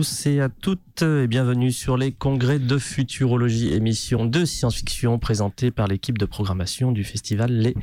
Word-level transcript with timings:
tous 0.00 0.26
et 0.28 0.40
à 0.40 0.48
toutes 0.48 1.02
et 1.02 1.26
bienvenue 1.26 1.70
sur 1.72 1.98
les 1.98 2.10
congrès 2.10 2.58
de 2.58 2.78
futurologie, 2.78 3.74
émission 3.74 4.24
de 4.24 4.46
science-fiction 4.46 5.18
présentée 5.18 5.70
par 5.70 5.88
l'équipe 5.88 6.16
de 6.16 6.24
programmation 6.24 6.90
du 6.90 7.04
festival 7.04 7.52
Les 7.52 7.74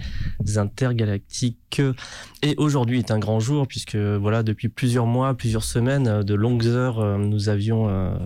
Intergalactiques. 0.58 1.80
Et 2.42 2.56
aujourd'hui 2.58 2.98
est 2.98 3.12
un 3.12 3.20
grand 3.20 3.40
jour 3.40 3.68
puisque 3.68 3.98
voilà, 3.98 4.42
depuis 4.42 4.68
plusieurs 4.68 5.06
mois, 5.06 5.36
plusieurs 5.36 5.64
semaines, 5.64 6.24
de 6.24 6.34
longues 6.34 6.66
heures, 6.66 7.02
euh, 7.02 7.20
nous 7.20 7.50
avions... 7.50 7.88
euh, 7.88 8.18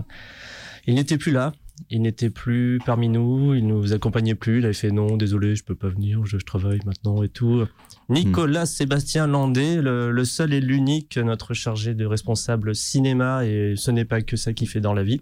il 0.88 0.96
n'était 0.96 1.18
plus 1.18 1.34
là, 1.34 1.52
il 1.90 2.02
n'était 2.02 2.30
plus 2.30 2.80
parmi 2.86 3.10
nous, 3.10 3.56
il 3.56 3.68
nous 3.68 3.92
accompagnait 3.92 4.36
plus, 4.36 4.60
il 4.60 4.64
avait 4.64 4.74
fait 4.74 4.92
non, 4.92 5.18
désolé, 5.18 5.58
je 5.58 5.66
peux 5.66 5.76
pas 5.76 5.90
venir, 5.90 6.26
je, 6.26 6.38
je 6.40 6.46
travaille 6.46 6.80
maintenant 6.86 7.24
et 7.24 7.30
tout. 7.30 7.66
Nicolas 8.14 8.66
Sébastien 8.66 9.28
Landé, 9.28 9.82
le, 9.82 10.12
le 10.12 10.26
seul 10.26 10.54
et 10.54 10.62
l'unique, 10.62 11.18
notre 11.18 11.54
chargé 11.54 11.94
de 11.96 12.06
responsable 12.06 12.76
cinéma, 12.76 13.46
et 13.46 13.76
ce 13.78 13.92
n'est 13.92 14.06
pas 14.06 14.22
que 14.22 14.36
ça 14.38 14.54
qu'il 14.54 14.68
fait 14.68 14.82
dans 14.82 14.94
la 14.94 15.04
vie, 15.04 15.22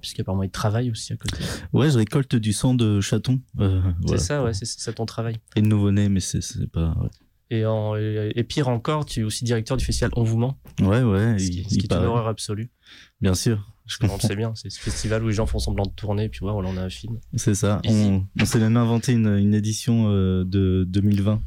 puisqu'apparemment 0.00 0.42
il 0.42 0.50
travaille 0.50 0.90
aussi 0.90 1.12
à 1.12 1.16
côté. 1.16 1.42
Ouais, 1.72 1.90
je 1.90 1.96
récolte 1.98 2.36
du 2.36 2.52
sang 2.52 2.74
de 2.74 3.00
chaton. 3.00 3.40
Euh, 3.60 3.80
voilà. 4.02 4.18
C'est 4.18 4.24
ça, 4.24 4.42
ouais, 4.42 4.52
c'est 4.54 4.66
ça 4.66 4.92
ton 4.92 5.06
travail. 5.06 5.36
Et 5.56 5.62
de 5.62 5.66
nouveau-né, 5.66 6.08
mais 6.08 6.20
c'est 6.20 6.40
pas. 6.70 6.94
Ouais, 7.00 7.08
Et, 7.50 7.64
en- 7.66 7.96
et, 7.96 8.32
et 8.34 8.44
pire 8.44 8.68
encore, 8.68 9.06
tu 9.06 9.20
es 9.20 9.22
aussi 9.22 9.44
directeur 9.44 9.76
du 9.76 9.84
festival 9.84 10.10
On 10.16 10.22
vous 10.24 10.36
ment, 10.38 10.58
ouais. 10.80 11.02
ouais, 11.02 11.38
ce 11.38 11.44
il- 11.44 11.50
qui, 11.50 11.64
ce 11.70 11.74
il 11.74 11.78
qui 11.82 11.86
est 11.86 11.92
une 11.96 12.04
horreur 12.04 12.26
absolue. 12.28 12.70
Bien 13.20 13.34
sûr, 13.34 13.72
je 13.86 13.96
On 14.00 14.06
le 14.06 14.10
comprends. 14.10 14.28
sait 14.28 14.36
bien, 14.36 14.52
c'est 14.56 14.68
ce 14.70 14.80
festival 14.80 15.22
où 15.24 15.28
les 15.28 15.32
gens 15.34 15.46
font 15.46 15.58
semblant 15.60 15.84
de 15.86 15.90
tourner, 15.92 16.28
puis 16.28 16.44
ouais, 16.44 16.52
voilà, 16.52 16.68
on 16.68 16.76
a 16.76 16.82
un 16.82 16.90
film. 16.90 17.18
C'est 17.36 17.54
ça. 17.54 17.80
On, 17.86 18.24
on 18.40 18.44
s'est 18.44 18.58
même 18.58 18.76
inventé 18.76 19.12
une, 19.12 19.28
une 19.38 19.54
édition 19.54 20.06
euh, 20.10 20.44
de 20.44 20.84
2020, 20.88 21.40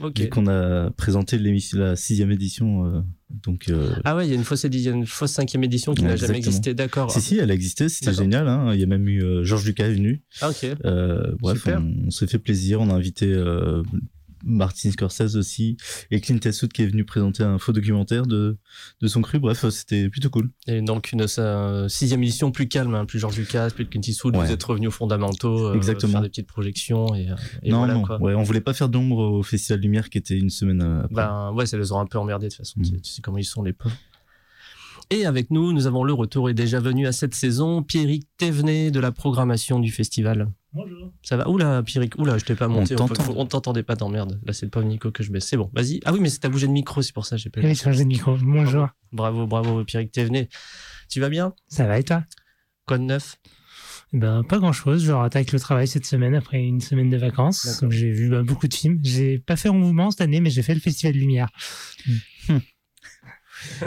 Ok. 0.00 0.20
vu 0.20 0.28
qu'on 0.28 0.46
a 0.46 0.90
présenté 0.90 1.38
la 1.74 1.96
sixième 1.96 2.30
édition. 2.30 2.84
euh, 2.86 3.00
donc, 3.44 3.68
euh, 3.68 3.90
Ah 4.04 4.14
ouais, 4.16 4.26
il 4.26 4.30
y 4.30 4.32
a 4.32 4.36
une 4.36 4.44
fausse, 4.44 4.64
a 4.88 4.92
une 4.92 5.06
cinquième 5.32 5.64
édition 5.64 5.94
qui 5.94 6.02
Ouais, 6.02 6.08
n'a 6.08 6.16
jamais 6.16 6.36
existé, 6.38 6.74
d'accord. 6.74 7.10
si, 7.10 7.20
si, 7.20 7.38
elle 7.38 7.50
existait, 7.50 7.88
c'était 7.88 8.06
D'accord. 8.06 8.22
génial. 8.24 8.48
Hein. 8.48 8.72
Il 8.74 8.80
y 8.80 8.82
a 8.82 8.86
même 8.86 9.08
eu 9.08 9.22
euh, 9.22 9.42
Georges 9.44 9.64
Lucas 9.66 9.86
est 9.86 9.94
venu. 9.94 10.22
Ah 10.40 10.50
ok. 10.50 10.66
Bref, 11.40 11.58
Super. 11.58 11.80
on, 11.80 12.06
on 12.06 12.10
s'est 12.10 12.26
fait 12.26 12.38
plaisir. 12.38 12.80
On 12.80 12.90
a 12.90 12.94
invité 12.94 13.32
Martin 14.44 14.90
Scorsese 14.90 15.36
aussi 15.36 15.76
et 16.10 16.20
Clint 16.20 16.38
Eastwood 16.44 16.72
qui 16.72 16.82
est 16.82 16.86
venu 16.86 17.04
présenter 17.04 17.42
un 17.42 17.58
faux 17.58 17.72
documentaire 17.72 18.26
de, 18.26 18.58
de 19.00 19.08
son 19.08 19.22
cru. 19.22 19.38
Bref, 19.38 19.68
c'était 19.70 20.08
plutôt 20.08 20.30
cool. 20.30 20.50
Et 20.66 20.80
donc 20.82 21.12
une 21.12 21.26
sixième 21.88 22.22
édition 22.22 22.50
plus 22.52 22.68
calme, 22.68 22.94
hein, 22.94 23.04
plus 23.06 23.18
George 23.18 23.36
Lucas, 23.38 23.70
plus 23.70 23.86
Clint 23.86 24.00
Eastwood, 24.06 24.36
Ouais. 24.36 24.46
vous 24.46 24.52
êtes 24.52 24.62
revenu 24.64 24.88
aux 24.88 24.90
fondamentaux, 24.92 25.68
euh, 25.68 25.74
Exactement. 25.74 26.12
faire 26.12 26.22
des 26.22 26.28
petites 26.28 26.46
projections 26.48 27.14
et, 27.14 27.30
euh, 27.30 27.34
et 27.62 27.70
non, 27.70 27.78
voilà 27.78 27.94
non, 27.94 28.02
quoi. 28.02 28.20
ouais, 28.20 28.34
on 28.34 28.42
voulait 28.42 28.60
pas 28.60 28.74
faire 28.74 28.88
d'ombre 28.88 29.18
au 29.18 29.42
Festival 29.42 29.80
Lumière 29.80 30.10
qui 30.10 30.18
était 30.18 30.36
une 30.38 30.50
semaine 30.50 30.82
après. 30.82 31.14
Ben 31.14 31.52
ouais, 31.52 31.66
ça 31.66 31.76
les 31.78 31.92
aura 31.92 32.02
un 32.02 32.06
peu 32.06 32.18
emmerdés 32.18 32.46
de 32.48 32.50
toute 32.50 32.58
façon. 32.58 32.80
Mm. 32.80 32.82
Tu, 32.84 33.00
tu 33.00 33.12
sais 33.12 33.22
comment 33.22 33.38
ils 33.38 33.44
sont 33.44 33.62
les 33.62 33.72
pauvres. 33.72 33.94
Et 35.10 35.24
avec 35.24 35.50
nous, 35.52 35.72
nous 35.72 35.86
avons 35.86 36.02
le 36.02 36.12
retour 36.12 36.50
est 36.50 36.54
déjà 36.54 36.80
venu 36.80 37.06
à 37.06 37.12
cette 37.12 37.34
saison, 37.34 37.82
Pierrick 37.82 38.26
Thévenet 38.38 38.90
de 38.90 38.98
la 38.98 39.12
programmation 39.12 39.78
du 39.78 39.92
festival. 39.92 40.50
Bonjour. 40.72 41.12
Ça 41.22 41.36
va? 41.36 41.48
Oula, 41.48 41.82
Pierrick, 41.84 42.18
oula, 42.18 42.38
je 42.38 42.44
t'ai 42.44 42.56
pas 42.56 42.66
monté. 42.66 42.96
On 43.00 43.06
peut- 43.06 43.14
t'entend. 43.14 43.34
on 43.36 43.46
t'entendait 43.46 43.84
pas, 43.84 43.94
non, 43.94 44.08
merde. 44.08 44.40
Là, 44.44 44.52
c'est 44.52 44.66
le 44.66 44.70
pauvre 44.70 44.84
Nico 44.86 45.12
que 45.12 45.22
je 45.22 45.30
baisse. 45.30 45.46
C'est 45.46 45.56
bon, 45.56 45.70
vas-y. 45.72 46.00
Ah 46.04 46.12
oui, 46.12 46.18
mais 46.20 46.28
c'est 46.28 46.40
t'as 46.40 46.48
bougé 46.48 46.66
de 46.66 46.72
micro, 46.72 47.02
c'est 47.02 47.14
pour 47.14 47.24
ça 47.24 47.36
que 47.36 47.42
j'ai 47.42 47.50
pas 47.50 47.60
Oui, 47.60 47.74
changé 47.76 48.02
de 48.02 48.08
micro. 48.08 48.36
Bonjour. 48.42 48.88
Bravo, 49.12 49.46
bravo, 49.46 49.84
Pierrick 49.84 50.10
Thévenet. 50.10 50.48
Tu 51.08 51.20
vas 51.20 51.28
bien? 51.28 51.54
Ça 51.68 51.86
va 51.86 51.98
et 52.00 52.02
toi? 52.02 52.24
Quoi 52.86 52.98
de 52.98 53.04
neuf? 53.04 53.36
Eh 54.12 54.18
Ben, 54.18 54.42
pas 54.42 54.58
grand 54.58 54.72
chose. 54.72 55.04
Je 55.04 55.12
rattaque 55.12 55.52
le 55.52 55.60
travail 55.60 55.86
cette 55.86 56.04
semaine 56.06 56.34
après 56.34 56.60
une 56.60 56.80
semaine 56.80 57.10
de 57.10 57.16
vacances. 57.16 57.80
J'ai 57.90 58.10
vu 58.10 58.28
bah, 58.28 58.42
beaucoup 58.42 58.66
de 58.66 58.74
films. 58.74 58.98
J'ai 59.04 59.38
pas 59.38 59.54
fait 59.56 59.68
en 59.68 59.74
mouvement 59.74 60.10
cette 60.10 60.20
année, 60.20 60.40
mais 60.40 60.50
j'ai 60.50 60.62
fait 60.62 60.74
le 60.74 60.80
Festival 60.80 61.14
de 61.14 61.18
Lumière. 61.20 61.48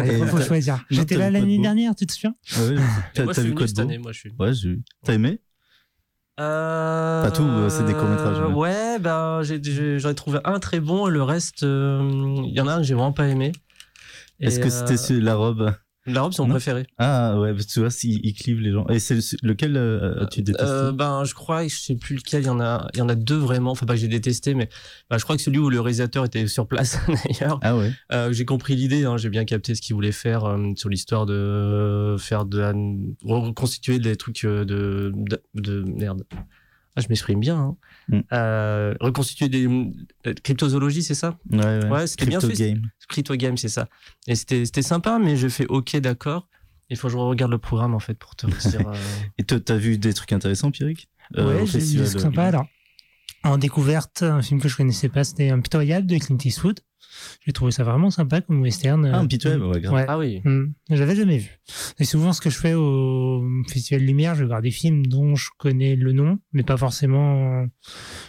Il 0.06 0.28
faut 0.28 0.40
choisir. 0.40 0.84
J'étais 0.90 1.16
là 1.18 1.30
l'année 1.32 1.58
dernière, 1.60 1.96
tu 1.96 2.06
te 2.06 2.14
souviens? 2.14 2.36
Ah 2.56 2.62
ouais, 2.66 2.78
t'as 3.14 3.42
vu 3.42 3.54
quoi 3.54 3.66
de 3.66 3.68
cette 3.68 3.76
beau 3.78 3.82
année, 3.84 3.98
moi, 3.98 4.12
je 4.12 4.20
suis. 4.20 4.34
Ouais, 4.40 4.54
j'ai 4.54 4.70
vu. 4.70 4.82
T'as 5.04 5.14
aimé? 5.14 5.40
Euh... 6.40 7.22
Pas 7.24 7.32
tout, 7.32 7.44
euh, 7.44 7.70
c'est 7.70 7.84
des 7.84 7.94
courts-métrages, 7.94 8.40
ouais. 8.40 8.54
Ouais, 8.54 9.00
bah, 9.00 9.42
j'ai- 9.44 10.00
j'en 10.00 10.10
ai 10.10 10.16
trouvé 10.16 10.40
un 10.46 10.60
très 10.60 10.80
bon 10.80 11.08
et 11.08 11.12
le 11.12 11.22
reste, 11.22 11.64
euh, 11.64 12.42
il 12.46 12.54
y 12.54 12.62
en 12.62 12.68
a 12.68 12.76
un 12.76 12.78
que 12.78 12.84
j'ai 12.84 12.94
vraiment 12.94 13.12
pas 13.12 13.28
aimé. 13.28 13.52
Est-ce 14.40 14.60
que 14.60 14.68
euh, 14.68 14.70
c'était 14.70 14.96
sur 14.98 15.22
la 15.22 15.36
robe? 15.36 15.74
La 16.06 16.22
robe, 16.22 16.32
c'est 16.34 16.42
mon 16.42 16.50
préféré. 16.50 16.88
Ah 16.98 17.40
ouais, 17.40 17.52
parce 17.54 17.66
que 17.66 17.72
tu 17.72 17.80
vois, 17.82 17.92
s'il 17.92 18.26
il 18.26 18.34
clive 18.34 18.60
les 18.62 18.72
gens. 18.72 18.88
Et 18.88 19.00
c'est 19.00 19.16
le- 19.16 19.22
lequel 19.48 19.76
euh, 19.78 20.24
as-tu 20.24 20.42
détesté 20.42 20.66
Euh, 20.68 20.92
ben, 20.92 21.24
je 21.26 21.34
crois, 21.36 21.68
je 21.68 21.76
sais 21.76 21.96
plus 21.96 22.16
lequel, 22.16 22.42
il 22.44 22.48
y 22.48 22.50
en 22.50 22.60
a, 22.60 22.88
il 22.94 23.00
y 23.00 23.02
en 23.02 23.10
a 23.10 23.16
deux 23.16 23.36
vraiment, 23.38 23.72
enfin 23.72 23.86
pas 23.86 23.94
que 23.94 24.00
j'ai 24.00 24.08
détesté, 24.08 24.56
mais 24.56 24.70
bah, 25.10 25.18
je 25.18 25.24
crois 25.24 25.36
que 25.36 25.42
celui 25.42 25.60
où 25.60 25.70
le 25.70 25.80
réalisateur 25.82 26.26
était 26.26 26.48
sur 26.48 26.68
place 26.68 26.98
d'ailleurs, 27.26 27.60
Ah 27.62 27.78
ouais. 27.78 27.92
euh, 28.14 28.32
j'ai 28.32 28.46
compris 28.46 28.76
l'idée, 28.76 29.04
hein, 29.06 29.18
j'ai 29.18 29.30
bien 29.30 29.46
capté 29.46 29.76
ce 29.76 29.82
qu'il 29.82 29.94
voulait 29.94 30.12
faire 30.14 30.46
euh, 30.46 30.72
sur 30.76 30.90
l'histoire 30.90 31.26
de 31.26 32.16
faire 32.18 32.46
de 32.46 32.62
reconstituer 33.24 34.00
des 34.00 34.16
trucs 34.16 34.46
euh, 34.46 34.66
de, 34.66 35.12
de, 35.16 35.42
de- 35.56 35.84
merde. 35.84 36.24
Ah, 36.96 37.02
je 37.02 37.08
m'exprime 37.08 37.40
bien. 37.40 37.58
Hein. 37.58 37.76
Mm. 38.10 38.20
Euh, 38.34 38.94
reconstituer 39.00 39.50
des 39.50 39.68
euh, 39.68 40.34
cryptozoologie, 40.44 41.04
c'est 41.04 41.16
ça? 41.16 41.38
Ouais, 41.52 41.60
ouais. 41.60 41.90
Ouais, 41.90 42.08
c'était 42.08 42.26
bien 42.26 42.40
fait. 42.40 42.54
Game. 42.54 42.82
Crypto 43.08 43.36
Game, 43.36 43.58
c'est 43.58 43.70
ça. 43.70 43.88
Et 44.28 44.36
c'était 44.36 44.66
c'était 44.66 44.82
sympa, 44.82 45.20
mais 45.20 45.38
je 45.38 45.48
fais 45.48 45.66
OK, 45.68 45.96
d'accord. 45.98 46.48
Il 46.90 46.98
faut 46.98 47.08
que 47.08 47.14
je 47.14 47.18
regarde 47.18 47.52
le 47.52 47.60
programme 47.60 47.94
en 47.94 48.00
fait 48.00 48.16
pour 48.16 48.36
te 48.36 48.48
dire. 48.48 48.82
euh, 48.88 48.96
Et 49.38 49.44
toi, 49.44 49.60
t'as 49.60 49.76
vu 49.76 49.98
des 49.98 50.14
trucs 50.14 50.34
intéressants, 50.34 50.72
Pierrick? 50.72 51.10
Euh, 51.38 51.60
Ouais, 51.60 51.66
j'ai 51.68 51.80
vu 51.80 51.98
des 51.98 52.06
trucs 52.06 52.16
euh, 52.18 52.20
sympas. 52.20 52.46
Alors, 52.48 52.66
en 53.44 53.58
découverte, 53.58 54.24
un 54.24 54.42
film 54.42 54.60
que 54.60 54.68
je 54.68 54.76
connaissais 54.76 55.10
pas, 55.10 55.24
c'était 55.24 55.50
Impitoyable 55.50 56.08
de 56.08 56.18
Clint 56.18 56.38
Eastwood. 56.44 56.80
J'ai 57.46 57.52
trouvé 57.54 57.72
ça 57.72 57.84
vraiment 57.84 58.10
sympa 58.10 58.42
comme 58.42 58.62
western. 58.62 59.06
Ah, 59.06 59.18
Euh, 59.18 59.22
Impitoyable, 59.22 59.64
ouais, 59.66 59.82
grave. 59.82 59.94
Ouais. 59.96 60.06
Ah 60.08 60.18
oui. 60.18 60.42
Hmm, 60.44 60.74
J'avais 60.90 61.16
jamais 61.16 61.38
vu. 61.38 61.60
C'est 61.98 62.06
souvent 62.06 62.34
ce 62.34 62.42
que 62.42 62.50
je 62.50 62.58
fais 62.58 62.74
au 62.74 63.44
Festival 63.68 64.04
Lumière. 64.04 64.36
Je 64.36 64.42
vais 64.42 64.48
voir 64.48 64.62
des 64.62 64.72
films 64.72 65.06
dont 65.06 65.36
je 65.36 65.50
connais 65.58 65.96
le 65.96 66.12
nom, 66.14 66.40
mais 66.54 66.64
pas 66.64 66.78
forcément 66.78 67.66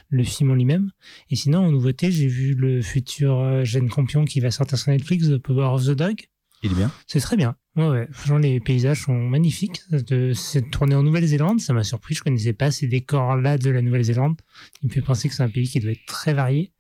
le 0.09 0.25
film 0.25 0.51
en 0.51 0.55
lui-même. 0.55 0.91
Et 1.31 1.37
sinon, 1.37 1.61
en 1.67 1.71
nouveauté, 1.71 2.11
j'ai 2.11 2.27
vu 2.27 2.55
le 2.55 2.83
futur 2.83 3.39
euh, 3.41 3.65
Jeanne 3.65 3.89
Campion 3.89 4.25
qui 4.25 4.41
va 4.41 4.51
sortir 4.51 4.79
sur 4.79 4.91
Netflix, 4.93 5.29
The 5.29 5.39
Power 5.39 5.67
of 5.75 5.85
the 5.87 5.91
Dog. 5.91 6.17
Il 6.63 6.73
est 6.73 6.75
bien. 6.75 6.91
C'est 7.07 7.21
très 7.21 7.37
bien. 7.39 7.57
Ouais, 7.77 7.89
ouais. 7.89 8.09
Franchement, 8.13 8.37
les 8.39 8.61
paysages 8.61 9.03
sont 9.05 9.15
magnifiques. 9.17 9.81
De- 9.91 10.33
C'est 10.35 10.71
tourné 10.71 10.95
en 10.95 11.03
Nouvelle-Zélande. 11.03 11.59
Ça 11.61 11.73
m'a 11.73 11.85
surpris. 11.85 12.15
Je 12.15 12.23
connaissais 12.23 12.53
pas 12.53 12.71
ces 12.71 12.87
décors-là 12.87 13.57
de 13.57 13.71
la 13.71 13.81
Nouvelle-Zélande. 13.81 14.37
Il 14.83 14.89
me 14.89 14.93
fait 14.93 15.01
penser 15.01 15.29
que 15.31 15.35
c'est 15.35 15.43
un 15.43 15.49
pays 15.49 15.67
qui 15.69 15.81
doit 15.81 15.93
être 15.93 16.05
très 16.07 16.35
varié. 16.35 16.73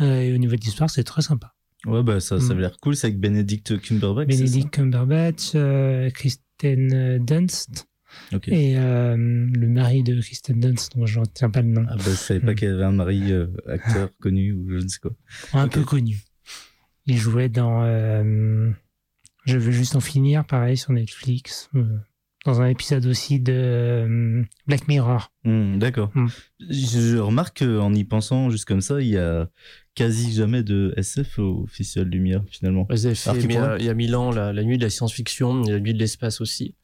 Euh, 0.00 0.20
et 0.20 0.34
au 0.34 0.38
niveau 0.38 0.56
de 0.56 0.60
l'histoire, 0.60 0.90
c'est 0.90 1.04
très 1.04 1.22
sympa. 1.22 1.54
Ouais, 1.86 2.02
bah 2.02 2.18
ça, 2.20 2.40
ça 2.40 2.46
Mm. 2.46 2.50
avait 2.52 2.60
l'air 2.62 2.76
cool. 2.80 2.96
C'est 2.96 3.08
avec 3.08 3.20
Benedict 3.20 3.78
Cumberbatch. 3.80 4.28
Benedict 4.28 4.70
Cumberbatch, 4.70 5.52
euh, 5.54 6.08
Kristen 6.10 7.18
Dunst. 7.24 7.86
ça 8.30 8.36
Ok. 8.36 8.48
Et 8.48 8.78
euh, 8.78 9.16
le 9.16 9.68
mari 9.68 10.02
de 10.02 10.20
Kristen 10.20 10.60
Dunst, 10.60 10.96
dont 10.96 11.04
je 11.04 11.18
ne 11.20 11.24
retiens 11.24 11.50
pas 11.50 11.62
le 11.62 11.68
nom, 11.68 11.84
Ah 11.88 11.96
bah, 11.96 12.02
je 12.04 12.10
savais 12.10 12.40
pas 12.40 12.52
Mm. 12.52 12.54
qu'il 12.54 12.68
y 12.68 12.70
avait 12.70 12.84
un 12.84 12.92
mari 12.92 13.32
euh, 13.32 13.48
acteur 13.66 14.08
connu 14.20 14.52
ou 14.52 14.70
je 14.70 14.76
ne 14.76 14.88
sais 14.88 14.98
quoi. 15.00 15.12
un 15.52 15.68
peu 15.68 15.82
connu. 15.82 16.22
Il 17.06 17.18
jouait 17.18 17.48
dans 17.50 17.82
euh, 17.84 18.70
Je 19.44 19.58
veux 19.58 19.72
juste 19.72 19.94
en 19.96 20.00
finir, 20.00 20.44
pareil, 20.46 20.76
sur 20.78 20.92
Netflix. 20.92 21.68
Dans 22.44 22.60
un 22.60 22.66
épisode 22.66 23.06
aussi 23.06 23.40
de 23.40 23.52
euh, 23.54 24.42
Black 24.66 24.86
Mirror. 24.88 25.30
Hmm, 25.44 25.78
D'accord. 25.78 26.10
Mm. 26.14 26.26
Je, 26.70 27.00
je 27.00 27.16
remarque 27.16 27.60
qu'en 27.60 27.92
y 27.94 28.04
pensant 28.04 28.50
juste 28.50 28.66
comme 28.66 28.80
ça, 28.80 29.00
il 29.00 29.08
y 29.08 29.18
a 29.18 29.48
quasi 29.94 30.32
jamais 30.32 30.62
de 30.62 30.92
SF 30.96 31.38
au 31.38 31.66
Festival 31.68 32.08
Lumière 32.08 32.42
finalement. 32.48 32.86
Tu 32.86 33.06
mais, 33.06 33.14
pourrais 33.54 33.56
euh, 33.56 33.76
il 33.78 33.84
y 33.86 33.88
a 33.88 33.94
mille 33.94 34.14
ans 34.14 34.30
la, 34.30 34.52
la 34.52 34.62
nuit 34.62 34.78
de 34.78 34.82
la 34.82 34.90
science-fiction, 34.90 35.62
la 35.62 35.80
nuit 35.80 35.94
de 35.94 35.98
l'espace 35.98 36.40
aussi. 36.40 36.74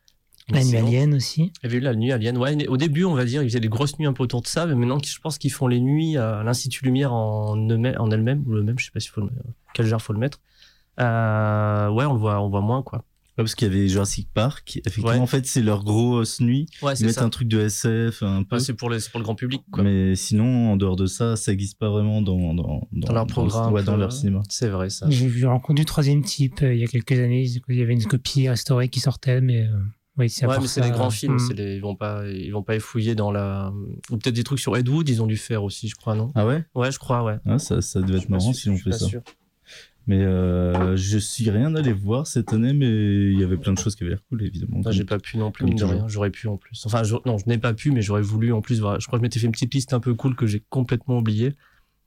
La 0.49 0.65
nuit 0.65 0.77
Alien 0.77 1.15
aussi. 1.15 1.53
Il 1.63 1.65
y 1.65 1.67
avait 1.67 1.77
eu 1.77 1.81
la 1.81 1.95
nuit 1.95 2.11
Alien. 2.11 2.37
Ouais, 2.39 2.67
au 2.67 2.77
début, 2.77 3.05
on 3.05 3.15
va 3.15 3.25
dire, 3.25 3.43
ils 3.43 3.49
faisaient 3.49 3.61
des 3.61 3.69
grosses 3.69 3.99
nuits 3.99 4.07
un 4.07 4.13
peu 4.13 4.25
autour 4.25 4.43
de 4.43 4.49
ça, 4.49 4.67
mais 4.67 4.75
maintenant, 4.75 4.99
je 5.05 5.19
pense 5.21 5.39
qu'ils 5.39 5.53
font 5.53 5.69
les 5.69 5.81
nuits 5.81 6.17
à 6.17 6.43
l'Institut 6.43 6.85
Lumière 6.85 7.13
en, 7.13 7.53
en 7.53 8.11
elle-même, 8.11 8.45
ou 8.47 8.55
le 8.55 8.63
même, 8.63 8.79
je 8.79 8.87
sais 8.87 8.91
pas 8.91 9.01
s'il 9.01 9.13
faut 9.13 9.21
le, 9.21 9.31
quel 9.75 9.87
genre 9.87 10.03
faut 10.03 10.13
le 10.13 10.19
mettre. 10.19 10.41
Euh, 10.99 11.89
ouais, 11.91 12.05
on 12.05 12.15
le 12.15 12.19
voit, 12.19 12.41
on 12.41 12.49
voit 12.49 12.61
moins, 12.61 12.83
quoi. 12.83 13.05
Ouais, 13.41 13.45
parce 13.45 13.55
qu'il 13.55 13.69
y 13.69 13.71
avait 13.71 13.89
Jurassic 13.89 14.29
Park. 14.33 14.79
Effectivement, 14.85 15.11
Ouais. 15.11 15.19
en 15.19 15.27
fait, 15.27 15.47
c'est 15.47 15.63
leur 15.63 15.83
grosse 15.85 16.41
nuit. 16.41 16.67
Ouais, 16.83 16.95
Ils 17.01 17.07
mettent 17.07 17.15
ça. 17.17 17.25
un 17.25 17.29
truc 17.31 17.49
de 17.49 17.61
SF 17.61 18.23
un 18.23 18.43
peu. 18.43 18.57
Ouais, 18.57 18.61
c'est 18.61 18.75
pour, 18.75 18.91
le- 18.91 18.99
c'est 18.99 19.11
pour 19.11 19.19
le 19.21 19.25
grand 19.25 19.35
public, 19.35 19.63
quoi. 19.71 19.83
Mais 19.83 20.15
sinon, 20.15 20.73
en 20.73 20.77
dehors 20.77 20.97
de 20.97 21.07
ça, 21.07 21.37
ça 21.37 21.53
n'existe 21.53 21.79
pas 21.79 21.91
vraiment 21.91 22.23
dans, 22.23 22.55
dans, 22.55 22.87
Dans 22.93 23.13
leur 23.13 23.27
programme, 23.27 23.73
ouais, 23.73 23.83
dans 23.83 23.95
euh, 23.95 23.99
leur 23.99 24.13
cinéma. 24.13 24.43
C'est 24.49 24.69
vrai, 24.69 24.91
ça. 24.91 25.07
J'ai 25.11 25.27
vu 25.27 25.47
Rencontre 25.47 25.79
du 25.81 25.85
troisième 25.85 26.23
type 26.23 26.63
euh, 26.63 26.75
il 26.75 26.81
y 26.81 26.85
a 26.85 26.87
quelques 26.87 27.19
années. 27.19 27.45
Il 27.69 27.77
y 27.77 27.83
avait 27.83 27.95
une 27.95 28.05
copie 28.05 28.49
restaurée 28.49 28.89
qui 28.89 29.01
sortait, 29.01 29.41
mais 29.41 29.63
euh, 29.63 29.69
oui, 30.19 30.27
Ouais, 30.43 30.59
mais 30.61 30.67
c'est 30.67 30.81
des 30.83 30.91
grands 30.91 31.09
films, 31.11 31.39
c'est 31.39 31.55
les- 31.55 31.77
ils 31.77 31.81
vont 31.81 31.95
pas, 31.97 32.27
ils 32.29 32.51
vont 32.51 32.63
pas 32.63 32.75
effouiller 32.77 33.15
dans 33.15 33.31
la, 33.33 33.73
ou 34.11 34.19
peut-être 34.19 34.35
des 34.35 34.45
trucs 34.45 34.59
sur 34.59 34.77
Ed 34.77 34.87
Wood, 34.89 35.09
ils 35.09 35.23
ont 35.23 35.27
dû 35.27 35.37
faire 35.39 35.65
aussi, 35.65 35.89
je 35.89 35.95
crois, 35.95 36.15
non? 36.15 36.31
Ah 36.35 36.47
ouais? 36.47 36.65
Ouais, 36.75 36.93
je 36.93 36.99
crois, 36.99 37.23
ouais. 37.25 37.37
ah, 37.47 37.59
ça, 37.59 37.81
ça 37.81 38.03
devait 38.03 38.19
être 38.19 38.29
marrant 38.29 38.53
si 38.53 38.69
on 38.69 38.77
fait 38.77 38.93
ça. 38.93 39.07
sûr. 39.07 39.23
Mais 40.07 40.23
euh, 40.23 40.97
je 40.97 41.19
suis 41.19 41.51
rien 41.51 41.75
allé 41.75 41.93
voir 41.93 42.27
cette 42.27 42.53
année, 42.53 42.73
mais 42.73 42.87
il 43.33 43.39
y 43.39 43.45
avait 43.45 43.57
plein 43.59 43.73
de 43.73 43.79
choses 43.79 43.95
qui 43.95 44.03
avaient 44.03 44.11
l'air 44.11 44.23
cool, 44.29 44.43
évidemment. 44.43 44.81
J'ai 44.91 45.05
pas 45.05 45.19
pu 45.19 45.37
non 45.39 45.51
plus, 45.53 45.65
mine 45.67 45.77
de 45.77 45.85
rien. 45.85 46.09
J'aurais 46.09 46.31
pu 46.31 46.49
en 46.49 46.57
plus. 46.57 46.83
Enfin, 46.87 47.03
je- 47.05 47.17
non, 47.27 47.39
je 47.39 47.45
n'ai 47.47 47.59
pas 47.59 47.75
pu, 47.75 47.91
mais 47.93 48.03
j'aurais 48.03 48.23
voulu 48.23 48.53
en 48.53 48.61
plus. 48.61 48.77
Je 48.77 48.81
crois 48.83 48.99
que 48.99 49.17
je 49.19 49.23
m'étais 49.23 49.39
fait 49.39 49.47
une 49.47 49.53
petite 49.53 49.73
liste 49.75 49.93
un 49.93 50.01
peu 50.01 50.15
cool 50.15 50.35
que 50.35 50.47
j'ai 50.47 50.65
complètement 50.69 51.19
oubliée. 51.19 51.55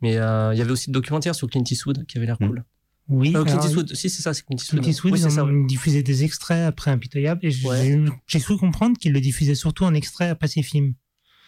Mais 0.02 0.18
euh, 0.18 0.54
il 0.54 0.58
y 0.58 0.62
avait 0.62 0.72
aussi 0.72 0.90
le 0.90 0.94
documentaire 0.94 1.34
sur 1.36 1.50
Clint 1.50 1.64
Eastwood 1.70 2.06
qui 2.06 2.18
avait 2.18 2.28
l'air 2.28 2.38
Mm. 2.42 2.48
cool. 2.48 2.64
Oui, 3.10 3.30
Euh, 3.36 3.44
Clint 3.44 3.54
alors, 3.54 3.66
Eastwood, 3.66 3.94
si 3.96 4.10
c'est 4.10 4.22
ça, 4.22 4.34
c'est 4.34 4.44
Clint 4.46 4.58
Eastwood. 4.58 4.82
Clint 4.82 4.90
Eastwood, 4.90 5.14
oui, 5.14 5.20
c'est 5.20 5.28
ils 5.28 5.32
ça. 5.32 5.46
diffusé 5.68 6.04
des 6.04 6.24
extraits 6.24 6.66
après 6.66 6.92
Impitoyable 6.92 7.42
et 7.44 7.52
j'ai 7.52 7.68
Ouais. 7.68 8.40
cru 8.40 8.58
comprendre 8.58 8.98
qu'ils 8.98 9.14
le 9.14 9.22
diffusaient 9.22 9.56
surtout 9.56 9.84
en 9.86 9.94
extrait 9.94 10.28
après 10.30 10.48
ses 10.48 10.62
films. 10.64 10.94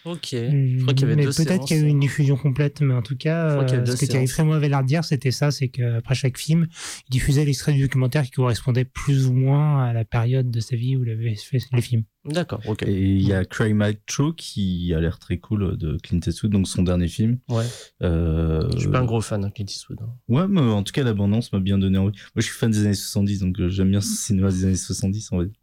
Ok. 0.06 0.30
Je 0.32 0.82
crois 0.82 0.94
qu'il 0.94 1.02
y 1.02 1.12
avait 1.12 1.16
mais 1.16 1.26
deux 1.26 1.32
peut-être 1.34 1.66
qu'il 1.66 1.78
y 1.78 1.80
a 1.80 1.84
eu 1.84 1.88
une 1.88 2.00
diffusion 2.00 2.36
complète, 2.38 2.82
mais 2.82 2.94
en 2.94 3.02
tout 3.02 3.18
cas, 3.18 3.50
Je 3.50 3.54
crois 3.56 3.66
qu'il 3.66 3.76
y 3.76 3.80
a 3.80 3.82
euh, 3.82 3.86
ce 3.86 4.00
que 4.00 4.06
Thierry. 4.06 4.28
Frémaux 4.28 4.54
avait 4.54 4.70
l'air 4.70 4.82
de 4.84 4.88
dire, 4.88 5.04
c'était 5.04 5.32
ça, 5.32 5.50
c'est 5.50 5.68
qu'après 5.70 6.14
chaque 6.14 6.38
film, 6.38 6.68
il 7.08 7.12
diffusait 7.12 7.44
l'extrait 7.44 7.74
du 7.74 7.82
documentaire 7.82 8.24
qui 8.24 8.32
correspondait 8.32 8.86
plus 8.86 9.26
ou 9.28 9.34
moins 9.34 9.84
à 9.84 9.94
la 9.94 10.06
période 10.06 10.52
de 10.52 10.60
sa 10.60 10.76
vie 10.76 10.96
où 10.96 11.04
il 11.04 11.10
avait 11.10 11.34
fait 11.36 11.60
le 11.72 11.82
film. 11.82 12.04
D'accord, 12.26 12.62
ok. 12.68 12.84
Et 12.84 12.92
il 12.94 13.22
y 13.22 13.34
a 13.34 13.46
Cry 13.46 13.74
Macho 13.74 14.34
qui 14.34 14.94
a 14.96 15.00
l'air 15.00 15.20
très 15.20 15.38
cool 15.38 15.78
de 15.78 15.98
Clint 16.04 16.20
Eastwood, 16.26 16.52
donc 16.52 16.68
son 16.68 16.82
dernier 16.84 17.08
film. 17.08 17.40
Ouais. 17.50 17.66
Euh, 18.04 18.68
Je 18.74 18.80
suis 18.80 18.90
pas 18.90 19.00
un 19.00 19.06
gros 19.06 19.22
fan 19.22 19.42
de 19.42 19.50
Clint 19.50 19.66
Eastwood. 19.68 20.00
hein. 20.02 20.10
Ouais, 20.28 20.48
mais 20.48 20.62
en 20.62 20.84
tout 20.84 20.92
cas, 20.94 21.04
l'abondance 21.04 21.52
m'a 21.54 21.60
bien 21.60 21.78
donné 21.78 21.98
envie. 21.98 22.16
Moi, 22.36 22.42
je 22.42 22.46
suis 22.46 22.54
fan 22.56 22.70
des 22.72 22.80
années 22.86 22.94
70, 22.94 23.40
donc 23.40 23.60
euh, 23.60 23.70
j'aime 23.70 23.90
bien 23.92 24.02
ce 24.02 24.16
cinéma 24.16 24.50
des 24.50 24.66
années 24.66 24.76
70, 24.76 25.30
on 25.32 25.38
va 25.38 25.46
dire. 25.46 25.54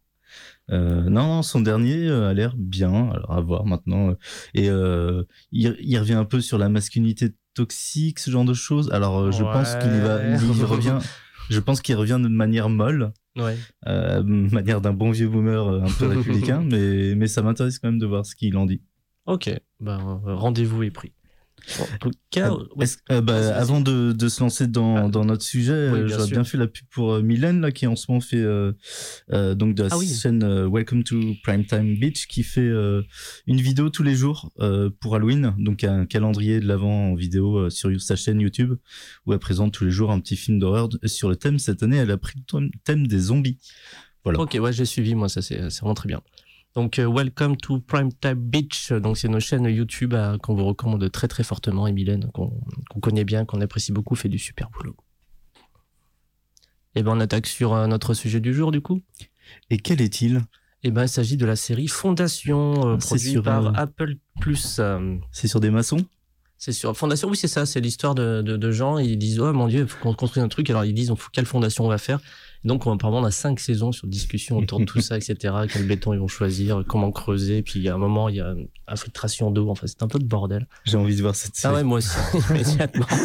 Euh, 0.71 1.03
non, 1.09 1.27
non, 1.27 1.41
son 1.41 1.59
dernier 1.61 2.07
euh, 2.07 2.29
a 2.29 2.33
l'air 2.33 2.55
bien, 2.57 3.09
alors 3.11 3.33
à 3.33 3.41
voir 3.41 3.65
maintenant. 3.65 4.09
euh, 4.11 4.15
Et 4.53 4.69
euh, 4.69 5.23
il, 5.51 5.75
il 5.81 5.97
revient 5.99 6.13
un 6.13 6.25
peu 6.25 6.39
sur 6.41 6.57
la 6.57 6.69
masculinité 6.69 7.33
toxique, 7.53 8.19
ce 8.19 8.31
genre 8.31 8.45
de 8.45 8.53
choses. 8.53 8.89
Alors, 8.91 9.31
je 9.31 9.43
pense 9.43 9.75
qu'il 9.75 9.91
va, 10.01 10.23
il 10.25 10.63
revient. 10.63 10.97
Je 11.49 11.59
pense 11.59 11.81
qu'il 11.81 11.95
revient 11.95 12.19
de 12.23 12.29
manière 12.29 12.69
molle, 12.69 13.11
Ouais. 13.37 13.57
euh, 13.87 14.23
manière 14.51 14.79
d'un 14.79 14.93
bon 14.93 15.11
vieux 15.11 15.27
boomer 15.27 15.67
un 15.83 15.91
peu 15.99 16.07
républicain, 16.07 16.63
mais, 16.71 17.13
mais 17.15 17.27
ça 17.27 17.41
m'intéresse 17.41 17.79
quand 17.79 17.89
même 17.89 17.99
de 17.99 18.05
voir 18.05 18.25
ce 18.25 18.33
qu'il 18.35 18.55
en 18.57 18.65
dit. 18.65 18.81
Ok. 19.25 19.49
Ben, 19.81 20.21
rendez-vous 20.25 20.83
est 20.83 20.91
pris. 20.91 21.11
En 21.79 21.97
tout 21.97 22.11
cas, 22.29 22.51
ouais. 22.51 22.83
est-ce- 22.83 22.97
euh, 23.11 23.21
bah, 23.21 23.55
avant 23.55 23.79
de, 23.81 24.11
de 24.11 24.27
se 24.27 24.41
lancer 24.41 24.67
dans, 24.67 24.95
Ah. 24.97 25.07
dans 25.09 25.23
notre 25.25 25.43
sujet, 25.43 25.89
Oui, 25.91 25.99
euh, 25.99 26.07
j'aurais 26.07 26.29
bien 26.29 26.43
fait 26.43 26.57
la 26.57 26.67
pub 26.67 26.85
pour 26.89 27.13
euh, 27.13 27.21
Mylène 27.21 27.61
là, 27.61 27.71
qui 27.71 27.87
en 27.87 27.95
ce 27.95 28.05
moment 28.09 28.19
fait 28.21 28.37
euh, 28.37 28.73
euh, 29.31 29.55
donc 29.55 29.75
de 29.75 29.83
la 29.83 29.89
Ah 29.91 29.97
chaîne 30.05 30.43
Welcome 30.69 31.03
to 31.03 31.19
Primetime 31.43 31.97
Beach, 31.97 32.27
qui 32.27 32.43
fait 32.43 32.69
une 33.47 33.61
vidéo 33.61 33.89
tous 33.89 34.03
les 34.03 34.15
jours 34.15 34.51
pour 34.99 35.15
Halloween, 35.15 35.53
donc 35.57 35.83
un 35.83 36.05
calendrier 36.05 36.59
de 36.59 36.67
l'avant 36.67 37.11
en 37.11 37.15
vidéo 37.15 37.69
sur 37.69 37.89
sa 38.01 38.15
chaîne 38.15 38.41
YouTube, 38.41 38.73
où 39.25 39.33
elle 39.33 39.39
présente 39.39 39.73
tous 39.73 39.85
les 39.85 39.91
jours 39.91 40.11
un 40.11 40.19
petit 40.19 40.35
film 40.35 40.59
d'horreur 40.59 40.89
sur 41.05 41.29
le 41.29 41.35
thème. 41.35 41.59
Cette 41.59 41.81
année, 41.83 41.97
elle 41.97 42.11
a 42.11 42.17
pris 42.17 42.33
le 42.37 42.69
thème- 42.83 43.07
des 43.07 43.19
zombies. 43.19 43.57
Voilà. 44.23 44.39
Ok, 44.39 44.57
ouais, 44.61 44.71
j'ai 44.71 44.85
suivi, 44.85 45.15
moi, 45.15 45.27
ça 45.29 45.41
c'est 45.41 45.57
vraiment 45.79 45.93
très 45.93 46.07
bien. 46.07 46.21
Donc, 46.75 46.97
euh, 46.97 47.05
welcome 47.05 47.55
to 47.57 47.79
Primetime 47.81 48.33
Beach. 48.35 48.91
Donc, 48.91 49.17
c'est 49.17 49.27
nos 49.27 49.39
chaînes 49.39 49.65
YouTube 49.65 50.15
euh, 50.15 50.37
qu'on 50.39 50.55
vous 50.55 50.65
recommande 50.65 51.11
très 51.11 51.27
très 51.27 51.43
fortement. 51.43 51.85
Et 51.85 51.91
Mylène, 51.91 52.31
qu'on 52.33 52.51
connaît 52.99 53.25
bien, 53.25 53.45
qu'on 53.45 53.61
apprécie 53.61 53.91
beaucoup, 53.91 54.15
fait 54.15 54.29
du 54.29 54.39
super 54.39 54.69
boulot. 54.71 54.95
Et 56.95 57.03
ben, 57.03 57.11
on 57.15 57.19
attaque 57.19 57.45
sur 57.45 57.73
euh, 57.73 57.85
notre 57.85 58.15
sujet 58.15 58.39
du 58.39 58.53
jour, 58.55 58.71
du 58.71 58.81
coup. 58.81 59.01
Et 59.69 59.77
quel 59.77 60.01
est-il? 60.01 60.41
Et 60.81 60.89
ben, 60.89 61.03
il 61.03 61.09
s'agit 61.09 61.37
de 61.37 61.45
la 61.45 61.55
série 61.55 61.87
Fondation, 61.87 62.87
euh, 62.87 62.95
Ah, 62.95 63.05
produite 63.05 63.41
par 63.41 63.67
euh, 63.67 63.71
Apple 63.75 64.15
Plus. 64.39 64.77
euh, 64.79 65.17
C'est 65.31 65.47
sur 65.47 65.59
des 65.59 65.69
maçons? 65.69 66.03
C'est 66.57 66.71
sur 66.71 66.95
Fondation, 66.97 67.29
oui, 67.29 67.37
c'est 67.37 67.47
ça. 67.47 67.67
C'est 67.67 67.81
l'histoire 67.81 68.15
de, 68.15 68.41
de, 68.41 68.57
de 68.57 68.71
gens. 68.71 68.97
Ils 68.97 69.17
disent, 69.17 69.39
oh 69.39 69.53
mon 69.53 69.67
Dieu, 69.67 69.81
il 69.81 69.87
faut 69.87 69.99
qu'on 70.01 70.13
construise 70.15 70.43
un 70.43 70.47
truc. 70.47 70.69
Alors, 70.71 70.85
ils 70.85 70.93
disent, 70.93 71.11
on 71.11 71.17
quelle 71.33 71.45
fondation 71.45 71.85
on 71.85 71.89
va 71.89 71.99
faire? 71.99 72.19
Donc, 72.65 72.87
on, 72.87 72.93
apparemment, 72.93 73.19
on 73.19 73.25
a 73.25 73.31
cinq 73.31 73.59
saisons 73.59 73.91
sur 73.91 74.07
discussion 74.07 74.57
autour 74.57 74.79
de 74.79 74.85
tout 74.85 75.01
ça, 75.01 75.17
etc. 75.17 75.53
Quel 75.71 75.85
béton 75.85 76.13
ils 76.13 76.19
vont 76.19 76.27
choisir, 76.27 76.83
comment 76.87 77.11
creuser. 77.11 77.61
Puis, 77.61 77.79
il 77.79 77.83
y 77.83 77.89
a 77.89 77.95
un 77.95 77.97
moment, 77.97 78.29
il 78.29 78.37
y 78.37 78.39
a 78.41 78.55
infiltration 78.87 79.51
d'eau. 79.51 79.69
Enfin, 79.69 79.87
c'est 79.87 80.01
un 80.03 80.07
peu 80.07 80.19
de 80.19 80.25
bordel. 80.25 80.67
J'ai 80.85 80.97
envie 80.97 81.15
de 81.15 81.21
voir 81.21 81.35
cette 81.35 81.53
Ah 81.57 81.59
série. 81.61 81.75
ouais, 81.75 81.83
moi 81.83 81.97
aussi, 81.97 82.17
immédiatement. 82.49 83.05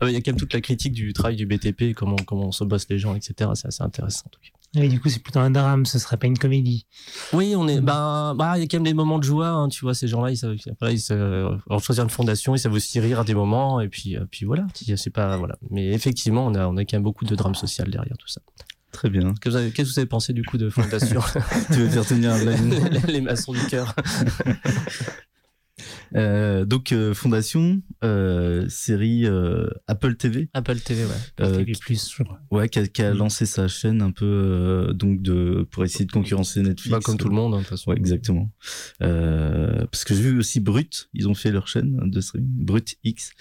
Ah 0.00 0.08
Il 0.08 0.12
y 0.12 0.16
a 0.16 0.20
quand 0.20 0.32
même 0.32 0.36
toute 0.40 0.52
la 0.54 0.60
critique 0.60 0.92
du 0.92 1.12
travail 1.12 1.36
du 1.36 1.46
BTP, 1.46 1.94
comment, 1.94 2.16
comment 2.26 2.46
on 2.48 2.52
se 2.52 2.64
bosse 2.64 2.86
les 2.88 2.98
gens, 2.98 3.14
etc. 3.14 3.50
C'est 3.54 3.68
assez 3.68 3.82
intéressant, 3.82 4.24
en 4.26 4.30
tout 4.30 4.40
cas. 4.40 4.48
Et 4.74 4.88
du 4.88 5.00
coup, 5.00 5.10
c'est 5.10 5.22
plutôt 5.22 5.40
un 5.40 5.50
drame, 5.50 5.84
ce 5.84 5.98
serait 5.98 6.16
pas 6.16 6.26
une 6.26 6.38
comédie. 6.38 6.86
Oui, 7.34 7.54
on 7.56 7.68
est. 7.68 7.80
Bah, 7.80 8.34
bah, 8.36 8.54
il 8.56 8.60
y 8.60 8.64
a 8.64 8.66
quand 8.66 8.78
même 8.78 8.84
des 8.84 8.94
moments 8.94 9.18
de 9.18 9.24
joie. 9.24 9.48
hein, 9.48 9.68
tu 9.68 9.84
vois, 9.84 9.94
ces 9.94 10.08
gens-là, 10.08 10.30
ils 10.30 10.36
savent. 10.36 10.56
Voilà, 10.80 10.94
ils 10.94 11.00
savent 11.00 11.58
choisir 11.80 12.04
une 12.04 12.10
fondation, 12.10 12.54
ils 12.54 12.58
savent 12.58 12.72
aussi 12.72 12.98
rire 12.98 13.20
à 13.20 13.24
des 13.24 13.34
moments, 13.34 13.80
et 13.80 13.88
puis, 13.88 14.16
euh, 14.16 14.24
puis 14.30 14.46
voilà. 14.46 14.66
C'est 14.96 15.10
pas 15.10 15.36
voilà. 15.36 15.56
Mais 15.70 15.88
effectivement, 15.88 16.46
on 16.46 16.54
a, 16.54 16.66
on 16.66 16.76
a 16.78 16.84
quand 16.84 16.96
même 16.96 17.02
beaucoup 17.02 17.26
de 17.26 17.34
drame 17.34 17.54
social 17.54 17.90
derrière 17.90 18.16
tout 18.16 18.28
ça. 18.28 18.40
Très 18.92 19.10
bien. 19.10 19.34
Qu'est-ce 19.40 19.72
que 19.74 19.82
vous 19.82 19.98
avez, 19.98 20.06
pensé 20.06 20.32
du 20.32 20.44
coup 20.44 20.58
de 20.58 20.68
fondation 20.70 21.20
tu 21.68 21.78
veux 21.78 21.88
faire 21.88 22.06
tenir 22.06 22.34
les, 23.06 23.12
les 23.12 23.20
maçons 23.20 23.52
du 23.52 23.66
cœur. 23.66 23.94
Euh, 26.14 26.64
donc 26.64 26.92
euh, 26.92 27.14
Fondation, 27.14 27.80
euh, 28.04 28.68
série 28.68 29.26
euh, 29.26 29.66
Apple 29.86 30.16
TV, 30.16 30.48
Apple 30.54 30.78
TV, 30.80 31.04
ouais. 31.04 31.10
euh, 31.40 31.64
TV+, 31.64 31.72
je 31.94 32.22
crois. 32.22 32.40
ouais, 32.50 32.68
qui 32.68 32.78
a, 32.78 32.86
qui 32.86 33.02
a 33.02 33.12
Mm. 33.14 33.18
lancé 33.18 33.46
sa 33.46 33.68
chaîne 33.68 34.02
un 34.02 34.10
peu 34.10 34.24
euh, 34.24 34.92
donc 34.92 35.22
de 35.22 35.66
pour 35.70 35.84
essayer 35.84 36.04
de 36.04 36.12
concurrencer 36.12 36.62
Netflix. 36.62 36.90
Bah, 36.90 37.00
comme 37.02 37.16
tout 37.18 37.28
le 37.28 37.34
monde, 37.34 37.54
hein, 37.54 37.58
de 37.58 37.62
toute 37.62 37.70
façon. 37.70 37.90
Ouais, 37.90 37.96
exactement. 37.96 38.50
Euh, 39.02 39.84
parce 39.90 40.04
que 40.04 40.14
j'ai 40.14 40.22
vu 40.22 40.38
aussi 40.38 40.60
Brut, 40.60 41.08
ils 41.14 41.28
ont 41.28 41.34
fait 41.34 41.50
leur 41.50 41.66
chaîne 41.68 41.98
de 42.10 42.20
streaming, 42.20 42.64
Brut 42.64 42.96
X, 43.04 43.32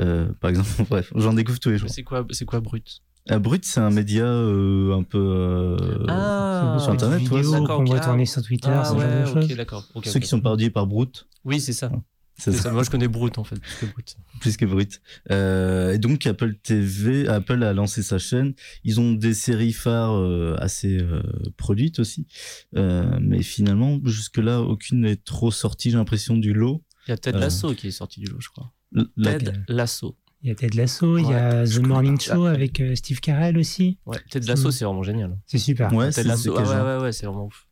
euh, 0.00 0.28
par 0.40 0.50
exemple. 0.50 0.68
Bref, 0.90 1.12
j'en 1.14 1.32
découvre 1.32 1.58
tous 1.60 1.70
les 1.70 1.78
jours. 1.78 1.90
C'est 1.90 2.02
quoi, 2.02 2.26
c'est 2.30 2.44
quoi 2.44 2.60
brut? 2.60 3.02
Euh, 3.30 3.38
Brut, 3.40 3.64
c'est 3.64 3.80
un 3.80 3.90
média 3.90 4.24
euh, 4.24 4.94
un 4.96 5.02
peu 5.02 5.18
euh, 5.18 6.04
Ah, 6.08 6.78
sur 6.80 6.92
Internet, 6.92 7.22
ouais, 7.30 7.42
qu'on 7.42 7.84
voit 7.84 8.00
tourner 8.00 8.24
sur 8.26 8.42
Twitter, 8.42 8.68
Ah 8.70 8.84
ce 8.84 8.90
genre 8.90 8.98
ouais, 9.00 9.20
de 9.22 9.26
choses. 9.26 9.44
ok, 9.50 9.56
d'accord. 9.56 9.84
ok, 9.94 10.06
ceux 10.06 10.20
qui 10.20 10.28
sont 10.28 10.40
parodiés 10.40 10.70
par 10.70 10.86
Brut. 10.86 11.26
Oui, 11.44 11.60
c'est 11.60 11.72
ça. 11.72 11.90
C'est 12.38 12.50
C'est 12.50 12.58
ça. 12.58 12.62
ça. 12.64 12.72
Moi, 12.72 12.82
je 12.82 12.90
connais 12.90 13.08
brut 13.08 13.38
en 13.38 13.44
fait, 13.44 13.58
plus 13.58 13.76
que 13.80 13.86
brut. 13.86 14.16
plus 14.42 14.56
que 14.58 14.66
Brut. 14.66 15.00
Euh, 15.30 15.94
et 15.94 15.98
donc 15.98 16.26
Apple 16.26 16.54
TV, 16.62 17.26
Apple 17.28 17.62
a 17.62 17.72
lancé 17.72 18.02
sa 18.02 18.18
chaîne. 18.18 18.52
Ils 18.84 19.00
ont 19.00 19.12
des 19.14 19.32
séries 19.32 19.72
phares 19.72 20.14
euh, 20.18 20.54
assez 20.58 20.98
euh, 20.98 21.22
produites 21.56 21.98
aussi, 21.98 22.26
Euh, 22.76 23.16
mais 23.22 23.40
finalement 23.42 23.98
jusque 24.04 24.36
là 24.36 24.60
aucune 24.60 25.00
n'est 25.00 25.16
trop 25.16 25.50
sortie. 25.50 25.90
J'ai 25.90 25.96
l'impression 25.96 26.36
du 26.36 26.52
lot. 26.52 26.84
Il 27.08 27.12
y 27.12 27.14
a 27.14 27.16
Ted 27.16 27.38
Euh, 27.38 27.40
Lasso 27.40 27.72
qui 27.72 27.86
est 27.88 27.90
sorti 27.90 28.20
du 28.20 28.26
lot, 28.26 28.38
je 28.42 28.50
crois. 28.50 28.70
L- 28.94 29.06
la- 29.16 29.38
Ted 29.38 29.52
Lasso. 29.68 30.18
Il 30.42 30.48
y 30.48 30.52
a 30.52 30.54
Ted 30.54 30.76
Lasso, 30.76 31.18
il 31.18 31.28
y 31.28 31.34
a 31.34 31.64
The 31.66 31.78
Morning 31.80 32.18
pas. 32.18 32.34
Show 32.34 32.44
avec 32.44 32.80
euh, 32.80 32.94
Steve 32.94 33.20
Carell 33.20 33.56
aussi. 33.58 33.98
Ouais, 34.06 34.18
Ted 34.30 34.46
Lasso, 34.46 34.70
c'est 34.70 34.84
vraiment 34.84 35.02
génial. 35.02 35.36
C'est 35.46 35.58
super. 35.58 35.92
Ouais, 35.92 36.10
Ted 36.10 36.28
Lasso, 36.28 36.54
ah 36.56 36.62
ouais, 36.62 36.96
ouais, 36.96 37.02
ouais, 37.02 37.12
c'est 37.12 37.26
vraiment 37.26 37.46
ouf. 37.46 37.66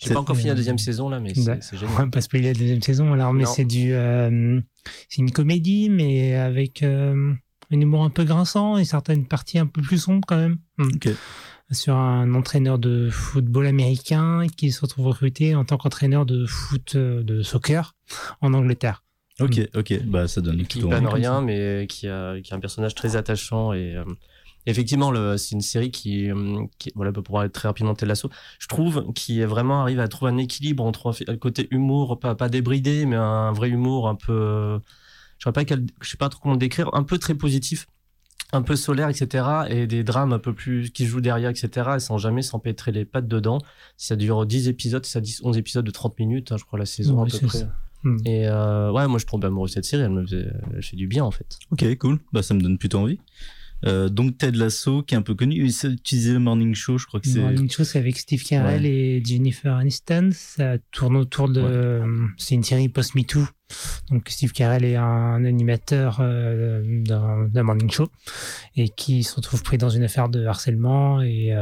J'ai 0.00 0.12
pas 0.12 0.20
encore 0.20 0.36
fini 0.36 0.48
la 0.48 0.54
deuxième 0.54 0.78
saison 0.78 1.08
là, 1.08 1.18
mais 1.18 1.32
bah, 1.34 1.56
c'est 1.60 1.62
c'est 1.62 1.76
On 1.76 1.78
génial. 1.80 1.96
va 1.96 2.06
pas 2.08 2.20
spoiler 2.20 2.52
la 2.52 2.58
deuxième 2.58 2.82
saison 2.82 3.12
alors, 3.12 3.32
mais 3.32 3.46
c'est 3.46 3.64
du, 3.64 3.94
euh, 3.94 4.60
c'est 5.08 5.18
une 5.22 5.30
comédie, 5.30 5.88
mais 5.88 6.34
avec 6.34 6.82
euh, 6.82 7.32
un 7.72 7.80
humour 7.80 8.04
un 8.04 8.10
peu 8.10 8.24
grinçant 8.24 8.76
et 8.76 8.84
certaines 8.84 9.26
parties 9.26 9.58
un 9.58 9.66
peu 9.66 9.80
plus 9.80 9.98
sombres 9.98 10.26
quand 10.26 10.36
même. 10.36 10.58
Hmm. 10.78 10.88
Ok. 10.94 11.08
Sur 11.70 11.96
un 11.96 12.34
entraîneur 12.34 12.78
de 12.78 13.08
football 13.10 13.66
américain 13.66 14.46
qui 14.54 14.70
se 14.70 14.80
retrouve 14.82 15.06
recruté 15.06 15.54
en 15.54 15.64
tant 15.64 15.78
qu'entraîneur 15.78 16.26
de 16.26 16.44
foot, 16.44 16.96
de 16.96 17.42
soccer 17.42 17.94
en 18.42 18.52
Angleterre. 18.52 19.03
Ok, 19.40 19.60
ok, 19.74 20.04
bah 20.04 20.28
ça 20.28 20.40
donne 20.40 20.64
qui 20.66 20.78
comme 20.90 21.06
rien, 21.08 21.40
mais 21.40 21.86
qui 21.88 22.06
a, 22.08 22.40
qui 22.40 22.52
a 22.52 22.56
un 22.56 22.60
personnage 22.60 22.94
très 22.94 23.16
attachant 23.16 23.72
et 23.72 23.96
euh, 23.96 24.04
effectivement, 24.66 25.10
le- 25.10 25.36
c'est 25.36 25.54
une 25.56 25.60
série 25.60 25.90
qui, 25.90 26.30
euh, 26.30 26.64
qui 26.78 26.92
voilà, 26.94 27.10
pour 27.10 27.24
pouvoir 27.24 27.42
être 27.44 27.52
très 27.52 27.66
rapidement 27.66 27.94
tel 27.94 28.08
l'assaut. 28.08 28.30
Je 28.60 28.68
trouve 28.68 29.12
qui 29.12 29.40
est 29.40 29.44
vraiment 29.46 29.82
arrive 29.82 29.98
à 29.98 30.06
trouver 30.06 30.30
un 30.30 30.36
équilibre 30.38 30.84
entre 30.84 31.12
un 31.26 31.36
côté 31.36 31.66
humour, 31.72 32.20
pas 32.20 32.36
pas 32.36 32.48
débridé, 32.48 33.06
mais 33.06 33.16
un 33.16 33.50
vrai 33.52 33.70
humour 33.70 34.08
un 34.08 34.14
peu, 34.14 34.78
je 35.38 35.44
sais 35.44 35.52
pas 35.52 35.64
quel, 35.64 35.84
je 36.00 36.10
sais 36.10 36.16
pas 36.16 36.28
trop 36.28 36.40
comment 36.40 36.54
le 36.54 36.60
décrire, 36.60 36.90
un 36.94 37.02
peu 37.02 37.18
très 37.18 37.34
positif. 37.34 37.86
Un 38.52 38.62
peu 38.62 38.76
solaire, 38.76 39.08
etc. 39.08 39.44
Et 39.68 39.88
des 39.88 40.04
drames 40.04 40.32
un 40.32 40.38
peu 40.38 40.52
plus 40.54 40.90
qui 40.92 41.06
se 41.06 41.08
jouent 41.10 41.20
derrière, 41.20 41.50
etc. 41.50 41.96
Et 41.96 41.98
sans 41.98 42.18
jamais 42.18 42.42
s'empêtrer 42.42 42.92
les 42.92 43.04
pattes 43.04 43.26
dedans. 43.26 43.58
Ça 43.96 44.14
dure 44.14 44.46
10 44.46 44.68
épisodes, 44.68 45.04
ça 45.04 45.20
10, 45.20 45.40
11 45.42 45.56
épisodes 45.58 45.84
de 45.84 45.90
30 45.90 46.16
minutes, 46.20 46.52
hein, 46.52 46.56
je 46.56 46.62
crois, 46.64 46.78
la 46.78 46.86
saison 46.86 47.16
à 47.22 47.24
peu 47.26 47.38
près. 47.48 47.58
ça. 47.58 47.72
Hmm. 48.04 48.18
Et 48.24 48.46
euh, 48.46 48.92
ouais, 48.92 49.08
moi 49.08 49.18
je 49.18 49.26
tombe 49.26 49.44
amoureux 49.44 49.68
de 49.68 49.72
cette 49.72 49.84
série, 49.84 50.02
elle 50.02 50.10
me 50.10 50.22
faisait, 50.22 50.46
elle 50.74 50.82
fait 50.82 50.96
du 50.96 51.06
bien 51.06 51.24
en 51.24 51.30
fait. 51.30 51.58
Ok, 51.70 51.84
cool. 51.98 52.20
Bah 52.32 52.42
ça 52.42 52.54
me 52.54 52.60
donne 52.60 52.78
plutôt 52.78 52.98
envie. 52.98 53.18
Euh, 53.86 54.08
donc 54.08 54.38
Ted 54.38 54.56
Lasso, 54.56 55.02
qui 55.02 55.14
est 55.14 55.18
un 55.18 55.22
peu 55.22 55.34
connu, 55.34 55.56
il 55.56 55.92
utilisé 55.92 56.32
le 56.32 56.38
Morning 56.38 56.74
Show, 56.74 56.96
je 56.96 57.06
crois 57.06 57.20
que 57.20 57.28
c'est. 57.28 57.40
Morning 57.40 57.70
Show, 57.70 57.84
c'est 57.84 57.98
avec 57.98 58.16
Steve 58.16 58.42
Carell 58.42 58.86
et 58.86 59.22
Jennifer 59.24 59.74
Aniston. 59.74 60.30
Ça 60.32 60.78
tourne 60.90 61.16
autour 61.16 61.48
de. 61.48 61.60
Ouais. 61.60 62.28
C'est 62.38 62.54
une 62.54 62.62
série 62.62 62.88
post-MeToo. 62.88 63.46
Donc 64.10 64.28
Steve 64.28 64.52
Carell 64.52 64.84
est 64.84 64.96
un 64.96 65.44
animateur 65.44 66.18
euh, 66.20 66.82
d'un 67.04 67.48
d'un 67.48 67.62
morning 67.62 67.90
show 67.90 68.08
et 68.76 68.88
qui 68.88 69.22
se 69.22 69.34
retrouve 69.34 69.62
pris 69.62 69.78
dans 69.78 69.88
une 69.90 70.04
affaire 70.04 70.28
de 70.28 70.44
harcèlement 70.46 71.20
et. 71.22 71.52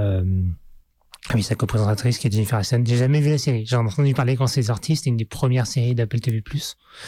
Euh, 1.25 1.29
ah 1.31 1.35
oui, 1.37 1.43
sa 1.43 1.55
coprésentatrice 1.55 2.19
qui 2.19 2.27
est 2.27 2.33
Jennifer 2.33 2.57
Aniston. 2.57 2.83
J'ai 2.87 2.97
jamais 2.97 3.21
vu 3.21 3.31
la 3.31 3.39
série. 3.39 3.65
J'en 3.67 3.85
ai 3.85 3.89
entendu 3.89 4.13
parler 4.15 4.37
quand 4.37 4.47
c'est 4.47 4.63
sorti. 4.65 4.97
C'était 4.97 5.11
une 5.11 5.17
des 5.17 5.25
premières 5.25 5.67
séries 5.67 5.95
d'Apple 5.95 6.21
TV+. 6.21 6.43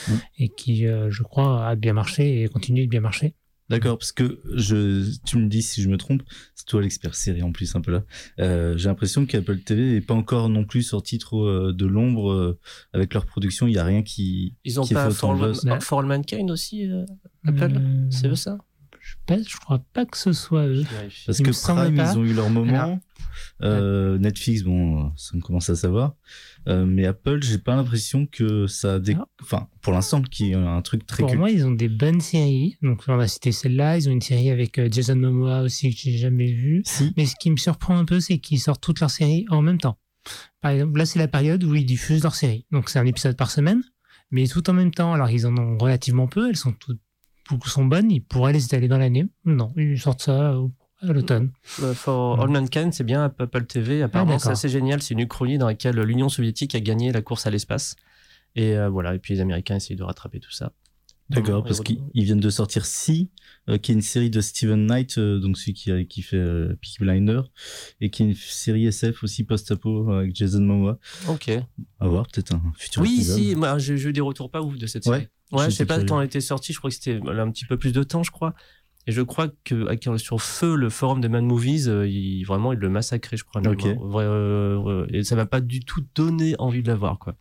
Mm. 0.09 0.13
Et 0.39 0.49
qui, 0.51 0.87
euh, 0.87 1.11
je 1.11 1.23
crois, 1.23 1.67
a 1.67 1.75
bien 1.75 1.93
marché 1.93 2.43
et 2.43 2.49
continue 2.49 2.85
de 2.85 2.91
bien 2.91 3.01
marcher. 3.01 3.35
D'accord, 3.71 3.97
parce 3.99 4.13
que 4.13 4.41
je, 4.55 5.11
tu 5.25 5.39
me 5.39 5.49
dis 5.49 5.63
si 5.63 5.81
je 5.83 5.89
me 5.89 5.97
trompe, 5.97 6.23
c'est 6.55 6.67
toi 6.67 6.83
l'expert 6.83 7.15
série 7.15 7.43
en 7.43 7.51
plus 7.51 7.75
un 7.75 7.81
peu 7.81 7.93
là. 7.93 8.05
Euh, 8.39 8.77
J'ai 8.77 8.89
l'impression 8.91 9.25
qu'Apple 9.25 9.59
TV 9.61 9.95
n'est 9.95 10.01
pas 10.03 10.13
encore 10.13 10.51
non 10.51 10.65
plus 10.67 10.83
sorti 10.83 11.17
trop 11.17 11.47
euh, 11.47 11.73
de 11.73 11.87
l'ombre 11.87 12.31
euh, 12.31 12.59
avec 12.93 13.15
leur 13.15 13.25
production. 13.25 13.67
Il 13.67 13.73
y 13.73 13.79
a 13.79 13.85
rien 13.85 14.03
qui. 14.03 14.55
Ils 14.65 14.79
ont 14.81 14.85
qui 14.85 14.93
pas 14.93 15.09
For. 15.11 15.31
Ouais. 15.41 15.81
For 15.81 16.01
All 16.01 16.05
Mankind 16.07 16.51
aussi, 16.51 16.87
euh, 16.91 17.07
Apple? 17.47 17.73
Euh, 17.81 18.07
C'est 18.11 18.29
eux 18.29 18.35
ça? 18.35 18.59
je, 19.01 19.15
pense- 19.27 19.49
je 19.49 19.57
crois 19.57 19.83
pas 19.95 20.05
que 20.05 20.19
ce 20.19 20.33
soit 20.35 20.67
eux. 20.67 20.85
Parce 21.27 21.39
Il 21.39 21.47
que 21.47 21.51
Prime, 21.63 21.97
pas. 21.97 22.13
ils 22.13 22.19
ont 22.19 22.25
eu 22.25 22.35
leur 22.35 22.51
moment. 22.51 23.01
Euh, 23.63 24.19
Netflix, 24.19 24.63
bon, 24.63 25.13
ça 25.17 25.33
on 25.37 25.41
commence 25.41 25.71
à 25.71 25.77
savoir. 25.77 26.15
Euh, 26.69 26.85
mais 26.85 27.07
Apple, 27.07 27.43
j'ai 27.43 27.59
pas 27.59 27.77
l'impression 27.77 28.27
que 28.27 28.67
ça. 28.67 28.99
Dé... 28.99 29.17
Ah. 29.19 29.27
Enfin, 29.43 29.69
pour 29.83 29.93
l'instant, 29.93 30.23
qui 30.23 30.51
est 30.51 30.55
un 30.55 30.81
truc 30.83 31.07
très 31.07 31.19
Pour 31.19 31.29
culte. 31.29 31.39
moi, 31.41 31.51
ils 31.51 31.67
ont 31.67 31.71
des 31.71 31.89
bonnes 31.89 32.21
séries. 32.21 32.77
Donc, 32.83 33.03
on 33.09 33.19
a 33.19 33.27
cité 33.29 33.53
celle-là. 33.53 33.97
Ils 33.99 34.09
ont 34.09 34.13
une 34.13 34.21
série 34.23 34.51
avec 34.51 34.79
euh, 34.79 34.89
Jason 34.91 35.17
Momoa 35.17 35.63
aussi 35.63 35.91
que 35.95 36.01
j'ai 36.01 36.17
jamais 36.17 36.53
vue. 36.53 36.83
Si. 36.87 37.13
Mais 37.17 37.27
ce 37.27 37.35
qui 37.39 37.51
me 37.51 37.57
surprend 37.57 37.97
un 37.99 38.05
peu, 38.05 38.21
c'est 38.21 38.39
qu'ils 38.39 38.61
sortent 38.61 38.83
toutes 38.83 39.01
leurs 39.01 39.11
séries 39.11 39.45
en 39.51 39.63
même 39.63 39.79
temps. 39.79 39.99
Par 40.63 40.71
exemple, 40.71 40.99
là, 40.99 41.05
c'est 41.05 41.19
la 41.19 41.29
période 41.29 41.63
où 41.65 41.75
ils 41.75 41.85
diffusent 41.85 42.23
leurs 42.23 42.35
séries. 42.35 42.65
Donc, 42.73 42.89
c'est 42.89 42.99
un 42.99 43.05
épisode 43.07 43.37
par 43.37 43.51
semaine, 43.51 43.83
mais 44.31 44.47
tout 44.47 44.69
en 44.71 44.73
même 44.73 44.91
temps. 44.91 45.13
Alors, 45.13 45.29
ils 45.31 45.47
en 45.47 45.57
ont 45.59 45.77
relativement 45.77 46.27
peu. 46.29 46.49
Elles 46.49 46.57
sont 46.57 46.73
toutes, 46.73 47.01
beaucoup 47.51 47.69
sont 47.69 47.85
bonnes. 47.85 48.11
Ils 48.11 48.23
pourraient 48.25 48.55
les 48.55 48.65
étaler 48.65 48.89
dans 48.89 48.97
l'année. 48.97 49.27
Non, 49.45 49.75
ils 49.77 50.01
sortent 50.01 50.23
ça 50.23 50.57
au- 50.59 50.73
à 51.09 51.13
l'automne. 51.13 51.51
Euh, 51.83 51.95
For 51.95 52.41
All 52.41 52.49
Mankind, 52.51 52.93
c'est 52.93 53.05
bien 53.05 53.25
Apple 53.25 53.65
TV. 53.67 54.03
Apparemment, 54.03 54.35
Ah, 54.37 54.39
c'est 54.39 54.51
assez 54.51 54.69
génial. 54.69 55.03
C'est 55.03 55.15
une 55.15 55.21
uchronie 55.21 55.59
dans 55.59 55.67
laquelle 55.67 55.97
l'Union 56.01 56.29
soviétique 56.29 56.75
a 56.75 56.81
gagné 56.81 57.13
la 57.13 57.23
course 57.23 57.47
à 57.47 57.51
l'espace. 57.51 57.97
Et 58.57 58.77
euh, 58.77 58.89
voilà. 58.89 59.15
Et 59.15 59.19
puis 59.19 59.35
les 59.35 59.41
Américains 59.41 59.77
essayent 59.77 59.97
de 59.97 60.03
rattraper 60.05 60.41
tout 60.41 60.53
ça. 60.53 60.73
D'accord, 61.31 61.63
Ouais, 61.63 61.69
parce 61.69 61.79
ouais. 61.79 61.85
qu'ils 61.87 62.03
ils 62.13 62.25
viennent 62.25 62.39
de 62.39 62.51
sortir 62.51 62.85
Si, 62.85 63.31
euh, 63.71 63.79
qui 63.79 63.93
est 63.93 63.95
une 63.95 64.03
série 64.03 64.29
de 64.29 64.43
Steven 64.43 64.85
Knight, 64.87 65.17
euh, 65.17 65.39
donc 65.41 65.57
celui 65.57 65.73
qui, 65.73 65.91
a- 65.91 66.05
qui 66.05 66.21
fait 66.21 66.37
euh, 66.37 66.77
Peaky 66.83 66.99
Blinder, 67.01 67.41
et 68.03 68.11
qui 68.11 68.23
est 68.23 68.27
une 68.27 68.35
série 68.35 68.85
SF 68.87 69.25
aussi 69.25 69.43
post-apo 69.45 70.11
avec 70.13 70.37
Jason 70.37 70.61
Momoa. 70.61 70.99
Ok. 71.29 71.49
À 71.99 72.09
voir, 72.09 72.27
peut-être 72.29 72.55
un 72.55 72.61
futur 72.77 73.01
Oui, 73.01 73.15
épisode. 73.15 73.39
si. 73.39 73.55
Moi, 73.55 73.79
j'ai 73.79 73.95
eu 73.95 74.13
des 74.13 74.21
retours 74.21 74.51
pas 74.51 74.61
ouf 74.61 74.77
de 74.77 74.87
cette 74.87 75.07
Ouais. 75.07 75.17
série. 75.17 75.29
Ouais, 75.53 75.65
je 75.65 75.71
J'étais 75.71 75.77
sais 75.77 75.87
pas 75.87 76.05
quand 76.05 76.21
elle 76.21 76.27
était 76.27 76.43
sortie. 76.43 76.75
Je 76.75 76.79
crois 76.79 76.91
que 76.91 76.97
c'était 76.97 77.19
un 77.27 77.51
petit 77.51 77.65
peu 77.65 77.79
plus 77.79 77.93
de 77.93 78.03
temps, 78.03 78.23
je 78.23 78.31
crois. 78.31 78.55
Et 79.07 79.13
je 79.13 79.23
crois 79.23 79.49
que 79.65 79.87
sur 80.17 80.41
Feu, 80.41 80.77
le 80.77 80.89
forum 80.89 81.21
de 81.21 81.29
Mad 81.29 81.45
Movies, 81.45 81.89
euh, 81.89 82.09
il, 82.09 82.45
vraiment, 82.45 82.73
il 82.73 82.79
le 82.79 82.89
massacrait, 82.89 83.37
je 83.37 83.45
crois. 83.45 83.61
même. 83.61 83.73
Ok. 83.73 83.85
Ouais, 83.85 84.25
euh, 84.25 85.07
et 85.11 85.25
ça 85.25 85.37
m'a 85.37 85.47
pas 85.47 85.61
du 85.61 85.81
tout 85.81 86.03
donné 86.15 86.55
envie 86.59 86.83
de 86.83 86.89
la 86.89 86.97
voir, 86.97 87.19
quoi. 87.19 87.35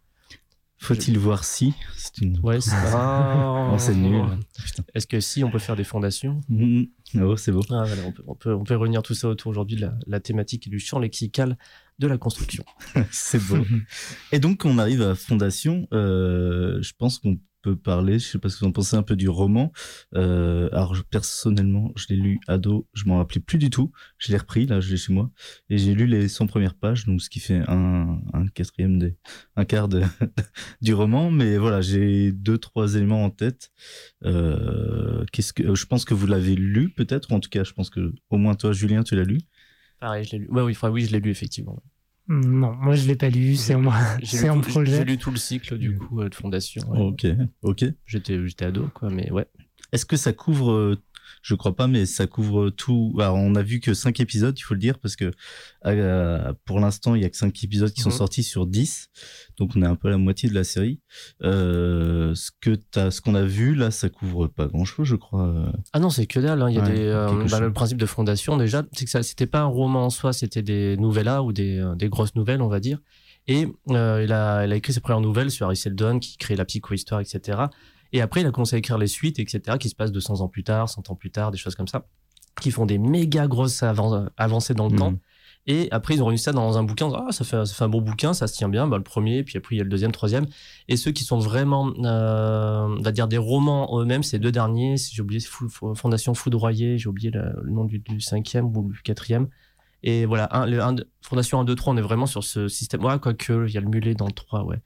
Faut-il 0.83 1.17
voir 1.17 1.45
Si? 1.45 1.73
C'est 1.95 2.17
une. 2.17 2.37
Ouais, 2.43 2.59
c'est 2.59 2.71
ah. 2.75 3.73
Oh, 3.73 3.93
nul. 3.93 4.25
Putain. 4.65 4.83
Est-ce 4.93 5.07
que 5.07 5.21
si 5.21 5.41
on 5.45 5.49
peut 5.49 5.59
faire 5.59 5.77
des 5.77 5.85
fondations? 5.85 6.41
Oh, 7.21 7.37
c'est 7.37 7.53
beau. 7.53 7.61
Ah, 7.69 7.85
voilà, 7.85 8.03
on, 8.05 8.11
peut, 8.11 8.23
on, 8.27 8.35
peut, 8.35 8.53
on 8.53 8.63
peut 8.65 8.75
réunir 8.75 9.01
tout 9.01 9.13
ça 9.13 9.29
autour 9.29 9.51
aujourd'hui 9.51 9.77
de 9.77 9.81
la, 9.83 9.93
la 10.07 10.19
thématique 10.19 10.67
et 10.67 10.69
du 10.69 10.79
champ 10.79 10.99
lexical 10.99 11.57
de 11.99 12.07
la 12.07 12.17
construction. 12.17 12.65
c'est 13.11 13.41
beau. 13.41 13.63
Et 14.33 14.39
donc, 14.39 14.65
on 14.65 14.77
arrive 14.77 15.01
à 15.01 15.15
Fondation. 15.15 15.87
Euh, 15.93 16.81
je 16.81 16.91
pense 16.97 17.19
qu'on 17.19 17.39
parler, 17.71 18.19
je 18.19 18.25
sais 18.27 18.39
pas 18.39 18.49
ce 18.49 18.55
que 18.55 18.61
vous 18.61 18.69
en 18.69 18.71
pensez, 18.71 18.95
un 18.95 19.03
peu 19.03 19.15
du 19.15 19.29
roman. 19.29 19.71
Euh, 20.15 20.69
alors, 20.71 20.95
personnellement, 21.09 21.91
je 21.95 22.05
l'ai 22.09 22.15
lu 22.15 22.39
ado, 22.47 22.87
je 22.93 23.05
m'en 23.05 23.17
rappelais 23.17 23.41
plus 23.41 23.57
du 23.57 23.69
tout. 23.69 23.91
Je 24.17 24.31
l'ai 24.31 24.37
repris, 24.37 24.65
là, 24.65 24.79
je 24.79 24.91
l'ai 24.91 24.97
chez 24.97 25.13
moi. 25.13 25.31
Et 25.69 25.77
j'ai 25.77 25.93
lu 25.93 26.05
les 26.05 26.27
100 26.27 26.47
premières 26.47 26.75
pages, 26.75 27.05
donc 27.05 27.21
ce 27.21 27.29
qui 27.29 27.39
fait 27.39 27.61
un, 27.67 28.21
un 28.33 28.47
quatrième 28.47 28.99
des, 28.99 29.15
un 29.55 29.65
quart 29.65 29.89
du 30.81 30.93
roman. 30.93 31.31
Mais 31.31 31.57
voilà, 31.57 31.81
j'ai 31.81 32.31
deux, 32.31 32.57
trois 32.57 32.95
éléments 32.95 33.23
en 33.23 33.29
tête. 33.29 33.71
Euh, 34.25 35.25
qu'est-ce 35.31 35.53
que, 35.53 35.75
je 35.75 35.85
pense 35.85 36.05
que 36.05 36.13
vous 36.13 36.27
l'avez 36.27 36.55
lu, 36.55 36.89
peut-être, 36.89 37.31
en 37.31 37.39
tout 37.39 37.49
cas, 37.49 37.63
je 37.63 37.73
pense 37.73 37.89
que, 37.89 38.13
au 38.29 38.37
moins 38.37 38.55
toi, 38.55 38.73
Julien, 38.73 39.03
tu 39.03 39.15
l'as 39.15 39.23
lu. 39.23 39.39
Pareil, 39.99 40.25
je 40.25 40.33
l'ai 40.33 40.39
lu. 40.39 40.47
Ouais, 40.49 40.61
oui, 40.61 40.75
oui, 40.91 41.05
je 41.05 41.11
l'ai 41.11 41.19
lu 41.19 41.31
effectivement. 41.31 41.81
Non, 42.27 42.73
moi, 42.75 42.95
je 42.95 43.07
l'ai 43.07 43.15
pas 43.15 43.29
lu. 43.29 43.55
C'est 43.55 43.75
en 43.75 43.81
projet. 44.61 44.97
J'ai 44.97 45.05
lu 45.05 45.17
tout 45.17 45.31
le 45.31 45.37
cycle 45.37 45.77
du 45.77 45.97
coup 45.97 46.21
euh, 46.21 46.29
de 46.29 46.35
fondation. 46.35 46.81
ouais. 46.89 46.99
Ok, 46.99 47.25
ok. 47.61 47.85
J'étais, 48.05 48.47
j'étais 48.47 48.65
ado, 48.65 48.89
quoi, 48.93 49.09
mais 49.09 49.29
ouais. 49.31 49.45
Est-ce 49.91 50.05
que 50.05 50.15
ça 50.15 50.33
couvre, 50.33 50.71
euh, 50.71 51.01
je 51.41 51.55
crois 51.55 51.75
pas, 51.75 51.87
mais 51.87 52.05
ça 52.05 52.27
couvre 52.27 52.69
tout. 52.69 53.15
Alors, 53.19 53.35
on 53.35 53.55
a 53.55 53.61
vu 53.63 53.79
que 53.79 53.93
5 53.93 54.19
épisodes, 54.19 54.57
il 54.57 54.61
faut 54.61 54.73
le 54.73 54.79
dire, 54.79 54.99
parce 54.99 55.15
que 55.15 55.31
euh, 55.85 56.53
pour 56.65 56.79
l'instant, 56.79 57.15
il 57.15 57.21
y 57.21 57.25
a 57.25 57.29
que 57.29 57.37
5 57.37 57.63
épisodes 57.63 57.91
qui 57.91 58.01
sont 58.01 58.09
Mhm. 58.09 58.15
sortis 58.17 58.43
sur 58.43 58.65
10. 58.67 59.09
Donc, 59.57 59.71
on 59.75 59.81
est 59.81 59.85
un 59.87 59.95
peu 59.95 60.07
à 60.07 60.11
la 60.11 60.17
moitié 60.17 60.49
de 60.49 60.53
la 60.55 60.63
série. 60.63 60.99
Euh, 61.43 62.33
ce 62.35 62.51
que 62.61 62.71
t'as, 62.75 63.11
ce 63.11 63.21
qu'on 63.21 63.35
a 63.35 63.43
vu, 63.43 63.75
là, 63.75 63.91
ça 63.91 64.09
couvre 64.09 64.47
pas 64.47 64.67
grand 64.67 64.85
chose, 64.85 65.07
je 65.07 65.15
crois. 65.15 65.71
Ah 65.93 65.99
non, 65.99 66.09
c'est 66.09 66.25
que 66.25 66.39
dalle. 66.39 66.61
hein. 66.61 66.69
Il 66.69 66.75
y 66.75 66.79
a 66.79 66.83
Ouais, 66.83 66.93
des, 66.93 67.01
euh, 67.07 67.45
bah, 67.49 67.59
le 67.59 67.71
principe 67.73 67.97
de 67.97 68.05
fondation 68.05 68.57
déjà, 68.57 68.83
c'est 68.93 69.05
que 69.05 69.11
ça, 69.11 69.23
c'était 69.23 69.47
pas 69.47 69.59
un 69.61 69.65
roman 69.65 70.05
en 70.05 70.09
soi, 70.09 70.33
c'était 70.33 70.61
des 70.61 70.97
novellas 70.97 71.41
ou 71.43 71.51
des, 71.53 71.83
des 71.97 72.09
grosses 72.09 72.35
nouvelles, 72.35 72.61
on 72.61 72.67
va 72.69 72.79
dire. 72.79 72.99
Et 73.47 73.67
euh, 73.89 74.21
il, 74.23 74.31
a, 74.31 74.65
il 74.65 74.71
a 74.71 74.75
écrit 74.75 74.93
ses 74.93 75.01
premières 75.01 75.19
nouvelles 75.21 75.51
sur 75.51 75.65
Harry 75.65 75.75
Seldon, 75.75 76.19
qui 76.19 76.37
crée 76.37 76.55
la 76.55 76.63
psychohistoire, 76.65 77.19
etc. 77.19 77.63
Et 78.13 78.21
après, 78.21 78.41
il 78.41 78.47
a 78.47 78.51
commencé 78.51 78.75
à 78.75 78.79
écrire 78.79 78.97
les 78.97 79.07
suites, 79.07 79.39
etc., 79.39 79.77
qui 79.77 79.89
se 79.89 79.95
passent 79.95 80.11
200 80.13 80.39
ans 80.41 80.47
plus 80.47 80.63
tard, 80.63 80.87
100 80.87 81.09
ans 81.09 81.15
plus 81.15 81.31
tard, 81.31 81.51
des 81.51 81.57
choses 81.57 81.75
comme 81.75 81.87
ça, 81.87 82.05
qui 82.61 82.71
font 82.71 82.85
des 82.85 82.97
méga 82.99 83.47
grosses 83.47 83.81
avan- 83.83 84.29
avancées 84.37 84.73
dans 84.75 84.85
le 84.87 84.93
Mhm. 84.93 84.99
temps. 84.99 85.13
Et 85.65 85.87
après, 85.91 86.13
ils 86.15 86.21
ont 86.21 86.25
réuni 86.25 86.39
ça 86.39 86.51
dans 86.51 86.77
un 86.77 86.83
bouquin. 86.83 87.09
Ah, 87.15 87.31
ça 87.31 87.45
fait, 87.45 87.65
ça 87.65 87.73
fait 87.73 87.83
un 87.85 87.89
bon 87.89 88.01
bouquin, 88.01 88.33
ça 88.33 88.47
se 88.47 88.53
tient 88.55 88.67
bien. 88.67 88.85
Bah, 88.85 88.97
le 88.97 89.03
premier, 89.03 89.43
puis 89.43 89.57
après, 89.57 89.75
il 89.75 89.77
y 89.77 89.81
a 89.81 89.85
le 89.85 89.89
deuxième, 89.89 90.11
troisième. 90.11 90.45
Et 90.89 90.97
ceux 90.97 91.11
qui 91.11 91.23
sont 91.23 91.39
vraiment, 91.39 91.91
euh, 92.03 92.85
on 92.99 93.01
va 93.01 93.11
dire, 93.13 93.27
des 93.29 93.37
romans 93.37 93.97
eux-mêmes, 93.99 94.23
ces 94.23 94.39
deux 94.39 94.51
derniers, 94.51 94.97
si 94.97 95.15
j'ai 95.15 95.21
oublié 95.21 95.39
Fou- 95.39 95.69
Fondation 95.95 96.33
Foudroyée, 96.33 96.97
j'ai 96.97 97.07
oublié 97.07 97.31
le 97.31 97.63
nom 97.65 97.85
du, 97.85 97.99
du 97.99 98.19
cinquième 98.19 98.75
ou 98.75 98.91
du 98.91 99.01
quatrième. 99.01 99.47
Et 100.03 100.25
voilà, 100.25 100.49
un, 100.55 100.65
le, 100.65 100.81
un- 100.83 100.97
Fondation 101.21 101.61
1, 101.61 101.63
2, 101.63 101.75
3, 101.75 101.93
on 101.93 101.97
est 101.97 102.01
vraiment 102.01 102.25
sur 102.25 102.43
ce 102.43 102.67
système. 102.67 103.03
Ouais, 103.05 103.17
quoique, 103.17 103.65
il 103.67 103.73
y 103.73 103.77
a 103.77 103.81
le 103.81 103.87
mulet 103.87 104.15
dans 104.15 104.27
le 104.27 104.33
3, 104.33 104.65
ouais. 104.65 104.81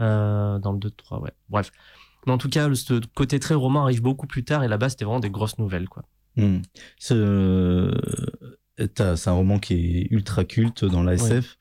Euh, 0.00 0.58
dans 0.58 0.72
le 0.72 0.78
2, 0.78 0.90
3, 0.90 1.20
ouais. 1.20 1.32
Bref. 1.50 1.70
Mais 2.26 2.32
en 2.32 2.38
tout 2.38 2.48
cas, 2.48 2.68
ce 2.74 3.00
côté 3.14 3.38
très 3.40 3.54
roman 3.54 3.84
arrive 3.84 4.02
beaucoup 4.02 4.26
plus 4.26 4.44
tard, 4.44 4.64
et 4.64 4.68
là-bas, 4.68 4.88
c'était 4.88 5.04
vraiment 5.04 5.20
des 5.20 5.30
grosses 5.30 5.58
nouvelles, 5.58 5.88
quoi. 5.88 6.02
Hmm. 6.36 6.58
Ce- 6.98 7.90
t'as- 8.94 9.16
C'est 9.16 9.30
un 9.30 9.34
roman 9.34 9.58
qui 9.58 9.74
est 9.74 10.08
ultra 10.10 10.44
culte 10.44 10.84
dans 10.84 11.02
la 11.02 11.14
SF, 11.14 11.56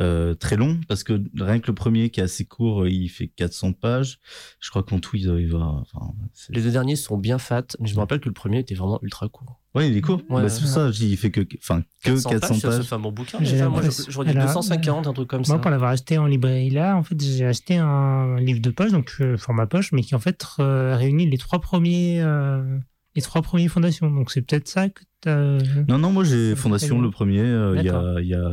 euh, 0.00 0.34
très 0.34 0.56
long, 0.56 0.78
parce 0.86 1.02
que 1.02 1.22
rien 1.36 1.60
que 1.60 1.66
le 1.68 1.74
premier 1.74 2.10
qui 2.10 2.20
est 2.20 2.24
assez 2.24 2.44
court, 2.44 2.86
il 2.86 3.08
fait 3.08 3.28
400 3.28 3.72
pages. 3.72 4.18
Je 4.60 4.68
crois 4.68 4.82
qu'en 4.82 4.98
tout, 5.00 5.16
il. 5.16 5.30
Enfin, 5.54 6.12
c'est- 6.34 6.54
Les 6.54 6.62
deux 6.62 6.72
derniers 6.72 6.96
sont 6.96 7.16
bien 7.16 7.38
fat, 7.38 7.64
mais 7.80 7.88
je 7.88 7.94
me 7.94 8.00
rappelle 8.00 8.20
que 8.20 8.28
le 8.28 8.34
premier 8.34 8.58
était 8.58 8.74
vraiment 8.74 8.98
ultra 9.02 9.28
court. 9.28 9.60
Ouais, 9.74 9.88
il 9.90 9.96
est 9.96 10.00
court. 10.00 10.22
Ouais, 10.30 10.42
Bah, 10.42 10.48
c'est 10.48 10.60
pour 10.62 10.70
ça, 10.70 10.90
je 10.90 10.98
dis, 10.98 11.10
il 11.10 11.16
fait 11.16 11.30
que, 11.30 11.40
enfin, 11.58 11.82
que 12.02 12.10
400, 12.22 12.54
ça 12.54 12.54
se 12.54 12.66
pages. 12.78 12.86
fait 12.86 12.94
un 12.94 12.98
bon 12.98 13.12
bouquin. 13.12 13.38
J'ai 13.42 13.52
déjà. 13.52 13.68
Moi, 13.68 13.82
j'aurais 14.08 14.26
dit 14.26 14.32
alors, 14.32 14.46
250, 14.46 15.06
un 15.06 15.12
truc 15.12 15.28
comme 15.28 15.40
Moi, 15.40 15.46
ça. 15.46 15.58
pour 15.58 15.70
l'avoir 15.70 15.90
acheté 15.90 16.16
en 16.18 16.26
librairie 16.26 16.70
là, 16.70 16.96
en 16.96 17.02
fait, 17.02 17.20
j'ai 17.20 17.44
acheté 17.44 17.76
un 17.76 18.40
livre 18.40 18.60
de 18.60 18.70
poche, 18.70 18.92
donc 18.92 19.12
euh, 19.20 19.36
format 19.36 19.66
poche, 19.66 19.92
mais 19.92 20.02
qui 20.02 20.14
en 20.14 20.18
fait 20.20 20.44
euh, 20.58 20.96
réunit 20.96 21.28
les 21.28 21.38
trois 21.38 21.60
premiers, 21.60 22.20
euh, 22.22 22.78
les 23.14 23.22
trois 23.22 23.42
premiers 23.42 23.68
fondations. 23.68 24.10
Donc 24.10 24.30
c'est 24.30 24.40
peut-être 24.42 24.68
ça 24.68 24.88
que 24.88 25.02
t'as. 25.20 25.58
Non, 25.86 25.98
non, 25.98 26.12
moi 26.12 26.24
j'ai 26.24 26.56
Fondation, 26.56 27.00
le 27.00 27.10
premier, 27.10 27.40
euh, 27.40 27.76
il 27.76 27.84
y, 27.84 27.90
a, 27.90 28.20
y 28.20 28.34
a 28.34 28.50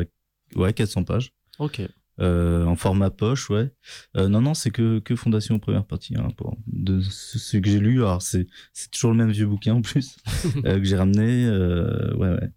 ouais, 0.57 0.74
400 0.74 1.03
pages. 1.05 1.31
Ok. 1.60 1.81
Euh, 2.22 2.63
en 2.65 2.75
format 2.77 3.10
poche, 3.10 3.50
ouais. 3.50 3.72
Euh, 4.15 4.29
non, 4.29 4.41
non, 4.41 4.53
c'est 4.53 4.72
que, 4.72 5.00
que 5.00 5.15
Fondation 5.17 5.60
première 5.60 5.86
partie. 5.86 6.15
Hein, 6.15 6.29
pour, 6.38 6.57
de 6.67 7.01
ce, 7.01 7.38
ce 7.39 7.57
que 7.57 7.69
j'ai 7.69 7.79
lu, 7.79 7.98
alors 8.03 8.22
c'est, 8.22 8.48
c'est 8.74 8.89
toujours 8.89 9.12
le 9.12 9.17
même 9.17 9.31
vieux 9.31 9.45
bouquin 9.48 9.74
en 9.74 9.81
plus 9.81 10.15
euh, 10.65 10.79
que 10.79 10.84
j'ai 10.86 10.95
ramené. 10.95 11.50
Ouais, 12.15 12.29
ouais. 12.29 12.50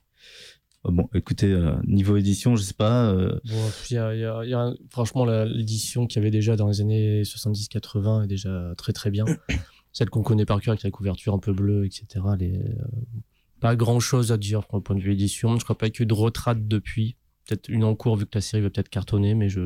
Bon, 0.84 1.08
écoutez, 1.12 1.54
niveau 1.86 2.16
édition, 2.16 2.54
je 2.56 2.62
sais 2.62 2.72
pas. 2.72 3.12
Bon, 3.12 3.70
y 3.90 3.96
a, 3.96 4.14
il 4.14 4.20
y 4.20 4.24
a- 4.24 4.44
il 4.44 4.50
y 4.50 4.54
a 4.54 4.60
un- 4.60 4.76
franchement, 4.90 5.24
la- 5.24 5.44
l'édition 5.44 6.06
qu'il 6.06 6.20
y 6.20 6.22
avait 6.22 6.30
déjà 6.30 6.54
dans 6.56 6.68
les 6.68 6.80
années 6.80 7.24
70-80 7.24 8.22
est 8.22 8.26
déjà 8.28 8.72
très 8.78 8.92
très 8.92 9.10
bien. 9.10 9.24
Celle 9.92 10.08
qu'on 10.08 10.22
connaît 10.22 10.46
par 10.46 10.60
cœur 10.60 10.72
avec 10.72 10.84
la 10.84 10.90
couverture 10.92 11.34
un 11.34 11.38
peu 11.40 11.52
bleue, 11.52 11.84
etc. 11.84 12.24
Pas 13.60 13.74
grand 13.74 13.98
chose 13.98 14.30
à 14.30 14.36
dire 14.38 14.62
au 14.72 14.80
point 14.80 14.94
de 14.94 15.00
vue 15.00 15.12
édition. 15.12 15.58
Je 15.58 15.64
crois 15.64 15.76
pas 15.76 15.90
qu'il 15.90 16.00
y 16.00 16.02
ait 16.02 16.04
eu 16.04 16.06
de 16.06 16.14
retraite 16.14 16.68
depuis. 16.68 17.16
Peut-être 17.48 17.68
une 17.68 17.82
en 17.82 17.94
cours 17.96 18.16
vu 18.16 18.24
que 18.26 18.30
la 18.34 18.40
série 18.40 18.62
va 18.62 18.70
peut-être 18.70 18.88
cartonner, 18.90 19.34
mais 19.34 19.48
je 19.48 19.60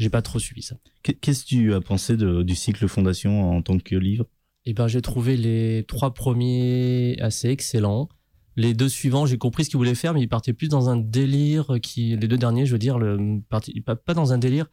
j'ai 0.00 0.10
pas 0.10 0.22
trop 0.22 0.38
suivi 0.38 0.62
ça. 0.62 0.76
qu'est- 1.02 1.14
Qu'est-ce 1.14 1.44
que 1.44 1.48
tu 1.50 1.74
as 1.74 1.80
pensé 1.80 2.16
de, 2.16 2.42
du 2.42 2.54
cycle 2.56 2.88
Fondation 2.88 3.50
en 3.52 3.62
tant 3.62 3.78
que 3.78 3.94
livre? 3.96 4.26
Et 4.64 4.72
ben 4.74 4.88
j'ai 4.88 5.02
trouvé 5.02 5.36
les 5.36 5.84
trois 5.86 6.14
premiers 6.14 7.16
assez 7.20 7.48
excellents. 7.50 8.08
Les 8.56 8.74
deux 8.74 8.88
suivants, 8.88 9.24
j'ai 9.26 9.38
compris 9.38 9.64
ce 9.64 9.70
qu'ils 9.70 9.76
voulaient 9.78 9.94
faire, 9.94 10.14
mais 10.14 10.22
ils 10.22 10.28
partaient 10.28 10.52
plus 10.52 10.68
dans 10.68 10.88
un 10.88 10.96
délire 10.96 11.76
qui, 11.82 12.16
les 12.16 12.26
deux 12.28 12.38
derniers, 12.38 12.66
je 12.66 12.72
veux 12.72 12.78
dire, 12.78 12.98
le, 12.98 13.40
pas, 13.48 13.60
pas 13.96 14.14
dans 14.14 14.32
un 14.32 14.38
délire, 14.38 14.66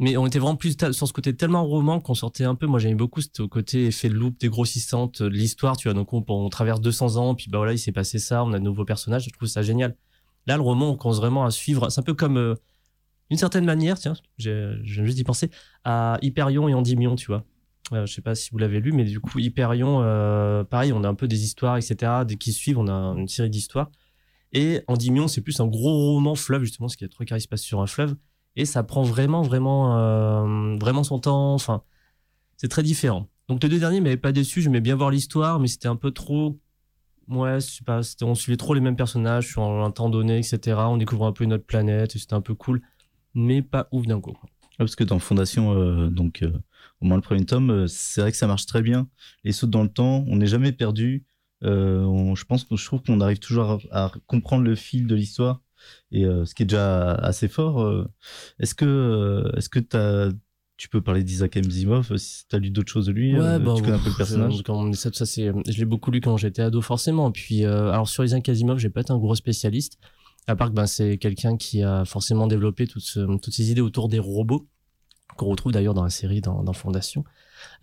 mais 0.00 0.16
on 0.16 0.26
était 0.26 0.38
vraiment 0.40 0.56
plus 0.56 0.76
sur 0.92 1.06
ce 1.06 1.12
côté 1.12 1.36
tellement 1.36 1.64
roman 1.64 2.00
qu'on 2.00 2.14
sortait 2.14 2.44
un 2.44 2.54
peu. 2.56 2.66
Moi, 2.66 2.80
j'aimais 2.80 2.94
beaucoup 2.96 3.20
ce 3.20 3.42
côté 3.42 3.86
effet 3.86 4.08
de 4.08 4.14
loupe 4.14 4.38
dégrossissante 4.40 5.22
de 5.22 5.28
l'histoire, 5.28 5.76
tu 5.76 5.88
vois. 5.88 5.94
Donc, 5.94 6.12
on, 6.12 6.24
on 6.28 6.48
traverse 6.48 6.80
200 6.80 7.16
ans, 7.16 7.34
puis 7.36 7.46
bah 7.50 7.58
voilà, 7.58 7.72
il 7.72 7.78
s'est 7.78 7.92
passé 7.92 8.18
ça, 8.18 8.42
on 8.44 8.52
a 8.52 8.58
de 8.58 8.64
nouveaux 8.64 8.84
personnages. 8.84 9.24
Je 9.26 9.30
trouve 9.30 9.48
ça 9.48 9.62
génial. 9.62 9.96
Là, 10.46 10.56
le 10.56 10.62
roman, 10.62 10.90
on 10.90 10.96
commence 10.96 11.18
vraiment 11.18 11.44
à 11.44 11.50
suivre. 11.50 11.90
C'est 11.90 12.00
un 12.00 12.04
peu 12.04 12.14
comme, 12.14 12.36
euh, 12.36 12.54
d'une 13.30 13.38
certaine 13.38 13.64
manière, 13.64 13.98
tiens, 13.98 14.14
je 14.38 14.80
viens 14.82 15.04
juste 15.04 15.16
d'y 15.16 15.24
penser, 15.24 15.50
à 15.84 16.18
Hyperion 16.22 16.68
et 16.68 16.74
Endymion, 16.74 17.16
tu 17.16 17.26
vois. 17.26 17.44
Euh, 17.92 18.06
je 18.06 18.12
sais 18.12 18.22
pas 18.22 18.34
si 18.34 18.50
vous 18.50 18.58
l'avez 18.58 18.80
lu, 18.80 18.92
mais 18.92 19.04
du 19.04 19.20
coup, 19.20 19.38
Hyperion, 19.38 20.02
euh, 20.02 20.64
pareil, 20.64 20.92
on 20.92 21.02
a 21.04 21.08
un 21.08 21.14
peu 21.14 21.28
des 21.28 21.42
histoires, 21.44 21.76
etc., 21.76 22.24
des 22.26 22.36
qui 22.36 22.52
suivent, 22.52 22.78
on 22.78 22.88
a 22.88 23.18
une 23.18 23.28
série 23.28 23.50
d'histoires. 23.50 23.90
Et 24.52 24.82
Endymion, 24.88 25.28
c'est 25.28 25.40
plus 25.40 25.60
un 25.60 25.66
gros 25.66 26.14
roman 26.14 26.34
fleuve, 26.34 26.62
justement, 26.62 26.88
ce 26.88 26.96
qui 26.96 27.04
est 27.04 27.08
trop 27.08 27.24
carré 27.24 27.40
se 27.40 27.48
passe 27.48 27.62
sur 27.62 27.80
un 27.80 27.86
fleuve. 27.86 28.16
Et 28.56 28.64
ça 28.64 28.82
prend 28.82 29.02
vraiment, 29.02 29.42
vraiment, 29.42 29.96
euh, 29.98 30.76
vraiment 30.78 31.04
son 31.04 31.20
temps. 31.20 31.54
Enfin, 31.54 31.82
c'est 32.56 32.68
très 32.68 32.82
différent. 32.82 33.28
Donc, 33.48 33.62
les 33.62 33.68
deux 33.68 33.78
derniers 33.78 34.00
m'avaient 34.00 34.16
pas 34.16 34.32
déçu. 34.32 34.60
J'aimais 34.62 34.80
bien 34.80 34.96
voir 34.96 35.10
l'histoire, 35.10 35.60
mais 35.60 35.68
c'était 35.68 35.88
un 35.88 35.96
peu 35.96 36.10
trop. 36.10 36.58
Ouais, 37.28 37.58
pas, 37.86 38.00
on 38.22 38.34
suivait 38.34 38.56
trop 38.56 38.74
les 38.74 38.80
mêmes 38.80 38.96
personnages 38.96 39.48
sur 39.48 39.62
un 39.62 39.90
temps 39.90 40.10
donné, 40.10 40.38
etc. 40.38 40.76
On 40.88 40.96
découvrait 40.96 41.28
un 41.28 41.32
peu 41.32 41.44
une 41.44 41.52
autre 41.52 41.66
planète, 41.66 42.12
c'était 42.12 42.34
un 42.34 42.40
peu 42.40 42.54
cool, 42.54 42.82
mais 43.34 43.62
pas 43.62 43.88
ouf 43.92 44.06
d'un 44.06 44.20
coup. 44.20 44.36
Ah, 44.80 44.84
parce 44.84 44.96
que 44.96 45.04
dans 45.04 45.18
Fondation, 45.18 45.74
euh, 45.74 46.08
donc 46.08 46.42
euh, 46.42 46.52
au 47.02 47.04
moins 47.04 47.16
le 47.16 47.22
premier 47.22 47.44
tome, 47.44 47.70
euh, 47.70 47.86
c'est 47.86 48.22
vrai 48.22 48.30
que 48.32 48.38
ça 48.38 48.46
marche 48.46 48.64
très 48.64 48.80
bien. 48.80 49.08
Les 49.44 49.52
sauts 49.52 49.66
dans 49.66 49.82
le 49.82 49.90
temps, 49.90 50.24
on 50.26 50.36
n'est 50.36 50.46
jamais 50.46 50.72
perdu. 50.72 51.26
Je 51.62 52.44
pense 52.44 52.64
que 52.64 52.76
je 52.76 52.84
trouve 52.86 53.02
qu'on 53.02 53.20
arrive 53.20 53.38
toujours 53.38 53.80
à, 53.90 54.10
comprendre 54.26 54.64
le 54.64 54.74
fil 54.74 55.06
de 55.06 55.14
l'histoire 55.14 55.60
et 56.10 56.24
ce 56.24 56.54
qui 56.54 56.62
est 56.62 56.66
déjà 56.66 57.12
assez 57.14 57.48
fort. 57.48 58.06
est-ce 58.58 58.74
que 58.74 59.52
est-ce 59.56 59.68
tu 60.80 60.88
peux 60.88 61.02
parler 61.02 61.22
d'Isaac 61.22 61.58
Asimov 61.58 62.10
euh, 62.10 62.16
si 62.16 62.46
tu 62.48 62.56
as 62.56 62.58
lu 62.58 62.70
d'autres 62.70 62.90
choses 62.90 63.04
de 63.06 63.12
lui 63.12 63.36
euh, 63.38 63.58
bah, 63.58 63.74
Tu 63.76 63.82
connais 63.82 63.96
un 63.96 63.98
peu 63.98 64.08
le 64.08 64.16
personnage 64.16 64.62
quand- 64.64 64.90
ça, 64.94 65.10
ça, 65.12 65.26
c'est, 65.26 65.52
je 65.68 65.78
l'ai 65.78 65.84
beaucoup 65.84 66.10
lu 66.10 66.22
quand 66.22 66.38
j'étais 66.38 66.62
ado, 66.62 66.80
forcément. 66.80 67.30
Puis, 67.30 67.66
euh, 67.66 67.90
alors 67.92 68.08
sur 68.08 68.24
Isaac 68.24 68.48
Asimov, 68.48 68.78
j'ai 68.78 68.88
pas 68.88 69.02
été 69.02 69.12
un 69.12 69.18
gros 69.18 69.34
spécialiste. 69.34 69.98
À 70.46 70.56
part 70.56 70.70
que 70.70 70.74
ben, 70.74 70.86
c'est 70.86 71.18
quelqu'un 71.18 71.58
qui 71.58 71.82
a 71.82 72.06
forcément 72.06 72.46
développé 72.46 72.86
toutes, 72.86 73.02
ce- 73.02 73.36
toutes 73.38 73.52
ces 73.52 73.70
idées 73.70 73.82
autour 73.82 74.08
des 74.08 74.18
robots, 74.18 74.66
qu'on 75.36 75.46
retrouve 75.50 75.70
d'ailleurs 75.72 75.92
dans 75.94 76.02
la 76.04 76.08
série, 76.10 76.40
dans, 76.40 76.62
dans 76.64 76.72
Fondation. 76.72 77.24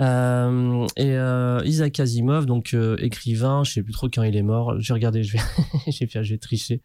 Euh, 0.02 0.88
et 0.98 1.12
euh, 1.12 1.62
Isaac 1.66 2.00
Asimov, 2.00 2.48
donc 2.48 2.74
euh, 2.74 2.98
écrivain, 3.00 3.64
je 3.64 3.74
sais 3.74 3.84
plus 3.84 3.94
trop 3.94 4.10
quand 4.10 4.24
il 4.24 4.36
est 4.36 4.42
mort. 4.42 4.80
J'ai 4.80 4.94
regardé, 4.94 5.22
je 5.24 5.34
vais, 5.34 5.44
j'ai 5.88 6.08
fait, 6.08 6.24
j'ai 6.24 6.40
triché. 6.40 6.82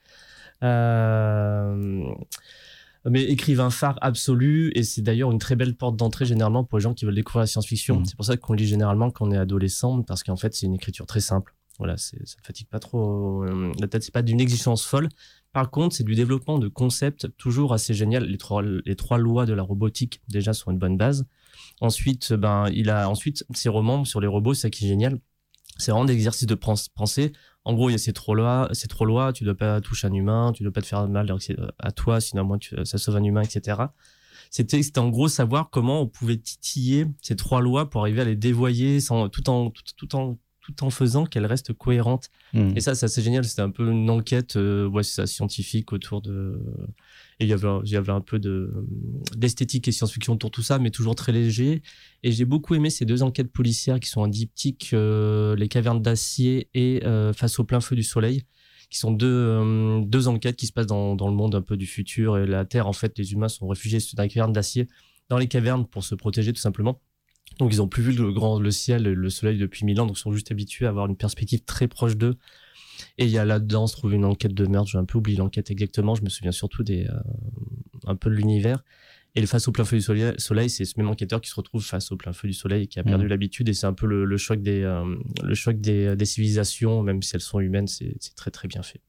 Euh, 0.62 2.04
mais 3.08 3.22
écrivain 3.24 3.70
phare 3.70 3.98
absolu 4.00 4.70
et 4.74 4.82
c'est 4.82 5.02
d'ailleurs 5.02 5.30
une 5.32 5.38
très 5.38 5.56
belle 5.56 5.74
porte 5.74 5.96
d'entrée 5.96 6.24
généralement 6.24 6.64
pour 6.64 6.78
les 6.78 6.82
gens 6.82 6.94
qui 6.94 7.04
veulent 7.04 7.14
découvrir 7.14 7.40
la 7.40 7.46
science-fiction. 7.46 8.00
Mhm. 8.00 8.04
C'est 8.06 8.16
pour 8.16 8.24
ça 8.24 8.36
qu'on 8.36 8.52
lit 8.52 8.66
généralement 8.66 9.10
quand 9.10 9.26
on 9.26 9.32
est 9.32 9.36
adolescent 9.36 10.02
parce 10.02 10.22
qu'en 10.22 10.36
fait 10.36 10.54
c'est 10.54 10.66
une 10.66 10.74
écriture 10.74 11.06
très 11.06 11.20
simple. 11.20 11.54
Voilà, 11.78 11.96
ça 11.96 12.16
ne 12.20 12.26
fatigue 12.44 12.68
pas 12.68 12.78
trop 12.78 13.44
euh, 13.44 13.72
la 13.80 13.88
tête. 13.88 14.04
C'est 14.04 14.12
pas 14.12 14.22
d'une 14.22 14.40
exigence 14.40 14.84
folle. 14.84 15.08
Par 15.52 15.70
contre, 15.70 15.96
c'est 15.96 16.04
du 16.04 16.14
développement 16.14 16.58
de 16.58 16.68
concepts 16.68 17.28
toujours 17.38 17.72
assez 17.72 17.94
génial. 17.94 18.24
Les 18.24 18.38
trois, 18.38 18.62
les 18.62 18.94
trois 18.94 19.18
lois 19.18 19.46
de 19.46 19.54
la 19.54 19.62
robotique 19.62 20.20
déjà 20.28 20.52
sont 20.52 20.70
une 20.70 20.78
bonne 20.78 20.96
base. 20.98 21.24
Ensuite, 21.80 22.34
ben 22.34 22.66
il 22.72 22.90
a 22.90 23.08
ensuite 23.08 23.44
ses 23.54 23.68
romans 23.68 24.04
sur 24.04 24.20
les 24.20 24.26
robots, 24.26 24.54
c'est 24.54 24.62
ça 24.62 24.70
qui 24.70 24.84
est 24.84 24.88
génial. 24.88 25.18
C'est 25.78 25.90
vraiment 25.90 26.04
des 26.04 26.12
exercices 26.12 26.46
de 26.46 26.54
pens- 26.54 26.88
pensée. 26.90 27.32
En 27.64 27.74
gros, 27.74 27.90
il 27.90 27.92
y 27.92 27.94
a 27.94 27.98
ces 27.98 28.12
trois 28.12 28.34
lois, 28.34 28.68
ces 28.72 28.88
trois 28.88 29.06
lois. 29.06 29.32
Tu 29.32 29.44
dois 29.44 29.54
pas 29.54 29.80
toucher 29.80 30.08
un 30.08 30.12
humain, 30.12 30.52
tu 30.54 30.62
dois 30.62 30.72
pas 30.72 30.82
te 30.82 30.86
faire 30.86 31.08
mal 31.08 31.34
à 31.78 31.92
toi, 31.92 32.20
sinon 32.20 32.44
moi 32.44 32.58
tu, 32.58 32.74
ça 32.84 32.98
sauve 32.98 33.16
un 33.16 33.24
humain, 33.24 33.42
etc. 33.42 33.82
C'était, 34.50 34.82
c'était 34.82 34.98
en 34.98 35.08
gros 35.08 35.28
savoir 35.28 35.70
comment 35.70 36.02
on 36.02 36.06
pouvait 36.06 36.36
titiller 36.36 37.06
ces 37.22 37.36
trois 37.36 37.62
lois 37.62 37.88
pour 37.88 38.02
arriver 38.02 38.20
à 38.20 38.24
les 38.24 38.36
dévoyer 38.36 39.00
sans, 39.00 39.28
tout 39.28 39.48
en, 39.48 39.70
tout, 39.70 39.82
tout 39.96 40.14
en, 40.14 40.38
tout 40.62 40.84
en 40.84 40.90
faisant 40.90 41.26
qu'elles 41.26 41.46
restent 41.46 41.72
cohérentes. 41.72 42.30
Hmm. 42.52 42.72
Et 42.76 42.80
ça, 42.80 42.94
ça 42.94 43.08
c'est 43.08 43.22
génial. 43.22 43.44
C'était 43.44 43.62
un 43.62 43.70
peu 43.70 43.90
une 43.90 44.08
enquête, 44.10 44.56
euh, 44.56 44.86
ouais, 44.86 45.02
ça, 45.02 45.26
scientifique 45.26 45.92
autour 45.92 46.22
de. 46.22 46.60
Il 47.42 47.48
y 47.48 47.52
avait, 47.52 47.68
un- 47.68 47.82
y 47.84 47.96
avait 47.96 48.12
un 48.12 48.20
peu 48.20 48.38
de 48.38 48.72
d'esthétique 49.36 49.88
et 49.88 49.92
science-fiction 49.92 50.34
autour 50.34 50.50
de 50.50 50.54
tout 50.54 50.62
ça, 50.62 50.78
mais 50.78 50.90
toujours 50.90 51.14
très 51.14 51.32
léger. 51.32 51.82
Et 52.22 52.32
j'ai 52.32 52.44
beaucoup 52.44 52.74
aimé 52.74 52.90
ces 52.90 53.04
deux 53.04 53.22
enquêtes 53.22 53.52
policières 53.52 54.00
qui 54.00 54.08
sont 54.08 54.22
un 54.24 54.28
diptyque, 54.28 54.90
euh, 54.94 55.54
les 55.56 55.68
cavernes 55.68 56.00
d'acier 56.02 56.68
et 56.74 57.04
euh, 57.04 57.32
face 57.32 57.58
au 57.58 57.64
plein 57.64 57.80
feu 57.80 57.96
du 57.96 58.02
soleil, 58.02 58.42
qui 58.90 58.98
sont 58.98 59.10
deux 59.12 59.26
euh, 59.26 60.00
deux 60.04 60.28
enquêtes 60.28 60.56
qui 60.56 60.66
se 60.66 60.72
passent 60.72 60.86
dans 60.86 61.14
dans 61.16 61.28
le 61.28 61.34
monde 61.34 61.54
un 61.54 61.62
peu 61.62 61.76
du 61.76 61.86
futur 61.86 62.38
et 62.38 62.46
la 62.46 62.64
Terre. 62.64 62.86
En 62.86 62.92
fait, 62.92 63.18
les 63.18 63.32
humains 63.32 63.48
sont 63.48 63.68
réfugiés 63.68 63.98
dans 64.14 64.22
les 64.22 64.28
cavernes 64.28 64.52
d'acier, 64.52 64.88
dans 65.28 65.38
les 65.38 65.48
cavernes 65.48 65.86
pour 65.86 66.04
se 66.04 66.14
protéger 66.14 66.52
tout 66.52 66.60
simplement. 66.60 67.00
Donc 67.58 67.72
ils 67.72 67.82
ont 67.82 67.88
plus 67.88 68.02
vu 68.02 68.12
le 68.12 68.32
grand 68.32 68.58
le 68.58 68.70
ciel, 68.70 69.02
le 69.02 69.30
soleil 69.30 69.58
depuis 69.58 69.84
mille 69.84 70.00
ans, 70.00 70.06
donc 70.06 70.16
ils 70.16 70.20
sont 70.20 70.32
juste 70.32 70.50
habitués 70.50 70.86
à 70.86 70.88
avoir 70.88 71.06
une 71.06 71.16
perspective 71.16 71.62
très 71.64 71.86
proche 71.88 72.16
d'eux. 72.16 72.36
Et 73.18 73.24
il 73.24 73.30
y 73.30 73.38
a 73.38 73.44
là-dedans 73.44 73.86
se 73.86 73.96
trouve 73.96 74.14
une 74.14 74.24
enquête 74.24 74.54
de 74.54 74.66
meurtre. 74.66 74.90
J'ai 74.90 74.98
un 74.98 75.04
peu 75.04 75.18
oublié 75.18 75.38
l'enquête 75.38 75.70
exactement. 75.70 76.14
Je 76.14 76.22
me 76.22 76.28
souviens 76.28 76.52
surtout 76.52 76.82
des 76.82 77.06
euh, 77.06 77.20
un 78.06 78.16
peu 78.16 78.30
de 78.30 78.34
l'univers. 78.34 78.82
Et 79.34 79.40
le 79.40 79.46
face 79.46 79.66
au 79.66 79.72
plein 79.72 79.84
feu 79.86 79.96
du 79.96 80.02
soleil, 80.02 80.34
soleil, 80.36 80.68
c'est 80.68 80.84
ce 80.84 80.92
même 80.98 81.08
enquêteur 81.08 81.40
qui 81.40 81.48
se 81.48 81.54
retrouve 81.54 81.82
face 81.82 82.12
au 82.12 82.16
plein 82.18 82.34
feu 82.34 82.48
du 82.48 82.54
soleil 82.54 82.82
et 82.84 82.86
qui 82.86 82.98
a 82.98 83.02
perdu 83.02 83.24
Mhm. 83.24 83.30
l'habitude. 83.30 83.68
Et 83.70 83.72
c'est 83.72 83.86
un 83.86 83.94
peu 83.94 84.06
le, 84.06 84.26
le 84.26 84.36
choc 84.36 84.60
des 84.60 84.82
euh, 84.82 85.04
le 85.42 85.54
choc 85.54 85.80
des, 85.80 86.14
des 86.16 86.24
civilisations, 86.26 87.02
même 87.02 87.22
si 87.22 87.34
elles 87.36 87.40
sont 87.40 87.58
humaines. 87.60 87.86
C'est 87.88 88.14
très 88.36 88.50
très 88.50 88.68
bien 88.68 88.82
fait. 88.82 89.00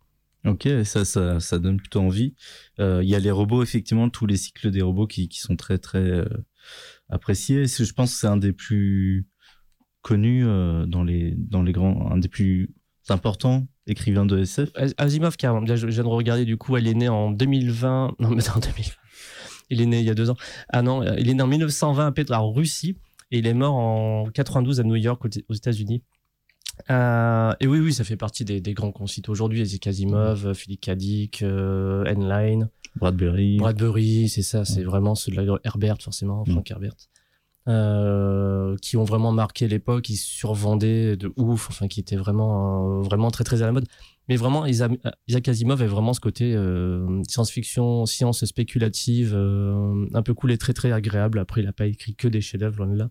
Ok, 0.45 0.67
ça, 0.85 1.05
ça, 1.05 1.39
ça 1.39 1.59
donne 1.59 1.77
plutôt 1.77 1.99
envie. 2.01 2.35
Euh, 2.79 3.01
Il 3.03 3.09
y 3.09 3.15
a 3.15 3.19
les 3.19 3.31
robots, 3.31 3.63
effectivement, 3.63 4.09
tous 4.09 4.25
les 4.25 4.35
cycles 4.37 4.71
des 4.71 4.81
robots 4.81 5.07
qui, 5.07 5.29
qui 5.29 5.39
sont 5.39 5.55
très, 5.55 5.77
très 5.77 5.99
euh, 5.99 6.25
appréciés. 7.09 7.65
Je 7.67 7.93
pense 7.93 8.13
que 8.13 8.19
c'est 8.19 8.27
un 8.27 8.37
des 8.37 8.53
plus 8.53 9.25
connus 10.01 10.45
euh, 10.45 10.85
dans, 10.85 11.03
les, 11.03 11.33
dans 11.37 11.63
les 11.63 11.71
grands, 11.71 12.11
un 12.11 12.17
des 12.17 12.27
plus 12.27 12.73
importants 13.09 13.67
écrivains 13.87 14.25
de 14.25 14.39
SF. 14.39 14.69
As- 14.75 14.93
Asimov. 14.97 15.35
Déjà, 15.37 15.75
Je 15.75 15.87
je 15.87 15.87
viens 15.87 16.03
de 16.03 16.07
regarder, 16.07 16.45
du 16.45 16.57
coup, 16.57 16.77
elle 16.77 16.87
est 16.87 16.93
née 16.93 17.09
en 17.09 17.31
2020. 17.31 18.15
Non, 18.19 18.29
mais 18.29 18.47
en 18.49 18.59
2020. 18.59 18.93
Il 19.69 19.81
est 19.81 19.85
né 19.85 19.99
il 19.99 20.05
y 20.05 20.09
a 20.09 20.13
deux 20.15 20.29
ans. 20.29 20.35
Ah 20.69 20.81
non, 20.81 21.01
euh, 21.01 21.15
il 21.17 21.29
est 21.29 21.33
né 21.33 21.41
en 21.41 21.47
1920 21.47 22.07
à 22.07 22.11
Pétr- 22.11 22.33
en 22.33 22.51
Russie 22.51 22.97
et 23.31 23.39
il 23.39 23.47
est 23.47 23.53
mort 23.53 23.75
en 23.75 24.25
92 24.33 24.79
à 24.79 24.83
New 24.83 24.95
York, 24.95 25.21
aux 25.49 25.53
États-Unis. 25.53 26.03
Euh, 26.89 27.53
et 27.59 27.67
oui, 27.67 27.79
oui, 27.79 27.93
ça 27.93 28.03
fait 28.03 28.17
partie 28.17 28.45
des, 28.45 28.59
des 28.61 28.73
grands 28.73 28.91
qu'on 28.91 29.07
cite 29.07 29.29
aujourd'hui. 29.29 29.61
Isaac 29.61 29.87
Asimov, 29.87 30.47
euh, 30.47 30.53
Philip 30.53 30.81
K. 30.81 30.91
Dick, 30.91 31.41
euh, 31.41 32.03
Heinlein, 32.05 32.69
Bradbury. 32.95 33.57
Bradbury, 33.57 34.27
c'est 34.29 34.41
ça, 34.41 34.65
c'est 34.65 34.83
vraiment 34.83 35.15
ceux 35.15 35.31
de 35.31 35.41
la 35.41 35.57
Herbert, 35.63 35.97
forcément, 36.01 36.43
Frank 36.45 36.69
Herbert. 36.69 36.93
Euh, 37.69 38.75
qui 38.81 38.97
ont 38.97 39.05
vraiment 39.05 39.31
marqué 39.31 39.69
l'époque, 39.69 40.01
qui 40.03 40.17
survendaient 40.17 41.15
de 41.15 41.31
ouf, 41.37 41.69
enfin 41.69 41.87
qui 41.87 42.01
étaient 42.01 42.17
vraiment, 42.17 42.99
euh, 42.99 43.01
vraiment 43.03 43.31
très 43.31 43.45
très 43.45 43.61
à 43.61 43.65
la 43.67 43.71
mode. 43.71 43.85
Mais 44.27 44.35
vraiment, 44.35 44.65
Isa- 44.65 44.89
Isaac 45.29 45.47
Asimov 45.47 45.81
avait 45.81 45.89
vraiment 45.89 46.13
ce 46.13 46.19
côté 46.19 46.53
euh, 46.55 47.21
science-fiction, 47.29 48.05
science 48.05 48.43
spéculative, 48.43 49.33
euh, 49.33 50.05
un 50.13 50.21
peu 50.23 50.33
cool 50.33 50.51
et 50.51 50.57
très 50.57 50.73
très 50.73 50.91
agréable. 50.91 51.39
Après, 51.39 51.61
il 51.61 51.67
a 51.67 51.71
pas 51.73 51.85
écrit 51.85 52.15
que 52.15 52.27
des 52.27 52.41
chefs-d'œuvre 52.41 52.79
loin 52.79 52.87
de 52.87 52.97
là. 52.97 53.09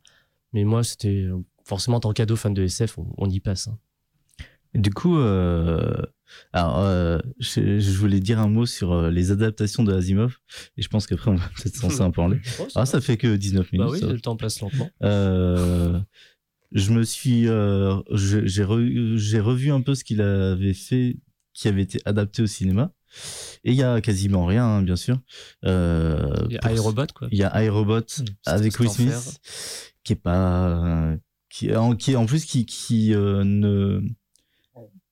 Mais 0.52 0.64
moi, 0.64 0.84
c'était 0.84 1.26
forcément 1.64 1.96
en 1.96 2.00
tant 2.00 2.12
qu'ado 2.12 2.36
fan 2.36 2.52
de 2.52 2.62
SF, 2.64 2.98
on, 2.98 3.06
on 3.16 3.30
y 3.30 3.40
passe. 3.40 3.68
hein. 3.68 3.78
Du 4.74 4.90
coup, 4.90 5.18
euh, 5.18 5.92
alors, 6.54 6.78
euh, 6.78 7.18
je, 7.38 7.78
je 7.78 7.90
voulais 7.98 8.20
dire 8.20 8.38
un 8.40 8.48
mot 8.48 8.64
sur 8.64 8.92
euh, 8.92 9.10
les 9.10 9.30
adaptations 9.30 9.84
de 9.84 9.92
Asimov, 9.92 10.38
et 10.78 10.82
je 10.82 10.88
pense 10.88 11.06
qu'après 11.06 11.30
on 11.30 11.34
va 11.34 11.44
peut-être 11.56 11.76
s'en 11.76 11.88
un 11.88 11.90
peu 11.90 12.02
en 12.04 12.10
parler. 12.10 12.40
Ah, 12.74 12.86
ça 12.86 13.00
fait 13.02 13.16
que 13.18 13.36
19 13.36 13.70
minutes. 13.72 13.86
Bah 13.86 13.92
oui, 13.92 14.00
ça 14.00 14.06
le 14.06 14.20
temps 14.20 14.36
passe 14.36 14.60
lentement. 14.60 14.88
Euh, 15.02 15.98
je 16.72 16.90
me 16.92 17.02
suis, 17.02 17.48
euh, 17.48 17.96
j'ai 18.12 18.64
re- 18.64 19.40
revu 19.40 19.70
un 19.72 19.82
peu 19.82 19.94
ce 19.94 20.04
qu'il 20.04 20.22
avait 20.22 20.72
fait, 20.72 21.16
qui 21.52 21.68
avait 21.68 21.82
été 21.82 22.00
adapté 22.06 22.40
au 22.42 22.46
cinéma, 22.46 22.92
et 23.64 23.72
il 23.72 23.76
y 23.76 23.82
a 23.82 24.00
quasiment 24.00 24.46
rien, 24.46 24.64
hein, 24.64 24.82
bien 24.82 24.96
sûr. 24.96 25.18
Euh, 25.66 26.32
Il 26.48 26.54
y 26.54 26.58
a 26.66 26.72
iRobot, 26.72 27.06
quoi. 27.14 27.28
Il 27.30 27.36
y 27.36 27.42
a 27.44 27.62
iRobot 27.64 28.00
avec 28.46 28.72
c'est 28.72 28.80
Will. 28.80 28.90
Smith, 28.90 29.40
qui 30.02 30.14
est 30.14 30.16
pas, 30.16 31.14
qui, 31.50 31.76
en, 31.76 31.94
qui 31.94 32.16
en 32.16 32.24
plus 32.24 32.46
qui, 32.46 32.64
qui 32.64 33.10
ne, 33.10 34.00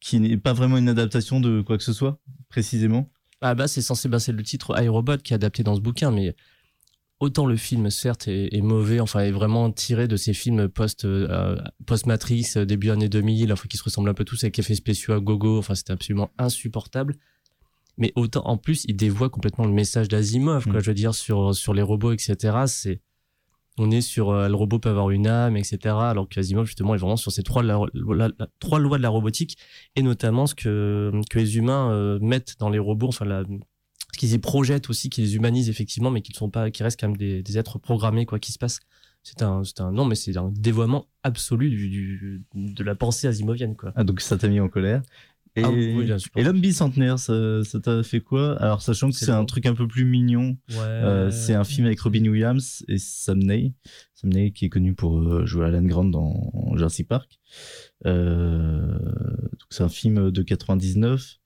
qui 0.01 0.19
n'est 0.19 0.37
pas 0.37 0.53
vraiment 0.53 0.79
une 0.79 0.89
adaptation 0.89 1.41
de 1.41 1.61
quoi 1.61 1.77
que 1.77 1.85
ce 1.85 1.93
soit, 1.93 2.19
précisément. 2.49 3.11
Ah 3.43 3.55
bah 3.55 3.69
c'est 3.69 3.83
censé, 3.83 4.09
bah 4.09 4.19
c'est 4.19 4.33
le 4.33 4.43
titre 4.43 4.81
iRobot 4.81 5.19
qui 5.19 5.33
est 5.33 5.37
adapté 5.37 5.63
dans 5.63 5.77
ce 5.77 5.81
bouquin, 5.81 6.11
mais 6.11 6.35
autant 7.21 7.47
le 7.47 7.57
film 7.57 7.91
certes 7.91 8.29
est, 8.29 8.55
est 8.55 8.61
mauvais, 8.61 9.01
enfin 9.01 9.21
est 9.21 9.31
vraiment 9.31 9.71
tiré 9.71 10.09
de 10.09 10.17
ces 10.17 10.35
films 10.35 10.69
post 10.69 11.05
euh, 11.05 11.57
post 11.87 12.07
Matrix 12.07 12.47
euh, 12.57 12.65
début 12.65 12.91
années 12.91 13.09
2000, 13.09 13.53
enfin 13.53 13.67
qui 13.69 13.77
se 13.77 13.85
ressemblent 13.85 14.09
un 14.09 14.15
peu 14.15 14.25
tous 14.25 14.43
avec 14.45 14.59
effets 14.59 14.75
spéciaux 14.75 15.15
à 15.15 15.21
gogo, 15.21 15.59
enfin 15.59 15.75
c'était 15.75 15.93
absolument 15.93 16.31
insupportable. 16.39 17.17
Mais 17.99 18.13
autant 18.15 18.43
en 18.47 18.57
plus 18.57 18.85
il 18.89 18.97
dévoie 18.97 19.29
complètement 19.29 19.67
le 19.67 19.73
message 19.73 20.09
d'Asimov, 20.09 20.65
quoi. 20.65 20.81
Mm. 20.81 20.83
Je 20.83 20.91
veux 20.91 20.95
dire 20.95 21.15
sur 21.15 21.55
sur 21.55 21.75
les 21.75 21.83
robots, 21.83 22.13
etc. 22.13 22.37
C'est 22.67 23.01
on 23.81 23.91
est 23.91 24.03
sur 24.03 24.31
euh, 24.31 24.49
le 24.49 24.55
robot 24.55 24.79
peut 24.79 24.91
avoir 24.91 25.11
une 25.11 25.27
âme, 25.27 25.57
etc. 25.57 25.79
Alors 25.99 26.29
qu'Asimov 26.29 26.67
justement 26.67 26.95
est 26.95 26.99
vraiment 26.99 27.17
sur 27.17 27.33
ces 27.33 27.43
trois, 27.43 27.63
trois 28.59 28.79
lois 28.79 28.99
de 28.99 29.03
la 29.03 29.09
robotique 29.09 29.57
et 29.97 30.03
notamment 30.03 30.47
ce 30.47 30.55
que 30.55 31.11
que 31.31 31.39
les 31.39 31.57
humains 31.57 31.91
euh, 31.91 32.19
mettent 32.21 32.57
dans 32.59 32.69
les 32.69 32.79
robots, 32.79 33.09
enfin 33.09 33.25
ce 33.27 34.19
qu'ils 34.19 34.35
y 34.35 34.39
projettent 34.39 34.91
aussi, 34.91 35.09
qu'ils 35.09 35.35
humanisent 35.35 35.71
effectivement, 35.71 36.11
mais 36.11 36.21
qu'ils 36.21 36.37
sont 36.37 36.51
pas, 36.51 36.71
qui 36.71 36.83
restent 36.83 37.01
quand 37.01 37.09
même 37.09 37.17
des, 37.17 37.59
êtres 37.59 37.79
programmés 37.79 38.27
quoi 38.27 38.39
qui 38.39 38.53
se 38.53 38.59
passe. 38.59 38.81
C'est 39.23 39.43
un, 39.43 39.63
non, 39.93 40.07
mais 40.07 40.15
c'est 40.15 40.37
un 40.39 40.51
dévoiement 40.51 41.07
absolu 41.23 42.41
de 42.55 42.85
la 42.85 42.95
pensée 42.95 43.29
asimovienne 43.29 43.77
quoi. 43.77 43.93
Ah, 43.95 44.05
donc 44.05 44.21
ça 44.21 44.37
t'a 44.37 44.49
mis 44.49 44.61
en 44.61 44.69
colère. 44.69 45.03
Et, 45.61 45.65
Ah 45.65 45.71
oui, 45.71 46.05
bien 46.05 46.19
sûr. 46.19 46.31
et 46.37 46.43
l'homme 46.43 46.61
bicentenaire, 46.61 47.19
ça 47.19 47.63
ça 47.65 47.81
t'a 47.81 48.03
fait 48.03 48.21
quoi? 48.21 48.57
Alors, 48.61 48.83
sachant 48.83 49.11
que 49.11 49.17
C'est 49.17 49.31
un 49.31 49.45
truc 49.45 49.67
un 49.67 49.75
peu 49.75 49.87
plus 49.89 50.05
mignon, 50.05 50.57
Ouais. 50.71 50.77
euh, 50.79 51.31
c'est 51.31 51.55
un 51.55 51.65
film 51.65 51.87
avec 51.87 52.01
Robin 52.01 52.25
Williams 52.27 52.85
et 52.89 52.99
Sam 52.99 53.39
Neill. 53.39 53.73
Sam 54.15 54.31
Neill 54.31 54.53
qui 54.53 54.65
est 54.67 54.69
connu 54.69 54.95
pour 54.95 55.19
euh, 55.19 55.47
jouer 55.47 55.67
Alan 55.67 55.83
Grant 55.83 56.05
dans 56.05 56.53
Jurassic 56.77 57.09
Park. 57.09 57.39
Euh, 58.07 58.87
donc 58.99 59.69
c'est 59.71 59.83
un 59.83 59.89
film 59.89 60.31
de 60.31 60.43
99. 60.43 61.37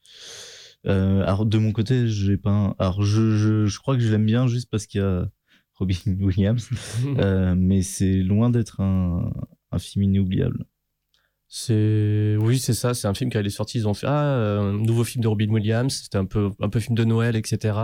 Euh, 0.87 1.23
alors 1.23 1.47
de 1.47 1.59
mon 1.59 1.73
côté, 1.73 2.09
j'ai 2.09 2.37
pas. 2.37 2.51
un- 2.51 2.75
Alors 2.79 3.03
je, 3.03 3.37
je, 3.37 3.67
je 3.67 3.79
crois 3.79 3.97
que 3.97 4.03
je 4.03 4.11
l'aime 4.11 4.27
bien 4.27 4.47
juste 4.47 4.69
parce 4.71 4.87
qu'il 4.87 5.01
y 5.01 5.05
a 5.05 5.29
Robin 5.77 5.95
Williams, 6.21 6.69
Euh, 7.19 7.55
mais 7.57 7.83
c'est 7.83 8.23
loin 8.23 8.51
d'être 8.51 8.81
un, 8.81 9.33
un 9.73 9.79
film 9.79 10.05
inoubliable. 10.05 10.67
C'est 11.57 12.37
oui, 12.41 12.59
c'est 12.59 12.75
ça. 12.75 12.95
C'est 12.95 13.07
un 13.07 13.15
film 13.15 13.31
qui 13.31 13.39
est 13.39 13.49
sorti. 13.49 13.79
Ils 13.79 13.87
ont 13.87 13.95
fait 13.95 14.09
ah, 14.09 14.25
euh, 14.25 14.61
un 14.61 14.73
nouveau 14.73 15.05
film 15.05 15.23
de 15.23 15.29
Robin 15.29 15.49
Williams. 15.51 15.95
C'était 16.03 16.19
un 16.19 16.25
peu 16.25 16.51
un 16.61 16.69
peu 16.69 16.81
film 16.81 16.97
de 16.97 17.05
Noël, 17.05 17.37
etc. 17.37 17.79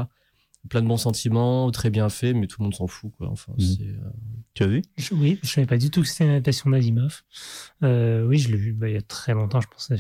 Plein 0.69 0.83
de 0.83 0.89
bons 0.89 0.97
sentiments, 0.97 1.71
très 1.71 1.89
bien 1.89 2.09
fait, 2.09 2.35
mais 2.35 2.49
tout 2.49 2.57
le 2.59 2.65
monde 2.65 2.75
s'en 2.75 2.89
fout 2.89 3.13
quoi. 3.17 3.29
Enfin, 3.31 3.53
Mhm. 3.57 3.65
c'est, 3.65 3.83
euh, 3.87 4.11
Tu 4.55 4.65
as 4.65 4.67
vu? 4.67 4.83
Je- 4.99 5.15
oui, 5.15 5.39
je 5.45 5.49
savais 5.49 5.69
pas 5.69 5.79
du 5.79 5.89
tout 5.89 6.03
que 6.03 6.09
c'était 6.09 6.25
une 6.25 6.31
adaptation 6.31 6.69
d'Asimov. 6.71 7.23
Euh, 7.85 8.27
oui, 8.27 8.39
je 8.39 8.51
l'ai 8.51 8.57
vu 8.57 8.73
bah, 8.73 8.89
il 8.89 8.95
y 8.95 8.99
a 8.99 9.03
très 9.03 9.35
longtemps, 9.35 9.61
je 9.61 9.69
pense. 9.69 9.93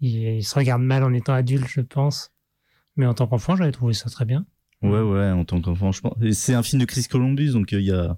Il, 0.00 0.16
il 0.16 0.42
se 0.42 0.54
regarde 0.54 0.80
mal 0.80 1.04
en 1.04 1.12
étant 1.12 1.34
adulte, 1.34 1.66
je 1.68 1.82
pense. 1.82 2.30
Mais 2.96 3.04
en 3.04 3.12
tant 3.12 3.26
qu'enfant, 3.26 3.56
j'avais 3.56 3.72
trouvé 3.72 3.92
ça 3.92 4.08
très 4.08 4.24
bien. 4.24 4.46
Ouais, 4.80 5.00
ouais, 5.00 5.30
en 5.32 5.44
tant 5.44 5.60
qu'enfant, 5.60 5.90
je 5.90 6.00
pense. 6.00 6.14
C'est 6.32 6.54
un 6.54 6.62
film 6.62 6.80
de 6.80 6.86
Chris 6.86 7.04
Columbus, 7.10 7.50
donc 7.50 7.72
euh, 7.72 7.80
il 7.80 7.86
y 7.86 7.90
a, 7.90 8.16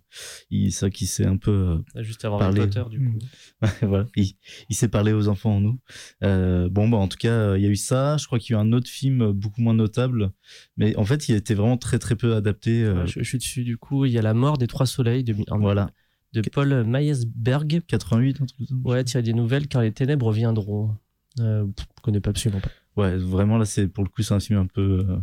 il, 0.50 0.70
ça 0.72 0.90
qui 0.90 1.06
s'est 1.06 1.24
un 1.24 1.38
peu, 1.38 1.78
euh, 1.96 2.02
juste 2.02 2.22
avant 2.26 2.38
Potter 2.38 2.82
du 2.90 2.98
coup. 3.00 3.18
voilà, 3.82 4.04
il, 4.14 4.34
il 4.68 4.76
s'est 4.76 4.88
parlé 4.88 5.14
aux 5.14 5.28
enfants 5.28 5.56
en 5.56 5.60
nous. 5.60 5.80
Euh, 6.22 6.68
bon, 6.68 6.86
bah 6.88 6.98
en 6.98 7.08
tout 7.08 7.16
cas, 7.16 7.30
euh, 7.32 7.58
il 7.58 7.64
y 7.64 7.66
a 7.66 7.70
eu 7.70 7.76
ça. 7.76 8.18
Je 8.18 8.26
crois 8.26 8.38
qu'il 8.38 8.54
y 8.54 8.58
a 8.58 8.62
eu 8.62 8.62
un 8.62 8.72
autre 8.72 8.88
film 8.90 9.32
beaucoup 9.32 9.62
moins 9.62 9.72
notable, 9.72 10.32
mais 10.76 10.94
en 10.96 11.04
fait, 11.06 11.30
il 11.30 11.34
était 11.34 11.54
vraiment 11.54 11.78
très 11.78 11.98
très 11.98 12.14
peu 12.14 12.34
adapté. 12.34 12.84
euh, 12.84 13.00
Ouais, 13.02 13.06
je, 13.06 13.20
je 13.20 13.24
suis 13.24 13.38
dessus 13.38 13.64
du 13.64 13.78
coup. 13.78 14.04
Il 14.04 14.12
y 14.12 14.18
a 14.18 14.22
La 14.22 14.34
mort 14.34 14.58
des 14.58 14.66
trois 14.66 14.84
soleils 14.86 15.24
de, 15.24 15.34
Voilà, 15.48 15.88
de 16.34 16.42
Paul 16.42 16.84
Mayersberg. 16.84 17.80
88, 17.86 18.42
un 18.42 18.44
truc 18.44 18.58
comme 18.68 18.82
ça. 18.82 18.88
Ouais, 18.88 19.02
tiré 19.04 19.22
des 19.22 19.32
nouvelles 19.32 19.66
car 19.66 19.80
les 19.80 19.92
ténèbres 19.92 20.30
viendront. 20.30 20.94
Euh, 21.38 21.64
je 21.78 22.02
connais 22.02 22.20
pas 22.20 22.30
absolument 22.30 22.60
pas. 22.60 22.70
Ouais, 22.96 23.16
vraiment 23.16 23.56
là, 23.56 23.64
c'est 23.64 23.88
pour 23.88 24.04
le 24.04 24.10
coup, 24.10 24.22
c'est 24.22 24.34
un 24.34 24.40
film 24.40 24.58
un 24.58 24.66
peu 24.66 25.06
euh, 25.08 25.16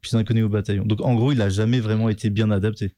plus 0.00 0.14
inconnu 0.14 0.42
au 0.42 0.48
bataillon. 0.48 0.84
Donc 0.84 1.00
en 1.00 1.14
gros, 1.14 1.32
il 1.32 1.40
a 1.42 1.48
jamais 1.48 1.80
vraiment 1.80 2.08
été 2.08 2.30
bien 2.30 2.50
adapté. 2.50 2.94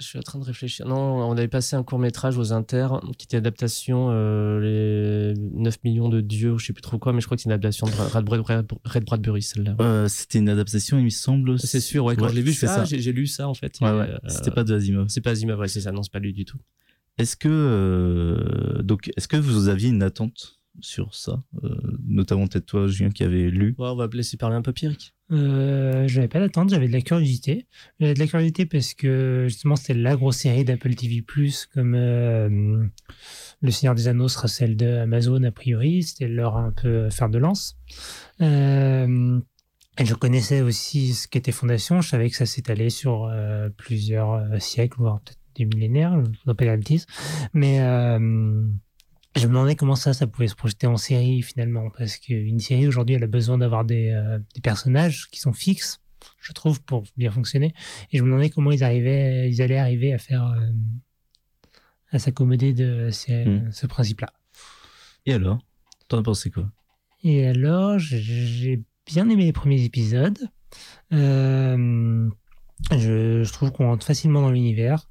Je 0.00 0.06
suis 0.06 0.18
en 0.18 0.22
train 0.22 0.38
de 0.38 0.44
réfléchir. 0.44 0.86
Non, 0.86 0.94
on 1.28 1.32
avait 1.32 1.48
passé 1.48 1.74
un 1.74 1.82
court 1.82 1.98
métrage 1.98 2.38
aux 2.38 2.52
Inter 2.52 2.86
qui 3.18 3.24
était 3.24 3.38
adaptation 3.38 4.10
euh, 4.12 5.34
les 5.34 5.34
9 5.54 5.76
millions 5.82 6.08
de 6.08 6.20
dieux, 6.20 6.56
je 6.56 6.66
sais 6.66 6.72
plus 6.72 6.82
trop 6.82 6.98
quoi, 6.98 7.12
mais 7.12 7.20
je 7.20 7.26
crois 7.26 7.36
que 7.36 7.42
c'est 7.42 7.48
une 7.48 7.52
adaptation 7.52 7.88
de 7.88 7.92
Red, 7.92 8.24
Brad- 8.24 8.64
Red 8.84 9.04
Bradbury 9.04 9.42
celle-là. 9.42 9.74
Euh, 9.80 10.06
C'était 10.06 10.38
une 10.38 10.50
adaptation, 10.50 10.98
il 10.98 11.04
me 11.06 11.10
semble. 11.10 11.58
C'est 11.58 11.80
sûr, 11.80 12.04
ouais, 12.04 12.14
quand 12.14 12.26
Ouais, 12.26 12.30
je 12.30 12.36
l'ai 12.36 12.42
vu, 12.42 12.52
ça. 12.52 12.84
j'ai 12.84 13.12
lu 13.12 13.26
ça 13.26 13.48
en 13.48 13.54
fait. 13.54 13.76
Ouais, 13.80 13.88
Et, 13.88 13.92
ouais. 13.92 14.08
euh, 14.10 14.18
C'était 14.28 14.52
pas 14.52 14.62
de 14.62 14.72
Asimov. 14.72 15.08
C'est 15.08 15.20
pas 15.20 15.30
Asimov, 15.30 15.58
ouais, 15.58 15.66
c'est 15.66 15.80
ça, 15.80 15.90
non, 15.90 16.04
c'est 16.04 16.12
pas 16.12 16.20
lui 16.20 16.32
du 16.32 16.44
tout. 16.44 16.58
Est-ce 17.18 17.36
que 17.36 18.80
donc 18.84 19.10
est-ce 19.16 19.26
que 19.26 19.36
vous 19.36 19.66
aviez 19.68 19.88
une 19.88 20.04
attente 20.04 20.57
sur 20.80 21.14
ça, 21.14 21.42
euh, 21.64 21.68
notamment 22.06 22.46
peut-être 22.46 22.66
toi, 22.66 22.86
Julien, 22.86 23.10
qui 23.10 23.24
avait 23.24 23.50
lu. 23.50 23.74
Ouais, 23.78 23.88
on 23.88 23.96
va 23.96 24.08
laisser 24.12 24.36
parler 24.36 24.56
un 24.56 24.62
peu 24.62 24.72
Pierrick. 24.72 25.14
Euh, 25.30 26.08
j'avais 26.08 26.28
pas 26.28 26.40
d'attente, 26.40 26.70
j'avais 26.70 26.88
de 26.88 26.92
la 26.92 27.02
curiosité. 27.02 27.66
J'avais 28.00 28.14
de 28.14 28.18
la 28.18 28.26
curiosité 28.26 28.64
parce 28.66 28.94
que 28.94 29.44
justement 29.48 29.76
c'était 29.76 29.94
la 29.94 30.16
grosse 30.16 30.38
série 30.38 30.64
d'Apple 30.64 30.94
TV+, 30.94 31.24
comme 31.74 31.94
euh, 31.94 32.82
Le 33.60 33.70
Seigneur 33.70 33.94
des 33.94 34.08
Anneaux 34.08 34.28
sera 34.28 34.48
celle 34.48 34.76
d'Amazon 34.76 35.42
a 35.42 35.50
priori, 35.50 36.02
c'était 36.02 36.28
leur 36.28 36.56
un 36.56 36.72
peu 36.72 37.10
faire 37.10 37.28
de 37.28 37.38
lance. 37.38 37.76
Euh, 38.40 39.40
et 40.00 40.04
je 40.04 40.14
connaissais 40.14 40.60
aussi 40.60 41.12
ce 41.12 41.26
qu'était 41.26 41.50
Fondation, 41.50 42.00
je 42.00 42.08
savais 42.08 42.30
que 42.30 42.36
ça 42.36 42.46
s'étalait 42.46 42.90
sur 42.90 43.24
euh, 43.24 43.68
plusieurs 43.76 44.32
euh, 44.34 44.58
siècles, 44.60 44.96
voire 44.98 45.20
peut-être 45.20 45.40
des 45.56 45.64
millénaires, 45.64 46.12
je 46.24 46.30
ne 46.46 46.52
pas 46.52 46.64
dire 46.64 46.72
la 46.72 46.76
bêtise. 46.76 47.06
Mais 47.52 47.80
euh, 47.80 48.64
je 49.38 49.46
me 49.46 49.52
demandais 49.52 49.76
comment 49.76 49.94
ça, 49.96 50.12
ça 50.12 50.26
pouvait 50.26 50.48
se 50.48 50.54
projeter 50.54 50.86
en 50.86 50.96
série 50.96 51.42
finalement, 51.42 51.90
parce 51.96 52.16
qu'une 52.18 52.58
série 52.60 52.86
aujourd'hui, 52.86 53.14
elle 53.16 53.24
a 53.24 53.28
besoin 53.28 53.58
d'avoir 53.58 53.84
des, 53.84 54.10
euh, 54.10 54.38
des 54.54 54.60
personnages 54.60 55.28
qui 55.30 55.40
sont 55.40 55.52
fixes, 55.52 56.00
je 56.40 56.52
trouve, 56.52 56.82
pour 56.82 57.04
bien 57.16 57.30
fonctionner. 57.30 57.74
Et 58.12 58.18
je 58.18 58.22
me 58.22 58.28
demandais 58.28 58.50
comment 58.50 58.70
ils 58.72 58.84
arrivaient, 58.84 59.48
ils 59.50 59.62
allaient 59.62 59.78
arriver 59.78 60.12
à 60.12 60.18
faire, 60.18 60.44
euh, 60.46 60.70
à 62.10 62.18
s'accommoder 62.18 62.72
de 62.72 63.10
ces- 63.10 63.44
Mm. 63.44 63.72
ce 63.72 63.86
principe-là. 63.86 64.32
Et 65.26 65.32
alors? 65.34 65.58
T'en 66.08 66.18
as 66.18 66.22
pensé 66.22 66.50
quoi? 66.50 66.70
Et 67.22 67.46
alors, 67.46 67.98
j'ai- 67.98 68.20
j'ai 68.22 68.82
bien 69.06 69.28
aimé 69.28 69.44
les 69.44 69.52
premiers 69.52 69.84
épisodes. 69.84 70.38
Euh, 71.12 72.28
je, 72.90 73.42
je 73.42 73.52
trouve 73.52 73.72
qu'on 73.72 73.86
rentre 73.86 74.06
facilement 74.06 74.42
dans 74.42 74.50
l'univers. 74.50 75.08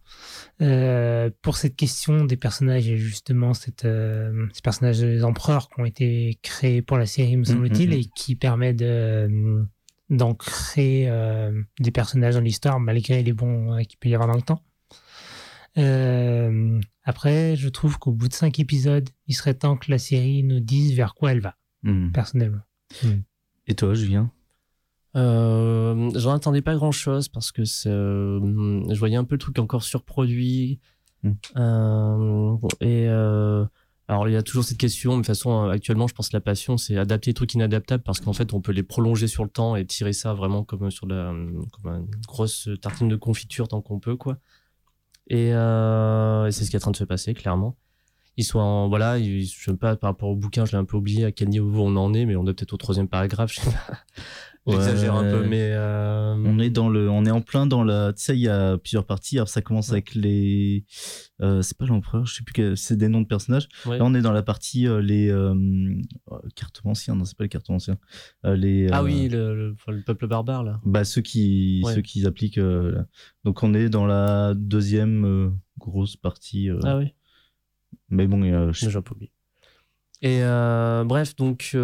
Euh, 0.60 1.30
pour 1.44 1.56
cette 1.56 1.76
question 1.76 2.26
des 2.26 2.38
personnages 2.38 2.88
et 2.90 2.98
justement 2.98 3.54
cette, 3.54 3.86
euh, 3.86 4.48
ces 4.54 4.62
personnages 4.62 5.00
des 5.00 5.24
empereurs 5.24 5.70
qui 5.70 5.80
ont 5.80 5.86
été 5.86 6.40
créés 6.42 6.82
pour 6.82 6.98
la 6.98 7.06
série, 7.06 7.38
me 7.38 7.44
semble-t-il, 7.44 7.90
mhm. 7.90 7.96
et 7.96 8.06
qui 8.16 8.36
permet 8.36 8.74
de 8.74 9.66
d'ancrer 10.10 11.10
euh, 11.10 11.62
des 11.80 11.92
personnages 11.92 12.36
dans 12.36 12.42
l'histoire 12.42 12.80
malgré 12.80 13.24
les 13.24 13.34
bons 13.34 13.74
euh, 13.74 13.82
qu'il 13.82 14.00
peut 14.00 14.10
y 14.10 14.16
avoir 14.16 14.30
dans 14.30 14.38
le 14.38 14.42
temps. 14.42 14.64
Euh, 15.78 16.80
après, 17.04 17.56
je 17.56 17.70
trouve 17.70 18.00
qu'au 18.00 18.12
bout 18.12 18.28
de 18.28 18.34
cinq 18.34 18.60
épisodes, 18.60 19.10
il 19.28 19.36
serait 19.36 19.54
temps 19.54 19.78
que 19.78 19.92
la 19.92 20.00
série 20.00 20.44
nous 20.44 20.60
dise 20.60 20.96
vers 20.96 21.14
quoi 21.14 21.34
elle 21.34 21.42
va, 21.42 21.56
personnellement. 22.14 22.64
Et 23.68 23.76
toi, 23.76 23.94
Julien? 23.94 24.32
Euh, 25.16 26.12
J'en 26.16 26.34
attendais 26.34 26.62
pas 26.62 26.76
grand 26.76 26.92
chose 26.92 27.28
parce 27.30 27.52
que 27.52 27.64
euh, 27.88 28.84
je 28.94 29.00
voyais 29.00 29.16
un 29.16 29.24
peu 29.24 29.36
le 29.36 29.40
truc 29.40 29.58
encore 29.60 29.84
surproduit. 29.84 30.80
Mm. 31.24 31.32
Euh, 31.58 32.56
et 32.82 33.08
euh, 33.08 33.66
alors, 34.08 34.30
il 34.30 34.34
y 34.34 34.38
a 34.38 34.44
toujours 34.44 34.64
cette 34.64 34.78
question, 34.78 35.12
mais 35.12 35.18
de 35.18 35.22
toute 35.24 35.28
façon, 35.36 35.64
actuellement, 35.64 36.08
je 36.08 36.14
pense 36.14 36.30
que 36.30 36.36
la 36.38 36.42
passion, 36.42 36.78
c'est 36.78 36.98
adapter 36.98 37.32
les 37.32 37.34
trucs 37.34 37.54
inadaptables 37.56 38.04
parce 38.04 38.20
qu'en 38.22 38.34
fait, 38.34 38.54
on 38.54 38.62
peut 38.62 38.72
les 38.72 38.84
prolonger 38.84 39.28
sur 39.28 39.44
le 39.44 39.50
temps 39.50 39.76
et 39.76 39.86
tirer 39.86 40.14
ça 40.14 40.34
vraiment 40.34 40.64
comme 40.64 40.90
sur 40.92 41.08
la, 41.08 41.34
comme 41.72 41.92
une 41.94 42.08
grosse 42.28 42.70
tartine 42.82 43.10
de 43.10 43.16
confiture 43.18 43.68
tant 43.68 43.82
qu'on 43.82 44.00
peut, 44.00 44.16
quoi. 44.16 44.38
Et, 45.30 45.52
euh, 45.54 46.46
et 46.48 46.52
c'est 46.52 46.64
ce 46.64 46.70
qui 46.70 46.78
est 46.78 46.80
en 46.80 46.82
train 46.82 46.92
de 46.92 46.96
se 46.98 47.04
passer, 47.04 47.34
clairement. 47.34 47.76
Ils 48.38 48.46
sont 48.46 48.60
en, 48.60 48.88
voilà, 48.88 49.18
ils- 49.18 49.46
je 49.46 49.72
sais 49.72 49.76
pas, 49.76 49.96
par 49.98 50.12
rapport 50.12 50.30
au 50.30 50.36
bouquin, 50.36 50.64
je 50.64 50.72
l'ai 50.72 50.78
un 50.78 50.86
peu 50.86 50.96
oublié 50.96 51.26
à 51.26 51.32
quel 51.34 51.50
niveau 51.50 51.82
on 51.84 51.96
en 51.98 52.14
est, 52.14 52.26
mais 52.26 52.36
on 52.38 52.44
est 52.48 52.54
peut-être 52.54 52.74
au 52.74 52.78
troisième 52.78 53.10
paragraphe, 53.10 53.52
je 53.54 53.60
sais 53.62 53.72
pas. 53.72 53.98
J'exagère 54.68 55.16
un 55.16 55.24
peu, 55.24 55.42
Ouais. 55.42 55.48
mais 55.48 55.70
euh, 55.72 56.36
On 56.46 56.60
est 56.60 56.70
dans 56.70 56.90
le, 56.90 57.10
on 57.10 57.26
est 57.26 57.32
en 57.32 57.42
plein 57.42 57.66
dans 57.68 57.84
la. 57.84 58.12
Tu 58.14 58.22
sais, 58.24 58.36
il 58.38 58.42
y 58.42 58.50
a 58.50 58.78
plusieurs 58.78 59.06
parties. 59.06 59.38
Alors 59.38 59.48
ça 59.48 59.62
commence 59.62 59.88
Ouais. 59.90 59.94
avec 59.94 60.14
les. 60.16 60.86
euh, 61.42 61.62
c'est 61.62 61.78
pas 61.78 61.86
l'empereur, 61.86 62.26
je 62.26 62.36
sais 62.36 62.44
plus. 62.44 62.54
quel- 62.54 62.76
C'est 62.78 62.98
des 62.98 63.08
noms 63.10 63.22
de 63.22 63.28
personnages. 63.28 63.68
ouais. 63.86 63.98
Là, 63.98 64.04
on 64.06 64.14
est 64.14 64.22
dans 64.22 64.32
la 64.34 64.44
partie 64.44 64.88
euh, 64.88 65.02
les 65.02 65.30
euh, 65.30 65.56
cartomanciens. 66.56 67.16
Non, 67.16 67.26
c'est 67.26 67.38
pas 67.38 67.44
les 67.46 67.50
cartomanciens. 67.50 67.98
Les. 68.44 68.90
ah 68.92 69.04
oui, 69.04 69.30
le, 69.30 69.56
le- 69.56 69.74
enfin, 69.74 69.92
le 69.94 70.02
peuple 70.04 70.28
barbare 70.28 70.64
là. 70.64 70.80
Bah 70.86 71.04
ceux 71.06 71.22
qui, 71.22 71.84
ceux 71.94 72.02
qui 72.02 72.26
appliquent. 72.26 72.58
là. 72.58 73.06
Donc 73.46 73.64
on 73.64 73.74
est 73.74 73.90
dans 73.90 74.06
la 74.06 74.54
deuxième 74.56 75.54
grosse 75.78 76.16
partie. 76.18 76.70
Ah 76.84 76.98
oui, 76.98 77.14
Mais 78.10 78.28
bon, 78.28 78.44
je- 78.74 78.90
j'ai 78.90 78.98
un 78.98 79.02
peu 79.02 79.14
oublié. 79.16 79.32
Et 80.22 80.42
bref, 81.06 81.36
donc 81.36 81.76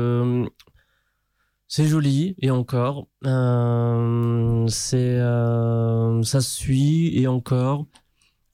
c'est 1.76 1.88
joli 1.88 2.36
et 2.38 2.52
encore, 2.52 3.08
euh, 3.26 4.68
c'est 4.68 5.18
euh, 5.20 6.22
ça 6.22 6.40
se 6.40 6.52
suit 6.52 7.18
et 7.20 7.26
encore. 7.26 7.88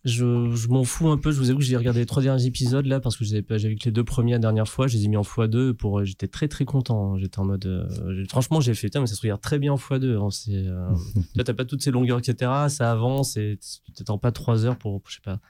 Je, 0.06 0.56
je 0.56 0.70
m'en 0.70 0.86
fous 0.86 1.10
un 1.10 1.18
peu. 1.18 1.30
Je 1.34 1.38
vous 1.38 1.50
avoue 1.50 1.60
que 1.60 1.66
j'ai 1.66 1.76
regardé 1.76 2.00
les 2.00 2.06
trois 2.06 2.24
derniers 2.24 2.46
épisodes 2.46 2.86
là 2.86 3.02
parce 3.02 3.18
que 3.18 3.26
j'avais 3.26 3.42
vu 3.42 3.76
que 3.76 3.84
les 3.84 3.92
deux 3.92 4.06
premiers 4.06 4.32
la 4.32 4.40
dernière 4.40 4.70
fois. 4.70 4.88
Je 4.88 4.96
les 4.96 5.04
ai 5.04 5.08
mis 5.10 5.18
en 5.18 5.24
x2 5.24 5.74
pour. 5.74 6.06
J'étais 6.06 6.30
très 6.30 6.48
très 6.48 6.64
content. 6.64 7.18
J'étais 7.18 7.40
en 7.40 7.44
mode. 7.44 7.66
euh, 7.66 8.24
franchement, 8.30 8.62
j'ai 8.62 8.74
fait 8.74 8.88
putain, 8.88 9.02
mais 9.02 9.08
ça 9.08 9.16
se 9.16 9.22
regarde 9.22 9.42
très 9.42 9.60
bien 9.60 9.74
en 9.74 9.78
x2. 9.78 10.16
hein, 10.16 10.30
euh, 10.54 10.96
Là, 11.36 11.44
t'as 11.44 11.54
pas 11.54 11.66
toutes 11.66 11.84
ces 11.84 11.92
longueurs, 11.92 12.20
etc. 12.20 12.70
Ça 12.70 12.90
avance 12.90 13.36
et 13.36 13.60
tu 13.86 13.92
t'attends 13.92 14.18
pas 14.18 14.32
trois 14.32 14.66
heures 14.66 14.78
pour, 14.78 15.02
je 15.10 15.16
sais 15.16 15.22
pas. 15.22 15.42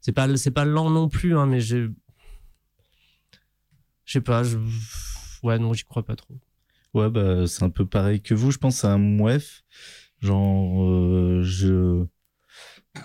C'est 0.00 0.12
pas, 0.12 0.34
c'est 0.38 0.52
pas 0.52 0.64
lent 0.64 0.88
non 0.88 1.10
plus, 1.10 1.36
hein, 1.36 1.44
mais 1.44 1.60
j'ai, 1.60 1.86
je 4.06 4.12
sais 4.12 4.22
pas, 4.22 4.42
je, 4.42 4.56
ouais, 5.42 5.58
non, 5.58 5.74
j'y 5.74 5.84
crois 5.84 6.02
pas 6.02 6.16
trop. 6.16 6.34
Ouais, 6.94 7.10
bah, 7.10 7.46
c'est 7.46 7.64
un 7.64 7.70
peu 7.70 7.86
pareil 7.86 8.20
que 8.22 8.34
vous. 8.34 8.50
Je 8.50 8.58
pense 8.58 8.78
c'est 8.78 8.86
un 8.86 8.98
mouef. 8.98 9.62
Genre, 10.20 10.84
euh, 10.84 11.42
je. 11.42 12.04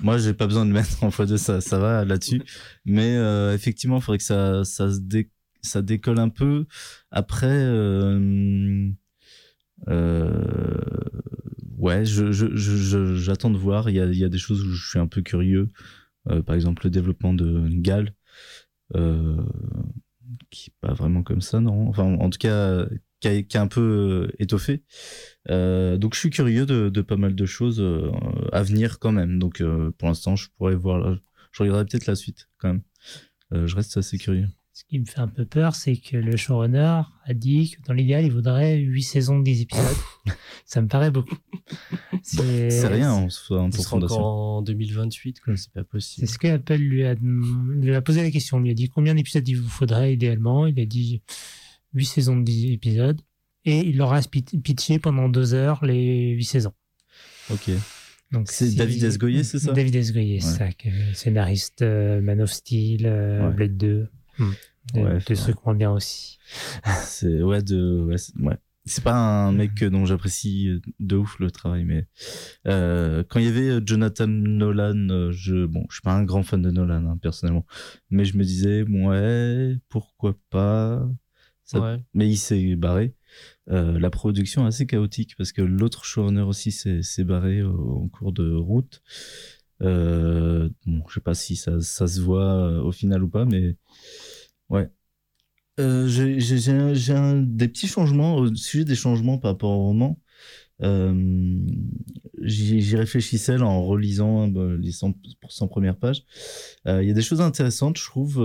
Moi, 0.02 0.18
j'ai 0.20 0.34
pas 0.34 0.48
besoin 0.48 0.66
de 0.66 0.72
mettre 0.72 1.04
en 1.04 1.10
x2, 1.10 1.38
ça, 1.38 1.62
ça 1.62 1.80
va 1.80 2.06
là-dessus. 2.06 2.44
Mais 2.86 3.16
euh, 3.18 3.54
effectivement, 3.54 3.98
il 3.98 4.02
faudrait 4.02 4.20
que 4.20 4.24
ça, 4.24 4.64
ça, 4.64 4.90
ça 5.62 5.82
décolle 5.82 6.20
un 6.20 6.30
peu. 6.30 6.66
Après, 7.12 7.48
euh, 7.50 8.92
ouais, 11.78 12.06
je, 12.06 12.32
je, 12.32 12.56
je, 12.56 13.16
j'attends 13.16 13.50
de 13.50 13.58
voir. 13.58 13.90
Il 13.90 13.96
y 13.96 14.00
a, 14.00 14.06
y 14.06 14.24
a 14.24 14.30
des 14.30 14.38
choses 14.38 14.64
où 14.64 14.72
je 14.72 14.90
suis 14.90 15.00
un 15.00 15.08
peu 15.08 15.22
curieux. 15.22 15.70
Par 16.46 16.56
exemple, 16.56 16.84
le 16.86 16.92
développement 16.92 17.34
de 17.34 17.68
Gal. 17.72 18.14
Qui 20.52 20.70
est 20.70 20.74
pas 20.82 20.94
vraiment 20.94 21.24
comme 21.24 21.42
ça, 21.42 21.60
non 21.60 21.88
Enfin, 21.90 22.04
en 22.20 22.30
tout 22.30 22.38
cas, 22.40 22.86
qui 23.20 23.28
a, 23.28 23.42
qui 23.42 23.58
a 23.58 23.62
un 23.62 23.68
peu 23.68 23.82
euh, 24.30 24.36
étoffé. 24.40 24.84
Euh, 25.50 25.98
donc, 25.98 26.14
je 26.14 26.20
suis 26.20 26.30
curieux 26.30 26.66
de, 26.66 26.90
de, 26.90 27.02
pas 27.02 27.18
mal 27.18 27.36
de 27.36 27.46
choses 27.46 27.80
euh, 27.80 28.12
à 28.52 28.64
venir 28.64 29.00
quand 29.00 29.12
même. 29.12 29.40
Donc, 29.40 29.62
euh, 29.62 29.92
pour 29.98 30.08
l'instant, 30.08 30.36
je 30.36 30.48
pourrais 30.58 30.76
voir, 30.76 31.18
je 31.52 31.64
regarderai 31.64 31.86
peut-être 31.86 32.06
la 32.06 32.16
suite 32.16 32.50
quand 32.58 32.70
même. 32.70 32.82
Euh, 33.54 33.68
je 33.68 33.76
reste 33.76 33.98
assez 33.98 34.18
curieux. 34.18 34.48
Ce 34.72 34.86
qui 34.86 35.00
me 35.00 35.06
fait 35.06 35.20
un 35.20 35.28
peu 35.28 35.44
peur, 35.44 35.76
c'est 35.76 35.98
que 35.98 36.16
le 36.16 36.38
showrunner 36.38 37.02
a 37.26 37.34
dit 37.34 37.72
que 37.72 37.86
dans 37.86 37.94
l'idéal, 37.94 38.24
il 38.24 38.32
voudrait 38.32 38.78
8 38.78 39.04
saisons 39.04 39.40
de 39.40 39.44
10 39.44 39.64
épisodes. 39.64 39.86
ça 40.66 40.82
me 40.82 40.88
paraît 40.88 41.12
beaucoup. 41.12 41.36
C'est 42.24 42.88
rien 42.88 43.12
en 43.12 43.30
soi, 43.30 43.62
en 43.62 43.70
encore 43.70 44.20
en 44.20 44.62
2028, 44.62 45.42
quoi. 45.42 45.58
C'est 45.58 45.74
pas 45.74 45.84
possible. 45.84 46.26
C'est 46.26 46.34
ce 46.34 46.40
que 46.40 46.48
Apple 46.48 46.76
lui 46.76 47.04
a, 47.04 47.16
lui 47.16 47.94
a 47.94 48.02
posé 48.02 48.22
la 48.22 48.32
question. 48.32 48.58
On 48.58 48.60
lui 48.62 48.72
a 48.72 48.74
dit 48.74 48.88
combien 48.88 49.16
d'épisodes 49.16 49.46
il 49.46 49.56
vous 49.56 49.68
faudrait 49.68 50.14
idéalement. 50.14 50.66
Il 50.66 50.80
a 50.80 50.86
dit 50.86 51.22
8 51.94 52.06
saisons 52.06 52.38
de 52.38 52.44
10 52.44 52.72
épisodes. 52.74 53.20
Et 53.66 53.80
il 53.80 53.98
leur 53.98 54.14
a 54.14 54.22
pitché 54.22 55.00
pendant 55.00 55.28
deux 55.30 55.54
heures 55.54 55.84
les 55.86 56.30
8 56.32 56.44
saisons. 56.46 56.74
Ok. 57.52 57.70
Donc, 58.32 58.48
C'est 58.50 58.76
David 58.76 59.04
S. 59.04 59.18
Goyer, 59.18 59.44
c'est 59.44 59.60
ça? 59.60 59.74
David 59.74 59.96
S. 59.96 60.14
Goyer, 60.14 60.40
c'est 60.40 60.58
ça, 60.58 60.70
scénariste 61.14 61.82
euh, 61.82 62.22
Man 62.22 62.42
of 62.42 62.52
Steel, 62.52 63.06
euh, 63.06 63.48
Ouais. 63.50 63.54
Blade 63.56 63.78
2. 63.78 64.08
Hmm. 64.38 64.52
Des- 64.94 65.02
Ouais, 65.02 65.14
ouais. 65.14 65.20
trucs 65.36 65.66
moins 65.66 65.76
bien 65.76 65.92
aussi. 65.92 66.40
C'est 67.04 67.44
ouais 67.44 67.62
de 67.62 68.06
ouais, 68.08 68.18
c'est- 68.18 68.36
ouais. 68.40 68.56
Pas 69.04 69.14
un 69.14 69.52
mec 69.52 69.84
dont 69.84 70.06
j'apprécie 70.06 70.82
de 71.00 71.16
ouf 71.16 71.38
le 71.40 71.52
travail, 71.52 71.84
mais 71.84 72.08
euh, 72.66 73.24
quand 73.30 73.40
il 73.40 73.46
y 73.46 73.50
avait 73.50 73.80
Jonathan 73.86 74.26
Nolan, 74.28 75.10
euh, 75.10 75.32
je 75.32 75.66
bon, 75.68 75.86
je 75.90 75.96
suis 75.96 76.02
pas 76.02 76.14
un 76.14 76.24
grand 76.24 76.42
fan 76.42 76.62
de 76.64 76.72
Nolan 76.72 77.06
hein, 77.06 77.18
personnellement, 77.22 77.66
mais 78.10 78.26
je 78.26 78.36
me 78.36 78.44
disais 78.44 78.84
bon, 78.86 79.10
ouais, 79.10 79.76
pourquoi 79.90 80.36
pas? 80.50 81.08
Ça- 81.72 81.80
Ouais. 81.80 82.04
Mais 82.16 82.28
il 82.28 82.38
s'est 82.38 82.76
barré. 82.76 83.14
Euh, 83.70 84.00
la 84.00 84.10
production 84.10 84.64
est 84.66 84.70
assez 84.70 84.88
chaotique 84.88 85.36
parce 85.38 85.52
que 85.52 85.62
l'autre 85.62 86.04
showrunner 86.04 86.42
aussi 86.42 86.72
s'est 86.72 87.24
barré 87.24 87.62
en 87.62 88.08
cours 88.08 88.34
de 88.34 88.52
route. 88.56 89.04
Euh, 89.84 90.68
bon, 90.88 91.04
je 91.08 91.14
sais 91.14 91.20
pas 91.22 91.36
si 91.36 91.56
ça, 91.56 91.80
ça 91.80 92.08
se 92.08 92.22
voit 92.22 92.54
euh, 92.56 92.82
au 92.82 92.92
final 92.92 93.24
ou 93.24 93.30
pas, 93.30 93.46
mais 93.46 93.76
ouais. 94.70 94.90
Euh, 95.80 96.08
j'ai 96.08 96.36
des 96.38 97.68
petits 97.68 97.88
changements 97.88 98.36
au 98.38 98.54
sujet 98.56 98.84
des 98.84 98.96
changements 98.96 99.38
par 99.38 99.52
rapport 99.52 99.70
au 99.72 99.84
roman. 99.84 100.20
Euh, 100.82 101.14
J'y 102.42 102.96
réfléchissais 102.96 103.58
là, 103.60 103.66
en 103.68 103.84
relisant 103.86 104.48
bah, 104.48 104.66
les 104.80 104.92
100, 104.92 105.14
100 105.50 105.68
premières 105.68 105.98
pages. 105.98 106.24
Il 106.86 107.04
y 107.04 107.12
a 107.12 107.14
des 107.14 107.22
choses 107.22 107.42
intéressantes, 107.42 107.98
je 108.00 108.06
trouve. 108.06 108.40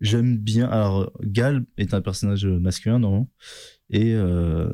Euh, 0.00 0.06
J'aime 0.06 0.38
bien. 0.38 0.68
Alors, 0.68 1.12
Gal 1.22 1.64
est 1.76 1.94
un 1.94 2.00
personnage 2.00 2.46
masculin, 2.46 2.98
normalement. 2.98 3.30
Et, 3.90 4.14
euh, 4.14 4.72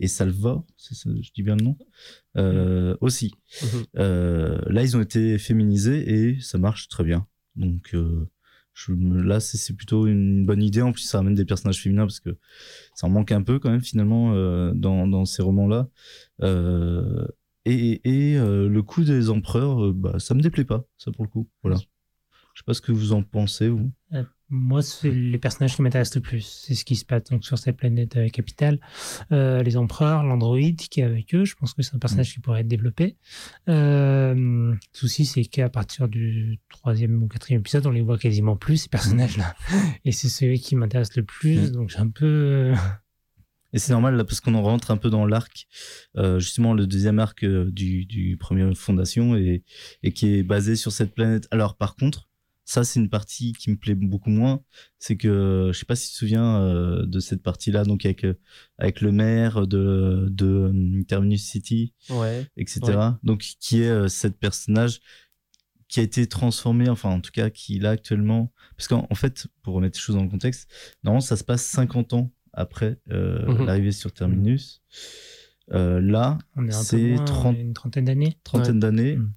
et 0.00 0.08
Salvor, 0.08 0.66
ça, 0.76 1.08
je 1.20 1.30
dis 1.32 1.42
bien 1.42 1.54
le 1.56 1.64
nom, 1.64 1.78
euh, 2.36 2.96
aussi. 3.00 3.32
Mhm. 3.62 3.84
Euh, 3.98 4.58
là, 4.66 4.82
ils 4.82 4.96
ont 4.96 5.00
été 5.00 5.38
féminisés 5.38 6.12
et 6.12 6.40
ça 6.40 6.58
marche 6.58 6.88
très 6.88 7.04
bien. 7.04 7.26
Donc, 7.54 7.94
euh, 7.94 8.28
je, 8.74 8.92
là, 8.92 9.38
c'est 9.38 9.74
plutôt 9.74 10.06
une 10.06 10.44
bonne 10.44 10.62
idée. 10.62 10.82
En 10.82 10.92
plus, 10.92 11.02
ça 11.02 11.20
amène 11.20 11.34
des 11.34 11.44
personnages 11.44 11.80
féminins 11.80 12.06
parce 12.06 12.20
que 12.20 12.36
ça 12.94 13.06
en 13.06 13.10
manque 13.10 13.30
un 13.32 13.42
peu 13.42 13.58
quand 13.60 13.70
même, 13.70 13.80
finalement, 13.82 14.34
euh, 14.34 14.72
dans, 14.74 15.06
dans 15.06 15.24
ces 15.24 15.42
romans-là. 15.42 15.88
Euh, 16.42 17.26
et 17.64 18.00
et 18.04 18.36
euh, 18.36 18.68
le 18.68 18.82
coup 18.82 19.04
des 19.04 19.30
empereurs, 19.30 19.86
euh, 19.86 19.92
bah, 19.92 20.18
ça 20.18 20.34
me 20.34 20.40
déplaît 20.40 20.64
pas, 20.64 20.84
ça 20.98 21.10
pour 21.12 21.24
le 21.24 21.30
coup. 21.30 21.48
Voilà. 21.62 21.76
Je 21.76 22.60
sais 22.60 22.64
pas 22.64 22.74
ce 22.74 22.80
que 22.80 22.92
vous 22.92 23.12
en 23.12 23.22
pensez, 23.22 23.68
vous. 23.68 23.92
Moi, 24.48 24.80
c'est 24.80 25.10
les 25.10 25.38
personnages 25.38 25.74
qui 25.74 25.82
m'intéressent 25.82 26.16
le 26.16 26.20
plus. 26.22 26.40
C'est 26.40 26.74
ce 26.74 26.84
qui 26.84 26.94
se 26.94 27.04
passe 27.04 27.24
donc 27.24 27.44
sur 27.44 27.58
cette 27.58 27.76
planète 27.76 28.16
euh, 28.16 28.28
capitale. 28.28 28.78
Euh, 29.32 29.62
les 29.62 29.76
empereurs, 29.76 30.22
l'androïde 30.22 30.80
qui 30.88 31.00
est 31.00 31.04
avec 31.04 31.34
eux, 31.34 31.44
je 31.44 31.56
pense 31.56 31.74
que 31.74 31.82
c'est 31.82 31.96
un 31.96 31.98
personnage 31.98 32.32
qui 32.32 32.38
pourrait 32.38 32.60
être 32.60 32.68
développé. 32.68 33.16
Euh, 33.68 34.34
le 34.34 34.78
souci, 34.92 35.24
c'est 35.24 35.44
qu'à 35.44 35.68
partir 35.68 36.08
du 36.08 36.60
troisième 36.68 37.22
ou 37.22 37.26
quatrième 37.26 37.60
épisode, 37.60 37.86
on 37.86 37.90
les 37.90 38.02
voit 38.02 38.18
quasiment 38.18 38.56
plus, 38.56 38.76
ces 38.76 38.88
personnages-là. 38.88 39.56
Et 40.04 40.12
c'est 40.12 40.28
celui 40.28 40.60
qui 40.60 40.76
m'intéresse 40.76 41.16
le 41.16 41.24
plus. 41.24 41.72
Donc, 41.72 41.90
j'ai 41.90 41.98
un 41.98 42.08
peu... 42.08 42.24
euh, 42.24 42.74
Et 43.72 43.80
c'est 43.80 43.92
normal 43.92 44.14
là 44.14 44.24
parce 44.24 44.40
qu'on 44.40 44.54
en 44.54 44.62
rentre 44.62 44.92
un 44.92 44.96
peu 44.96 45.10
dans 45.10 45.26
l'arc, 45.26 45.66
euh, 46.16 46.38
justement 46.38 46.72
le 46.72 46.86
deuxième 46.86 47.18
arc 47.18 47.42
euh, 47.42 47.68
du, 47.70 48.06
du 48.06 48.36
premier 48.36 48.72
Fondation 48.76 49.36
et, 49.36 49.64
et 50.04 50.12
qui 50.12 50.36
est 50.36 50.44
basé 50.44 50.76
sur 50.76 50.92
cette 50.92 51.14
planète. 51.14 51.48
Alors 51.50 51.76
par 51.76 51.96
contre, 51.96 52.25
ça 52.68 52.84
c'est 52.84 53.00
une 53.00 53.08
partie 53.08 53.52
qui 53.54 53.70
me 53.70 53.76
plaît 53.76 53.94
beaucoup 53.94 54.28
moins, 54.28 54.60
c'est 54.98 55.16
que 55.16 55.70
je 55.72 55.78
sais 55.78 55.86
pas 55.86 55.96
si 55.96 56.08
tu 56.08 56.12
te 56.14 56.18
souviens 56.18 56.60
euh, 56.60 57.06
de 57.06 57.20
cette 57.20 57.42
partie-là, 57.42 57.84
donc 57.84 58.04
avec 58.04 58.24
euh, 58.24 58.34
avec 58.76 59.00
le 59.00 59.12
maire 59.12 59.66
de 59.66 60.26
de 60.30 60.46
euh, 60.74 61.02
Terminus 61.04 61.42
City, 61.44 61.94
Ouais. 62.10 62.44
etc. 62.58 62.80
Donc 63.22 63.40
qui 63.60 63.80
est 63.82 63.88
euh, 63.88 64.08
cette 64.08 64.38
personnage 64.38 65.00
qui 65.88 66.00
a 66.00 66.02
été 66.02 66.26
transformé, 66.26 66.88
enfin 66.88 67.10
en 67.10 67.20
tout 67.20 67.30
cas 67.30 67.48
qui 67.48 67.78
là 67.78 67.90
actuellement, 67.90 68.52
parce 68.76 68.88
qu'en 68.88 69.06
en 69.08 69.14
fait 69.14 69.46
pour 69.62 69.74
remettre 69.74 69.96
les 69.98 70.02
choses 70.02 70.16
dans 70.16 70.24
le 70.24 70.28
contexte, 70.28 70.68
normalement 71.04 71.20
ça 71.20 71.36
se 71.36 71.44
passe 71.44 71.62
50 71.64 72.12
ans 72.14 72.32
après 72.52 72.98
euh, 73.12 73.46
Mhm. 73.46 73.64
l'arrivée 73.66 73.92
sur 73.92 74.12
Terminus. 74.12 74.82
Là, 75.68 76.38
c'est 76.70 77.14
moins, 77.14 77.24
30 77.24 77.56
une 77.58 77.74
trentaine 77.74 78.04
d'années. 78.04 78.38
trentaine 78.44 78.80
d'années. 78.80 79.16
Mm. 79.16 79.32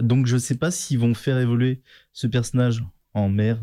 Donc 0.00 0.26
je 0.26 0.36
sais 0.36 0.56
pas 0.56 0.70
s'ils 0.70 0.98
vont 0.98 1.14
faire 1.14 1.38
évoluer 1.38 1.82
ce 2.12 2.26
personnage 2.26 2.84
en 3.14 3.28
mer 3.28 3.62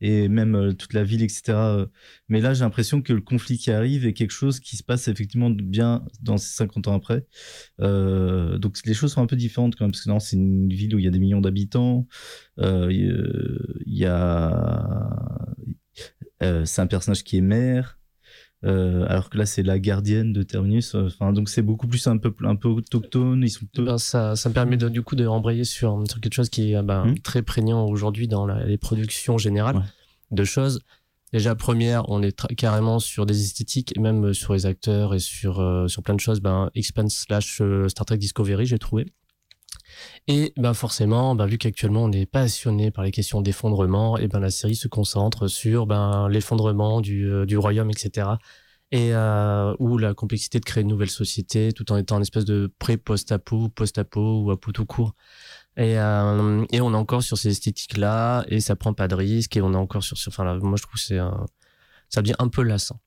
et 0.00 0.28
même 0.28 0.54
euh, 0.54 0.72
toute 0.72 0.94
la 0.94 1.04
ville, 1.04 1.22
etc. 1.22 1.42
euh, 1.52 1.86
Mais 2.28 2.40
là, 2.40 2.54
j'ai 2.54 2.64
l'impression 2.64 3.02
que 3.02 3.12
le 3.12 3.20
conflit 3.20 3.58
qui 3.58 3.70
arrive 3.70 4.06
est 4.06 4.12
quelque 4.12 4.30
chose 4.30 4.60
qui 4.60 4.76
se 4.76 4.82
passe 4.82 5.08
effectivement 5.08 5.50
bien 5.50 6.04
dans 6.22 6.38
ces 6.38 6.54
50 6.54 6.88
ans 6.88 6.94
après. 6.94 7.26
Euh, 7.80 8.58
donc 8.58 8.78
les 8.84 8.94
choses 8.94 9.12
sont 9.12 9.22
un 9.22 9.26
peu 9.26 9.36
différentes 9.36 9.76
quand 9.76 9.84
même, 9.84 9.92
parce 9.92 10.04
que 10.04 10.18
c'est 10.20 10.36
une 10.36 10.72
ville 10.72 10.94
où 10.94 10.98
il 10.98 11.04
y 11.04 11.08
a 11.08 11.10
des 11.10 11.18
millions 11.18 11.40
d'habitants. 11.40 12.06
Il 12.58 13.82
y, 13.86 14.06
a... 14.06 15.16
c'est 16.40 16.80
un 16.80 16.86
personnage 16.86 17.24
qui 17.24 17.38
est 17.38 17.42
maire. 17.42 17.99
Euh, 18.64 19.06
alors 19.08 19.30
que 19.30 19.38
là, 19.38 19.46
c'est 19.46 19.62
la 19.62 19.78
gardienne 19.78 20.32
de 20.34 20.42
Terminus. 20.42 20.94
Enfin, 20.94 21.32
donc 21.32 21.48
c'est 21.48 21.62
beaucoup 21.62 21.86
plus 21.86 22.06
un 22.06 22.18
peuple 22.18 22.46
un 22.46 22.56
peu 22.56 22.68
autochtone. 22.68 23.42
Ils 23.42 23.48
sont 23.50 23.64
peu- 23.72 23.84
Ben, 23.86 23.96
ça, 23.98 24.36
ça 24.36 24.48
me 24.50 24.54
permet 24.54 24.76
de, 24.76 24.88
du 24.90 25.02
coup 25.02 25.16
de 25.16 25.24
rembrayer 25.24 25.64
sur, 25.64 26.02
sur 26.08 26.20
quelque 26.20 26.34
chose 26.34 26.50
qui 26.50 26.72
est 26.72 26.82
ben, 26.82 27.06
Mhm. 27.06 27.18
très 27.20 27.42
prégnant 27.42 27.86
aujourd'hui 27.86 28.28
dans 28.28 28.44
la- 28.46 28.64
les 28.66 28.76
productions 28.76 29.38
générales. 29.38 29.76
Ouais. 29.76 29.82
Deux 30.32 30.44
choses. 30.44 30.80
Déjà, 31.32 31.54
première, 31.54 32.08
on 32.10 32.22
est 32.22 32.36
carrément 32.56 32.98
sur 32.98 33.24
des 33.24 33.40
esthétiques, 33.40 33.96
et 33.96 34.00
même 34.00 34.34
sur 34.34 34.52
les 34.52 34.66
acteurs 34.66 35.14
et 35.14 35.20
sur, 35.20 35.60
euh, 35.60 35.86
sur 35.88 36.02
plein 36.02 36.14
de 36.14 36.20
choses. 36.20 36.40
Ben, 36.40 36.70
Expanse 36.74 37.14
slash 37.14 37.60
euh, 37.62 37.88
Star 37.88 38.04
Trek 38.04 38.18
Discovery, 38.18 38.66
j'ai 38.66 38.78
trouvé. 38.78 39.06
Et 40.28 40.52
ben 40.56 40.74
forcément, 40.74 41.34
ben, 41.34 41.46
vu 41.46 41.58
qu'actuellement 41.58 42.04
on 42.04 42.12
est 42.12 42.26
passionné 42.26 42.90
par 42.90 43.04
les 43.04 43.10
questions 43.10 43.40
d'effondrement, 43.42 44.18
et 44.18 44.28
ben 44.28 44.40
la 44.40 44.50
série 44.50 44.76
se 44.76 44.88
concentre 44.88 45.48
sur 45.48 45.86
ben 45.86 46.28
l'effondrement 46.28 47.00
du, 47.00 47.26
euh, 47.26 47.46
royaume, 47.58 47.90
etc. 47.90 48.28
Et 48.92 49.14
euh, 49.14 49.74
ou 49.78 49.98
la 49.98 50.14
complexité 50.14 50.58
de 50.60 50.64
créer 50.64 50.82
une 50.82 50.88
nouvelle 50.88 51.10
société, 51.10 51.72
tout 51.72 51.90
en 51.92 51.96
étant 51.96 52.16
une 52.16 52.22
espèce 52.22 52.44
de 52.44 52.72
pré-post-apo, 52.78 53.68
post-apo 53.68 54.42
ou 54.42 54.50
apo 54.50 54.72
tout 54.72 54.86
court. 54.86 55.14
Et, 55.76 55.98
euh, 55.98 56.64
et 56.72 56.80
on 56.80 56.92
est 56.92 56.96
encore 56.96 57.22
sur 57.22 57.38
ces 57.38 57.50
esthétiques-là, 57.50 58.44
et 58.48 58.60
ça 58.60 58.76
prend 58.76 58.92
pas 58.94 59.08
de 59.08 59.14
risque, 59.14 59.56
et 59.56 59.62
on 59.62 59.72
est 59.72 59.76
encore 59.76 60.02
sur, 60.02 60.16
enfin 60.28 60.44
là, 60.44 60.56
moi 60.56 60.76
je 60.76 60.82
trouve 60.82 60.94
que 60.94 61.00
c'est 61.00 61.18
ça 62.10 62.22
devient 62.22 62.34
un 62.38 62.48
peu 62.48 62.62
lassant. 62.62 63.00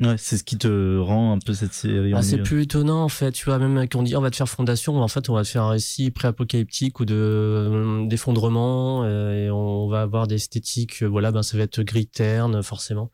Ouais, 0.00 0.16
c'est 0.18 0.36
ce 0.36 0.42
qui 0.42 0.58
te 0.58 0.98
rend 0.98 1.34
un 1.34 1.38
peu 1.38 1.54
cette 1.54 1.72
série 1.72 2.12
Ah, 2.16 2.22
c'est 2.22 2.38
plus 2.38 2.62
étonnant 2.62 3.04
en 3.04 3.08
fait, 3.08 3.30
tu 3.30 3.44
vois, 3.44 3.60
même 3.60 3.86
quand 3.88 4.00
on 4.00 4.02
dit 4.02 4.16
on 4.16 4.20
va 4.20 4.30
te 4.30 4.34
faire 4.36 4.48
fondation, 4.48 5.00
en 5.00 5.06
fait 5.06 5.28
on 5.28 5.34
va 5.34 5.44
te 5.44 5.48
faire 5.48 5.62
un 5.62 5.70
récit 5.70 6.10
pré-apocalyptique 6.10 6.98
ou 6.98 7.04
de 7.04 7.14
euh, 7.14 8.06
d'effondrement 8.06 9.04
euh, 9.04 9.46
et 9.46 9.50
on 9.52 9.86
va 9.86 10.02
avoir 10.02 10.26
des 10.26 10.34
esthétiques, 10.34 11.04
euh, 11.04 11.06
voilà, 11.06 11.30
ben 11.30 11.44
ça 11.44 11.56
va 11.56 11.62
être 11.62 11.80
gris 11.82 12.08
terne 12.08 12.60
forcément. 12.64 13.12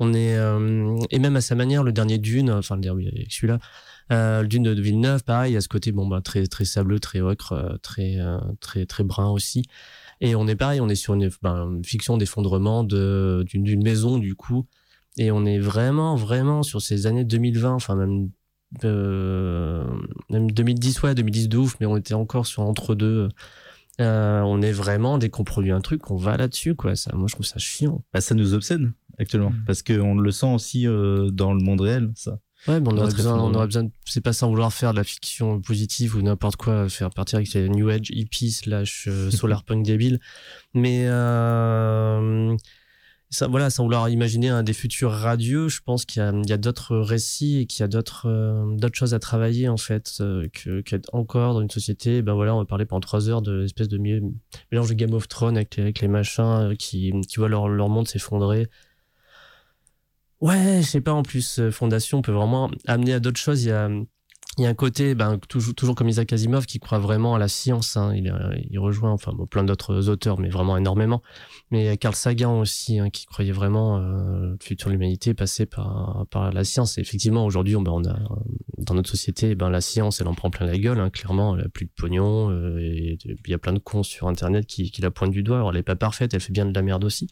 On 0.00 0.12
est 0.12 0.36
euh, 0.36 0.98
et 1.10 1.18
même 1.18 1.34
à 1.34 1.40
sa 1.40 1.54
manière 1.54 1.82
le 1.82 1.92
dernier 1.92 2.18
Dune, 2.18 2.50
enfin 2.50 2.74
le 2.74 2.82
dernier 2.82 3.26
celui-là, 3.30 3.58
euh, 4.12 4.42
le 4.42 4.48
Dune 4.48 4.64
de, 4.64 4.74
de 4.74 4.82
Villeneuve, 4.82 5.24
pareil, 5.24 5.52
il 5.52 5.54
y 5.54 5.56
a 5.56 5.62
ce 5.62 5.68
côté 5.68 5.92
bon 5.92 6.06
ben 6.06 6.20
très 6.20 6.46
très 6.46 6.66
sableux, 6.66 7.00
très 7.00 7.22
ocre, 7.22 7.78
très 7.82 8.18
très 8.60 8.84
très 8.84 9.02
brun 9.02 9.30
aussi. 9.30 9.62
Et 10.20 10.34
on 10.34 10.46
est 10.46 10.56
pareil, 10.56 10.82
on 10.82 10.90
est 10.90 10.94
sur 10.94 11.14
une, 11.14 11.30
ben, 11.40 11.76
une 11.76 11.84
fiction 11.86 12.18
d'effondrement 12.18 12.84
de 12.84 13.44
d'une 13.46 13.62
d'une 13.62 13.82
maison 13.82 14.18
du 14.18 14.34
coup. 14.34 14.66
Et 15.18 15.30
on 15.30 15.44
est 15.44 15.58
vraiment, 15.58 16.14
vraiment 16.16 16.62
sur 16.62 16.80
ces 16.80 17.06
années 17.06 17.24
2020, 17.24 17.72
enfin 17.72 17.96
même, 17.96 18.30
euh, 18.84 19.84
même 20.30 20.50
2010, 20.50 21.02
ouais, 21.02 21.14
2010 21.14 21.48
de 21.48 21.56
ouf, 21.58 21.76
mais 21.80 21.86
on 21.86 21.96
était 21.96 22.14
encore 22.14 22.46
sur 22.46 22.62
entre-deux. 22.62 23.28
Euh, 24.00 24.40
on 24.42 24.62
est 24.62 24.70
vraiment, 24.72 25.18
dès 25.18 25.28
qu'on 25.28 25.42
produit 25.44 25.72
un 25.72 25.80
truc, 25.80 26.10
on 26.10 26.16
va 26.16 26.36
là-dessus, 26.36 26.74
quoi. 26.76 26.94
Ça, 26.94 27.10
moi, 27.16 27.26
je 27.28 27.34
trouve 27.34 27.46
ça 27.46 27.58
chiant. 27.58 28.04
Bah, 28.14 28.20
ça 28.20 28.34
nous 28.36 28.54
obsède 28.54 28.92
actuellement, 29.18 29.50
Mm. 29.50 29.64
parce 29.66 29.82
qu'on 29.82 30.14
le 30.14 30.30
sent 30.30 30.46
aussi 30.54 30.86
euh, 30.86 31.30
dans 31.32 31.52
le 31.52 31.60
monde 31.60 31.80
réel, 31.80 32.12
ça. 32.14 32.38
Ouais, 32.68 32.80
mais 32.80 32.88
on 32.92 32.96
aurait 32.98 33.12
besoin, 33.12 33.38
on 33.40 33.54
aurait 33.54 33.66
besoin, 33.66 33.84
de- 33.84 33.90
c'est 34.04 34.20
pas 34.20 34.32
sans 34.32 34.48
vouloir 34.50 34.72
faire 34.72 34.92
de 34.92 34.96
la 34.98 35.04
fiction 35.04 35.60
positive 35.60 36.16
ou 36.16 36.22
n'importe 36.22 36.56
quoi, 36.56 36.88
faire 36.88 37.10
partir 37.10 37.36
avec 37.38 37.52
les 37.54 37.68
New 37.68 37.88
Age 37.88 38.10
hippie 38.10 38.50
slash 38.52 39.06
euh, 39.08 39.30
solar 39.32 39.64
punk 39.64 39.84
débile. 39.84 40.20
Mais, 40.74 41.04
euh, 41.06 42.56
voilà, 43.48 43.68
sans 43.68 43.84
vouloir 43.84 44.08
imaginer 44.08 44.48
un 44.48 44.62
des 44.62 44.72
futurs 44.72 45.12
radieux, 45.12 45.68
je 45.68 45.82
pense 45.82 46.06
qu'il 46.06 46.22
y 46.22 46.52
a, 46.52 46.56
d'autres 46.56 46.96
récits 46.96 47.58
et 47.58 47.66
qu'il 47.66 47.80
y 47.80 47.82
a 47.82 47.88
d'autres, 47.88 48.26
euh, 48.26 48.88
choses 48.94 49.12
à 49.12 49.18
travailler 49.18 49.68
en 49.68 49.76
fait, 49.76 50.16
euh, 50.20 50.48
que, 50.52 50.82
encore 51.12 51.54
dans 51.54 51.60
une 51.60 51.70
société. 51.70 52.22
Ben 52.22 52.34
voilà, 52.34 52.54
on 52.54 52.58
va 52.58 52.64
parler 52.64 52.86
pendant 52.86 53.00
trois 53.00 53.28
heures 53.28 53.42
de 53.42 53.52
l'espèce 53.52 53.88
de 53.88 53.98
mélange 53.98 54.88
de 54.88 54.94
Game 54.94 55.12
of 55.12 55.28
Thrones 55.28 55.56
avec 55.56 55.76
les, 55.76 56.08
machins 56.08 56.70
euh, 56.72 56.74
qui, 56.74 57.12
voient 57.36 57.48
leur, 57.48 57.68
monde 57.88 58.08
s'effondrer. 58.08 58.68
Ouais, 60.40 60.80
je 60.82 60.86
sais 60.86 61.00
pas. 61.00 61.12
En 61.12 61.22
plus, 61.22 61.60
Fondation 61.70 62.22
peut 62.22 62.32
vraiment 62.32 62.70
amener 62.86 63.12
à 63.12 63.20
d'autres 63.20 63.40
choses. 63.40 63.68
Il 64.58 64.64
y 64.64 64.66
a 64.66 64.70
un 64.70 64.74
côté, 64.74 65.14
ben, 65.14 65.38
toujours, 65.48 65.74
toujours 65.74 65.94
comme 65.94 66.08
Isaac 66.08 66.32
Asimov, 66.32 66.66
qui 66.66 66.80
croit 66.80 66.98
vraiment 66.98 67.36
à 67.36 67.38
la 67.38 67.46
science. 67.48 67.96
hein. 67.96 68.12
Il, 68.14 68.28
euh, 68.28 68.56
il 68.70 68.78
rejoint, 68.78 69.12
enfin, 69.12 69.32
plein 69.48 69.62
d'autres 69.62 70.08
auteurs, 70.08 70.40
mais 70.40 70.48
vraiment 70.48 70.76
énormément. 70.76 71.22
Mais 71.70 71.82
il 71.82 71.86
y 71.86 71.88
a 71.88 71.96
Carl 71.96 72.14
Sagan 72.14 72.58
aussi, 72.58 72.98
hein, 72.98 73.08
qui 73.08 73.26
croyait 73.26 73.52
vraiment 73.52 73.98
euh, 73.98 74.50
le 74.50 74.58
futur 74.60 74.88
de 74.88 74.92
l'humanité 74.94 75.32
passait 75.32 75.66
par, 75.66 76.26
par 76.30 76.52
la 76.52 76.64
science. 76.64 76.98
Et 76.98 77.02
effectivement, 77.02 77.46
aujourd'hui, 77.46 77.76
on, 77.76 77.82
ben, 77.82 77.92
on 77.92 78.04
a 78.04 78.18
dans 78.78 78.94
notre 78.94 79.10
société, 79.10 79.54
ben, 79.54 79.70
la 79.70 79.80
science, 79.80 80.20
elle 80.20 80.28
en 80.28 80.34
prend 80.34 80.50
plein 80.50 80.66
la 80.66 80.76
gueule. 80.76 80.98
Hein, 80.98 81.10
clairement, 81.10 81.56
elle 81.56 81.64
a 81.64 81.68
plus 81.68 81.86
de 81.86 81.92
pognon. 81.96 82.50
euh, 82.50 82.78
et 82.80 83.18
il 83.24 83.50
y 83.50 83.54
a 83.54 83.58
plein 83.58 83.72
de 83.72 83.78
cons 83.78 84.02
sur 84.02 84.26
Internet 84.28 84.66
qui, 84.66 84.90
qui 84.90 85.02
la 85.02 85.10
pointent 85.10 85.30
du 85.30 85.42
doigt. 85.42 85.58
Alors, 85.58 85.70
elle 85.70 85.78
est 85.78 85.82
pas 85.82 85.96
parfaite, 85.96 86.34
elle 86.34 86.40
fait 86.40 86.52
bien 86.52 86.66
de 86.66 86.74
la 86.74 86.82
merde 86.82 87.04
aussi. 87.04 87.28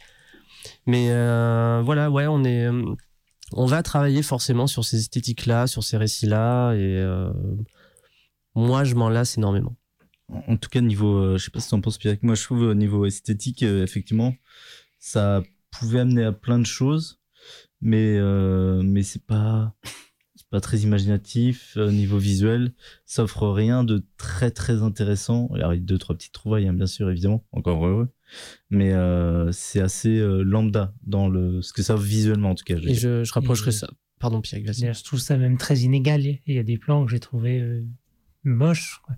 Mais 0.86 1.08
euh, 1.10 1.80
voilà, 1.84 2.10
ouais, 2.10 2.26
on 2.26 2.44
est, 2.44 2.66
euh, 2.66 2.82
on 3.52 3.66
va 3.66 3.82
travailler 3.82 4.22
forcément 4.22 4.66
sur 4.66 4.84
ces 4.84 4.98
esthétiques-là, 4.98 5.66
sur 5.66 5.84
ces 5.84 5.96
récits-là, 5.96 6.74
et 6.74 6.96
euh, 6.98 7.30
moi, 8.54 8.84
je 8.84 8.94
m'en 8.94 9.08
lasse 9.08 9.38
énormément. 9.38 9.76
En 10.28 10.56
tout 10.56 10.68
cas, 10.68 10.80
niveau, 10.80 11.16
euh, 11.16 11.38
je 11.38 11.44
sais 11.44 11.50
pas 11.50 11.60
si 11.60 11.68
tu 11.68 11.74
en 11.74 11.80
penses, 11.80 11.98
Pierre, 11.98 12.16
moi 12.22 12.34
je 12.34 12.42
trouve 12.42 12.62
au 12.62 12.74
niveau 12.74 13.06
esthétique, 13.06 13.62
euh, 13.62 13.84
effectivement, 13.84 14.34
ça 14.98 15.42
pouvait 15.70 16.00
amener 16.00 16.24
à 16.24 16.32
plein 16.32 16.58
de 16.58 16.66
choses, 16.66 17.20
mais, 17.80 18.16
euh, 18.18 18.82
mais 18.82 19.04
c'est 19.04 19.24
pas, 19.24 19.74
pas 20.50 20.60
très 20.60 20.78
imaginatif 20.78 21.74
euh, 21.76 21.90
niveau 21.90 22.18
visuel, 22.18 22.72
ça 23.04 23.24
offre 23.24 23.48
rien 23.48 23.82
de 23.84 24.04
très 24.16 24.50
très 24.50 24.82
intéressant. 24.82 25.48
Alors, 25.54 25.74
il 25.74 25.78
y 25.78 25.82
a 25.82 25.84
deux, 25.84 25.98
trois 25.98 26.14
petites 26.16 26.32
trouvailles, 26.32 26.68
hein, 26.68 26.72
bien 26.74 26.86
sûr, 26.86 27.10
évidemment, 27.10 27.44
encore 27.52 27.84
heureux, 27.86 28.08
mais 28.70 28.92
euh, 28.92 29.50
c'est 29.52 29.80
assez 29.80 30.16
euh, 30.18 30.42
lambda 30.42 30.94
dans 31.04 31.28
le, 31.28 31.62
ce 31.62 31.72
que 31.72 31.82
ça 31.82 31.94
offre 31.94 32.04
visuellement 32.04 32.50
en 32.50 32.54
tout 32.54 32.64
cas. 32.64 32.76
je 32.80 32.88
Et 32.88 32.94
je, 32.94 33.24
je 33.24 33.32
rapprocherai 33.32 33.70
Et- 33.70 33.72
ça. 33.72 33.88
Pardon, 34.18 34.40
Pierre, 34.40 34.62
vas-y. 34.64 34.94
Je 34.94 35.04
trouve 35.04 35.20
ça 35.20 35.36
même 35.36 35.58
très 35.58 35.80
inégal. 35.80 36.22
Il 36.24 36.54
y 36.54 36.58
a 36.58 36.62
des 36.62 36.78
plans 36.78 37.04
que 37.04 37.10
j'ai 37.10 37.20
trouvé 37.20 37.60
euh, 37.60 37.84
moches 38.44 39.00
quoi. 39.04 39.14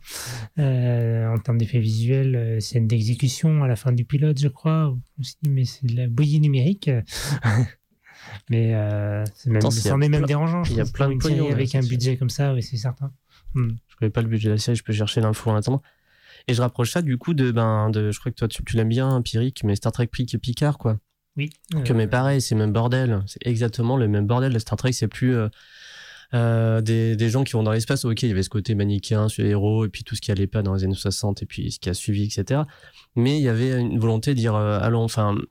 Euh, 0.58 1.28
en 1.28 1.38
termes 1.38 1.58
d'effets 1.58 1.78
visuels, 1.78 2.34
euh, 2.34 2.58
scène 2.60 2.88
d'exécution 2.88 3.62
à 3.62 3.68
la 3.68 3.76
fin 3.76 3.92
du 3.92 4.04
pilote, 4.04 4.40
je 4.40 4.48
crois. 4.48 4.96
Me 5.18 5.22
suis 5.22 5.36
dit, 5.42 5.50
mais 5.50 5.64
c'est 5.64 5.86
de 5.86 5.94
la 5.96 6.08
bouillie 6.08 6.40
numérique. 6.40 6.90
Mais 8.50 8.74
euh, 8.74 9.24
c'est 9.34 9.50
même, 9.50 9.60
c'en 9.62 10.00
est 10.00 10.08
même 10.08 10.24
dérangeant. 10.26 10.62
Il 10.64 10.76
y 10.76 10.80
a 10.80 10.84
plein 10.84 11.08
de 11.10 11.16
pognon, 11.18 11.50
avec 11.50 11.74
un 11.74 11.80
budget 11.80 12.16
comme 12.16 12.30
ça, 12.30 12.52
oui, 12.54 12.62
c'est 12.62 12.76
certain. 12.76 13.10
Hmm. 13.54 13.70
Je 13.88 13.96
connais 13.96 14.10
pas 14.10 14.22
le 14.22 14.28
budget 14.28 14.48
de 14.48 14.54
la 14.54 14.58
série, 14.58 14.76
je 14.76 14.82
peux 14.84 14.92
chercher 14.92 15.20
l'info 15.20 15.50
en 15.50 15.56
attendant. 15.56 15.82
Et 16.46 16.54
je 16.54 16.62
rapproche 16.62 16.92
ça 16.92 17.02
du 17.02 17.18
coup 17.18 17.34
de, 17.34 17.50
ben, 17.50 17.90
de, 17.90 18.10
je 18.10 18.18
crois 18.20 18.32
que 18.32 18.36
toi 18.36 18.48
tu, 18.48 18.62
tu 18.64 18.76
l'aimes 18.76 18.88
bien, 18.88 19.20
Pyrrhic, 19.22 19.64
mais 19.64 19.76
Star 19.76 19.92
Trek 19.92 20.06
Pic- 20.06 20.38
Picard, 20.38 20.78
quoi. 20.78 20.98
Oui. 21.36 21.50
Que 21.84 21.92
Euh, 21.92 21.96
mais 21.96 22.06
pareil, 22.08 22.40
c'est 22.40 22.54
le 22.54 22.60
même 22.60 22.72
bordel. 22.72 23.22
C'est 23.26 23.46
exactement 23.46 23.96
le 23.96 24.08
même 24.08 24.26
bordel. 24.26 24.52
Le 24.52 24.58
Star 24.58 24.76
Trek, 24.78 24.92
c'est 24.92 25.08
plus 25.08 25.34
euh, 25.36 25.48
euh, 26.34 26.80
des, 26.80 27.16
des 27.16 27.28
gens 27.30 27.44
qui 27.44 27.52
vont 27.52 27.62
dans 27.62 27.72
l'espace. 27.72 28.04
Ok, 28.04 28.22
il 28.22 28.28
y 28.28 28.32
avait 28.32 28.42
ce 28.42 28.48
côté 28.50 28.74
manichéen 28.74 29.26
les 29.38 29.46
héros, 29.50 29.84
et 29.84 29.88
puis 29.88 30.04
tout 30.04 30.14
ce 30.16 30.20
qui 30.20 30.30
allait 30.32 30.46
pas 30.46 30.62
dans 30.62 30.74
les 30.74 30.84
années 30.84 30.94
60, 30.94 31.42
et 31.42 31.46
puis 31.46 31.70
ce 31.72 31.78
qui 31.78 31.88
a 31.90 31.94
suivi, 31.94 32.24
etc. 32.24 32.62
Mais 33.14 33.38
il 33.38 33.42
y 33.42 33.48
avait 33.48 33.78
une 33.80 33.98
volonté 33.98 34.34
de 34.34 34.38
dire, 34.38 34.54
euh, 34.54 34.78
allons, 34.80 35.02
enfin, 35.04 35.34
euh, 35.36 35.42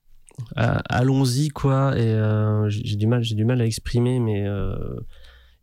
allons-y, 0.55 1.49
quoi. 1.49 1.97
Et 1.97 2.01
euh, 2.13 2.69
j'ai 2.69 2.95
du 2.95 3.07
mal, 3.07 3.23
j'ai 3.23 3.35
du 3.35 3.45
mal 3.45 3.61
à 3.61 3.65
exprimer, 3.65 4.19
mais 4.19 4.45
euh, 4.47 4.77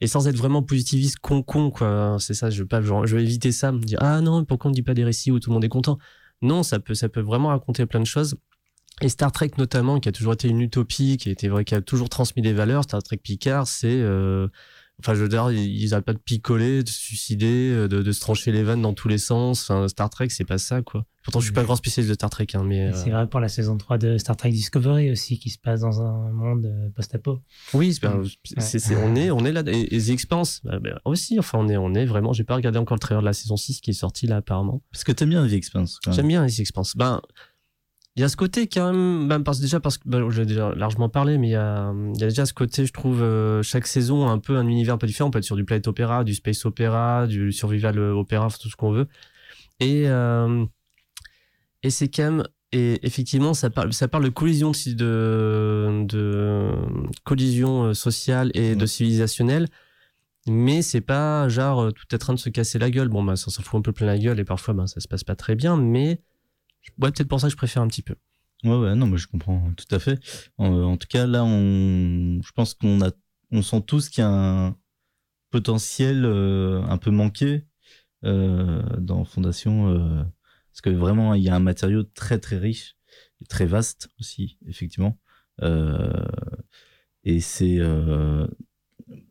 et 0.01 0.07
sans 0.07 0.29
être 0.29 0.37
vraiment 0.37 0.63
positiviste, 0.63 1.19
con 1.21 1.43
con, 1.43 1.71
quoi. 1.71 2.17
C'est 2.21 2.35
ça. 2.35 2.51
Je 2.51 2.63
veux 2.63 2.69
pas, 2.69 2.81
je 2.83 3.17
vais 3.17 3.23
éviter 3.23 3.53
ça, 3.53 3.73
me 3.73 3.81
dire, 3.81 3.99
ah 4.01 4.21
non, 4.21 4.45
pourquoi 4.45 4.69
on 4.69 4.73
ne 4.73 4.75
dit 4.75 4.83
pas 4.83 4.95
des 4.95 5.05
récits 5.05 5.31
où 5.31 5.41
tout 5.41 5.51
le 5.51 5.55
monde 5.55 5.65
est 5.65 5.69
content? 5.69 5.99
Non, 6.43 6.63
ça 6.63 6.79
peut, 6.81 6.95
ça 6.95 7.09
peut 7.09 7.21
vraiment 7.21 7.49
raconter 7.49 7.87
plein 7.87 8.01
de 8.01 8.07
choses. 8.07 8.37
Et 9.01 9.09
Star 9.09 9.33
Trek 9.33 9.53
notamment, 9.59 9.99
qui 9.99 10.09
a 10.09 10.13
toujours 10.13 10.35
été 10.35 10.49
une 10.49 10.61
utopie, 10.61 11.17
qui 11.17 11.31
a 11.31 11.49
vrai, 11.49 11.65
qui 11.65 11.75
a 11.75 11.81
toujours 11.81 12.09
transmis 12.09 12.43
des 12.43 12.53
valeurs. 12.53 12.85
Star 12.85 13.03
Trek 13.03 13.17
Picard, 13.17 13.67
c'est, 13.67 14.01
euh, 14.01 14.49
enfin, 15.01 15.15
je 15.15 15.23
veux 15.23 15.29
dire, 15.29 15.51
ils 15.51 15.59
ils 15.83 15.93
arrêtent 15.95 16.05
pas 16.05 16.13
de 16.13 16.19
picoler, 16.19 16.83
de 16.83 16.89
se 16.89 16.99
suicider, 16.99 17.71
euh, 17.73 17.89
de, 17.89 18.03
de 18.03 18.13
se 18.13 18.21
trancher 18.21 18.53
les 18.53 18.63
vannes 18.63 18.83
dans 18.83 18.95
tous 18.95 19.09
les 19.09 19.19
sens. 19.19 19.63
Enfin, 19.71 19.89
Star 19.89 20.11
Trek, 20.11 20.29
c'est 20.31 20.45
pas 20.45 20.59
ça, 20.59 20.83
quoi. 20.83 21.05
Pourtant, 21.23 21.41
je 21.41 21.45
suis 21.47 21.55
pas 21.55 21.65
grand 21.65 21.77
spécialiste 21.77 22.11
de 22.11 22.15
Star 22.15 22.29
Trek, 22.29 22.47
hein, 22.53 22.65
mais 22.65 22.77
et 22.79 22.83
euh, 22.89 22.93
C'est 22.93 23.09
vrai 23.11 23.27
pour 23.27 23.41
la 23.41 23.49
saison 23.49 23.79
3 23.79 23.97
de 23.97 24.19
Star 24.19 24.37
Trek 24.37 24.51
Discovery 24.51 25.11
aussi, 25.11 25.39
qui 25.39 25.49
se 25.49 25.59
passe 25.59 25.81
dans 25.81 26.03
un 26.03 26.31
monde 26.33 26.67
euh, 26.67 26.91
post-apo. 26.95 27.41
oui, 27.73 27.95
c'est, 27.95 28.03
ben, 28.03 28.23
c'est- 28.61 28.79
c'est- 28.79 28.97
on 28.97 29.15
est, 29.17 29.31
on 29.31 29.39
est 29.47 29.53
là. 29.53 29.63
Et, 29.67 29.95
et 29.97 30.01
The 30.03 30.11
Expanse, 30.11 30.61
bah, 30.65 30.79
bah, 30.81 31.01
aussi. 31.07 31.39
Enfin, 31.39 31.59
on 31.59 31.69
est, 31.69 31.79
on 31.79 31.95
est 31.95 32.05
vraiment. 32.05 32.35
J'ai 32.35 32.45
pas 32.45 32.55
regardé 32.57 32.79
encore 32.79 32.97
le 32.97 33.01
trailer 33.01 33.21
de 33.23 33.27
la 33.27 33.33
saison 33.33 33.57
6 33.57 33.81
qui 33.81 33.91
est 33.91 33.95
sorti 33.95 34.27
là 34.27 34.37
apparemment. 34.37 34.83
Parce 34.93 35.03
que 35.05 35.13
t'aimes 35.13 35.31
bien 35.31 35.49
The 35.49 35.53
Expanse. 35.53 35.99
J'aime 36.11 36.29
bien 36.29 36.45
les 36.45 36.61
Expanse. 36.61 36.95
Ben, 36.95 37.23
il 38.17 38.21
y 38.21 38.23
a 38.25 38.29
ce 38.29 38.37
côté 38.37 38.69
quand 38.69 38.93
même, 38.93 39.27
ben, 39.29 39.43
parce, 39.43 39.59
déjà 39.61 39.81
parce 39.81 39.99
que 39.99 40.09
ben, 40.09 40.31
j'ai 40.31 40.47
déjà 40.47 40.73
largement 40.77 41.09
parlé, 41.09 41.37
mais 41.37 41.49
il 41.49 41.53
y 41.53 41.57
a, 41.57 41.93
il 42.15 42.21
y 42.21 42.25
a 42.25 42.29
déjà 42.29 42.47
ce 42.47 42.55
côté, 42.55 42.87
je 42.87 42.93
trouve, 42.93 43.23
euh, 43.23 43.63
chaque 43.63 43.87
saison 43.89 44.29
un 44.29 44.39
peu 44.39 44.57
un 44.57 44.69
univers 44.69 44.95
un 44.95 44.99
peu 44.99 45.07
différent. 45.09 45.29
On 45.29 45.31
peut 45.33 45.39
être 45.39 45.45
sur 45.45 45.57
du 45.57 45.65
planet 45.65 45.89
opéra, 45.89 46.23
du 46.23 46.35
space 46.35 46.65
opéra, 46.65 47.27
du 47.27 47.51
survival 47.51 47.99
opéra, 47.99 48.49
tout 48.61 48.69
ce 48.71 48.77
qu'on 48.77 48.93
veut. 48.93 49.09
Et, 49.81 50.05
euh, 50.07 50.65
et 51.83 51.91
c'est 51.91 52.09
quand 52.09 52.23
même, 52.31 52.45
et 52.71 53.05
effectivement, 53.07 53.53
ça 53.53 53.69
parle, 53.71 53.93
ça 53.93 54.07
parle 54.09 54.25
de 54.25 54.29
collision 54.31 54.71
de, 54.71 54.93
de, 54.95 56.05
de 56.07 56.73
collision 57.25 57.85
euh, 57.87 57.95
sociale 57.95 58.51
et 58.55 58.75
de 58.77 58.81
Ouais. 58.83 58.87
civilisationnelle. 58.87 59.69
Mais 60.47 60.83
c'est 60.83 61.01
pas 61.01 61.49
genre 61.49 61.93
tout 61.93 62.05
est 62.13 62.15
en 62.17 62.19
train 62.19 62.35
de 62.35 62.39
se 62.39 62.51
casser 62.51 62.79
la 62.79 62.91
gueule. 62.91 63.09
Bon, 63.09 63.25
bah, 63.25 63.35
ça 63.35 63.51
s'en 63.51 63.63
fout 63.63 63.79
un 63.79 63.83
peu 63.83 63.93
plein 63.93 64.07
la 64.07 64.19
gueule 64.19 64.39
et 64.39 64.45
parfois, 64.45 64.75
ben, 64.75 64.87
ça 64.87 65.01
se 65.01 65.09
passe 65.09 65.25
pas 65.25 65.35
très 65.37 65.55
bien. 65.57 65.77
Mais 65.77 66.21
ouais, 66.99 67.11
peut-être 67.13 67.29
pour 67.29 67.41
ça 67.41 67.49
que 67.49 67.53
je 67.53 67.57
préfère 67.57 67.83
un 67.83 67.89
petit 67.89 68.03
peu. 68.03 68.15
Ouais, 68.65 68.77
ouais, 68.77 68.95
non, 68.95 69.07
mais 69.07 69.19
je 69.19 69.29
comprends 69.29 69.73
tout 69.77 69.93
à 69.95 69.99
fait. 69.99 70.19
En, 70.59 70.67
en 70.73 70.97
tout 70.97 71.07
cas, 71.09 71.27
là, 71.27 71.45
on, 71.45 72.41
je 72.43 72.53
pense 72.53 72.75
qu'on 72.75 73.03
a, 73.03 73.11
on 73.51 73.63
sent 73.63 73.83
tous 73.87 74.09
qu'il 74.09 74.23
y 74.23 74.25
a 74.25 74.31
un 74.31 74.77
potentiel 75.51 76.25
euh, 76.25 76.83
un 76.85 76.99
peu 76.99 77.11
manqué 77.11 77.67
euh, 78.25 78.83
dans 78.99 79.25
Fondation, 79.25 79.89
euh, 79.91 80.25
parce 80.73 80.81
que 80.83 80.91
vraiment, 80.91 81.35
il 81.35 81.43
y 81.43 81.51
a 81.51 81.55
un 81.57 81.61
matériau 81.61 82.05
très 82.05 82.39
très 82.39 82.59
riche, 82.59 82.97
et 83.43 83.47
très 83.47 83.67
vaste 83.67 84.09
aussi, 84.21 84.59
effectivement. 84.67 85.19
Euh, 85.63 86.11
et 87.25 87.41
euh, 87.63 88.47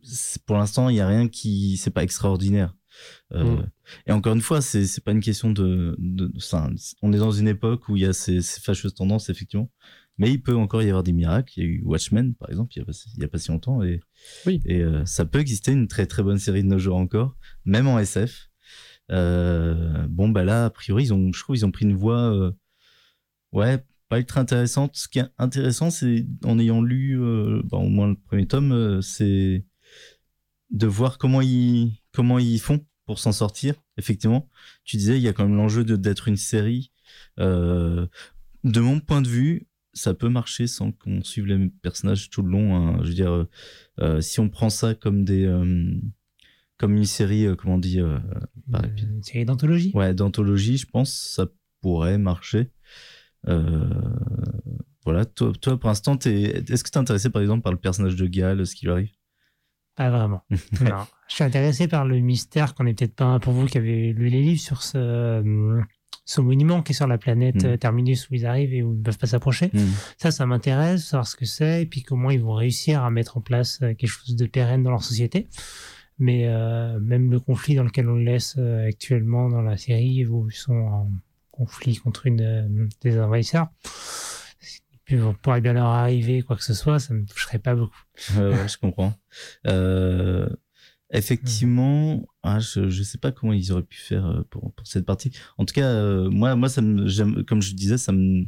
c'est- 0.02 0.44
pour 0.44 0.56
l'instant, 0.56 0.88
il 0.88 0.96
y 0.96 1.00
a 1.00 1.08
rien 1.08 1.28
qui, 1.28 1.76
c'est 1.76 1.90
pas 1.90 2.02
extraordinaire. 2.02 2.74
Euh, 3.32 3.56
Mm. 3.56 3.66
Et 4.06 4.12
encore 4.12 4.34
une 4.34 4.40
fois, 4.40 4.60
c'est 4.62 5.04
pas 5.04 5.12
une 5.12 5.20
question 5.20 5.50
de, 5.50 5.94
de, 5.98 6.32
enfin, 6.36 6.70
on 7.02 7.12
est 7.12 7.18
dans 7.18 7.32
une 7.32 7.48
époque 7.48 7.88
où 7.88 7.96
il 7.96 8.02
y 8.02 8.06
a 8.06 8.12
ces, 8.12 8.40
ces 8.40 8.60
fâcheuses 8.60 8.94
tendances 8.94 9.28
effectivement, 9.28 9.70
mais 10.16 10.30
il 10.30 10.40
peut 10.42 10.54
encore 10.56 10.82
y 10.82 10.88
avoir 10.88 11.02
des 11.02 11.12
miracles. 11.12 11.52
Il 11.56 11.62
y 11.62 11.66
a 11.66 11.68
eu 11.68 11.82
Watchmen 11.84 12.34
par 12.34 12.48
exemple, 12.50 12.72
il 12.74 12.78
y 12.78 12.82
a 12.82 12.84
pas, 12.84 12.92
il 13.16 13.20
y 13.22 13.24
a 13.24 13.28
pas 13.28 13.38
si 13.38 13.50
longtemps 13.50 13.82
et 13.82 14.00
Oui. 14.46 14.62
et 14.64 14.80
euh, 14.82 15.04
ça 15.04 15.24
peut 15.26 15.38
exister 15.40 15.72
une 15.72 15.86
très 15.88 16.06
très 16.06 16.22
bonne 16.22 16.38
série 16.38 16.62
de 16.62 16.68
nos 16.68 16.78
jours 16.78 16.96
encore, 16.96 17.36
même 17.64 17.86
en 17.86 17.98
SF. 17.98 18.48
Euh, 19.10 20.06
bon 20.08 20.30
bah 20.30 20.44
là 20.44 20.64
a 20.64 20.70
priori 20.70 21.04
ils 21.04 21.12
ont, 21.12 21.30
je 21.30 21.38
trouve 21.40 21.56
ils 21.56 21.66
ont 21.66 21.70
pris 21.70 21.84
une 21.84 21.94
voie, 21.94 22.52
ouais, 23.52 23.84
pas 24.08 24.18
ultra 24.18 24.40
intéressante. 24.40 24.96
Ce 24.96 25.08
qui 25.08 25.18
est 25.18 25.28
intéressant, 25.36 25.90
c'est 25.90 26.26
en 26.44 26.58
ayant 26.58 26.80
lu 26.80 27.18
bah, 27.64 27.76
au 27.78 27.88
moins 27.88 28.08
le 28.08 28.16
premier 28.16 28.46
tome, 28.46 29.02
c'est 29.02 29.66
de 30.70 30.86
voir 30.86 31.18
comment 31.18 31.40
ils 31.42 32.00
comment 32.14 32.38
ils 32.38 32.60
font 32.60 32.86
pour 33.06 33.18
s'en 33.18 33.32
sortir. 33.32 33.74
Effectivement, 33.98 34.48
tu 34.84 34.96
disais 34.96 35.16
il 35.18 35.22
y 35.22 35.28
a 35.28 35.32
quand 35.34 35.44
même 35.46 35.56
l'enjeu 35.56 35.84
d'être 35.84 36.28
une 36.28 36.36
série. 36.38 36.90
Euh, 37.38 38.06
de 38.62 38.80
mon 38.80 39.00
point 39.00 39.20
de 39.20 39.28
vue, 39.28 39.66
ça 39.92 40.14
peut 40.14 40.28
marcher 40.28 40.66
sans 40.66 40.90
qu'on 40.92 41.22
suive 41.22 41.46
les 41.46 41.58
mêmes 41.58 41.70
personnages 41.70 42.30
tout 42.30 42.42
le 42.42 42.50
long. 42.50 42.74
hein. 42.76 42.98
Je 43.02 43.08
veux 43.08 43.14
dire, 43.14 43.32
euh, 43.32 43.48
euh, 44.00 44.20
si 44.20 44.40
on 44.40 44.48
prend 44.48 44.70
ça 44.70 44.94
comme 44.94 45.24
des 45.24 45.44
euh, 45.44 45.94
comme 46.78 46.96
une 46.96 47.04
série, 47.04 47.46
comment 47.56 47.74
on 47.74 47.78
dit, 47.78 48.00
bah, 48.66 48.82
Une 48.96 49.22
série 49.22 49.44
d'anthologie. 49.44 49.92
ouais, 49.94 50.12
d'anthologie, 50.14 50.76
je 50.76 50.86
pense 50.86 51.12
ça 51.12 51.46
pourrait 51.80 52.18
marcher. 52.18 52.70
Voilà, 55.04 55.24
toi, 55.26 55.52
toi 55.60 55.78
pour 55.78 55.88
l'instant, 55.88 56.18
est-ce 56.18 56.82
que 56.82 56.90
t'es 56.90 56.96
intéressé 56.98 57.30
par 57.30 57.42
exemple 57.42 57.62
par 57.62 57.72
le 57.72 57.78
personnage 57.78 58.16
de 58.16 58.26
Gal, 58.26 58.66
ce 58.66 58.74
qui 58.74 58.86
lui 58.86 58.92
arrive? 58.92 59.10
Pas 59.96 60.10
vraiment. 60.10 60.42
non. 60.80 61.06
Je 61.28 61.34
suis 61.36 61.44
intéressé 61.44 61.88
par 61.88 62.04
le 62.04 62.18
mystère 62.18 62.74
qu'on 62.74 62.86
est 62.86 62.94
peut-être 62.98 63.14
pas 63.14 63.38
pour 63.38 63.52
vous 63.52 63.66
qui 63.66 63.78
avez 63.78 64.12
lu 64.12 64.28
les 64.28 64.42
livres 64.42 64.60
sur 64.60 64.82
ce, 64.82 64.98
euh, 64.98 65.80
ce 66.24 66.40
monument 66.40 66.82
qui 66.82 66.92
est 66.92 66.94
sur 66.94 67.06
la 67.06 67.18
planète 67.18 67.62
Mm. 67.62 67.66
euh, 67.66 67.76
Terminus 67.76 68.28
où 68.28 68.34
ils 68.34 68.44
arrivent 68.46 68.74
et 68.74 68.82
où 68.82 68.92
ils 68.92 68.98
ne 68.98 69.02
peuvent 69.02 69.18
pas 69.18 69.26
s'approcher. 69.26 69.70
Ça, 70.18 70.30
ça 70.30 70.46
m'intéresse, 70.46 71.04
savoir 71.06 71.26
ce 71.26 71.36
que 71.36 71.44
c'est 71.44 71.82
et 71.82 71.86
puis 71.86 72.02
comment 72.02 72.30
ils 72.30 72.40
vont 72.40 72.54
réussir 72.54 73.04
à 73.04 73.10
mettre 73.10 73.36
en 73.36 73.40
place 73.40 73.78
euh, 73.82 73.94
quelque 73.94 74.10
chose 74.10 74.34
de 74.36 74.46
pérenne 74.46 74.82
dans 74.82 74.90
leur 74.90 75.04
société. 75.04 75.48
Mais 76.18 76.46
euh, 76.46 76.98
même 77.00 77.30
le 77.30 77.40
conflit 77.40 77.74
dans 77.74 77.82
lequel 77.84 78.08
on 78.08 78.14
le 78.14 78.24
laisse 78.24 78.56
actuellement 78.86 79.48
dans 79.48 79.62
la 79.62 79.76
série 79.76 80.24
où 80.26 80.48
ils 80.48 80.54
sont 80.54 80.72
en 80.74 81.10
conflit 81.50 81.96
contre 81.96 82.26
une 82.26 82.88
des 83.02 83.20
envahisseurs, 83.20 83.68
Puis 85.04 85.16
pourrait 85.42 85.60
bien 85.60 85.74
leur 85.74 85.86
arriver 85.86 86.42
quoi 86.42 86.56
que 86.56 86.64
ce 86.64 86.72
soit, 86.74 86.98
ça 86.98 87.12
me 87.14 87.24
toucherait 87.26 87.58
pas 87.58 87.74
beaucoup. 87.74 88.02
Ouais, 88.36 88.68
je 88.68 88.78
comprends. 88.78 89.12
Euh, 89.66 90.48
effectivement, 91.10 92.26
ah, 92.42 92.58
je 92.60 92.88
je 92.88 93.02
sais 93.02 93.18
pas 93.18 93.30
comment 93.32 93.52
ils 93.52 93.70
auraient 93.72 93.82
pu 93.82 93.98
faire 93.98 94.26
euh, 94.26 94.42
pour, 94.50 94.72
pour 94.72 94.86
cette 94.86 95.04
partie. 95.06 95.30
En 95.58 95.64
tout 95.64 95.74
cas, 95.74 95.86
euh, 95.86 96.30
moi 96.30 96.54
moi 96.56 96.68
ça 96.68 96.80
me 96.82 97.42
comme 97.42 97.62
je 97.62 97.74
disais 97.74 97.98
ça 97.98 98.12
me 98.12 98.44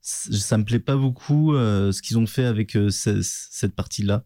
ça 0.00 0.58
me 0.58 0.64
plaît 0.64 0.78
pas 0.78 0.96
beaucoup 0.96 1.52
ce 1.54 2.00
qu'ils 2.02 2.18
ont 2.18 2.26
fait 2.26 2.44
avec 2.44 2.72
ce- 2.72 3.20
cette 3.22 3.74
partie-là. 3.74 4.24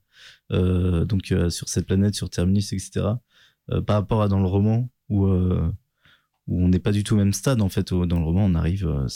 Donc 0.51 1.35
sur 1.49 1.69
cette 1.69 1.87
planète, 1.87 2.15
sur 2.15 2.31
Terminus, 2.31 2.73
etc. 2.73 3.07
Par 3.87 3.97
rapport 3.97 4.23
à 4.23 4.29
dans 4.29 4.41
le 4.41 4.47
roman 4.47 4.91
où 5.09 5.27
où 6.49 6.61
on 6.65 6.69
n'est 6.69 6.79
pas 6.81 6.93
du 6.93 7.05
tout 7.05 7.15
au 7.15 7.19
même 7.19 7.33
stade 7.33 7.61
en 7.63 7.69
fait. 7.69 7.93
Dans 7.93 8.19
le 8.19 8.25
roman, 8.25 8.45
on 8.45 8.55
arrive, 8.55 9.07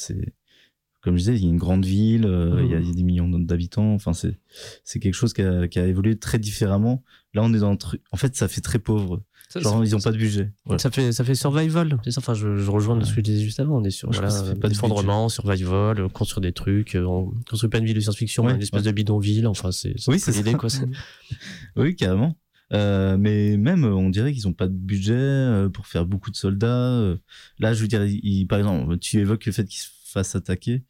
comme 1.06 1.14
je 1.14 1.20
disais, 1.20 1.36
il 1.36 1.44
y 1.44 1.46
a 1.46 1.50
une 1.50 1.56
grande 1.56 1.84
ville, 1.84 2.26
euh, 2.26 2.60
il 2.64 2.70
y, 2.70 2.74
a, 2.74 2.80
il 2.80 2.86
y 2.88 2.90
a 2.90 2.92
des 2.92 3.02
millions 3.04 3.28
d'habitants. 3.28 3.94
Enfin, 3.94 4.12
c'est 4.12 4.40
c'est 4.82 4.98
quelque 4.98 5.14
chose 5.14 5.32
qui 5.32 5.40
a, 5.42 5.68
qui 5.68 5.78
a 5.78 5.86
évolué 5.86 6.18
très 6.18 6.40
différemment. 6.40 7.04
Là, 7.32 7.42
on 7.44 7.54
est 7.54 7.60
dans 7.60 7.70
un 7.70 7.76
truc. 7.76 8.02
En 8.10 8.16
fait, 8.16 8.34
ça 8.34 8.48
fait 8.48 8.60
très 8.60 8.80
pauvre. 8.80 9.22
Ça, 9.48 9.60
Genre, 9.60 9.78
ça- 9.78 9.84
ils 9.84 9.94
ont 9.94 10.00
pas 10.00 10.10
de 10.10 10.16
budget. 10.16 10.50
Voilà. 10.64 10.80
Ça 10.80 10.90
fait, 10.90 11.12
ça 11.12 11.22
fait 11.22 11.36
survival, 11.36 11.96
c'est 12.02 12.10
ça. 12.10 12.18
Enfin, 12.20 12.34
je, 12.34 12.56
je 12.56 12.68
rejoins 12.68 13.00
ce 13.04 13.10
que 13.10 13.16
je 13.18 13.20
disais 13.20 13.44
juste 13.44 13.60
avant. 13.60 13.78
On 13.80 13.84
est 13.84 13.90
sur 13.90 14.10
voilà, 14.10 14.28
pas 14.60 14.66
de 14.68 14.72
effondrement, 14.74 15.28
survival, 15.28 16.08
construire 16.08 16.40
des 16.40 16.52
trucs. 16.52 16.96
euh, 16.96 17.04
On 17.04 17.32
construit 17.48 17.70
pas 17.70 17.78
une 17.78 17.84
ville 17.84 17.94
de 17.94 18.00
science-fiction, 18.00 18.42
mais 18.42 18.48
Ouais, 18.50 18.56
une 18.56 18.62
espèce 18.62 18.80
ouais. 18.80 18.86
de 18.88 18.90
bidonville. 18.92 19.46
Enfin, 19.46 19.70
c'est 19.70 19.94
Oui, 20.08 20.18
c'est 20.18 20.32
l'idée, 20.32 20.54
quoi. 20.54 20.68
Oui, 21.76 21.94
carrément. 21.94 22.36
Euh, 22.72 23.16
mais 23.16 23.56
même, 23.56 23.84
on 23.84 24.08
dirait 24.10 24.32
qu'ils 24.32 24.48
ont 24.48 24.52
pas 24.52 24.66
de 24.66 24.74
budget 24.74 25.68
pour 25.72 25.86
faire 25.86 26.04
beaucoup 26.06 26.32
de 26.32 26.36
soldats. 26.36 27.14
Là, 27.60 27.72
je 27.74 27.80
veux 27.82 27.86
dire, 27.88 28.04
ils- 28.04 28.46
par 28.48 28.58
exemple, 28.58 28.98
tu 28.98 29.18
évoques 29.20 29.46
le 29.46 29.52
fait 29.52 29.64
qu'ils 29.64 29.78
se 30.24 30.30
fassent 30.30 30.36
attaquer. 30.36 30.84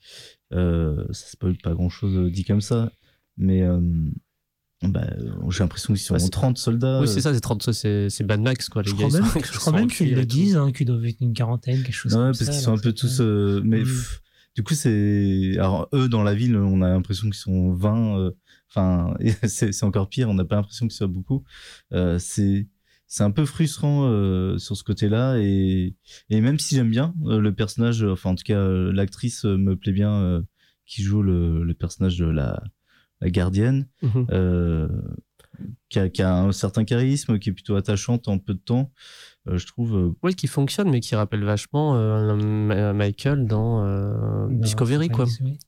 Euh, 0.53 1.05
ça 1.11 1.27
spoil 1.29 1.57
pas 1.59 1.75
grand-chose 1.75 2.31
dit 2.33 2.45
comme 2.45 2.61
ça. 2.61 2.91
Mais 3.37 3.63
euh, 3.63 3.81
bah, 4.83 5.07
euh, 5.19 5.31
j'ai 5.51 5.61
l'impression 5.65 5.95
qu'ils 5.95 6.03
sont 6.03 6.19
c'est- 6.19 6.31
30 6.31 6.59
soldats. 6.59 7.01
Oui, 7.01 7.09
c'est 7.09 7.21
ça, 7.21 7.35
c'est 7.35 7.41
30, 7.41 7.73
c'est 7.73 8.09
c'est 8.11 8.25
Mad 8.25 8.41
Max, 8.41 8.69
quoi. 8.69 8.83
Les 8.83 8.91
Je 8.91 8.95
gars, 8.97 9.07
crois 9.09 9.19
ils 9.19 9.23
même, 9.23 9.31
sont- 9.33 9.41
je 9.53 9.59
crois 9.59 9.73
même 9.73 9.89
qu'ils 9.91 10.15
le 10.15 10.25
disent, 10.27 10.57
hein, 10.57 10.73
qu'ils 10.73 10.87
doivent 10.87 11.05
être 11.05 11.21
une 11.21 11.33
quarantaine, 11.35 11.83
quelque 11.83 11.93
chose 11.95 12.13
comme 12.13 12.23
parce 12.27 12.39
ça. 12.45 12.53
qu'ils 12.53 12.61
sont 12.61 12.73
un 12.73 12.79
peu 12.79 12.93
que- 12.93 12.99
tous. 13.01 13.21
euh, 13.21 13.61
mais 13.65 13.81
Mm. 13.81 13.85
pff, 13.85 14.23
du 14.55 14.63
coup, 14.63 14.75
c'est. 14.75 15.53
Alors, 15.59 15.89
eux, 15.93 16.09
dans 16.09 16.23
la 16.23 16.35
ville, 16.35 16.57
on 16.57 16.81
a 16.83 16.89
l'impression 16.89 17.25
qu'ils 17.29 17.35
sont 17.39 17.73
20. 17.73 18.19
euh, 18.19 18.31
Enfin, 18.69 19.15
c'est 19.49 19.73
c'est 19.73 19.85
encore 19.87 20.09
pire, 20.09 20.29
on 20.29 20.35
n'a 20.35 20.45
pas 20.45 20.57
l'impression 20.57 20.87
qu'ils 20.89 20.97
soient 20.97 21.07
beaucoup. 21.07 21.45
Euh, 21.93 22.19
c'est. 22.19 22.67
C'est 23.09 23.23
un 23.23 23.31
peu 23.31 23.45
frustrant 23.45 24.05
euh, 24.11 24.59
sur 24.59 24.77
ce 24.77 24.83
côté-là 24.85 25.37
et, 25.39 25.95
et 26.29 26.41
même 26.41 26.59
si 26.59 26.75
j'aime 26.75 26.91
bien 26.91 27.15
euh, 27.27 27.39
le 27.41 27.55
personnage, 27.55 28.03
euh, 28.03 28.13
enfin 28.13 28.31
en 28.31 28.35
tout 28.35 28.43
cas 28.45 28.59
euh, 28.59 28.93
l'actrice 28.93 29.45
euh, 29.45 29.57
me 29.57 29.77
plaît 29.77 29.93
bien 29.93 30.13
euh, 30.23 30.43
qui 30.87 31.03
joue 31.03 31.23
le, 31.23 31.63
le 31.63 31.75
personnage 31.75 32.19
de 32.19 32.27
la, 32.27 32.63
la 33.21 33.31
gardienne, 33.31 33.87
Mhm. 34.03 34.27
euh, 34.31 34.89
qui, 35.89 35.99
a, 36.01 36.09
qui 36.09 36.21
a 36.23 36.35
un 36.37 36.53
certain 36.53 36.85
charisme, 36.85 37.39
qui 37.39 37.51
est 37.51 37.53
plutôt 37.53 37.77
attachante 37.77 38.29
en 38.29 38.39
peu 38.39 38.55
de 38.55 38.59
temps, 38.59 38.93
euh, 39.49 39.57
je 39.57 39.67
trouve. 39.67 39.97
euh, 39.97 40.11
Oui, 40.23 40.35
qui 40.35 40.49
fonctionne, 40.49 40.91
mais 40.91 41.01
qui 41.01 41.15
rappelle 41.15 41.45
vachement 41.45 41.97
euh, 41.97 42.93
Michael 42.93 43.47
dans 43.47 43.85
euh, 43.85 44.49
Discovery, 44.51 45.09
quoi. 45.09 45.25
Discovery. 45.27 45.59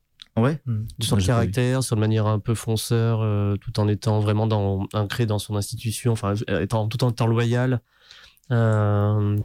Ouais. 0.40 0.60
Mm. 0.66 0.84
sur 1.00 1.16
le 1.16 1.22
caractère, 1.22 1.82
sur 1.82 1.94
une 1.96 2.00
manière 2.00 2.26
un 2.26 2.38
peu 2.38 2.54
fonceur, 2.54 3.20
euh, 3.22 3.56
tout 3.56 3.78
en 3.80 3.88
étant 3.88 4.20
vraiment 4.20 4.46
dans, 4.46 4.86
ancré 4.94 5.26
dans 5.26 5.38
son 5.38 5.56
institution, 5.56 6.12
enfin, 6.12 6.34
euh, 6.50 6.60
étant, 6.60 6.88
tout 6.88 7.02
en 7.04 7.10
étant 7.10 7.26
loyal, 7.26 7.80
euh, 8.50 9.36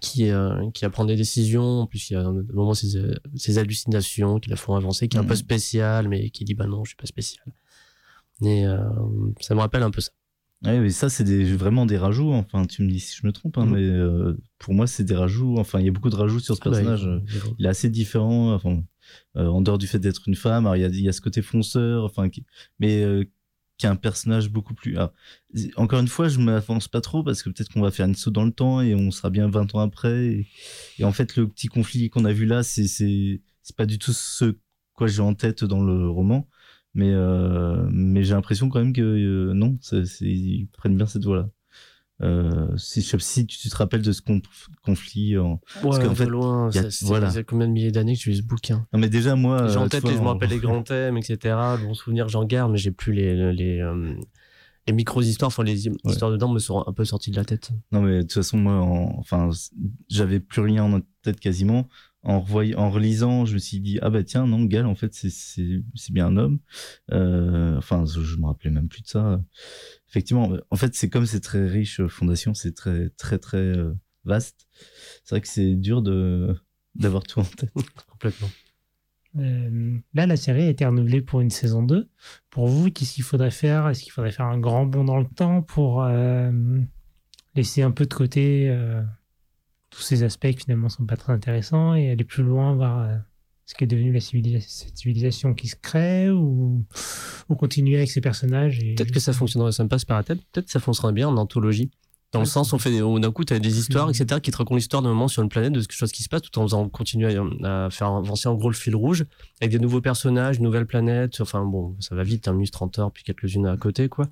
qui, 0.00 0.30
euh, 0.30 0.70
qui 0.72 0.84
apprend 0.84 1.04
des 1.04 1.16
décisions, 1.16 1.80
en 1.80 1.86
plus 1.86 2.10
il 2.10 2.14
y 2.14 2.16
a 2.16 2.20
un 2.26 2.32
moment 2.52 2.74
ses, 2.74 3.00
ses 3.36 3.58
hallucinations 3.58 4.38
qui 4.38 4.50
la 4.50 4.56
font 4.56 4.74
avancer, 4.74 5.08
qui 5.08 5.16
est 5.16 5.20
un 5.20 5.24
peu 5.24 5.30
Mhm. 5.34 5.36
spécial, 5.36 6.08
mais 6.08 6.30
qui 6.30 6.44
dit 6.44 6.54
bah 6.54 6.66
non, 6.66 6.84
je 6.84 6.90
suis 6.90 6.96
pas 6.96 7.06
spécial. 7.06 7.44
Et 8.42 8.64
euh, 8.66 8.78
ça 9.40 9.54
me 9.54 9.60
rappelle 9.60 9.82
un 9.82 9.90
peu 9.90 10.00
ça. 10.00 10.10
Ouais, 10.64 10.78
mais 10.78 10.90
ça, 10.90 11.08
c'est 11.08 11.24
des, 11.24 11.44
vraiment 11.56 11.86
des 11.86 11.96
rajouts. 11.96 12.32
Enfin, 12.32 12.66
tu 12.66 12.82
me 12.82 12.88
dis 12.90 13.00
si 13.00 13.16
je 13.16 13.26
me 13.26 13.32
trompe, 13.32 13.56
hein, 13.58 13.64
Mhm. 13.66 13.72
mais 13.72 13.80
euh, 13.82 14.36
pour 14.58 14.74
moi, 14.74 14.86
c'est 14.86 15.04
des 15.04 15.14
rajouts. 15.14 15.56
Enfin, 15.58 15.80
il 15.80 15.86
y 15.86 15.88
a 15.88 15.92
beaucoup 15.92 16.10
de 16.10 16.16
rajouts 16.16 16.38
sur 16.40 16.54
ce 16.54 16.60
Ah 16.64 16.68
bah, 16.70 16.76
personnage. 16.76 17.08
il 17.58 17.64
est 17.66 17.68
assez 17.68 17.88
différent. 17.90 18.52
Enfin, 18.54 18.82
en 19.34 19.60
dehors 19.60 19.78
du 19.78 19.86
fait 19.86 19.98
d'être 19.98 20.22
une 20.26 20.34
femme, 20.34 20.70
il 20.74 21.00
y 21.00 21.08
a, 21.08 21.12
ce 21.12 21.20
côté 21.20 21.42
fonceur, 21.42 22.04
enfin, 22.04 22.28
mais 22.78 23.02
euh, 23.02 23.24
qui 23.78 23.86
est 23.86 23.88
un 23.88 23.96
personnage 23.96 24.50
beaucoup 24.50 24.74
plus. 24.74 24.98
encore 25.76 26.00
une 26.00 26.08
fois, 26.08 26.28
je 26.28 26.38
m'avance 26.38 26.86
pas 26.86 27.00
trop 27.00 27.22
parce 27.24 27.42
que 27.42 27.48
peut-être 27.48 27.72
qu'on 27.72 27.80
va 27.80 27.90
faire 27.90 28.06
une 28.06 28.14
saut 28.14 28.30
dans 28.30 28.44
le 28.44 28.52
temps 28.52 28.82
et 28.82 28.94
on 28.94 29.10
sera 29.10 29.30
bien 29.30 29.48
20 29.48 29.74
ans 29.74 29.80
après. 29.80 30.46
Et, 30.98 31.04
en 31.04 31.12
fait, 31.12 31.36
le 31.36 31.48
petit 31.48 31.68
conflit 31.68 32.10
qu'on 32.10 32.26
a 32.26 32.32
vu 32.32 32.44
là, 32.46 32.62
c'est 32.62 32.86
c'est 32.86 33.76
pas 33.76 33.86
du 33.86 33.98
tout 33.98 34.12
ce 34.12 34.56
quoi 34.94 35.06
j'ai 35.06 35.22
en 35.22 35.34
tête 35.34 35.64
dans 35.64 35.82
le 35.82 36.08
roman. 36.08 36.48
Mais, 36.94 37.10
euh, 37.12 37.88
j'ai 38.22 38.34
l'impression 38.34 38.68
quand 38.68 38.80
même 38.80 38.92
que 38.92 39.00
euh, 39.00 39.54
non, 39.54 39.78
ils 40.20 40.68
prennent 40.72 40.96
bien 40.96 41.06
cette 41.06 41.24
voie-là. 41.24 41.48
Euh, 42.22 42.76
si, 42.76 43.00
je- 43.02 43.16
si 43.18 43.46
tu 43.46 43.68
te 43.68 43.76
rappelles 43.76 44.02
de 44.02 44.12
ce 44.12 44.20
conf- 44.20 44.42
conflit 44.82 45.38
en... 45.38 45.60
Ouais, 45.82 45.98
qu'en 45.98 46.04
un 46.04 46.08
peu 46.08 46.14
fait, 46.14 46.26
loin, 46.26 46.70
y 46.70 46.78
a- 46.78 46.90
ça, 46.90 47.06
voilà. 47.06 47.32
combien 47.44 47.66
de 47.66 47.72
milliers 47.72 47.92
d'années 47.92 48.14
que 48.14 48.20
j'ai 48.20 48.30
lu 48.32 48.36
ce 48.36 48.42
bouquin? 48.42 48.86
Non 48.92 48.98
mais 48.98 49.08
déjà 49.08 49.36
moi... 49.36 49.66
J'ai 49.68 49.76
euh, 49.76 49.80
en 49.80 49.88
tête, 49.88 50.02
vois, 50.02 50.10
les- 50.10 50.16
je 50.18 50.22
me 50.22 50.28
rappelle 50.28 50.50
les 50.50 50.58
grands 50.60 50.82
thèmes, 50.84 51.16
etc. 51.16 51.38
Le 51.44 51.78
bon 51.78 51.94
souvenir, 51.94 52.28
j'en 52.28 52.44
garde, 52.44 52.72
mais 52.72 52.78
j'ai 52.78 52.90
plus 52.90 53.12
les, 53.14 53.52
les, 53.54 53.80
euh, 53.80 54.14
les 54.86 54.92
micro-histoires, 54.92 55.48
enfin 55.48 55.62
les 55.62 55.88
histoires 56.04 56.30
dedans 56.30 56.48
me 56.52 56.58
sont 56.58 56.84
un 56.86 56.92
peu 56.92 57.04
sorties 57.04 57.30
de 57.30 57.36
la 57.36 57.44
tête. 57.44 57.70
Non 57.92 58.02
mais 58.02 58.16
de 58.18 58.22
toute 58.22 58.32
façon 58.34 58.58
moi, 58.58 58.74
en- 58.74 59.18
enfin, 59.18 59.50
j'avais 60.08 60.40
plus 60.40 60.60
rien 60.62 60.84
en 60.84 61.00
tête 61.22 61.40
quasiment. 61.40 61.86
En 62.22 62.40
revoyant, 62.40 62.78
en 62.78 62.90
relisant, 62.90 63.46
je 63.46 63.54
me 63.54 63.58
suis 63.58 63.80
dit 63.80 63.98
ah 64.02 64.10
bah 64.10 64.22
tiens 64.22 64.46
non 64.46 64.64
Gal 64.64 64.84
en 64.84 64.94
fait 64.94 65.14
c'est 65.14 65.30
c'est 65.30 65.82
c'est 65.94 66.12
bien 66.12 66.26
un 66.26 66.36
homme. 66.36 66.58
Euh, 67.12 67.76
enfin 67.78 68.04
je, 68.04 68.36
me 68.36 68.46
rappelais 68.46 68.70
même 68.70 68.88
plus 68.88 69.02
de 69.02 69.08
ça. 69.08 69.42
Effectivement, 70.08 70.52
en 70.70 70.76
fait 70.76 70.94
c'est 70.94 71.08
comme 71.08 71.24
c'est 71.24 71.40
très 71.40 71.66
riche 71.66 72.00
euh, 72.00 72.08
fondation, 72.08 72.52
c'est 72.52 72.74
très 72.74 73.08
très 73.10 73.38
très 73.38 73.58
euh, 73.58 73.94
vaste. 74.24 74.68
C'est 75.24 75.34
vrai 75.34 75.40
que 75.40 75.48
c'est 75.48 75.76
dur 75.76 76.02
de 76.02 76.54
d'avoir 76.94 77.22
tout 77.22 77.40
en 77.40 77.44
tête. 77.44 77.72
Complètement. 78.10 78.50
Euh, 79.38 79.98
là, 80.14 80.26
la 80.26 80.36
série 80.36 80.64
a 80.64 80.68
été 80.68 80.84
renouvelée 80.84 81.22
pour 81.22 81.40
une 81.40 81.50
saison 81.50 81.82
2. 81.82 82.08
Pour 82.50 82.66
vous, 82.66 82.90
qu'est-ce 82.90 83.14
qu'il 83.14 83.24
faudrait 83.24 83.50
faire? 83.50 83.88
Est-ce 83.88 84.02
qu'il 84.02 84.12
faudrait 84.12 84.32
faire 84.32 84.46
un 84.46 84.58
grand 84.58 84.86
bond 84.86 85.04
dans 85.04 85.18
le 85.18 85.26
temps 85.26 85.62
pour 85.62 86.02
euh, 86.02 86.50
laisser 87.54 87.82
un 87.82 87.90
peu 87.90 88.06
de 88.06 88.14
côté 88.14 88.68
euh, 88.68 89.02
tous 89.90 90.00
ces 90.02 90.22
aspects 90.22 90.50
qui 90.50 90.58
finalement 90.64 90.88
sont 90.88 91.04
pas 91.04 91.16
très 91.16 91.32
intéressants 91.32 91.94
et 91.94 92.10
aller 92.10 92.24
plus 92.24 92.42
loin, 92.42 92.74
voir 92.74 93.02
euh, 93.02 93.16
ce 93.66 93.74
qu'est 93.74 93.86
devenu 93.86 94.12
la 94.12 94.20
cette 94.20 94.96
civilisation 94.98 95.54
qui 95.54 95.68
se 95.68 95.76
crée 95.76 96.30
ou, 96.30 96.84
ou 97.48 97.54
continuer 97.56 97.96
avec 97.96 98.10
ces 98.10 98.20
personnages 98.20 98.78
et 98.82 98.94
Peut-être 98.94 99.12
que 99.12 99.20
ça 99.20 99.32
fonctionnerait, 99.32 99.72
ça 99.72 99.84
me 99.84 99.88
passe 99.88 100.04
par 100.04 100.16
la 100.16 100.24
tête. 100.24 100.38
Peut-être 100.52 100.66
que 100.66 100.72
ça 100.72 100.80
fonctionnerait 100.80 101.14
bien 101.14 101.28
en 101.28 101.36
anthologie. 101.36 101.90
Dans 102.32 102.38
le 102.38 102.46
sens, 102.46 102.72
on 102.72 102.78
fait 102.78 102.96
d'un 102.96 103.32
coup, 103.32 103.44
tu 103.44 103.52
as 103.54 103.58
des 103.58 103.78
histoires, 103.80 104.06
Mhm. 104.06 104.12
etc., 104.14 104.40
qui 104.40 104.52
te 104.52 104.56
racontent 104.56 104.76
l'histoire 104.76 105.02
d'un 105.02 105.08
moment 105.08 105.26
sur 105.26 105.42
une 105.42 105.48
planète, 105.48 105.72
de 105.72 105.80
quelque 105.80 105.92
chose 105.96 106.12
qui 106.12 106.22
se 106.22 106.28
passe, 106.28 106.42
tout 106.42 106.56
en 106.60 106.62
faisant 106.62 106.88
continuer 106.88 107.36
à, 107.64 107.86
à 107.86 107.90
faire 107.90 108.06
avancer 108.06 108.48
en 108.48 108.54
gros 108.54 108.70
le 108.70 108.76
fil 108.76 108.94
rouge, 108.94 109.24
avec 109.60 109.72
des 109.72 109.80
nouveaux 109.80 110.00
personnages, 110.00 110.58
une 110.58 110.62
nouvelle 110.62 110.86
planète. 110.86 111.40
Enfin, 111.40 111.64
bon, 111.64 111.96
ça 111.98 112.14
va 112.14 112.22
vite, 112.22 112.46
un 112.46 112.52
minus 112.52 112.70
30 112.70 113.00
heures, 113.00 113.10
puis 113.10 113.24
quelques-unes 113.24 113.66
à 113.66 113.76
côté, 113.76 114.08
quoi. 114.08 114.28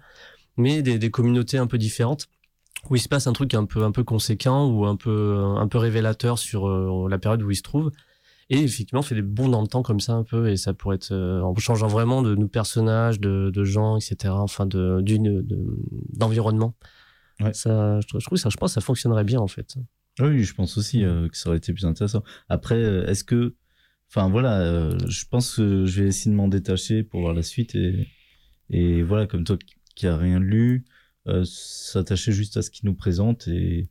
Mais 0.56 0.80
des, 0.82 1.00
des 1.00 1.11
communautés 1.11 1.59
un 1.59 1.66
peu 1.66 1.76
différentes, 1.76 2.28
où 2.91 2.97
il 2.97 3.01
se 3.01 3.09
passe 3.09 3.26
un 3.26 3.32
truc 3.32 3.55
un 3.55 3.64
peu, 3.64 3.82
un 3.84 3.93
peu 3.93 4.05
conséquent, 4.05 4.66
ou 4.70 4.86
un 4.86 4.97
peu, 4.97 5.36
un 5.57 5.68
peu 5.68 5.78
révélateur 5.78 6.39
sur 6.39 6.68
euh, 6.68 7.09
la 7.09 7.18
période 7.18 7.43
où 7.43 7.51
il 7.51 7.57
se 7.57 7.62
trouve. 7.62 7.91
Et 8.51 8.62
effectivement, 8.62 9.01
on 9.01 9.03
fait 9.03 9.14
des 9.14 9.22
bons 9.22 9.49
dans 9.51 9.61
le 9.61 9.66
temps 9.66 9.82
comme 9.82 10.01
ça 10.01 10.14
un 10.14 10.24
peu, 10.24 10.49
et 10.49 10.57
ça 10.57 10.72
pourrait 10.72 10.97
être 10.97 11.12
euh, 11.12 11.43
en 11.43 11.55
changeant 11.57 11.86
vraiment 11.89 12.22
de, 12.22 12.34
de 12.34 12.45
personnages, 12.47 13.20
de, 13.20 13.51
de 13.51 13.64
gens, 13.64 13.97
etc. 13.99 14.32
Enfin, 14.34 14.64
de 14.64 15.01
d'une 15.03 15.43
de- 15.43 15.78
d'environnement. 16.14 16.74
Ouais. 17.41 17.53
Ça, 17.53 18.01
je, 18.01 18.07
trouve- 18.09 18.20
je 18.20 18.26
trouve 18.26 18.39
ça, 18.39 18.49
je 18.49 18.57
pense, 18.57 18.70
que 18.70 18.74
ça 18.74 18.80
fonctionnerait 18.80 19.24
bien 19.24 19.39
en 19.41 19.49
fait. 19.49 19.76
Oui, 20.20 20.43
je 20.43 20.55
pense 20.55 20.78
aussi 20.78 21.05
euh, 21.05 21.28
que 21.28 21.36
ça 21.36 21.51
aurait 21.51 21.59
été 21.59 21.72
plus 21.72 21.84
intéressant. 21.84 22.22
Après, 22.49 22.80
est-ce 22.80 23.22
que, 23.22 23.55
enfin 24.11 24.28
voilà, 24.30 24.97
je 25.07 25.24
pense 25.30 25.57
que 25.57 25.84
je 25.84 26.03
vais 26.03 26.09
essayer 26.09 26.30
de 26.30 26.36
m'en 26.36 26.49
détacher 26.49 27.03
pour 27.05 27.20
voir 27.20 27.34
la 27.34 27.43
suite 27.43 27.74
et 27.74 28.09
et 28.70 29.03
voilà, 29.03 29.26
comme 29.26 29.45
toi 29.45 29.57
qui 29.95 30.07
a 30.07 30.16
rien 30.16 30.39
lu, 30.41 30.84
euh, 31.28 31.44
s'attacher 31.44 32.32
juste 32.32 32.56
à 32.56 32.62
ce 32.62 32.70
qu'il 32.70 32.86
nous 32.88 32.94
présente 32.94 33.46
et 33.48 33.88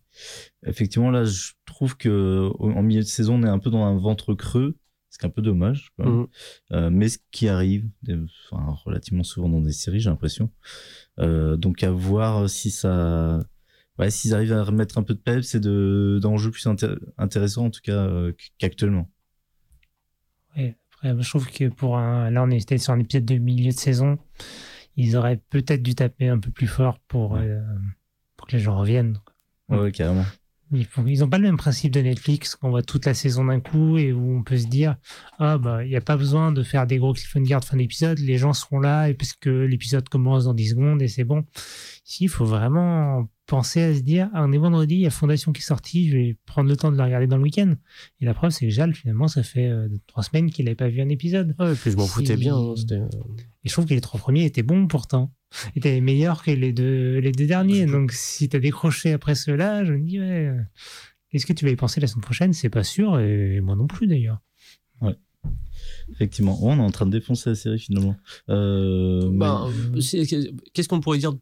effectivement 0.65 1.11
là, 1.11 1.23
je 1.23 1.51
trouve 1.65 1.95
que 1.97 2.49
en 2.59 2.81
milieu 2.83 3.01
de 3.01 3.05
saison, 3.07 3.35
on 3.35 3.43
est 3.43 3.49
un 3.49 3.59
peu 3.59 3.69
dans 3.69 3.83
un 3.85 3.97
ventre 3.97 4.33
creux, 4.33 4.75
ce 5.09 5.17
qui 5.17 5.25
est 5.25 5.27
un 5.27 5.31
peu 5.31 5.41
dommage. 5.41 5.91
Quoi. 5.95 6.05
Mhm. 6.07 6.27
Euh, 6.73 6.89
mais 6.89 7.09
ce 7.09 7.19
qui 7.31 7.47
arrive, 7.47 7.88
des- 8.03 8.17
enfin, 8.51 8.75
relativement 8.85 9.23
souvent 9.23 9.49
dans 9.49 9.61
des 9.61 9.71
séries, 9.71 9.99
j'ai 9.99 10.09
l'impression. 10.09 10.51
Euh, 11.19 11.55
donc 11.57 11.83
à 11.83 11.91
voir 11.91 12.49
si 12.49 12.71
ça, 12.71 13.39
ouais, 13.99 14.09
s'ils 14.09 14.33
arrivent 14.33 14.53
à 14.53 14.63
remettre 14.63 14.97
un 14.97 15.03
peu 15.03 15.13
de 15.13 15.19
peps 15.19 15.55
et 15.55 15.59
de 15.59 16.19
d'enjeux 16.21 16.51
plus 16.51 16.65
intér- 16.65 16.99
intéressants 17.17 17.65
en 17.65 17.69
tout 17.71 17.81
cas 17.83 18.05
euh, 18.05 18.33
qu'actuellement. 18.57 19.09
Ouais, 20.55 20.75
après, 20.93 21.15
je 21.21 21.29
trouve 21.29 21.49
que 21.51 21.69
pour 21.69 21.97
un. 21.97 22.31
Là, 22.31 22.43
on 22.43 22.49
peut-être 22.49 22.81
sur 22.81 22.93
un 22.93 22.99
épisode 22.99 23.25
de 23.25 23.35
milieu 23.35 23.71
de 23.71 23.77
saison. 23.77 24.17
Ils 24.98 25.16
auraient 25.16 25.39
peut-être 25.50 25.82
dû 25.84 25.95
taper 25.95 26.28
un 26.28 26.39
peu 26.39 26.52
plus 26.52 26.68
fort 26.68 27.00
pour, 27.08 27.32
Ouais. 27.34 27.41
euh, 27.43 27.62
pour 28.36 28.48
que 28.48 28.54
les 28.58 28.60
gens 28.62 28.78
reviennent. 28.78 29.20
Ouais, 29.70 29.78
Ouais. 29.80 29.91
carrément. 29.91 30.26
Ils 30.74 30.86
font- 30.86 31.06
ils 31.08 31.24
ont 31.24 31.30
pas 31.30 31.38
le 31.38 31.43
même 31.45 31.56
principe 31.56 31.93
de 31.93 32.02
Netflix 32.02 32.58
qu'on 32.58 32.70
voit 32.72 32.82
toute 32.82 33.06
la 33.06 33.14
saison 33.14 33.45
d'un 33.45 33.62
coup 33.62 33.98
et 33.98 34.12
où 34.12 34.38
on 34.38 34.43
peut 34.43 34.58
se 34.58 34.68
dire 34.68 34.98
ah 35.39 35.58
bah 35.58 35.86
il 35.86 35.89
y 35.91 35.95
a 35.95 36.02
pas 36.02 36.18
besoin 36.18 36.52
de 36.52 36.62
faire 36.62 36.86
des 36.86 36.98
gros 36.98 37.14
cliffhangers 37.14 37.60
de 37.62 37.64
fin 37.64 37.78
d'épisode, 37.78 38.20
les 38.20 38.38
gens 38.38 38.52
seront 38.52 38.80
là 38.82 39.08
et 39.08 39.14
parce 39.14 39.32
que 39.32 39.50
l'épisode 39.50 40.10
commence 40.10 40.43
dans 40.43 40.54
10 40.54 40.72
secondes 40.72 41.02
et 41.02 41.08
c'est 41.08 41.24
bon. 41.24 41.45
Ici, 42.06 42.26
il 42.26 42.30
faut 42.30 42.43
vraiment 42.45 43.30
penser 43.48 43.82
à 43.82 43.95
se 43.95 44.02
dire 44.02 44.30
ah, 44.34 44.43
on 44.45 44.52
est 44.52 44.58
vendredi, 44.58 44.95
il 44.95 45.02
y 45.02 45.08
a 45.08 45.10
Fondation 45.10 45.52
qui 45.54 45.62
est 45.62 45.66
sorti, 45.66 46.10
je 46.10 46.18
vais 46.18 46.38
prendre 46.45 46.70
le 46.70 46.76
temps 46.78 46.91
de 46.91 46.98
la 46.98 47.06
regarder 47.06 47.26
dans 47.28 47.38
le 47.38 47.43
week-end. 47.43 47.74
Et 48.22 48.26
la 48.26 48.34
preuve 48.36 48.52
c'est 48.52 48.68
que 48.68 48.72
Jal 48.72 48.93
finalement 48.93 49.28
ça 49.28 49.41
fait 49.41 49.68
euh, 49.68 49.88
trois 50.06 50.22
semaines 50.24 50.52
qu'il 50.52 50.66
n'avait 50.66 50.76
pas 50.76 50.89
vu 50.89 51.02
un 51.02 51.10
épisode. 51.10 51.56
Ouais, 51.60 51.72
et 51.74 51.76
puis 51.76 51.89
je 51.91 51.98
m'en 51.98 52.06
foutais 52.08 52.36
bien. 52.38 52.56
hein, 52.56 52.74
c'était- 52.78 52.95
Et 53.64 53.70
je 53.70 53.74
trouve 53.74 53.86
que 53.86 53.93
les 53.95 54.02
trois 54.02 54.20
premiers 54.20 54.45
étaient 54.45 54.64
bons 54.64 54.86
pourtant. 54.88 55.34
Étaient 55.76 56.02
meilleurs 56.02 56.43
que 56.43 56.52
les 56.52 56.74
deux, 56.74 57.20
les 57.20 57.32
deux 57.32 57.48
derniers. 57.48 57.86
Donc 57.93 58.12
si 58.12 58.50
t'as 58.50 58.60
décroché 58.60 59.14
après 59.14 59.34
ceux-là, 59.34 59.86
je 59.86 59.93
me 59.93 60.06
dis, 60.06 60.20
ouais, 60.20 60.48
euh, 60.48 60.62
qu'est-ce 61.32 61.45
que 61.45 61.54
tu 61.54 61.64
vas 61.66 61.72
y 61.72 61.76
penser 61.78 62.02
la 62.02 62.08
semaine 62.08 62.24
prochaine? 62.24 62.52
C'est 62.54 62.70
pas 62.70 62.84
sûr, 62.84 63.18
et 63.20 63.62
moi 63.62 63.76
non 63.78 63.88
plus 63.88 64.08
d'ailleurs. 64.08 64.41
Effectivement. 66.12 66.60
Ouais, 66.62 66.74
on 66.74 66.78
est 66.78 66.82
en 66.82 66.89
train 66.91 67.06
de 67.06 67.12
défoncer 67.12 67.50
la 67.52 67.56
série 67.56 67.80
finalement. 67.80 68.16
Euh, 68.50 69.30
mais- 69.30 69.38
Ben, 69.38 69.70
Qu'est-ce 70.74 70.88
qu'on 70.89 71.00
pourrait 71.00 71.18
dire 71.20 71.34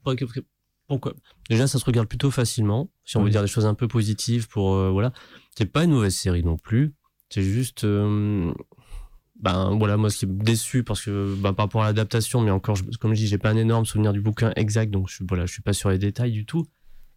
Pourquoi? 0.87 1.13
Déjà, 1.49 1.67
ça 1.67 1.79
se 1.79 1.85
regarde 1.85 2.07
plutôt 2.07 2.29
facilement. 2.31 2.89
Si 3.05 3.17
on 3.17 3.21
veut 3.23 3.29
dire 3.31 3.41
des 3.41 3.47
choses 3.47 3.65
un 3.65 3.73
peu 3.73 3.87
positives 3.87 4.47
pour 4.47 4.73
euh, 4.75 4.89
voilà, 4.91 5.11
c'est 5.57 5.65
pas 5.65 5.83
une 5.83 5.91
mauvaise 5.91 6.15
série 6.15 6.43
non 6.43 6.57
plus. 6.57 6.93
C'est 7.29 7.41
juste, 7.41 7.83
euh, 7.85 8.53
ben 9.41 9.75
voilà, 9.77 9.97
moi 9.97 10.09
ce 10.09 10.19
qui 10.19 10.25
est 10.25 10.29
déçu 10.31 10.83
parce 10.83 11.01
que 11.03 11.35
ben, 11.39 11.53
par 11.53 11.65
rapport 11.65 11.83
à 11.83 11.87
l'adaptation, 11.87 12.39
mais 12.41 12.51
encore, 12.51 12.75
je- 12.75 12.83
comme 12.99 13.13
je 13.13 13.19
dis, 13.21 13.27
j'ai 13.27 13.37
pas 13.37 13.49
un 13.49 13.57
énorme 13.57 13.85
souvenir 13.85 14.13
du 14.13 14.21
bouquin 14.21 14.51
exact, 14.55 14.91
donc 14.91 15.09
je 15.09 15.23
voilà, 15.27 15.45
je 15.45 15.53
suis 15.53 15.61
pas 15.63 15.73
sur 15.73 15.89
les 15.89 15.97
détails 15.97 16.31
du 16.31 16.45
tout. 16.45 16.65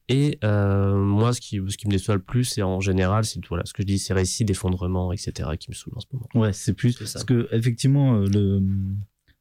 Et 0.09 0.39
euh, 0.43 0.97
moi, 0.97 1.35
ce 1.35 1.41
qui, 1.43 1.61
ce 1.69 1.77
qui 1.77 1.87
me 1.87 1.93
déçoit 1.93 2.15
le 2.15 2.23
plus, 2.23 2.45
c'est 2.45 2.63
en 2.63 2.81
général, 2.81 3.27
c'est 3.27 3.47
voilà, 3.47 3.65
ce 3.67 3.75
que 3.75 3.83
je 3.83 3.87
dis, 3.87 3.99
ces 3.99 4.15
récits 4.15 4.47
d'effondrement, 4.47 5.13
etc., 5.13 5.51
qui 5.59 5.71
me 5.71 5.75
saoulent 5.75 5.93
en 5.97 6.01
ce 6.01 6.07
moment. 6.13 6.27
Ouais, 6.35 6.55
c'est 6.55 6.73
plus 6.73 6.97
parce 6.97 7.25
que 7.25 7.47
effectivement 7.53 8.15
euh, 8.15 8.27
le 8.27 8.63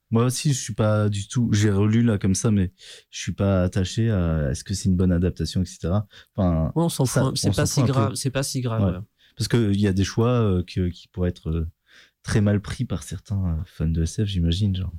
moi 0.09 0.25
aussi 0.25 0.53
je 0.53 0.59
suis 0.59 0.73
pas 0.73 1.09
du 1.09 1.27
tout 1.27 1.49
j'ai 1.51 1.69
relu 1.69 2.01
là 2.01 2.17
comme 2.17 2.35
ça 2.35 2.49
mais 2.51 2.71
je 3.09 3.19
suis 3.19 3.33
pas 3.33 3.63
attaché 3.63 4.09
à 4.09 4.49
est-ce 4.51 4.63
que 4.63 4.73
c'est 4.73 4.89
une 4.89 4.95
bonne 4.95 5.11
adaptation 5.11 5.61
etc. 5.61 5.89
Enfin 6.35 6.71
Ouais, 6.75 6.83
on 6.83 6.89
s'en 6.89 7.05
Ça, 7.05 7.21
fout, 7.21 7.37
c'est 7.37 7.55
pas 7.55 7.65
si 7.65 7.81
un 7.81 7.85
grave, 7.85 8.15
c'est 8.15 8.29
pas 8.29 8.43
si 8.43 8.61
grave. 8.61 8.83
Ouais. 8.83 8.99
parce 9.37 9.47
que 9.47 9.71
il 9.73 9.81
y 9.81 9.87
a 9.87 9.93
des 9.93 10.03
choix 10.03 10.29
euh, 10.29 10.63
que, 10.63 10.87
qui 10.89 11.07
pourraient 11.09 11.29
être 11.29 11.49
euh, 11.49 11.67
très 12.23 12.41
mal 12.41 12.61
pris 12.61 12.85
par 12.85 13.03
certains 13.03 13.43
euh, 13.45 13.63
fans 13.65 13.87
de 13.87 14.03
SF 14.03 14.27
j'imagine 14.27 14.75
genre 14.75 14.93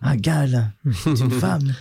ah 0.00 0.16
Gal 0.16 0.72
c'est 0.92 1.20
une 1.20 1.30
femme 1.46 1.72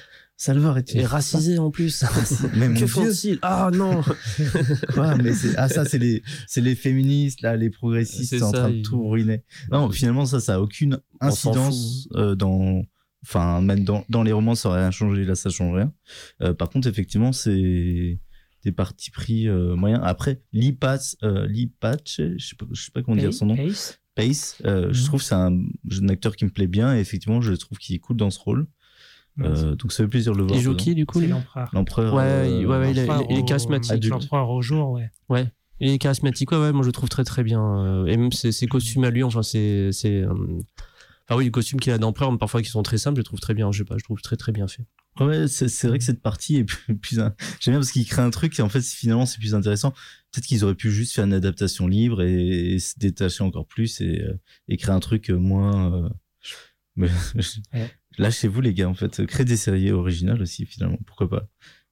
Une 0.47 1.01
Et 1.01 1.05
racisé 1.05 1.59
en 1.59 1.69
plus. 1.69 2.03
mais 2.55 2.67
mon 2.69 2.79
que 2.79 2.87
font-ils? 2.87 3.37
Ah 3.43 3.69
non. 3.73 4.01
Quoi 4.93 5.15
mais 5.17 5.33
c'est 5.33 5.55
ah 5.57 5.69
ça 5.69 5.85
c'est 5.85 5.99
les 5.99 6.23
c'est 6.47 6.61
les 6.61 6.73
féministes 6.75 7.41
là 7.41 7.55
les 7.55 7.69
progressistes 7.69 8.29
C'est 8.37 8.41
en 8.41 8.51
train 8.51 8.71
de 8.71 8.81
tout 8.81 9.07
ruiner. 9.07 9.43
Non 9.71 9.89
finalement 9.91 10.25
ça 10.25 10.39
ça 10.39 10.55
a 10.55 10.59
aucune 10.59 10.99
incidence 11.19 12.07
euh, 12.15 12.33
dans 12.35 12.83
enfin 13.23 13.61
même 13.61 13.83
dans, 13.83 14.03
dans 14.09 14.23
les 14.23 14.31
romans 14.31 14.55
ça 14.55 14.69
aurait 14.69 14.81
rien 14.81 14.91
changé. 14.91 15.25
Là 15.25 15.35
ça 15.35 15.49
change 15.51 15.75
rien. 15.75 15.93
Euh, 16.41 16.53
par 16.55 16.69
contre 16.69 16.87
effectivement 16.87 17.31
c'est 17.33 18.19
des 18.63 18.71
partis 18.71 19.11
pris 19.11 19.47
euh, 19.47 19.75
moyens. 19.75 20.01
Après 20.03 20.31
euh, 20.33 21.45
Lee 21.47 21.67
Patch 21.79 22.15
je 22.19 22.37
sais 22.43 22.55
pas 22.55 22.65
je 22.71 22.81
sais 22.81 22.91
pas 22.91 23.03
comment 23.03 23.17
dire 23.17 23.33
son 23.33 23.45
nom. 23.45 23.55
Ace 23.55 23.99
Pace 24.15 24.57
euh, 24.65 24.89
je 24.91 25.01
Mhm. 25.01 25.05
trouve 25.05 25.19
que 25.21 25.25
c'est 25.27 25.35
un, 25.35 25.53
un 25.55 26.09
acteur 26.09 26.35
qui 26.35 26.45
me 26.45 26.49
plaît 26.49 26.67
bien. 26.67 26.95
Et 26.95 26.99
effectivement 26.99 27.41
je 27.41 27.53
trouve 27.53 27.77
qu'il 27.77 27.95
est 27.95 27.99
cool 27.99 28.17
dans 28.17 28.31
ce 28.31 28.39
rôle 28.39 28.65
Euh, 29.39 29.75
donc 29.75 29.91
ça 29.93 30.03
fait 30.03 30.09
plaisir 30.09 30.33
de 30.33 30.37
le 30.39 30.43
voir 30.43 30.57
Il 30.57 30.61
joue 30.61 30.71
dedans. 30.73 30.83
qui 30.83 30.93
du 30.93 31.05
coup 31.05 31.19
l'empereur. 31.21 31.69
l'empereur 31.73 32.13
Ouais, 32.13 32.23
euh, 32.23 32.47
il- 32.61 32.67
ouais, 32.67 32.77
ouais, 32.79 32.91
il 32.91 32.99
est- 32.99 33.05
L'empereur 33.05 33.27
il 33.29 33.37
est 33.37 33.45
charismatique. 33.47 34.05
L'empereur 34.05 34.49
au 34.49 34.61
jour, 34.61 34.91
ouais. 34.91 35.09
Ouais. 35.29 35.47
Il 35.79 35.89
est 35.89 35.97
charismatique, 35.97 36.51
ouais, 36.51 36.57
ouais, 36.59 36.71
moi 36.73 36.81
je 36.83 36.87
le 36.87 36.91
trouve 36.91 37.09
très 37.09 37.23
très 37.23 37.43
bien. 37.43 37.61
euh, 37.63 38.05
Et 38.05 38.17
même 38.17 38.31
ses, 38.33 38.51
ses 38.51 38.67
costumes 38.67 39.03
à 39.05 39.09
lui, 39.09 39.23
enfin, 39.23 39.41
c'est. 39.43 39.91
c'est, 39.91 40.21
euh, 40.21 40.33
Enfin, 41.29 41.37
oui, 41.37 41.45
les 41.45 41.51
costumes 41.51 41.79
qu'il 41.79 41.93
a 41.93 41.97
d'empereur, 41.97 42.29
mais 42.31 42.37
parfois 42.37 42.61
qui 42.61 42.69
sont 42.69 42.83
très 42.83 42.97
simples, 42.97 43.15
je 43.15 43.21
les 43.21 43.25
trouve 43.25 43.39
très 43.39 43.53
bien. 43.53 43.71
Je 43.71 43.77
sais 43.79 43.85
pas, 43.85 43.97
je 43.97 44.03
trouve 44.03 44.21
très 44.21 44.35
très 44.35 44.51
bien 44.51 44.67
fait. 44.67 44.83
Ouais, 45.19 45.47
c'est 45.47 45.87
vrai 45.87 45.97
que 45.97 46.03
cette 46.03 46.21
partie 46.21 46.57
est 46.57 46.63
plus, 46.65 46.95
plus 46.97 47.19
un- 47.21 47.33
j'aime 47.61 47.73
bien 47.73 47.79
parce 47.79 47.91
qu'il 47.91 48.05
crée 48.05 48.21
un 48.21 48.29
truc 48.31 48.57
et 48.59 48.61
en 48.61 48.69
fait 48.69 48.81
finalement 48.81 49.25
c'est 49.25 49.39
plus 49.39 49.55
intéressant. 49.55 49.91
Peut-être 50.31 50.45
qu'ils 50.45 50.63
auraient 50.65 50.75
pu 50.75 50.91
juste 50.91 51.13
faire 51.13 51.23
une 51.25 51.33
adaptation 51.33 51.87
libre 51.87 52.21
et, 52.21 52.73
et 52.73 52.79
se 52.79 52.97
détacher 52.99 53.43
encore 53.43 53.65
plus 53.65 54.01
et, 54.01 54.23
et 54.67 54.77
créer 54.77 54.93
un 54.93 54.99
truc 54.99 55.29
moins. 55.29 55.93
euh, 55.93 56.09
Mais 56.97 57.07
Ouais. 57.73 57.89
Lâchez-vous 58.17 58.61
les 58.61 58.73
gars 58.73 58.89
en 58.89 58.93
fait, 58.93 59.25
créez 59.25 59.45
des 59.45 59.57
séries 59.57 59.91
originales 59.91 60.41
aussi 60.41 60.65
finalement, 60.65 60.99
pourquoi 61.05 61.29
pas? 61.29 61.47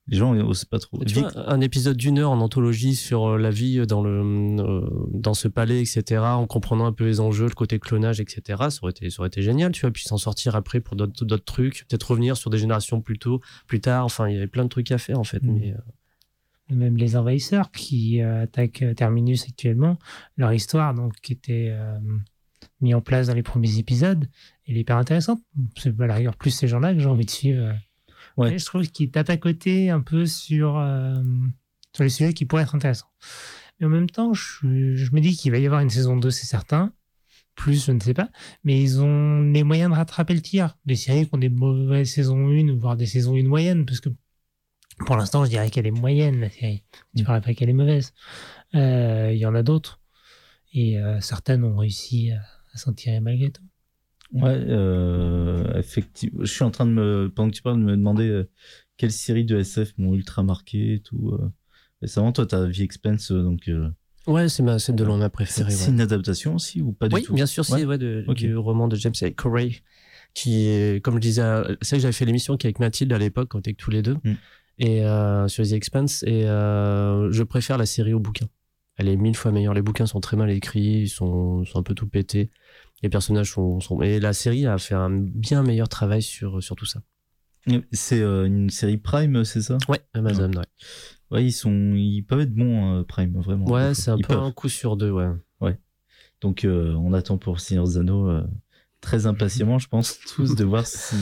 Les 0.10 0.18
gens 0.18 0.34
ils 0.34 0.42
osent 0.42 0.66
pas 0.66 0.80
trop. 0.80 1.04
Tu 1.06 1.20
vois, 1.20 1.32
un 1.52 1.62
épisode 1.62 1.96
d'une 1.96 2.18
heure 2.18 2.32
en 2.32 2.42
anthologie 2.42 2.96
sur 2.96 3.28
euh, 3.28 3.38
la 3.38 3.52
vie 3.52 3.86
dans 3.86 4.02
le 4.02 4.22
euh, 4.60 4.90
dans 5.14 5.36
ce 5.36 5.48
palais, 5.48 5.82
etc., 5.82 6.22
en 6.24 6.48
comprenant 6.48 6.88
un 6.88 6.94
peu 6.94 7.06
les 7.06 7.20
enjeux, 7.20 7.46
le 7.46 7.54
côté 7.54 7.78
clonage, 7.78 8.20
etc. 8.20 8.42
Ça 8.70 8.80
aurait 8.82 8.92
été 8.92 9.10
ça 9.12 9.22
aurait 9.22 9.28
été 9.28 9.44
génial, 9.44 9.72
tu 9.72 9.82
vois. 9.82 9.92
Puis 9.92 10.04
s'en 10.04 10.18
sortir 10.18 10.56
après 10.56 10.80
pour 10.80 10.96
d'autres 10.96 11.38
trucs, 11.38 11.86
peut-être 11.88 12.10
revenir 12.10 12.38
sur 12.38 12.50
des 12.50 12.58
générations 12.58 13.02
plus 13.02 13.20
tôt, 13.20 13.40
plus 13.68 13.82
tard. 13.82 14.04
Enfin, 14.04 14.28
il 14.28 14.34
y 14.34 14.38
avait 14.38 14.48
plein 14.48 14.64
de 14.64 14.70
trucs 14.70 14.92
à 14.92 14.98
faire 14.98 15.20
en 15.20 15.24
fait. 15.24 15.44
Mm. 15.44 15.54
Mais 15.54 15.74
euh, 15.74 16.76
Même 16.76 16.98
les 16.98 17.16
envahisseurs 17.16 17.72
qui 17.72 18.22
euh, 18.22 18.44
attaquent 18.44 18.86
Terminus 18.96 19.46
actuellement, 19.48 20.00
leur 20.38 20.54
histoire, 20.54 20.96
donc, 20.96 21.14
qui 21.22 21.34
était 21.34 21.70
euh, 21.70 22.00
mise 22.82 22.96
en 22.96 23.02
place 23.02 23.28
dans 23.28 23.34
les 23.34 23.44
premiers 23.44 23.78
épisodes, 23.78 24.28
elle 24.68 24.78
est 24.78 24.82
hyper 24.82 24.98
intéressante. 24.98 25.42
C'est 25.78 26.00
à 26.00 26.08
la 26.08 26.16
rigueur 26.16 26.36
plus 26.36 26.52
ces 26.52 26.68
gens-là 26.68 26.94
que 26.94 27.00
j'ai 27.00 27.08
envie 27.08 27.26
de 27.26 27.32
suivre. 27.32 27.74
Ouais. 28.38 28.58
Je 28.58 28.66
trouve 28.66 28.88
qu'ils 28.88 29.12
tapent 29.12 29.30
à 29.30 29.38
côté 29.38 29.90
un 29.90 30.02
peu 30.02 30.26
sur, 30.26 30.78
euh, 30.78 31.22
sur 31.94 32.04
les 32.04 32.10
sujets 32.10 32.34
qui 32.34 32.46
pourraient 32.46 32.64
être 32.64 32.76
intéressants. 32.76 33.12
Mais 33.80 33.86
en 33.86 33.90
même 33.90 34.10
temps, 34.10 34.34
je, 34.34 34.96
je 34.96 35.12
me 35.12 35.20
dis 35.20 35.36
qu'il 35.36 35.52
va 35.52 35.58
y 35.58 35.66
avoir 35.66 35.82
une 35.82 35.90
saison 35.90 36.18
2, 36.18 36.30
c'est 36.32 36.46
certain. 36.46 36.94
Plus, 37.56 37.86
je 37.86 37.92
ne 37.92 38.00
sais 38.00 38.14
pas. 38.14 38.30
Mais 38.64 38.82
ils 38.82 39.02
ont 39.02 39.42
les 39.42 39.64
moyens 39.64 39.92
de 39.92 39.96
rattraper 39.96 40.34
le 40.34 40.42
tir. 40.42 40.78
Des 40.86 40.96
séries 40.96 41.28
qui 41.28 41.36
ont 41.36 41.40
des 41.40 41.50
mauvaises 41.50 42.12
saisons 42.12 42.48
1, 42.48 42.76
voire 42.78 42.96
des 42.96 43.06
saisons 43.06 43.36
1 43.36 43.44
moyennes, 43.44 43.86
parce 43.86 44.00
que 44.00 44.10
pour 45.06 45.16
l'instant, 45.18 45.46
je 45.46 45.50
dirais 45.50 45.70
qu'elle 45.70 45.88
est 45.88 45.92
moyenne, 45.92 46.42
la 46.42 46.50
série. 46.50 46.84
Je 46.94 47.22
ne 47.22 47.26
dirais 47.26 47.42
pas 47.42 47.54
qu'elle 47.54 47.70
est 47.70 47.74
mauvaise. 47.74 48.14
Euh, 48.76 49.32
Il 49.34 49.40
y 49.40 49.46
en 49.46 49.56
a 49.56 49.64
d'autres. 49.64 50.00
Et 50.74 51.00
euh, 51.00 51.20
certaines 51.20 51.64
ont 51.64 51.78
réussi 51.78 52.32
à, 52.32 52.42
à 52.74 52.78
s'en 52.78 52.94
tirer 52.94 53.20
malgré 53.20 53.50
tout. 53.52 53.64
Ouais, 54.32 54.56
euh, 54.68 55.74
effectivement. 55.78 56.44
Je 56.44 56.52
suis 56.52 56.64
en 56.64 56.72
train 56.72 56.86
de 56.86 56.92
me, 56.92 57.32
pendant 57.36 57.50
que 57.50 57.56
tu 57.56 57.62
parles, 57.64 57.80
de 57.80 57.84
me 57.86 57.96
demander 57.98 58.28
euh, 58.28 58.50
quelles 58.98 59.12
séries 59.12 59.46
de 59.46 59.58
SF 59.58 59.94
m'ont 59.98 60.14
ultra 60.14 60.44
marqué 60.44 60.94
et 60.96 61.00
tout. 61.00 61.32
Euh. 61.34 61.50
Récemment, 62.02 62.32
toi, 62.32 62.46
t'as 62.46 62.68
The 62.70 62.80
Expense, 62.80 63.32
euh, 63.32 63.42
donc 63.44 63.68
euh, 63.68 63.90
ouais, 64.28 64.48
c'est 64.48 64.64
ma 64.64 64.78
c'est 64.80 64.94
de 64.96 65.04
loin 65.04 65.18
ma 65.18 65.30
préférée. 65.30 65.72
c'est 65.72 65.88
ouais. 65.88 65.92
une 65.94 66.00
adaptation 66.02 66.56
aussi 66.56 66.80
ou 66.82 66.94
pas 66.94 67.10
du 67.10 67.16
oui, 67.16 67.24
tout? 67.24 67.34
bien 67.34 67.46
sûr, 67.48 67.66
c'est 67.66 67.74
Ouais. 67.74 67.86
ouais, 67.86 67.98
de- 67.98 68.24
Ok. 68.28 68.38
du 68.38 68.56
roman 68.56 68.88
de 68.88 68.96
James 68.96 69.14
A. 69.22 69.32
Corey, 69.32 69.82
qui 70.36 70.68
est, 70.68 71.04
comme 71.04 71.16
je 71.16 71.20
disais, 71.22 71.42
c'est 71.82 71.90
vrai 71.96 71.98
que 71.98 72.02
j'avais 72.04 72.12
fait 72.14 72.26
l'émission 72.26 72.54
avec 72.54 72.80
Mathilde 72.80 73.12
à 73.12 73.18
l'époque, 73.18 73.50
quand 73.50 73.58
on 73.58 73.62
était 73.62 73.74
tous 73.74 73.90
les 73.92 74.02
deux, 74.04 74.16
Mm. 74.24 74.34
et 74.78 75.04
euh, 75.06 75.48
sur 75.50 75.66
The 75.68 75.72
Expanse, 75.74 76.24
et 76.28 76.46
euh, 76.46 77.32
je 77.32 77.44
préfère 77.44 77.78
la 77.80 77.86
série 77.88 78.14
au 78.14 78.20
bouquin. 78.20 78.46
Elle 79.00 79.08
est 79.08 79.16
mille 79.16 79.36
fois 79.36 79.54
meilleure. 79.54 79.74
Les 79.74 79.82
bouquins 79.82 80.06
sont 80.06 80.20
très 80.20 80.36
mal 80.36 80.52
écrits, 80.52 81.04
ils 81.04 81.10
sont, 81.10 81.64
sont 81.64 81.80
un 81.80 81.84
peu 81.84 81.96
tout 81.96 82.08
pétés. 82.08 82.52
Les 83.02 83.08
personnages 83.08 83.54
sont, 83.54 83.80
sont... 83.80 84.02
Et 84.02 84.20
la 84.20 84.34
série 84.34 84.68
a 84.68 84.78
fait 84.78 84.94
un 84.94 85.10
bien 85.10 85.64
meilleur 85.64 85.88
travail 85.88 86.22
sur, 86.22 86.62
sur 86.62 86.76
tout 86.76 86.86
ça. 86.86 87.02
C'est 87.94 88.20
euh, 88.20 88.46
une 88.46 88.70
série 88.70 88.98
Prime, 88.98 89.46
c'est 89.46 89.62
ça? 89.62 89.78
Ouais, 89.88 90.02
Amazon, 90.14 90.52
ouais. 90.52 90.66
Ouais, 91.32 91.46
ils 91.46 91.54
sont, 91.54 91.94
ils 91.96 92.24
peuvent 92.24 92.42
être 92.42 92.54
bons 92.54 93.00
euh, 93.00 93.04
Prime, 93.04 93.40
vraiment. 93.40 93.66
Ouais, 93.66 93.94
c'est 93.94 94.12
un 94.12 94.18
peu 94.18 94.34
un 94.34 94.52
coup 94.52 94.68
sur 94.68 94.98
deux, 94.98 95.12
ouais. 95.12 95.30
Donc, 96.42 96.66
euh, 96.66 96.94
on 96.96 97.14
attend 97.14 97.38
pour 97.38 97.62
Seigneur 97.62 97.86
Zano 97.86 98.30
très 99.02 99.26
impatiemment, 99.26 99.80
je 99.80 99.88
pense, 99.88 100.18
tous, 100.36 100.56
de 100.56 100.64
voir 100.64 100.86
si 100.86 101.16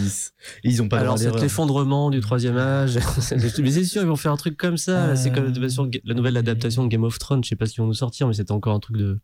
ils 0.63 0.81
ont 0.81 0.89
pas 0.89 0.97
le 0.97 1.01
Alors, 1.03 1.17
c'est 1.19 1.31
l'effondrement 1.41 2.09
du 2.09 2.19
troisième 2.21 2.57
âge. 2.57 2.97
mais 3.59 3.71
c'est 3.71 3.83
sûr, 3.83 4.01
ils 4.01 4.07
vont 4.07 4.15
faire 4.15 4.31
un 4.31 4.37
truc 4.37 4.57
comme 4.57 4.77
ça. 4.77 5.09
Euh, 5.09 5.15
C'est 5.15 5.31
comme 5.31 5.51
de- 5.51 6.01
la 6.03 6.13
nouvelle 6.13 6.37
adaptation 6.37 6.83
de 6.83 6.89
Game 6.89 7.03
of 7.03 7.19
Thrones. 7.19 7.43
Je 7.43 7.49
sais 7.49 7.55
pas 7.55 7.65
qu'ils 7.67 7.81
vont 7.81 7.87
nous 7.87 7.93
sortir, 7.93 8.27
mais 8.27 8.33
c'était 8.33 8.51
encore 8.51 8.73
un 8.75 8.79
truc 8.79 8.97
de 8.97 9.19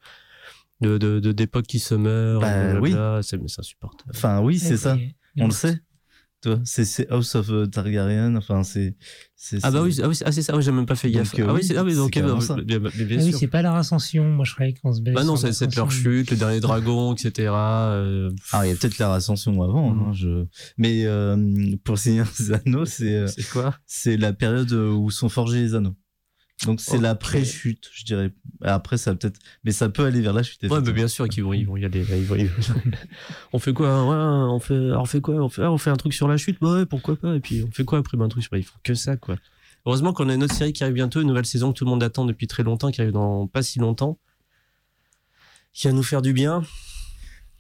de 0.82 0.98
de- 0.98 1.20
de- 1.20 1.32
d'époque 1.32 1.66
qui 1.66 1.80
se 1.80 1.96
meurt. 1.96 2.42
Bah, 2.42 2.72
blablabla. 2.74 3.22
C'est 3.24 3.40
insupportable. 3.60 4.12
Enfin, 4.14 4.40
oui, 4.42 4.60
c'est 4.60 4.78
ça. 4.78 4.98
On 5.40 5.46
le 5.46 5.52
sait. 5.52 5.82
Toi, 6.44 6.60
c'est 6.66 6.84
c'est 6.86 7.10
House 7.10 7.36
of 7.36 7.50
Targaryen. 7.72 8.36
Enfin, 8.36 8.64
c'est. 8.64 8.96
c'est- 9.36 9.60
Ah 9.64 9.72
bah 9.72 9.82
oui, 9.82 9.98
ah 10.04 10.10
oui, 10.10 10.16
c'est- 10.16 10.26
ah, 10.28 10.32
c'est 10.34 10.42
ça. 10.42 10.56
Oui, 10.56 10.62
j'ai 10.62 10.72
même 10.74 10.86
pas 10.86 10.96
fait 10.96 11.08
Donc, 11.10 11.16
gaffe. 11.24 11.34
euh, 11.40 11.46
ah 11.48 11.54
oui, 11.54 11.60
oui, 11.62 11.68
c'est 11.68 11.78
ah 11.78 11.84
oui, 11.84 11.92
c'est 11.92 11.98
donc 11.98 12.14
ça. 12.44 12.56
bien, 12.56 12.80
bien- 12.80 12.90
bien 13.06 13.18
Ah 13.20 13.24
oui, 13.24 13.34
c'est 13.34 13.48
pas 13.48 13.62
leur 13.62 13.76
ascension. 13.76 14.26
Moi, 14.26 14.44
je 14.46 14.54
croyais 14.54 14.74
qu'on 14.74 14.92
se 14.92 15.02
base. 15.02 15.14
Bah 15.14 15.24
non, 15.24 15.36
c'est 15.38 15.76
leur 15.76 15.90
chute, 15.92 16.32
le 16.32 16.38
dernier 16.38 16.60
dragon, 16.60 17.14
etc. 17.16 17.32
euh, 17.56 18.30
Ah, 18.52 18.66
il 18.68 18.72
y 18.72 18.74
a 18.74 18.76
peut-être 18.76 18.98
la 19.00 19.14
ascension 19.14 19.62
avant. 19.64 19.92
Mhm. 19.94 20.02
hein, 20.10 20.14
je... 20.14 20.46
Mais 20.78 21.06
euh, 21.06 21.76
pour 21.86 21.98
Seigneur 21.98 22.28
des 22.38 22.52
Anneaux, 22.52 22.86
c'est 22.86 23.16
euh, 23.16 23.28
C'est 23.28 23.50
quoi? 23.50 23.76
c'est 23.86 24.18
la 24.18 24.34
période 24.34 24.72
où 24.74 25.10
sont 25.12 25.30
forgés 25.30 25.62
les 25.62 25.76
anneaux. 25.76 25.96
Donc 26.66 26.80
c'est 26.82 26.98
la 26.98 27.16
pré-chute, 27.16 27.90
je 27.94 28.06
dirais. 28.06 28.32
Après, 28.62 28.98
ça 28.98 29.14
peut-être, 29.16 29.40
mais 29.64 29.72
ça 29.72 29.90
peut 29.90 30.06
aller 30.06 30.22
vers 30.22 30.34
la 30.34 30.44
chute. 30.44 30.64
Ouais, 30.64 30.80
mais 30.82 30.92
bien 30.94 31.08
sûr 31.08 31.28
qu'ils 31.28 31.44
vont, 31.44 31.54
ils 31.54 31.66
vont 31.68 31.76
y 31.78 31.84
aller. 31.86 32.00
Ils 32.10 32.24
vont, 32.26 32.36
ils 32.36 32.48
vont- 32.48 32.74
on 33.52 33.60
fait 33.60 33.74
quoi? 33.74 34.06
Ouais, 34.08 34.16
On 34.54 34.60
fait, 34.60 34.76
alors 34.76 35.02
on 35.02 35.06
fait 35.06 35.20
quoi? 35.22 35.36
On 35.36 35.50
fait, 35.50 35.64
ah, 35.64 35.72
on 35.72 35.78
fait 35.78 35.90
un 35.90 35.96
truc 35.98 36.14
sur 36.14 36.28
la 36.28 36.38
chute? 36.38 36.58
Bah 36.62 36.74
ouais, 36.74 36.86
pourquoi 36.86 37.16
pas? 37.18 37.36
Et 37.36 37.40
puis 37.40 37.64
on 37.68 37.72
fait 37.72 37.84
quoi 37.84 38.00
après? 38.00 38.18
Ben, 38.18 38.26
un 38.26 38.30
truc 38.30 38.44
sur. 38.44 38.56
Ils 38.56 38.64
font 38.64 38.78
que 38.84 38.94
ça, 38.94 39.18
quoi. 39.18 39.36
Heureusement 39.86 40.14
qu'on 40.14 40.30
a 40.30 40.34
une 40.36 40.44
autre 40.44 40.56
série 40.56 40.72
qui 40.72 40.84
arrive 40.84 40.96
bientôt, 40.96 41.20
une 41.20 41.28
nouvelle 41.28 41.46
saison 41.46 41.74
que 41.74 41.78
tout 41.80 41.84
le 41.84 41.90
monde 41.90 42.04
attend 42.04 42.24
depuis 42.26 42.48
très 42.48 42.64
longtemps, 42.64 42.90
qui 42.92 43.02
arrive 43.02 43.12
dans 43.14 43.48
pas 43.48 43.62
si 43.62 43.80
longtemps, 43.80 44.18
qui 45.74 45.88
va 45.88 45.94
nous 45.94 46.04
faire 46.04 46.22
du 46.22 46.32
bien. 46.32 46.64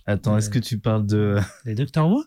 Attends, 0.05 0.37
est-ce 0.37 0.49
que 0.49 0.59
tu 0.59 0.79
parles 0.79 1.05
de. 1.05 1.37
Les 1.65 1.75
Doctor 1.75 2.09
Who? 2.09 2.23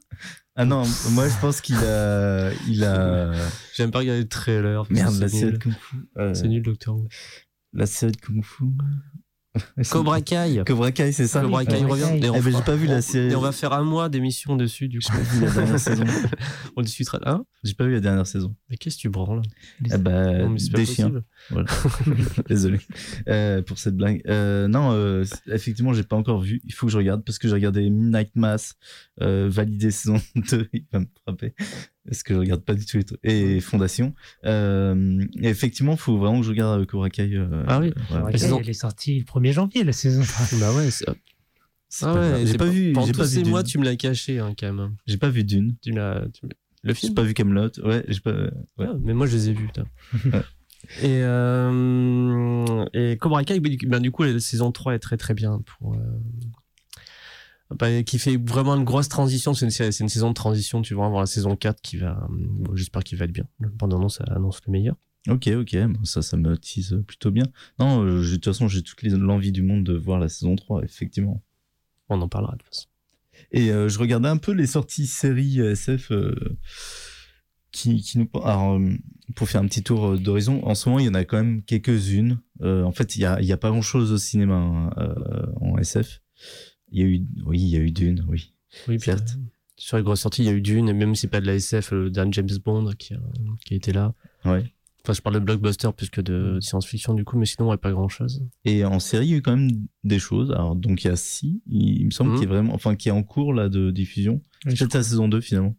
Ah 0.55 0.65
non, 0.65 0.85
moi 1.11 1.29
je 1.29 1.39
pense 1.41 1.61
qu'il 1.61 1.77
a. 1.77 2.51
Il 2.69 2.85
a. 2.85 3.33
J'aime 3.75 3.91
pas 3.91 3.99
regarder 3.99 4.23
le 4.23 4.29
trailer. 4.29 4.85
Merde, 4.91 5.13
c'est 5.13 5.21
la 5.21 5.29
série 5.29 5.45
nul. 5.45 5.53
de 5.55 5.59
Kung 5.59 5.73
Fu. 5.79 5.97
euh, 6.17 6.35
C'est 6.35 6.49
nul, 6.49 6.63
Doctor 6.63 6.97
Who. 6.97 7.09
La 7.75 7.85
série 7.87 8.13
de 8.13 8.17
Kung 8.21 8.43
Fu. 8.43 8.65
Cobra 9.91 10.21
Kai. 10.21 10.63
Cobra 10.67 10.93
Kai, 10.93 11.13
c'est 11.13 11.27
ça 11.27 11.41
Cobra 11.43 11.65
Kai 11.65 11.85
revient. 11.85 12.21
Kai. 12.21 12.27
Et 12.27 12.31
on 12.31 12.35
Eh 12.37 12.41
ben, 12.41 12.53
j'ai 12.53 12.63
pas 12.63 12.75
vu 12.75 12.87
la 12.87 13.03
série. 13.03 13.33
Et 13.33 13.37
on 13.37 13.41
va 13.41 13.53
faire 13.53 13.73
un 13.73 13.83
mois 13.83 14.09
d'émission 14.09 14.57
dessus, 14.57 14.89
du 14.89 15.01
coup. 15.01 15.13
la 15.41 15.51
dernière 15.51 15.79
saison. 15.79 16.05
on 16.77 16.83
discutera. 16.83 17.19
Hein? 17.25 17.45
J'ai 17.65 17.75
pas 17.75 17.85
vu 17.85 17.93
la 17.93 18.01
dernière 18.01 18.27
saison. 18.27 18.55
Mais 18.71 18.77
qu'est-ce 18.77 18.97
que 18.97 19.03
tu 19.03 19.09
branles? 19.09 19.43
Eh 19.85 19.99
ben, 19.99 20.49
Non, 20.49 20.55
des 20.55 20.87
chiens. 20.87 21.13
Voilà. 21.51 21.67
Désolé 22.49 22.79
euh, 23.29 23.63
pour 23.63 23.79
cette 23.79 23.97
blague. 23.97 24.23
Euh, 24.29 24.69
non, 24.69 24.93
euh, 24.93 25.25
effectivement, 25.53 25.93
j'ai 25.93 26.05
pas 26.05 26.17
encore 26.17 26.41
vu. 26.41 26.61
Il 26.65 26.73
faut 26.73 26.87
que 26.87 26.93
je 26.93 26.99
regarde 26.99 27.25
parce 27.25 27.39
que 27.39 27.49
j'ai 27.49 27.55
regardé 27.55 27.89
Midnight 27.89 28.35
Mass, 28.35 28.75
euh, 29.23 29.49
validé 29.51 29.91
saison 29.91 30.21
2. 30.37 30.69
Il 30.73 30.85
va 30.93 31.01
me 31.01 31.07
frapper 31.25 31.55
parce 32.07 32.23
que 32.23 32.35
je 32.35 32.39
regarde 32.39 32.63
pas 32.63 32.75
du 32.75 32.87
tout 32.87 32.97
les 32.97 33.05
trucs. 33.05 33.19
Et 33.25 33.61
Fondation. 33.61 34.15
Euh, 34.45 35.25
et 35.41 35.49
effectivement, 35.49 35.93
il 35.93 35.99
faut 35.99 36.17
vraiment 36.19 36.39
que 36.41 36.45
je 36.47 36.51
regarde 36.51 36.81
euh, 36.81 36.85
Cobra 36.87 37.11
Kai. 37.11 37.31
euh, 37.35 37.65
Ah 37.67 37.81
oui. 37.81 37.93
euh, 38.13 38.31
La 38.31 38.39
saison- 38.39 38.61
Elle 38.61 38.71
est 38.71 38.73
sortie 38.73 39.19
le 39.19 39.25
1er 39.25 39.53
janvier, 39.53 39.85
la 39.85 39.93
saison. 39.93 40.23
Bah 40.61 40.73
ouais, 40.75 40.91
c'est- 40.91 41.05
ah 41.09 41.15
pas 42.13 42.15
ouais, 42.15 42.41
j'ai 42.41 42.47
c'est 42.53 42.59
pas 42.59 42.65
vu. 42.67 42.93
Pendant 42.93 43.07
J'ai 43.07 43.13
tous 43.13 43.19
pas 43.21 43.27
ces 43.27 43.43
vu 43.43 43.51
mois, 43.51 43.63
Dune. 43.63 43.71
tu 43.73 43.79
me 43.79 43.85
l'as 43.85 43.97
caché, 43.97 44.39
hein, 44.39 44.55
quand 44.59 44.73
même. 44.73 44.97
J'ai 45.07 45.17
pas 45.19 45.29
vu 45.31 45.45
Dune. 45.45 45.77
Tu 45.83 45.93
l'as. 45.93 46.25
tu 46.33 46.47
Le 46.83 46.93
J'ai 46.95 47.01
film 47.01 47.15
pas 47.15 47.23
vu 47.23 47.33
Camelot. 47.35 47.71
Ouais, 47.85 48.05
j'ai 48.09 48.21
pas. 48.21 48.33
ouais. 48.33 48.51
Ah, 48.87 48.95
mais 49.03 49.15
moi, 49.15 49.27
je 49.27 49.37
les 49.37 49.49
ai 49.51 49.53
vus. 49.53 49.67
putain. 49.67 49.85
Ouais. 50.33 50.43
et, 51.03 51.23
euh, 51.23 52.85
et 52.93 53.17
Cobra 53.17 53.43
Kai, 53.45 53.61
ben, 53.61 54.01
du- 54.01 54.11
coup, 54.11 54.23
la 54.23 54.39
saison 54.41 54.71
3 54.73 54.95
est 54.95 54.99
très 54.99 55.17
très 55.17 55.35
bien. 55.35 55.61
Pour, 55.79 55.95
euh, 55.95 55.99
qui 58.05 58.19
fait 58.19 58.37
vraiment 58.37 58.77
une 58.77 58.85
grosse 58.85 59.09
transition. 59.09 59.55
C'est 59.55 59.67
une, 59.67 60.09
saison 60.09 60.29
de 60.29 60.35
transition. 60.35 60.83
Tu 60.83 60.95
vas 60.95 61.05
avoir 61.05 61.21
la 61.21 61.27
saison 61.27 61.57
4 61.57 61.81
qui 61.81 61.97
va. 61.97 62.27
bon, 62.31 62.75
J'espère 62.77 63.05
qu'il 63.05 63.19
va 63.19 63.25
être 63.25 63.33
bien. 63.33 63.47
Pendant 63.79 64.09
ça 64.09 64.25
annonce 64.29 64.61
le 64.67 64.73
meilleur. 64.73 64.97
Ok, 65.29 65.49
ok, 65.49 65.77
ça, 66.05 66.23
ça 66.23 66.37
me 66.37 66.57
tease 66.57 67.03
plutôt 67.05 67.33
bien. 67.33 67.47
Non, 67.81 68.05
euh, 68.05 68.23
de 68.23 68.35
toute 68.35 68.45
façon, 68.45 68.69
j'ai 68.69 68.83
toute 68.83 69.03
l'envie 69.03 69.51
du 69.51 69.63
monde 69.63 69.83
de 69.83 69.95
voir 69.95 70.21
la 70.21 70.29
saison 70.29 70.55
3, 70.55 70.85
effectivement. 70.85 71.43
On 72.09 72.21
en 72.21 72.29
parlera 72.29 72.53
de 72.53 72.59
toute 72.59 72.69
façon. 72.69 72.87
Et 73.53 73.71
euh, 73.71 73.89
je 73.89 73.99
regardais 73.99 74.29
un 74.29 74.37
peu 74.37 74.53
les 74.53 74.67
sorties 74.67 75.07
séries 75.07 75.61
SF 75.61 76.13
euh, 76.13 76.35
qui, 77.73 78.01
qui 78.01 78.19
nous. 78.19 78.29
Alors, 78.43 78.75
euh, 78.75 78.89
pour 79.35 79.49
faire 79.49 79.61
un 79.61 79.67
petit 79.67 79.83
tour 79.83 80.19
d'horizon, 80.19 80.65
en 80.65 80.75
ce 80.75 80.89
moment, 80.89 81.01
il 81.01 81.07
y 81.07 81.09
en 81.09 81.15
a 81.15 81.25
quand 81.25 81.37
même 81.37 81.63
quelques-unes. 81.63 82.39
En 82.63 82.93
fait, 82.93 83.17
il 83.17 83.23
y 83.23 83.25
a, 83.25 83.57
pas 83.57 83.71
grand-chose 83.71 84.13
au 84.13 84.19
cinéma 84.19 84.55
hein, 84.55 84.91
en 85.61 85.77
SF. 85.77 86.23
Il 86.93 87.01
y 87.01 87.03
a 87.03 87.07
eu, 87.07 87.23
oui, 87.45 87.59
il 87.61 87.69
y 87.69 87.77
a 87.77 87.81
eu 87.81 87.91
Dune, 87.91 88.25
oui. 88.29 88.53
Oui, 88.89 88.97
puis, 88.99 89.07
Certes. 89.07 89.35
euh, 89.37 89.43
sur 89.77 89.97
les 89.97 90.03
grosses 90.03 90.21
sorties, 90.21 90.43
il 90.43 90.47
y 90.47 90.49
a 90.49 90.53
eu 90.53 90.61
Dune, 90.63 90.89
et 90.89 90.93
même 90.93 91.15
si 91.15 91.23
c'est 91.23 91.29
pas 91.29 91.41
de 91.41 91.47
la 91.47 91.55
SF, 91.55 91.91
le 91.93 92.11
Dan 92.11 92.33
James 92.33 92.49
Bond 92.65 92.93
qui 92.99 93.15
a, 93.15 93.19
qui 93.65 93.75
a 93.75 93.77
été 93.77 93.93
là. 93.93 94.15
Ouais. 94.45 94.73
Enfin, 95.05 95.13
je 95.13 95.21
parle 95.21 95.37
de 95.37 95.41
blockbuster 95.41 95.89
plus 95.97 96.11
que 96.11 96.21
de 96.21 96.59
science-fiction 96.61 97.15
du 97.15 97.25
coup, 97.25 97.39
mais 97.39 97.47
sinon, 97.47 97.67
il 97.67 97.71
n'y 97.71 97.75
a 97.75 97.79
pas 97.79 97.93
grand-chose. 97.93 98.45
Et 98.65 98.85
en 98.85 98.99
série, 98.99 99.27
il 99.27 99.31
y 99.31 99.35
a 99.35 99.37
eu 99.37 99.43
quand 99.43 99.57
même 99.57 99.71
des 100.03 100.19
choses. 100.19 100.51
Alors, 100.51 100.75
donc, 100.75 101.05
il 101.05 101.07
y 101.07 101.11
a 101.11 101.15
six. 101.17 101.61
Il, 101.69 102.01
il 102.01 102.07
me 102.07 102.11
semble 102.11 102.31
Mhm. 102.31 102.37
qu'il 102.39 102.45
y 102.45 102.51
a 102.51 102.53
vraiment, 102.53 102.75
enfin, 102.75 102.97
qui 102.97 103.09
est 103.09 103.13
en 103.13 103.23
cours 103.23 103.55
là 103.55 103.69
de 103.69 103.93
diffusion. 103.93 104.41
Oui, 104.65 104.75
Peut-être 104.75 104.95
la 104.95 105.03
saison 105.05 105.29
2 105.29 105.41
finalement. 105.41 105.77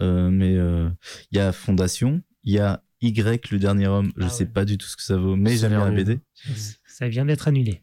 Euh, 0.00 0.30
mais 0.30 0.54
euh, 0.54 0.88
il 1.32 1.38
y 1.38 1.40
a 1.40 1.50
Fondation, 1.50 2.22
il 2.44 2.52
y 2.52 2.58
a 2.60 2.84
Y, 3.00 3.50
le 3.50 3.58
dernier 3.58 3.88
homme. 3.88 4.12
Je 4.16 4.26
Ah 4.26 4.28
sais 4.28 4.44
ouais. 4.44 4.50
pas 4.50 4.64
du 4.64 4.78
tout 4.78 4.86
ce 4.86 4.96
que 4.96 5.02
ça 5.02 5.16
vaut, 5.16 5.34
mais 5.34 5.56
j'aime 5.56 5.70
bien 5.70 5.84
la. 5.84 5.90
BD. 5.90 6.20
Ça 6.86 7.08
vient 7.08 7.24
d'être 7.24 7.48
annulé. 7.48 7.82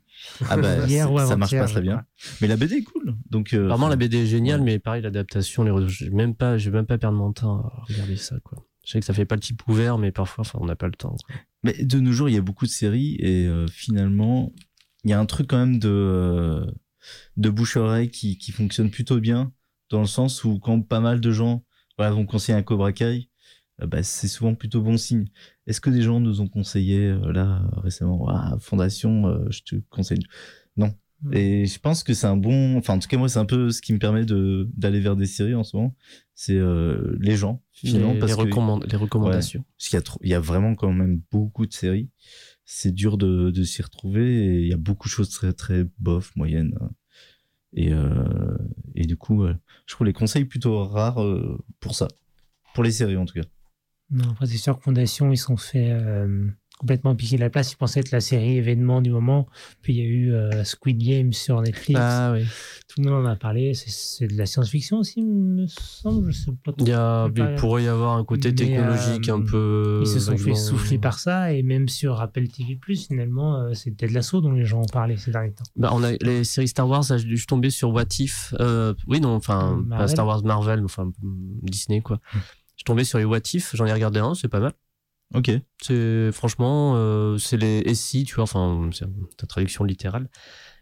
Ah 0.49 0.57
bah, 0.57 0.86
Hier 0.88 1.07
c'est- 1.07 1.13
ou 1.13 1.17
ça 1.19 1.36
marche 1.38 1.51
pas 1.51 1.67
je 1.67 1.71
très 1.73 1.82
bien. 1.82 1.97
crois. 1.97 2.05
Mais 2.41 2.47
la 2.47 2.57
BD 2.57 2.76
est 2.76 2.84
cool. 2.84 3.15
Donc, 3.30 3.53
euh, 3.53 3.65
Apparemment, 3.65 3.88
la 3.88 3.95
BD 3.95 4.17
est 4.23 4.26
géniale, 4.26 4.59
ouais. 4.61 4.65
mais 4.65 4.80
pareil, 4.80 5.01
l'adaptation, 5.01 5.63
les 5.63 5.71
re- 5.71 5.88
j'ai 5.88 6.09
même 6.09 6.36
pas, 6.36 6.57
je 6.57 6.69
vais 6.69 6.78
même 6.78 6.86
pas 6.86 6.97
perdre 6.97 7.17
mon 7.17 7.32
temps 7.34 7.59
à 7.59 7.84
regarder 7.89 8.15
ça, 8.17 8.36
quoi. 8.43 8.57
Je 8.86 8.91
sais 8.91 8.99
que 8.99 9.05
ça 9.05 9.13
fait 9.13 9.26
pas 9.26 9.36
le 9.36 9.41
type 9.41 9.67
ouvert, 9.67 9.97
mais 9.97 10.11
parfois, 10.11 10.41
enfin, 10.43 10.59
on 10.61 10.65
n'a 10.65 10.76
pas 10.76 10.86
le 10.88 10.93
temps. 10.93 11.15
quoi. 11.28 11.36
Mais 11.63 11.73
de 11.84 11.99
nos 11.99 12.11
jours, 12.11 12.30
il 12.30 12.36
y 12.36 12.38
a 12.38 12.41
beaucoup 12.41 12.65
de 12.65 12.69
séries 12.71 13.15
et 13.19 13.45
euh, 13.47 13.65
finalement, 13.67 14.53
il 15.03 15.09
y 15.09 15.13
a 15.13 15.19
un 15.19 15.26
truc 15.26 15.47
quand 15.47 15.57
même 15.57 15.80
de, 15.80 15.89
euh, 15.89 16.65
de 17.38 17.49
bouche-oreille 17.49 18.09
qui, 18.09 18.38
qui 18.38 18.51
fonctionne 18.51 18.91
plutôt 18.91 19.19
bien 19.19 19.51
dans 19.89 20.01
le 20.01 20.07
sens 20.07 20.43
où 20.43 20.59
quand 20.59 20.82
pas 20.82 20.99
mal 20.99 21.19
de 21.21 21.32
gens 21.32 21.63
voilà, 21.97 22.11
vont 22.13 22.26
conseiller 22.26 22.57
un 22.57 22.63
Cobra 22.63 22.91
Kai, 22.91 23.05
euh, 23.05 23.21
bah, 23.80 24.03
c'est 24.03 24.28
souvent 24.28 24.55
plutôt 24.55 24.82
bon 24.82 24.97
signe. 24.97 25.26
Est-ce 25.67 25.82
que 25.82 25.89
des 25.89 26.01
gens 26.01 26.19
nous 26.19 26.41
ont 26.41 26.47
conseillé 26.47 27.07
euh, 27.07 27.32
là 27.32 27.61
récemment, 27.78 28.28
ah, 28.30 28.55
Fondation, 28.59 29.28
euh, 29.28 29.45
je 29.49 29.61
te 29.63 29.76
conseille 29.89 30.23
Non. 30.78 30.93
Et 31.32 31.65
je 31.65 31.80
pense 31.80 32.03
que 32.03 32.13
c'est 32.13 32.28
un 32.28 32.38
bon, 32.38 32.78
enfin 32.78 32.93
en 32.95 32.99
tout 32.99 33.07
cas 33.07 33.17
moi 33.17 33.30
c'est 33.30 33.39
un 33.39 33.45
peu 33.45 33.71
ce 33.71 33.82
qui 33.82 33.93
me 33.93 33.99
permet 33.99 34.26
de 34.26 34.69
d'aller 34.76 34.99
vers 34.99 35.15
des 35.15 35.26
séries 35.26 35.55
en 35.55 35.63
ce 35.63 35.76
moment, 35.76 35.95
c'est 36.36 36.57
euh, 36.57 37.17
les 37.19 37.36
gens 37.36 37.63
finalement 37.71 38.13
les, 38.13 38.19
parce 38.19 38.34
les 38.34 38.43
que 38.43 38.49
recommand- 38.49 38.86
les 38.86 38.97
recommandations. 38.97 39.63
parce 39.78 39.89
qu'il 39.89 39.97
y 39.97 39.99
a 39.99 40.01
trop, 40.03 40.19
il 40.21 40.30
y 40.30 40.34
a 40.36 40.39
vraiment 40.39 40.76
quand 40.76 40.91
même 40.91 41.21
beaucoup 41.32 41.65
de 41.65 41.73
séries. 41.73 42.09
C'est 42.65 42.91
dur 42.93 43.17
de, 43.17 43.49
de 43.49 43.63
s'y 43.63 43.82
retrouver 43.82 44.45
et 44.45 44.61
il 44.61 44.67
y 44.67 44.73
a 44.73 44.78
beaucoup 44.78 45.07
de 45.07 45.13
choses 45.13 45.30
très 45.30 45.53
très 45.53 45.86
bof, 45.99 46.36
moyennes. 46.36 46.78
Et, 47.73 47.91
euh, 47.91 48.57
et 48.93 49.05
du 49.05 49.17
coup, 49.17 49.43
euh, 49.45 49.55
je 49.88 49.95
trouve 49.95 50.05
les 50.05 50.13
conseils 50.13 50.45
plutôt 50.45 50.84
rares 50.84 51.23
euh, 51.23 51.57
pour 51.80 51.95
ça. 51.95 52.07
Pour 52.73 52.84
les 52.84 52.91
séries 52.91 53.17
en 53.17 53.26
tout 53.26 53.34
cas. 53.39 53.47
Non, 54.16 54.32
après, 54.32 54.45
c'est 54.45 54.57
sûr 54.57 54.78
que 54.78 54.84
Fondation, 54.84 55.32
ils 55.32 55.38
sont 55.38 55.57
fait 55.57 55.89
euh, 55.91 56.47
complètement 56.80 57.16
piquer 57.16 57.38
la 57.38 57.49
place. 57.49 57.74
Ils 57.74 57.78
pensaient 57.78 57.99
être 57.99 58.11
la 58.11 58.22
série 58.22 58.57
événement 58.57 59.01
du 59.01 59.09
moment. 59.11 59.47
Puis 59.82 59.93
il 59.93 59.99
y 59.99 60.01
a 60.01 60.05
eu 60.09 60.34
euh, 60.34 60.63
Squid 60.63 60.97
Game 60.97 61.34
sur 61.34 61.61
Netflix. 61.61 61.99
Ah 62.01 62.32
oui. 62.34 62.45
Tout 62.88 63.01
le 63.01 63.09
monde 63.11 63.26
en 63.26 63.30
a 63.30 63.36
parlé. 63.36 63.74
C'est- 63.74 64.28
de 64.28 64.38
la 64.38 64.45
science-fiction 64.45 64.99
aussi, 64.99 65.22
me 65.22 65.66
semble. 65.68 66.32
Je 66.32 66.38
sais 66.45 66.51
pas 66.63 66.72
trop. 66.72 66.86
Il, 66.86 66.89
y 66.89 66.93
a, 66.93 67.28
Pas- 67.30 67.51
il 67.51 67.55
pourrait 67.55 67.84
y 67.84 67.88
avoir 67.88 68.16
un 68.18 68.24
côté 68.24 68.49
Mais, 68.49 68.55
technologique 68.55 69.28
euh, 69.28 69.34
un 69.36 69.41
peu. 69.41 69.99
Ils 70.01 70.07
se 70.07 70.20
sont 70.20 70.38
fait 70.38 70.55
souffler 70.55 70.97
par 70.97 71.20
ça. 71.20 71.51
Et 71.51 71.61
même 71.61 71.89
sur 71.89 72.22
Apple 72.22 72.47
TV, 72.47 72.80
finalement, 72.95 73.57
euh, 73.57 73.74
c'est 73.74 73.91
Ted 73.97 74.13
Lasso 74.13 74.39
dont 74.39 74.53
les 74.53 74.66
gens 74.66 74.82
ont 74.82 74.86
parlé 74.86 75.18
ces 75.18 75.32
derniers 75.32 75.51
temps. 75.51 75.63
Bah, 75.76 75.89
on 75.93 76.03
a 76.03 76.13
les 76.22 76.43
séries 76.45 76.70
Star 76.70 76.88
Wars, 76.88 77.03
là, 77.09 77.18
je 77.18 77.36
suis 77.36 77.45
tombé 77.47 77.70
sur 77.70 77.91
What 77.91 78.03
If. 78.20 78.53
euh, 78.61 78.93
oui, 79.07 79.20
non, 79.20 79.36
enfin. 79.36 79.84
Star 80.07 80.26
Wars 80.26 80.43
Marvel, 80.45 80.84
enfin, 80.86 81.11
Disney, 81.63 81.99
quoi. 82.01 82.20
Tombé 82.86 83.04
sur 83.04 83.18
les 83.18 83.26
What 83.26 83.40
If, 83.54 83.76
j'en 83.76 83.86
ai 83.86 83.94
regardé 83.94 84.20
un, 84.20 84.36
c'est 84.36 84.48
pas 84.48 84.60
mal. 84.60 84.74
Ok. 85.34 85.52
C'est 85.82 86.32
franchement, 86.32 86.94
euh, 86.96 87.38
c'est 87.38 87.58
les 87.58 87.82
SI, 87.94 88.24
tu 88.24 88.36
vois, 88.36 88.44
enfin, 88.44 88.90
c'est 88.94 89.06
la 89.06 89.48
traduction 89.48 89.84
littérale. 89.84 90.30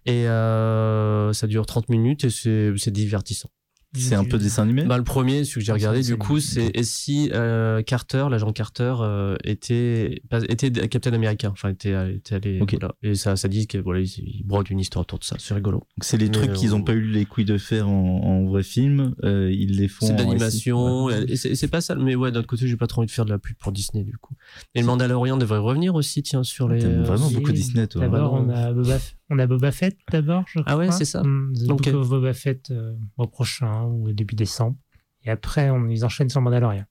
Et 0.05 0.27
euh, 0.27 1.31
ça 1.33 1.47
dure 1.47 1.65
30 1.65 1.89
minutes 1.89 2.25
et 2.25 2.29
c'est 2.29 2.91
divertissant. 2.91 3.49
C'est 3.95 4.15
un 4.15 4.23
peu 4.25 4.37
dessin 4.39 4.63
animé. 4.63 4.83
Bah, 4.85 4.97
le 4.97 5.03
premier, 5.03 5.43
celui 5.43 5.59
que 5.61 5.65
j'ai 5.65 5.71
Ah, 5.71 5.75
regardé, 5.75 6.01
c'est- 6.01 6.11
du 6.11 6.17
coup, 6.17 6.39
c'est 6.39 6.71
et 6.73 6.83
si 6.83 7.29
euh, 7.33 7.81
Carter, 7.83 8.25
l'agent 8.29 8.51
Carter, 8.51 8.95
euh, 9.01 9.35
était, 9.43 10.21
pas- 10.29 10.41
était 10.49 10.71
Captain 10.89 11.13
America, 11.13 11.49
enfin, 11.51 11.69
était, 11.69 12.15
était 12.15 12.35
allé. 12.35 12.59
Ok. 12.61 12.75
voilà. 12.79 12.95
Et 13.03 13.13
ça, 13.15 13.35
ça 13.35 13.47
dit 13.47 13.67
que 13.67 13.77
voilà, 13.77 13.99
il, 13.99 14.07
il 14.17 14.43
brode 14.45 14.69
une 14.71 14.79
histoire 14.79 15.03
autour 15.03 15.19
de 15.19 15.23
ça, 15.23 15.35
c'est 15.37 15.53
rigolo. 15.53 15.77
Donc, 15.79 15.87
C'est 16.01 16.17
les 16.17 16.29
trucs 16.31 16.53
qu'ils 16.53 16.71
euh, 16.71 16.75
ont 16.75 16.81
pas 16.81 16.93
eu 16.93 17.01
les 17.01 17.25
couilles 17.25 17.45
de 17.45 17.57
faire 17.59 17.87
en, 17.87 17.93
en 18.23 18.45
vrai 18.45 18.63
film. 18.63 19.13
euh, 19.23 19.51
ils 19.53 19.77
les 19.77 19.87
font. 19.87 20.07
C'est. 20.07 20.71
Ouais. 20.71 21.25
et 21.27 21.35
c'est 21.35 21.67
pas 21.67 21.81
ça, 21.81 21.95
mais 21.95 22.15
ouais, 22.15 22.31
d'un 22.31 22.39
autre 22.39 22.47
côté, 22.47 22.67
j'ai 22.67 22.77
pas 22.77 22.87
trop 22.87 23.01
envie 23.01 23.07
de 23.07 23.11
faire 23.11 23.25
de 23.25 23.29
la 23.31 23.37
pub 23.39 23.55
pour 23.57 23.71
Disney, 23.71 24.03
du 24.03 24.17
coup. 24.17 24.33
Et 24.75 24.81
le 24.81 24.85
Mandalorian 24.87 25.37
devrait 25.37 25.59
revenir 25.59 25.95
aussi, 25.95 26.23
tiens, 26.23 26.43
sur 26.43 26.67
les. 26.67 26.79
T'aimes 26.79 27.03
vraiment 27.03 27.29
beaucoup 27.29 27.51
Disney, 27.51 27.87
toi. 27.87 28.01
D'abord, 28.01 28.33
on 28.33 28.49
a 28.49 28.73
Boba, 28.73 28.97
F- 28.97 29.13
on 29.29 29.39
a 29.39 29.47
Boba 29.47 29.71
Fett 29.71 29.97
d'abord, 30.11 30.43
je 30.47 30.59
Ah 30.65 30.77
ouais, 30.77 30.87
crois. 30.87 30.97
c'est 30.97 31.05
ça. 31.05 31.23
Mm, 31.23 31.53
The 31.55 31.71
Ok. 31.71 31.83
Book 31.89 31.95
of 31.95 32.09
Boba 32.09 32.33
Fett 32.33 32.71
euh, 32.71 32.93
au 33.17 33.27
prochain 33.27 33.83
ou 33.85 34.11
début 34.13 34.35
décembre. 34.35 34.75
Et 35.23 35.29
après, 35.31 35.69
on, 35.69 35.87
ils 35.87 36.03
enchaînent 36.05 36.29
sur 36.29 36.41
Mandalorian. 36.41 36.85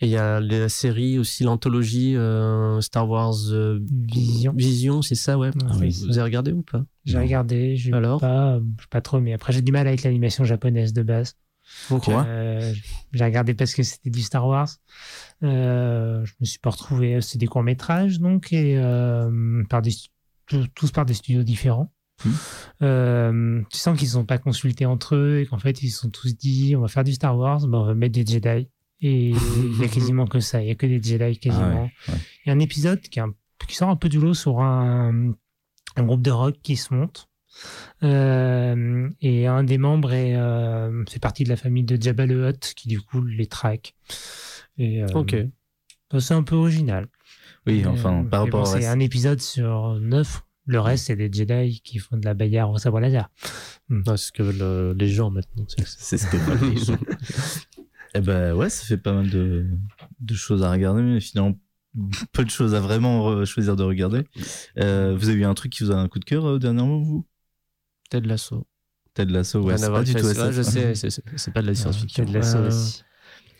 Et 0.00 0.06
il 0.06 0.10
y 0.10 0.16
a 0.16 0.40
la 0.40 0.68
série 0.68 1.18
aussi, 1.18 1.44
l'anthologie 1.44 2.16
euh, 2.16 2.80
Star 2.80 3.08
Wars 3.08 3.34
euh, 3.50 3.78
Vision. 3.90 4.52
Vision, 4.56 5.00
c'est 5.02 5.14
ça, 5.14 5.38
ouais. 5.38 5.50
Ah 5.64 5.72
oui, 5.78 5.90
Vous 6.06 6.18
avez 6.18 6.22
regardé 6.24 6.50
ou 6.52 6.62
pas? 6.62 6.84
J'ai 7.04 7.18
regardé, 7.18 7.76
j'ai 7.76 7.92
Alors? 7.92 8.20
pas, 8.20 8.54
euh, 8.54 8.60
pas 8.90 9.00
trop, 9.00 9.20
mais 9.20 9.32
après 9.32 9.52
j'ai 9.52 9.62
du 9.62 9.70
mal 9.72 9.86
avec 9.86 10.02
l'animation 10.02 10.44
japonaise 10.44 10.92
de 10.92 11.02
base. 11.02 11.36
Quoi 11.88 12.24
Euh, 12.26 12.74
j'ai 13.12 13.24
regardé 13.24 13.54
parce 13.54 13.74
que 13.74 13.82
c'était 13.84 14.10
du 14.10 14.22
Star 14.22 14.46
Wars. 14.46 14.68
Euh, 15.42 16.24
je 16.24 16.32
me 16.40 16.46
suis 16.46 16.58
pas 16.58 16.70
retrouvé. 16.70 17.20
C'est 17.20 17.38
des 17.38 17.46
courts 17.46 17.62
métrages 17.62 18.18
donc 18.20 18.52
et 18.52 18.76
euh, 18.78 19.62
par 19.68 19.82
des 19.82 19.92
tous 20.60 20.68
tous 20.74 20.90
par 20.92 21.04
des 21.06 21.14
studios 21.14 21.42
différents. 21.42 21.92
Mhm. 22.24 22.32
Euh, 22.82 23.62
tu 23.70 23.78
sens 23.78 23.98
qu'ils 23.98 24.08
ne 24.08 24.12
sont 24.12 24.24
pas 24.24 24.38
consultés 24.38 24.86
entre 24.86 25.16
eux 25.16 25.40
et 25.40 25.46
qu'en 25.46 25.58
fait 25.58 25.82
ils 25.82 25.90
se 25.90 26.00
sont 26.00 26.10
tous 26.10 26.36
dit 26.36 26.74
on 26.76 26.80
va 26.80 26.88
faire 26.88 27.04
du 27.04 27.12
Star 27.12 27.36
Wars, 27.36 27.66
ben, 27.66 27.78
on 27.78 27.84
va 27.84 27.94
mettre 27.94 28.14
des 28.14 28.24
Jedi. 28.26 28.68
Et 29.04 29.30
il 29.30 29.78
y 29.80 29.84
a 29.84 29.88
quasiment 29.88 30.26
que 30.28 30.38
ça, 30.38 30.62
il 30.62 30.68
y 30.68 30.70
a 30.70 30.74
que 30.76 30.86
des 30.86 31.02
Jedi 31.02 31.38
quasiment. 31.38 31.64
Ah 31.66 31.74
ouais, 31.74 32.14
ouais. 32.14 32.20
Il 32.44 32.48
y 32.48 32.50
a 32.50 32.54
un 32.54 32.60
épisode 32.60 33.00
qui, 33.00 33.18
est 33.18 33.22
un- 33.22 33.34
qui 33.66 33.74
sort 33.74 33.88
un 33.88 33.96
peu 33.96 34.08
du 34.08 34.20
lot 34.20 34.34
sur 34.34 34.60
un, 34.60 35.32
un 35.96 36.02
groupe 36.04 36.22
de 36.22 36.30
rock 36.30 36.56
qui 36.62 36.76
se 36.76 36.94
monte. 36.94 37.26
Euh, 38.02 39.08
et 39.20 39.46
un 39.46 39.64
des 39.64 39.78
membres 39.78 40.12
est, 40.12 40.36
euh, 40.36 41.04
fait 41.06 41.18
partie 41.18 41.44
de 41.44 41.48
la 41.48 41.56
famille 41.56 41.84
de 41.84 42.00
Jabba 42.00 42.26
le 42.26 42.48
Hutt 42.48 42.72
qui 42.76 42.88
du 42.88 43.00
coup 43.00 43.22
les 43.22 43.46
traque. 43.46 43.94
Et, 44.78 45.02
euh, 45.02 45.06
Ok. 45.14 45.36
C'est 46.18 46.34
un 46.34 46.42
peu 46.42 46.56
original. 46.56 47.08
Oui, 47.66 47.84
enfin, 47.86 48.20
euh, 48.24 48.28
par 48.28 48.44
rapport 48.44 48.64
bon, 48.64 48.66
C'est 48.80 48.86
un 48.86 48.98
épisode 49.00 49.40
sur 49.40 49.98
neuf. 50.00 50.42
Le 50.66 50.78
reste, 50.80 51.06
c'est 51.06 51.16
des 51.16 51.30
Jedi 51.32 51.80
qui 51.82 51.98
font 51.98 52.16
de 52.16 52.24
la 52.24 52.34
bagarre 52.34 52.70
au 52.70 52.78
sabre 52.78 53.00
laser. 53.00 53.28
Ouais, 53.90 54.00
c'est 54.16 54.16
ce 54.16 54.32
que 54.32 54.42
veulent 54.42 54.96
les 54.96 55.08
gens 55.08 55.30
maintenant. 55.30 55.64
c'est- 55.84 56.16
ce 56.18 56.26
que 56.30 56.36
veulent 56.36 56.70
les 56.74 56.84
gens. 56.84 56.98
Eh 58.14 58.20
ben 58.20 58.52
ouais, 58.54 58.68
ça 58.68 58.84
fait 58.84 58.98
pas 58.98 59.14
mal 59.14 59.30
de, 59.30 59.66
de 60.20 60.34
choses 60.34 60.62
à 60.62 60.70
regarder, 60.70 61.00
mais 61.02 61.18
finalement, 61.18 61.58
peu 62.32 62.44
de 62.44 62.50
choses 62.50 62.74
à 62.74 62.80
vraiment 62.80 63.42
choisir 63.46 63.74
de 63.74 63.82
regarder. 63.82 64.24
Euh, 64.78 65.16
vous 65.18 65.30
avez 65.30 65.38
eu 65.38 65.44
un 65.46 65.54
truc 65.54 65.72
qui 65.72 65.82
vous 65.82 65.92
a 65.92 65.94
un 65.94 66.08
coup 66.08 66.18
de 66.18 66.26
cœur 66.26 66.44
euh, 66.46 66.58
dernièrement, 66.58 66.98
vous? 67.00 67.26
Ted 68.10 68.28
Lasso. 68.28 68.66
Ted 69.14 69.32
Lasso, 69.32 69.62
ouais, 69.62 69.78
c'est 69.78 69.90
pas 69.90 70.02
du 70.02 70.12
tout 70.14 70.28
SF. 70.28 70.50
je 70.52 70.60
sais, 70.62 70.94
c'est- 70.94 71.50
pas 71.52 71.62
de 71.62 71.68
la 71.68 71.74
science-fiction. 71.74 72.24
Ted 72.26 72.36
Lasso 72.38 72.58
Euh, 72.58 72.68
aussi. 72.68 73.02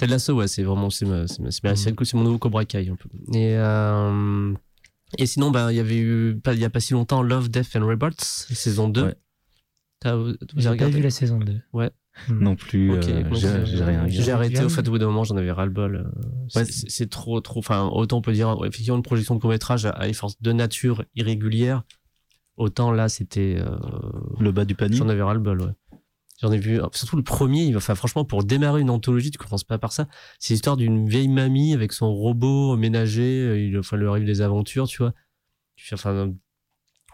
Ted 0.03 0.13
Lasso, 0.13 0.35
ouais, 0.35 0.49
c'est 0.49 0.63
vraiment 0.63 0.91
c'est 0.91 1.07
ma- 1.07 1.27
c'est 1.27 1.41
ma- 1.41 1.51
c'est 1.51 1.63
ma- 1.65 1.71
Mhm. 1.73 1.77
c'est 2.05 2.15
mon 2.15 2.23
nouveau 2.25 2.39
Cobra 2.39 2.65
Kai 2.65 2.89
un 2.89 2.97
peu. 2.97 3.09
Et 3.37 3.57
euh, 3.57 4.53
et 5.19 5.27
sinon, 5.27 5.51
ben 5.51 5.71
il 5.71 5.77
y 5.77 5.81
avait 5.81 5.99
eu 5.99 6.37
pas 6.43 6.55
il 6.55 6.61
y 6.61 6.65
a 6.65 6.71
pas 6.71 6.81
si 6.81 6.93
longtemps 6.93 7.23
Love, 7.23 7.49
Death 7.51 7.77
and 7.77 7.87
Robots 7.87 8.11
saison 8.21 8.89
2. 8.89 9.05
Ouais. 9.05 9.15
T'as 10.01 10.17
vous 10.17 10.29
avez 10.31 10.37
J'ai 10.57 10.65
pas 10.65 10.71
regardé 10.73 10.97
vu 10.97 11.03
la 11.03 11.11
saison 11.11 11.39
2. 11.39 11.61
Ouais. 11.73 11.91
Non 12.29 12.57
plus, 12.57 12.93
euh, 12.93 13.01
j'ai 13.33 13.65
j'ai 13.65 13.85
rien 13.85 14.07
J'ai 14.09 14.21
regardé. 14.23 14.31
arrêté 14.33 14.65
au 14.65 14.69
fait 14.69 14.87
au 14.87 14.91
bout 14.91 14.99
d'un 14.99 15.07
moment, 15.07 15.25
j'en 15.25 15.37
avais 15.37 15.51
ras 15.53 15.65
le 15.65 15.71
bol. 15.71 15.97
euh, 15.97 16.21
c'est- 16.49 16.59
Ouais, 16.59 16.65
c'est 16.67 16.91
c'est 16.91 17.09
trop 17.11 17.41
trop. 17.41 17.61
Enfin, 17.61 17.89
autant 17.93 18.19
on 18.19 18.23
peut 18.23 18.33
dire 18.33 18.55
effectivement 18.67 18.97
une 18.97 19.03
projection 19.03 19.35
de 19.37 19.41
court 19.41 19.51
métrage 19.51 19.87
à, 19.87 19.91
à 19.91 20.09
efforts 20.09 20.33
de 20.41 20.53
nature 20.53 21.05
irrégulière. 21.15 21.85
Autant 22.59 22.93
là, 22.93 23.09
c'était 23.09 23.57
euh, 23.59 23.77
Le 24.41 24.53
bas 24.53 24.65
du 24.67 24.75
panier 24.75 24.97
J'en 24.97 25.09
avais 25.09 25.23
ras 25.23 25.33
le 25.35 25.41
bol, 25.41 25.63
ouais. 25.63 25.73
J'en 26.43 26.51
ai 26.53 26.59
vu, 26.59 26.81
surtout 26.93 27.17
le 27.17 27.23
premier, 27.23 27.75
enfin, 27.77 27.95
franchement, 27.95 28.25
pour 28.25 28.43
démarrer 28.45 28.81
une 28.81 28.91
anthologie, 28.91 29.31
tu 29.31 29.39
commences 29.39 29.65
pas 29.65 29.79
par 29.79 29.93
ça. 29.93 30.09
C'est 30.41 30.53
l'histoire 30.55 30.77
d'une 30.77 31.09
vieille 31.09 31.29
mamie 31.29 31.73
avec 31.73 31.93
son 31.93 32.13
robot 32.13 32.77
ménager, 32.77 33.69
il 33.69 33.79
enfin, 33.79 33.97
lui 33.97 34.09
arrive 34.09 34.25
des 34.25 34.41
aventures, 34.41 34.87
tu 34.89 34.99
vois. 34.99 35.13
Enfin, 35.93 36.33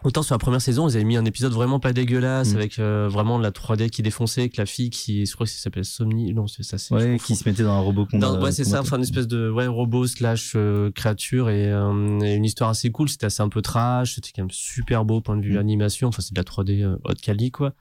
autant 0.03 0.21
sur 0.23 0.33
la 0.33 0.39
première 0.39 0.61
saison, 0.61 0.87
ils 0.87 0.95
avaient 0.95 1.03
mis 1.03 1.17
un 1.17 1.25
épisode 1.25 1.51
vraiment 1.51 1.79
pas 1.79 1.91
dégueulasse, 1.93 2.53
Mm. 2.53 2.55
avec 2.57 2.79
euh, 2.79 3.07
vraiment 3.09 3.37
la 3.37 3.51
3D 3.51 3.89
qui 3.89 4.01
défonçait, 4.01 4.41
avec 4.41 4.57
la 4.57 4.65
fille 4.65 4.89
qui, 4.89 5.25
je 5.25 5.33
crois 5.33 5.45
que 5.45 5.51
ça 5.51 5.59
s'appelle 5.59 5.85
Somni, 5.85 6.33
non, 6.33 6.47
c'est 6.47 6.63
ça, 6.63 6.77
c'est, 6.77 6.93
Ouais, 6.95 7.17
qui 7.23 7.35
se 7.35 7.47
mettait 7.47 7.63
dans 7.63 7.73
un 7.73 7.79
robot 7.81 8.05
combat. 8.05 8.39
Ouais, 8.39 8.51
c'est 8.51 8.63
ça, 8.63 8.81
enfin 8.81 8.97
une 8.97 9.03
espèce 9.03 9.27
de 9.27 9.49
ouais, 9.49 9.67
robot 9.67 10.07
slash 10.07 10.53
euh, 10.55 10.89
créature 10.91 11.49
et, 11.49 11.71
euh, 11.71 12.19
et 12.21 12.33
une 12.35 12.45
histoire 12.45 12.69
assez 12.69 12.91
cool. 12.91 13.09
C'était 13.09 13.25
assez 13.27 13.41
un 13.43 13.49
peu 13.49 13.61
trash, 13.61 14.15
c'était 14.15 14.31
quand 14.35 14.41
même 14.43 14.51
super 14.51 15.05
beau 15.05 15.21
point 15.21 15.37
de 15.37 15.43
vue 15.43 15.55
Mm. 15.55 15.59
animation. 15.59 16.07
Enfin, 16.07 16.21
c'est 16.21 16.33
de 16.33 16.39
la 16.39 16.43
3D 16.45 16.81
euh, 16.83 16.95
haute 17.03 17.21
quali, 17.21 17.51
quoi. 17.51 17.73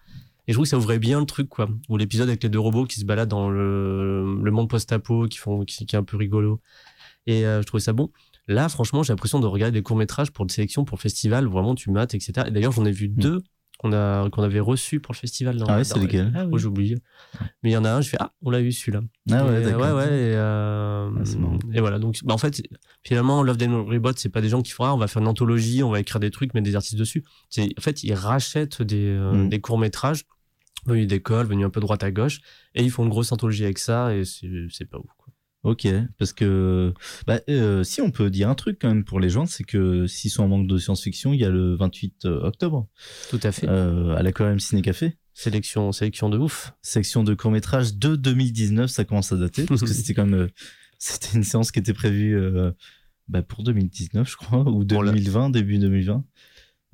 Et 0.49 0.53
je 0.53 0.57
trouve 0.57 0.65
que 0.65 0.71
ça 0.71 0.79
ouvrait 0.79 0.99
bien 0.99 1.21
le 1.21 1.27
truc, 1.27 1.49
quoi. 1.49 1.69
Ou 1.89 1.97
l'épisode 1.99 2.29
avec 2.29 2.43
les 2.43 2.49
deux 2.49 2.59
robots 2.59 2.87
qui 2.87 2.99
se 2.99 3.05
baladent 3.05 3.29
dans 3.29 3.51
le, 3.51 4.41
le 4.43 4.51
monde 4.51 4.69
post-apo, 4.69 5.27
qui 5.27 5.39
font, 5.39 5.65
qui, 5.65 5.87
qui 5.87 5.95
est 5.95 5.99
un 5.99 6.03
peu 6.05 6.17
rigolo. 6.17 6.61
Et 7.27 7.45
euh, 7.47 7.61
je 7.61 7.67
trouvais 7.67 7.83
ça 7.83 7.93
bon. 7.93 8.11
Là, 8.49 8.69
franchement, 8.71 9.03
j'ai 9.03 9.13
l'impression 9.13 9.41
de 9.41 9.47
regarder 9.47 9.79
des 9.79 9.83
courts-métrages 9.83 10.31
pour 10.33 10.45
une 10.45 10.49
sélection, 10.49 10.85
pour 10.87 10.97
le 10.97 11.03
festival. 11.03 11.47
Vraiment, 11.47 11.75
tu 11.75 11.91
mates, 11.91 12.15
etc. 12.15 12.47
Et 12.49 12.51
d'ailleurs, 12.51 12.73
j'en 12.73 12.87
ai 12.87 12.91
vu 12.93 13.09
deux 13.09 13.43
qu'on 13.79 13.93
a, 13.93 14.29
qu'on 14.31 14.43
avait 14.43 14.59
reçus 14.59 14.99
pour 15.01 15.13
le 15.13 15.19
festival. 15.19 15.57
dans- 15.59 15.67
Mm. 15.67 15.71
Ah 15.71 15.77
ouais, 15.77 15.85
c'est 15.85 15.99
lesquels? 16.01 16.33
Ah 16.35 16.45
Oh, 16.47 16.51
oui. 16.55 16.61
j'ai 16.61 16.67
oublié. 16.67 16.97
Mais 17.63 17.71
il 17.71 17.73
y 17.75 17.77
en 17.77 17.85
a 17.85 17.91
un, 17.93 18.01
je 18.01 18.09
fais, 18.09 18.17
ah, 18.19 18.33
on 18.43 18.51
l'a 18.51 18.61
eu 18.61 18.73
celui-là. 18.73 19.03
Ah 19.31 19.45
ouais, 19.47 19.63
d'accord. 19.63 19.83
ouais, 19.83 19.93
ouais, 19.93 20.07
et, 20.07 20.35
euh, 20.35 21.11
Ah, 21.15 21.23
et 21.75 21.81
voilà. 21.81 21.99
Donc, 21.99 22.19
bah, 22.25 22.33
en 22.35 22.39
fait, 22.39 22.61
finalement, 23.05 23.43
Love 23.43 23.59
and 23.63 23.85
Robots, 23.85 24.13
c'est 24.17 24.31
pas 24.31 24.41
des 24.41 24.49
gens 24.49 24.63
qui 24.63 24.73
font, 24.73 24.85
ah, 24.85 24.95
on 24.95 24.99
va 24.99 25.07
faire 25.09 25.21
une 25.23 25.29
anthologie, 25.29 25.83
on 25.83 25.91
va 25.91 26.01
écrire 26.01 26.19
des 26.21 26.31
trucs, 26.31 26.55
mettre 26.55 26.65
des 26.65 26.75
artistes 26.75 26.97
dessus. 26.99 27.23
C'est, 27.51 27.69
en 27.79 27.81
fait, 27.83 28.03
ils 28.03 28.15
rachètent 28.15 28.81
des, 28.83 29.05
euh, 29.09 29.33
Mm. 29.45 29.49
des 29.51 29.61
courts-métrages, 29.61 30.25
venus 30.87 31.07
d'école, 31.07 31.47
venus 31.47 31.67
un 31.67 31.71
peu 31.71 31.81
droite 31.81 32.03
à 32.05 32.11
gauche, 32.11 32.41
et 32.75 32.83
ils 32.83 32.91
font 32.91 33.05
une 33.05 33.11
grosse 33.11 33.33
anthologie 33.33 33.65
avec 33.65 33.79
ça, 33.79 34.15
et 34.15 34.25
c'est, 34.25 34.85
pas 34.89 34.99
ouf, 34.99 35.11
quoi. 35.17 35.33
Ok, 35.65 35.87
parce 36.19 36.33
que 36.33 36.95
bah, 37.27 37.41
euh, 37.51 37.83
si 37.83 38.01
on 38.01 38.11
peut 38.13 38.31
dire 38.31 38.49
un 38.49 38.55
truc 38.55 38.79
quand 38.81 38.89
même 38.89 39.05
pour 39.05 39.19
les 39.19 39.29
gens, 39.29 39.45
c'est 39.45 39.65
que 39.65 40.07
s'ils 40.07 40.31
sont 40.31 40.45
en 40.45 40.49
manque 40.49 40.69
de 40.69 40.79
science-fiction, 40.79 41.35
il 41.35 41.41
y 41.41 41.45
a 41.45 41.51
le 41.51 41.75
28 41.75 42.27
octobre 42.27 42.87
Tout 43.29 43.41
à 43.43 43.51
fait. 43.51 43.69
euh, 43.69 44.15
à 44.15 44.23
l'Aquarium 44.23 44.61
Ciné 44.61 44.83
Café, 44.83 45.19
Sélection, 45.35 45.91
sélection 45.93 46.29
de 46.31 46.39
ouf. 46.39 46.73
section 46.83 47.25
de 47.25 47.35
court 47.35 47.51
métrage 47.51 47.95
de 47.97 48.15
2019, 48.17 48.89
ça 48.89 49.05
commence 49.05 49.33
à 49.33 49.37
dater 49.37 49.65
parce 49.65 49.81
que 49.83 49.87
c'était 49.93 50.15
quand 50.15 50.27
même 50.27 50.41
euh, 50.43 50.49
c'était 50.99 51.37
une 51.37 51.45
séance 51.45 51.71
qui 51.73 51.81
était 51.81 51.93
prévue 51.93 52.37
euh, 52.37 52.71
bah, 53.29 53.43
pour 53.43 53.63
2019, 53.65 54.31
je 54.31 54.37
crois, 54.37 54.61
ou 54.61 54.85
Bon, 54.85 55.03
là- 55.03 55.13
2020, 55.13 55.51
début 55.51 55.79
2020. 55.79 56.25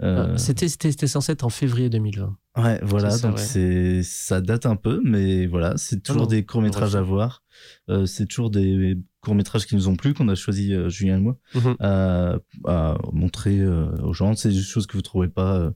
Euh, 0.03 0.32
Euh, 0.34 0.36
C'était, 0.36 0.68
c'était, 0.68 0.90
c'était 0.90 1.07
censé 1.07 1.32
être 1.32 1.45
en 1.45 1.51
février 1.51 1.88
2020. 1.88 2.36
Ouais, 2.57 2.80
voilà, 2.82 3.11
ça, 3.11 3.28
donc 3.28 3.36
ouais. 3.36 3.42
c'est 3.42 4.03
ça 4.03 4.40
date 4.40 4.66
un 4.66 4.76
peu, 4.76 5.01
mais 5.05 5.47
voilà, 5.47 5.76
c'est 5.76 6.01
toujours 6.03 6.22
non, 6.22 6.28
des 6.28 6.45
courts 6.45 6.62
métrages 6.62 6.95
on 6.95 6.99
à 6.99 7.03
voir. 7.03 7.42
Euh, 7.90 8.07
c'est 8.07 8.26
toujours 8.26 8.51
des 8.51 8.97
courts 9.20 9.34
métrages 9.34 9.66
qui 9.66 9.74
nous 9.76 9.88
ont 9.88 9.97
plu, 9.97 10.14
qu'on 10.14 10.28
a 10.28 10.34
choisi 10.36 10.72
euh, 10.72 10.88
Julien 10.88 11.16
et 11.18 11.20
moi 11.20 11.36
Mhm. 11.55 11.76
à, 11.80 12.36
à 12.66 12.99
montrer 13.12 13.59
euh, 13.61 13.86
aux 14.03 14.12
gens. 14.12 14.34
C'est 14.34 14.51
des 14.51 14.61
choses 14.62 14.86
que 14.86 14.97
vous 14.97 15.03
trouvez 15.03 15.28
pas 15.28 15.57
euh, 15.59 15.70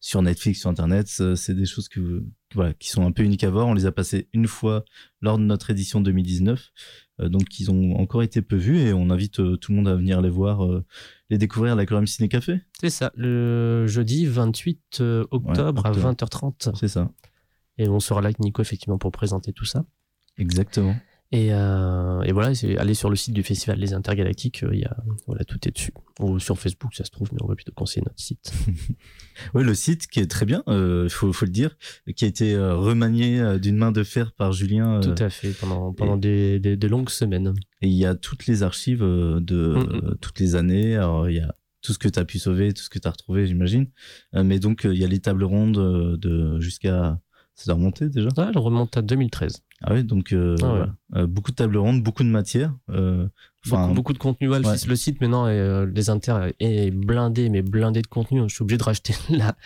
sur 0.00 0.22
Netflix, 0.22 0.60
sur 0.60 0.70
Internet. 0.70 1.06
C'est 1.08 1.54
des 1.54 1.66
choses 1.66 1.88
que 1.88 2.00
vous- 2.00 2.26
voilà, 2.54 2.74
qui 2.74 2.90
sont 2.90 3.04
un 3.06 3.12
peu 3.12 3.22
uniques 3.22 3.44
à 3.44 3.50
voir. 3.50 3.66
On 3.68 3.74
les 3.74 3.86
a 3.86 3.92
passées 3.92 4.28
une 4.32 4.46
fois 4.48 4.84
lors 5.20 5.36
de 5.38 5.44
notre 5.44 5.70
édition 5.70 6.00
2019, 6.00 6.60
euh, 6.60 7.09
donc 7.28 7.60
ils 7.60 7.70
ont 7.70 7.96
encore 7.96 8.22
été 8.22 8.42
peu 8.42 8.56
vus 8.56 8.78
et 8.78 8.92
on 8.92 9.10
invite 9.10 9.40
euh, 9.40 9.56
tout 9.56 9.72
le 9.72 9.76
monde 9.76 9.88
à 9.88 9.94
venir 9.94 10.20
les 10.20 10.30
voir, 10.30 10.64
euh, 10.64 10.84
les 11.28 11.38
découvrir 11.38 11.72
à 11.72 11.76
l'Aquarium 11.76 12.06
Ciné 12.06 12.28
Café. 12.28 12.60
C'est 12.80 12.90
ça, 12.90 13.12
le 13.14 13.86
jeudi 13.86 14.26
28 14.26 14.98
euh, 15.00 15.24
octobre 15.30 15.84
à 15.84 15.90
octobre. 15.90 16.12
20h30. 16.12 16.76
C'est 16.76 16.88
ça, 16.88 17.10
Et 17.78 17.88
on 17.88 18.00
sera 18.00 18.20
là 18.20 18.26
avec 18.26 18.40
Nico, 18.40 18.62
effectivement, 18.62 18.98
pour 18.98 19.12
présenter 19.12 19.52
tout 19.52 19.64
ça. 19.64 19.84
exactement. 20.38 20.94
Et, 21.32 21.50
euh, 21.52 22.22
et 22.22 22.32
voilà, 22.32 22.52
aller 22.78 22.94
sur 22.94 23.08
le 23.08 23.14
site 23.14 23.34
du 23.34 23.44
festival 23.44 23.78
Les 23.78 23.92
Intergalactiques, 23.94 24.64
euh, 24.64 24.70
il 24.72 24.80
y 24.80 24.84
a, 24.84 24.96
voilà, 25.28 25.44
tout 25.44 25.58
est 25.68 25.70
dessus. 25.70 25.92
Ou 26.18 26.40
sur 26.40 26.58
Facebook, 26.58 26.92
ça 26.94 27.04
se 27.04 27.10
trouve, 27.10 27.28
mais 27.32 27.38
on 27.42 27.46
va 27.46 27.54
plutôt 27.54 27.70
conseiller 27.72 28.02
notre 28.04 28.18
site. 28.20 28.52
Oui, 29.54 29.62
le 29.64 29.74
site 29.74 30.06
qui 30.08 30.20
est 30.20 30.30
très 30.30 30.44
bien, 30.44 30.62
il 30.66 31.08
faut, 31.08 31.32
faut 31.32 31.44
le 31.46 31.50
dire, 31.50 31.76
qui 32.16 32.24
a 32.24 32.28
été 32.28 32.54
euh, 32.54 32.74
remanié 32.76 33.40
euh, 33.40 33.58
d'une 33.58 33.76
main 33.76 33.90
de 33.92 34.02
fer 34.02 34.32
par 34.32 34.52
Julien. 34.52 34.96
euh, 34.98 35.00
Tout 35.14 35.22
à 35.22 35.30
fait, 35.30 35.50
pendant, 35.52 35.92
pendant 35.94 36.16
des, 36.18 36.58
des, 36.60 36.76
des 36.76 36.88
longues 36.88 37.08
semaines. 37.10 37.54
et 37.80 37.86
il 37.88 37.94
y 37.96 38.04
a 38.04 38.14
toutes 38.14 38.46
les 38.46 38.62
archives 38.62 39.02
euh, 39.02 39.40
de 39.40 39.56
euh, 39.56 40.14
toutes 40.20 40.40
les 40.40 40.56
années. 40.56 40.96
Alors, 40.96 41.30
il 41.30 41.36
y 41.36 41.40
a 41.40 41.54
tout 41.80 41.94
ce 41.94 41.98
que 41.98 42.08
tu 42.08 42.18
as 42.18 42.24
pu 42.26 42.38
sauver, 42.38 42.74
tout 42.74 42.82
ce 42.82 42.90
que 42.90 42.98
tu 42.98 43.08
as 43.08 43.12
retrouvé, 43.12 43.46
j'imagine. 43.46 43.86
Euh, 44.34 44.44
mais 44.44 44.58
donc, 44.58 44.84
euh, 44.84 44.92
il 44.92 45.00
y 45.00 45.04
a 45.04 45.08
les 45.08 45.20
tables 45.20 45.44
rondes 45.44 45.78
euh, 45.78 46.16
de 46.18 46.60
jusqu'à. 46.60 47.18
Ça 47.60 47.66
doit 47.66 47.74
remonter 47.74 48.08
déjà 48.08 48.28
Ouais, 48.38 48.46
elle 48.48 48.58
remonte 48.58 48.96
à 48.96 49.02
2013. 49.02 49.62
Ah 49.82 49.92
oui, 49.94 50.04
donc 50.04 50.32
euh, 50.32 50.56
Ah 50.62 50.72
ouais. 50.74 50.86
Euh, 51.22 51.26
beaucoup 51.26 51.50
de 51.50 51.56
tables 51.56 51.76
rondes, 51.76 52.02
beaucoup 52.02 52.22
de 52.22 52.28
matière. 52.28 52.74
euh, 52.90 53.26
beaucoup, 53.68 53.94
beaucoup 53.94 54.12
de 54.14 54.18
contenu. 54.18 54.48
Ouais, 54.48 54.58
le, 54.58 54.66
ouais. 54.66 54.72
fils- 54.74 54.86
le 54.86 54.96
site 54.96 55.20
maintenant, 55.20 55.46
est, 55.48 55.58
euh, 55.58 55.86
les 55.94 56.08
inter 56.10 56.52
est 56.60 56.90
blindé, 56.90 57.48
mais 57.50 57.60
blindé 57.62 58.00
de 58.00 58.06
contenu. 58.06 58.40
Je 58.48 58.54
suis 58.54 58.62
obligé 58.62 58.78
de 58.78 58.82
racheter 58.82 59.14
la, 59.30 59.56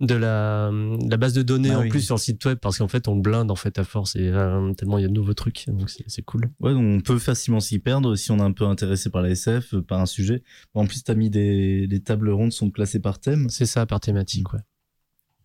de 0.00 0.14
la, 0.14 0.70
la 1.08 1.16
base 1.16 1.32
de 1.32 1.42
données 1.42 1.70
Ah 1.72 1.78
en 1.78 1.82
oui. 1.82 1.88
plus 1.88 2.00
sur 2.00 2.14
le 2.16 2.20
site 2.20 2.44
web 2.44 2.58
parce 2.58 2.78
qu'en 2.78 2.88
fait, 2.88 3.08
on 3.08 3.16
blinde 3.16 3.50
en 3.50 3.56
fait 3.56 3.78
à 3.78 3.84
force 3.84 4.14
et 4.16 4.30
tellement 4.76 4.98
il 4.98 5.02
y 5.02 5.04
a 5.04 5.08
de 5.08 5.12
nouveaux 5.12 5.34
trucs. 5.34 5.64
Donc 5.68 5.90
c'est 5.90 6.22
cool. 6.22 6.50
Ouais, 6.60 6.72
donc 6.74 6.84
on 6.84 7.00
peut 7.00 7.18
facilement 7.18 7.60
s'y 7.60 7.78
perdre 7.80 8.14
si 8.16 8.30
on 8.30 8.38
est 8.38 8.42
un 8.42 8.52
peu 8.52 8.66
intéressé 8.66 9.10
par 9.10 9.22
la 9.22 9.30
SF, 9.30 9.76
par 9.88 10.00
un 10.00 10.06
sujet. 10.06 10.42
En 10.74 10.86
plus, 10.86 11.02
tu 11.02 11.10
as 11.10 11.14
mis 11.16 11.30
des 11.30 11.86
les 11.88 12.00
tables 12.00 12.30
rondes 12.30 12.52
sont 12.52 12.70
classées 12.70 13.00
par 13.00 13.18
thème. 13.18 13.48
C'est 13.48 13.66
ça 13.66 13.86
par 13.86 14.00
thématique, 14.00 14.52
ouais. 14.52 14.60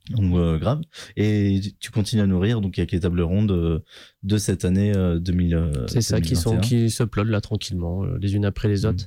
Donc 0.09 0.35
euh, 0.35 0.57
grave. 0.57 0.81
Et 1.17 1.59
tu 1.79 1.91
continues 1.91 2.21
à 2.21 2.27
nourrir 2.27 2.61
donc 2.61 2.77
avec 2.79 2.91
les 2.91 2.99
tables 3.01 3.21
rondes 3.21 3.51
euh, 3.51 3.79
de 4.23 4.37
cette 4.37 4.63
année 4.65 4.93
euh, 4.95 5.19
2000. 5.19 5.55
euh, 5.55 5.87
C'est 5.87 6.01
ça, 6.01 6.21
qui, 6.21 6.35
sont, 6.35 6.51
2021. 6.51 6.67
qui 6.67 6.89
s'uploadent 6.89 7.27
là 7.29 7.41
tranquillement, 7.41 8.05
les 8.05 8.35
unes 8.35 8.45
après 8.45 8.67
les 8.67 8.81
Mm. 8.83 8.89
autres. 8.89 9.05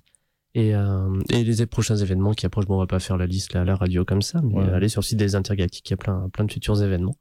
Et, 0.56 0.70
et 0.70 1.44
les 1.44 1.66
prochains 1.66 1.94
événements 1.96 2.32
qui 2.34 2.44
approchent, 2.44 2.66
bon, 2.66 2.74
on 2.74 2.78
va 2.80 2.88
pas 2.88 2.98
faire 2.98 3.16
la 3.16 3.26
liste 3.26 3.54
là, 3.54 3.60
à 3.60 3.64
la 3.64 3.76
radio 3.76 4.04
comme 4.04 4.20
ça, 4.20 4.40
mais 4.42 4.54
Ouais. 4.54 4.68
allez 4.70 4.88
sur 4.88 5.00
le 5.00 5.04
site 5.06 5.18
des 5.18 5.36
Intergalactiques, 5.36 5.88
il 5.88 5.92
y 5.92 5.94
a 5.94 5.96
plein, 5.96 6.28
plein 6.32 6.44
de 6.44 6.50
futurs 6.52 6.82
événements. 6.82 7.16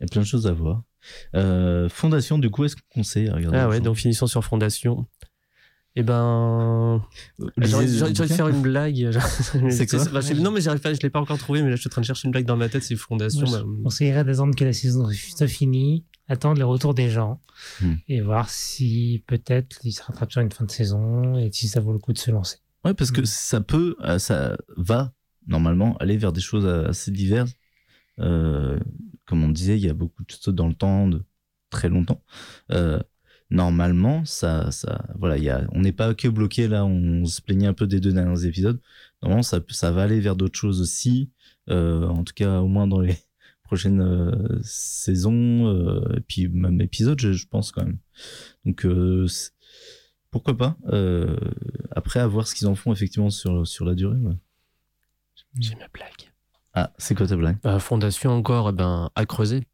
Il 0.00 0.04
y 0.04 0.06
a 0.06 0.08
plein 0.08 0.22
de 0.22 0.26
choses 0.26 0.46
à 0.46 0.52
voir. 0.52 0.82
Fondation, 1.90 2.38
du 2.38 2.50
coup, 2.50 2.64
est-ce 2.64 2.76
qu'on 2.76 3.02
à 3.02 3.34
regarder 3.34 3.58
Ah 3.58 3.68
ouais, 3.68 3.80
donc 3.80 3.96
finissons 3.96 4.26
sur 4.26 4.44
Fondation. 4.44 5.06
Eh 5.94 6.02
ben, 6.02 7.02
j'aurais 7.58 7.86
dû 7.86 7.98
bouquin. 8.00 8.26
faire 8.26 8.48
une 8.48 8.62
blague. 8.62 9.10
C'est 9.70 9.86
quoi 9.86 10.04
bah, 10.10 10.20
je- 10.22 10.32
Non, 10.34 10.50
mais 10.50 10.60
j'arrive 10.62 10.80
pas, 10.80 10.94
je 10.94 11.00
l'ai 11.02 11.10
pas 11.10 11.20
encore 11.20 11.36
trouvé, 11.38 11.62
mais 11.62 11.68
là, 11.70 11.76
je 11.76 11.80
suis 11.82 11.88
en 11.88 11.90
train 11.90 12.00
de 12.00 12.06
chercher 12.06 12.26
une 12.28 12.32
blague 12.32 12.46
dans 12.46 12.56
ma 12.56 12.68
tête, 12.70 12.82
c'est 12.82 12.96
Fondation. 12.96 13.46
Moi, 13.46 13.58
bah, 13.58 13.64
je 13.78 13.82
conseillerais 13.82 14.24
d'attendre 14.24 14.54
que 14.56 14.64
la 14.64 14.72
saison 14.72 15.08
soit 15.12 15.46
finie, 15.48 16.04
attendre 16.28 16.58
le 16.58 16.64
retour 16.64 16.94
des 16.94 17.10
gens 17.10 17.40
Hmm. 17.80 17.94
et 18.08 18.20
voir 18.22 18.48
si 18.50 19.22
peut-être 19.28 19.78
il 19.84 19.92
se 19.92 20.02
rattrape 20.02 20.32
sur 20.32 20.40
une 20.40 20.50
fin 20.50 20.64
de 20.64 20.70
saison 20.70 21.36
et 21.38 21.50
si 21.52 21.68
ça 21.68 21.78
vaut 21.80 21.92
le 21.92 21.98
coup 22.00 22.12
de 22.12 22.18
se 22.18 22.30
lancer. 22.30 22.56
Ouais, 22.84 22.94
parce 22.94 23.12
que 23.12 23.20
Mm. 23.20 23.26
ça 23.26 23.60
peut, 23.60 23.94
euh, 24.02 24.18
ça 24.18 24.56
va 24.76 25.12
normalement 25.46 25.96
aller 25.98 26.16
vers 26.16 26.32
des 26.32 26.40
choses 26.40 26.66
assez 26.66 27.10
diverses. 27.12 27.52
Euh, 28.18 28.80
comme 29.26 29.44
on 29.44 29.48
disait, 29.50 29.76
il 29.78 29.84
y 29.84 29.88
a 29.88 29.94
beaucoup 29.94 30.24
de 30.24 30.30
choses 30.30 30.54
dans 30.54 30.66
le 30.66 30.74
temps, 30.74 31.06
de 31.06 31.22
très 31.70 31.88
longtemps. 31.88 32.22
Euh, 32.72 32.98
normalement, 33.52 34.24
ça, 34.24 34.70
ça, 34.70 35.04
voilà, 35.18 35.36
il 35.36 35.44
y 35.44 35.50
a, 35.50 35.66
on 35.72 35.80
n'est 35.80 35.92
pas 35.92 36.14
que 36.14 36.28
bloqué 36.28 36.68
là. 36.68 36.84
On 36.84 37.24
se 37.26 37.40
plaignait 37.40 37.66
un 37.66 37.74
peu 37.74 37.86
des 37.86 38.00
deux 38.00 38.12
derniers 38.12 38.46
épisodes. 38.46 38.80
Normalement, 39.22 39.42
ça, 39.42 39.60
ça 39.68 39.92
va 39.92 40.02
aller 40.02 40.20
vers 40.20 40.36
d'autres 40.36 40.58
choses 40.58 40.80
aussi. 40.80 41.30
Euh, 41.70 42.08
en 42.08 42.24
tout 42.24 42.34
cas, 42.34 42.60
au 42.60 42.66
moins 42.66 42.86
dans 42.86 43.00
les 43.00 43.16
prochaines 43.64 44.00
euh, 44.00 44.58
saisons, 44.62 45.68
euh, 45.68 46.16
et 46.16 46.20
puis 46.20 46.48
même 46.48 46.80
épisodes, 46.80 47.20
je, 47.20 47.32
je 47.32 47.46
pense 47.46 47.72
quand 47.72 47.84
même. 47.84 47.98
Donc, 48.64 48.86
pourquoi 50.30 50.56
pas 50.56 50.76
Après, 51.90 52.20
à 52.20 52.26
voir 52.26 52.48
ce 52.48 52.54
qu'ils 52.54 52.66
en 52.66 52.74
font 52.74 52.92
effectivement 52.92 53.30
sur, 53.30 53.66
sur 53.66 53.84
la 53.84 53.94
durée. 53.94 54.18
ouais. 54.18 54.36
J'ai 55.58 55.74
ma 55.74 55.88
blague. 55.92 56.32
Ah, 56.72 56.90
c'est 56.96 57.14
quoi 57.14 57.26
ta 57.26 57.36
blague? 57.36 57.58
Fondation 57.78 58.30
encore, 58.30 58.70
eh 58.70 58.72
ben, 58.72 59.10
à 59.14 59.26
creuser. 59.26 59.66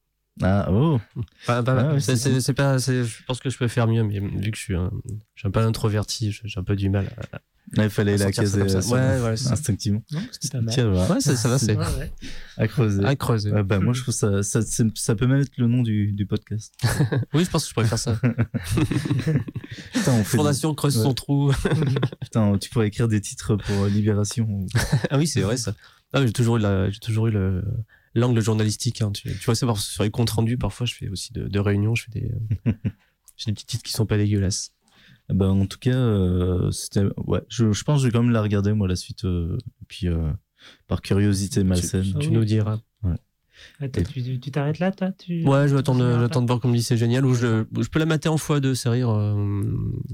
Ah, 0.42 0.68
oh 0.70 1.00
Pas- 1.46 1.62
pas- 1.62 1.76
Ah 1.80 1.92
ouais, 1.94 2.00
c'est- 2.00 2.16
c'est 2.16 2.32
c'est 2.34 2.40
c'est 2.40 2.54
pas, 2.54 2.78
je 2.78 3.04
pense 3.26 3.40
que 3.40 3.50
je 3.50 3.58
peux 3.58 3.68
faire 3.68 3.86
mieux, 3.88 4.02
mais 4.04 4.20
vu 4.20 4.50
que 4.50 4.56
je 4.56 4.62
suis 4.62 4.74
un, 4.76 4.90
je 5.34 5.40
suis 5.40 5.48
un 5.48 5.50
peu 5.50 5.60
introverti, 5.60 6.30
j'ai 6.44 6.60
un 6.60 6.64
peu 6.64 6.76
du 6.76 6.88
mal 6.90 7.10
à, 7.32 7.38
Là, 7.74 7.84
il 7.84 7.90
fallait 7.90 8.14
à 8.14 8.16
la 8.16 8.32
caser 8.32 8.62
euh, 8.62 8.80
Ouais, 8.88 9.20
ouais, 9.22 9.36
c'est- 9.36 9.52
instinctivement. 9.52 10.02
Non, 10.12 10.20
c'était 10.32 10.56
pas 10.56 10.62
mal. 10.62 10.72
Tiens, 10.72 10.88
voilà. 10.88 11.12
Ouais, 11.16 11.20
ça, 11.20 11.36
ça 11.36 11.50
va, 11.50 11.58
c'est. 11.58 11.76
À 12.56 12.66
creuser. 12.66 13.04
à 13.04 13.14
creuser. 13.14 13.52
Ouais, 13.52 13.62
bah, 13.62 13.78
moi, 13.78 13.92
je 13.92 14.00
trouve 14.00 14.14
ça, 14.14 14.42
ça, 14.42 15.14
peut 15.14 15.26
même 15.26 15.42
être 15.42 15.52
le 15.58 15.66
nom 15.66 15.82
du, 15.82 16.12
du 16.12 16.24
podcast. 16.24 16.72
Oui, 17.34 17.44
je 17.44 17.50
pense 17.50 17.64
que 17.64 17.68
je 17.68 17.74
pourrais 17.74 17.84
faire 17.86 17.98
ça. 17.98 18.18
Putain, 19.92 20.12
on 20.12 20.24
fait 20.24 20.36
Fondation 20.38 20.74
creuse 20.74 20.96
Ouais. 20.96 21.04
son 21.04 21.14
trou. 21.14 21.52
Putain, 22.22 22.56
tu 22.58 22.70
pourrais 22.70 22.88
écrire 22.88 23.08
des 23.08 23.20
titres 23.20 23.56
pour 23.56 23.84
euh, 23.84 23.88
Libération. 23.88 24.46
ou- 24.48 24.66
ah 25.10 25.18
oui, 25.18 25.26
c'est 25.26 25.40
vrai 25.42 25.56
ça. 25.56 25.74
Ah, 26.12 26.24
j'ai 26.24 26.32
toujours 26.32 26.56
eu 26.56 26.60
la- 26.60 26.88
j'ai 26.90 27.00
toujours 27.00 27.26
eu 27.26 27.32
le 27.32 27.62
l'angle 28.18 28.40
journalistique. 28.40 29.00
hein. 29.02 29.10
Tu, 29.12 29.28
tu 29.32 29.44
vois 29.44 29.54
ça 29.54 29.66
par- 29.66 29.78
sur 29.78 30.02
les 30.04 30.10
comptes 30.10 30.30
rendus. 30.30 30.58
Parfois, 30.58 30.86
je 30.86 30.94
fais 30.94 31.08
aussi 31.08 31.32
de, 31.32 31.48
de 31.48 31.58
réunions. 31.58 31.94
Je 31.94 32.04
fais 32.04 32.20
des, 32.20 32.30
euh, 32.66 32.72
j'ai 33.36 33.46
des 33.50 33.52
petits 33.54 33.66
titres 33.66 33.82
qui 33.84 33.92
sont 33.92 34.06
pas 34.06 34.16
dégueulasses. 34.18 34.72
Bah, 35.30 35.48
en 35.48 35.66
tout 35.66 35.78
cas, 35.78 35.90
euh, 35.94 36.70
c'était, 36.70 37.04
ouais, 37.18 37.40
je, 37.48 37.72
je 37.72 37.84
pense 37.84 37.98
que 37.98 38.02
je 38.02 38.06
vais 38.08 38.12
quand 38.12 38.22
même 38.22 38.32
la 38.32 38.42
regarder, 38.42 38.72
moi, 38.72 38.88
la 38.88 38.96
suite. 38.96 39.24
euh, 39.24 39.56
et 39.82 39.84
puis, 39.86 40.08
euh, 40.08 40.30
par 40.86 41.02
curiosité 41.02 41.64
malsaine. 41.64 42.14
Tu, 42.18 42.30
nous 42.30 42.44
diras. 42.44 42.80
Ah, 43.80 43.88
tu 43.88 44.38
tu 44.38 44.50
t'arrêtes 44.52 44.78
là, 44.78 44.92
toi 44.92 45.10
tu... 45.18 45.44
Ouais, 45.44 45.66
je 45.66 45.72
vais 45.74 45.80
attendre, 45.80 46.20
j'attends 46.20 46.42
de 46.42 46.46
voir 46.46 46.60
comme 46.60 46.72
dit 46.72 46.82
c'est 46.82 46.96
génial. 46.96 47.26
Ou 47.26 47.34
je, 47.34 47.64
je 47.80 47.88
peux 47.88 47.98
la 47.98 48.06
mater 48.06 48.28
en 48.28 48.36
x2, 48.36 48.74
c'est 48.74 48.88
rire. 48.88 49.10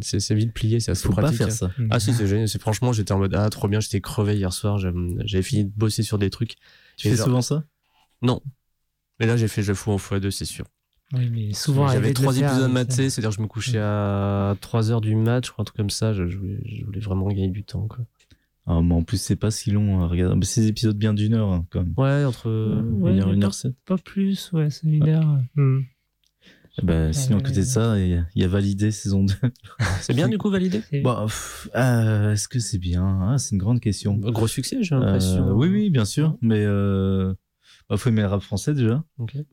c'est 0.00 0.18
c'est 0.18 0.34
vite 0.34 0.54
plié, 0.54 0.80
c'est 0.80 0.92
assez 0.92 1.06
Faut 1.06 1.12
pratique. 1.12 1.38
pas 1.38 1.44
faire 1.44 1.52
ça. 1.52 1.70
Mm. 1.78 1.88
Ah 1.90 2.00
si, 2.00 2.14
c'est 2.14 2.26
génial. 2.26 2.48
C'est 2.48 2.58
franchement, 2.60 2.92
j'étais 2.94 3.12
en 3.12 3.18
mode 3.18 3.34
ah 3.34 3.48
trop 3.50 3.68
bien. 3.68 3.80
J'étais 3.80 4.00
crevé 4.00 4.34
hier 4.36 4.50
soir. 4.54 4.78
J'avais 4.78 5.42
fini 5.42 5.64
de 5.66 5.72
bosser 5.76 6.02
sur 6.02 6.18
des 6.18 6.30
trucs. 6.30 6.56
Tu 6.96 7.06
Et 7.06 7.10
fais 7.10 7.16
genre- 7.16 7.26
souvent 7.26 7.42
ça? 7.42 7.64
Mais 9.20 9.26
là, 9.26 9.36
j'ai 9.36 9.48
fait 9.48 9.62
je 9.62 9.72
fous 9.74 9.92
en 9.92 9.96
x2, 9.96 10.30
c'est 10.30 10.44
sûr. 10.44 10.64
Oui, 11.12 11.30
mais 11.30 11.52
souvent. 11.52 11.86
J'avais 11.88 12.12
trois 12.12 12.36
épisodes 12.36 12.68
mais 12.68 12.80
matés, 12.84 13.10
c'est-à-dire 13.10 13.30
que 13.30 13.36
je 13.36 13.42
me 13.42 13.46
couchais 13.46 13.78
à 13.78 14.56
3 14.60 14.90
heures 14.90 15.00
du 15.00 15.14
match, 15.14 15.46
je 15.46 15.52
crois, 15.52 15.62
un 15.62 15.66
truc 15.66 15.76
comme 15.76 15.90
ça. 15.90 16.12
Je, 16.12 16.26
je 16.28 16.36
voulais, 16.36 16.58
je 16.64 16.84
voulais 16.84 17.00
vraiment 17.00 17.28
gagner 17.28 17.50
du 17.50 17.62
temps. 17.62 17.86
Quoi. 17.86 18.04
Ah, 18.66 18.80
mais 18.82 18.94
en 18.94 19.02
plus, 19.02 19.20
c'est 19.20 19.36
pas 19.36 19.50
si 19.50 19.70
long 19.70 20.02
à 20.02 20.08
regarder. 20.08 20.34
Mais 20.36 20.44
c'est 20.44 20.62
des 20.62 20.68
épisodes 20.68 20.96
bien 20.96 21.14
d'une 21.14 21.34
heure, 21.34 21.52
hein, 21.52 21.66
quand 21.70 21.80
même. 21.80 21.94
Ouais, 21.96 22.24
entre. 22.24 22.48
Ouais, 22.50 23.12
une 23.12 23.20
heure, 23.20 23.28
mais 23.28 23.34
une 23.34 23.40
pas- 23.40 23.46
heure 23.46 23.54
sept. 23.54 23.74
Pas 23.84 23.98
plus, 23.98 24.50
ouais, 24.52 24.70
c'est 24.70 24.86
une 24.88 25.08
heure. 25.08 25.38
Hmm. 25.54 25.80
Bah, 26.82 27.12
sinon, 27.12 27.38
à 27.38 27.40
côté 27.42 27.60
de 27.60 27.62
ça, 27.66 27.96
il 28.00 28.24
y 28.34 28.42
a- 28.42 28.48
Validé 28.48 28.90
saison 28.90 29.22
2. 29.22 29.34
C'est 30.00 30.12
bien 30.14 30.28
du 30.28 30.38
coup 30.38 30.50
validé 30.50 30.82
euh, 31.76 32.32
est-ce 32.32 32.48
que 32.48 32.58
c'est 32.58 32.78
bien 32.78 33.20
Ah, 33.22 33.38
C'est 33.38 33.52
une 33.52 33.58
grande 33.58 33.78
question. 33.78 34.16
Gros 34.16 34.48
succès, 34.48 34.82
j'ai 34.82 34.94
Euh, 34.96 34.98
l'impression. 34.98 35.52
oui, 35.52 35.68
oui, 35.68 35.90
bien 35.90 36.04
sûr. 36.04 36.36
Mais 36.42 36.64
euh, 36.64 37.32
bah, 37.88 37.96
faut 37.96 38.08
aimer 38.08 38.22
le 38.22 38.28
rap 38.28 38.42
français 38.42 38.74
déjà. 38.74 39.04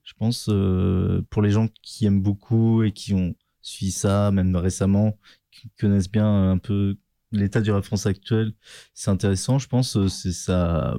Je 0.03 0.13
pense 0.17 0.47
euh, 0.49 1.21
pour 1.29 1.41
les 1.41 1.51
gens 1.51 1.67
qui 1.81 2.05
aiment 2.05 2.21
beaucoup 2.21 2.83
et 2.83 2.91
qui 2.91 3.13
ont 3.13 3.35
suivi 3.61 3.91
ça, 3.91 4.31
même 4.31 4.55
récemment, 4.55 5.17
qui 5.51 5.69
connaissent 5.79 6.09
bien 6.11 6.51
un 6.51 6.57
peu 6.57 6.97
l'état 7.31 7.61
du 7.61 7.71
rap 7.71 7.83
français 7.83 8.09
actuel, 8.09 8.53
c'est 8.93 9.11
intéressant. 9.11 9.59
Je 9.59 9.67
pense 9.67 9.95
euh, 9.97 10.07
c'est 10.07 10.31
ça 10.33 10.97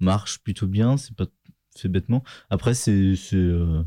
marche 0.00 0.38
plutôt 0.40 0.66
bien. 0.66 0.96
C'est 0.96 1.14
pas 1.16 1.26
fait 1.76 1.88
bêtement. 1.88 2.24
Après, 2.50 2.74
c'est 2.74 3.14
euh, 3.34 3.82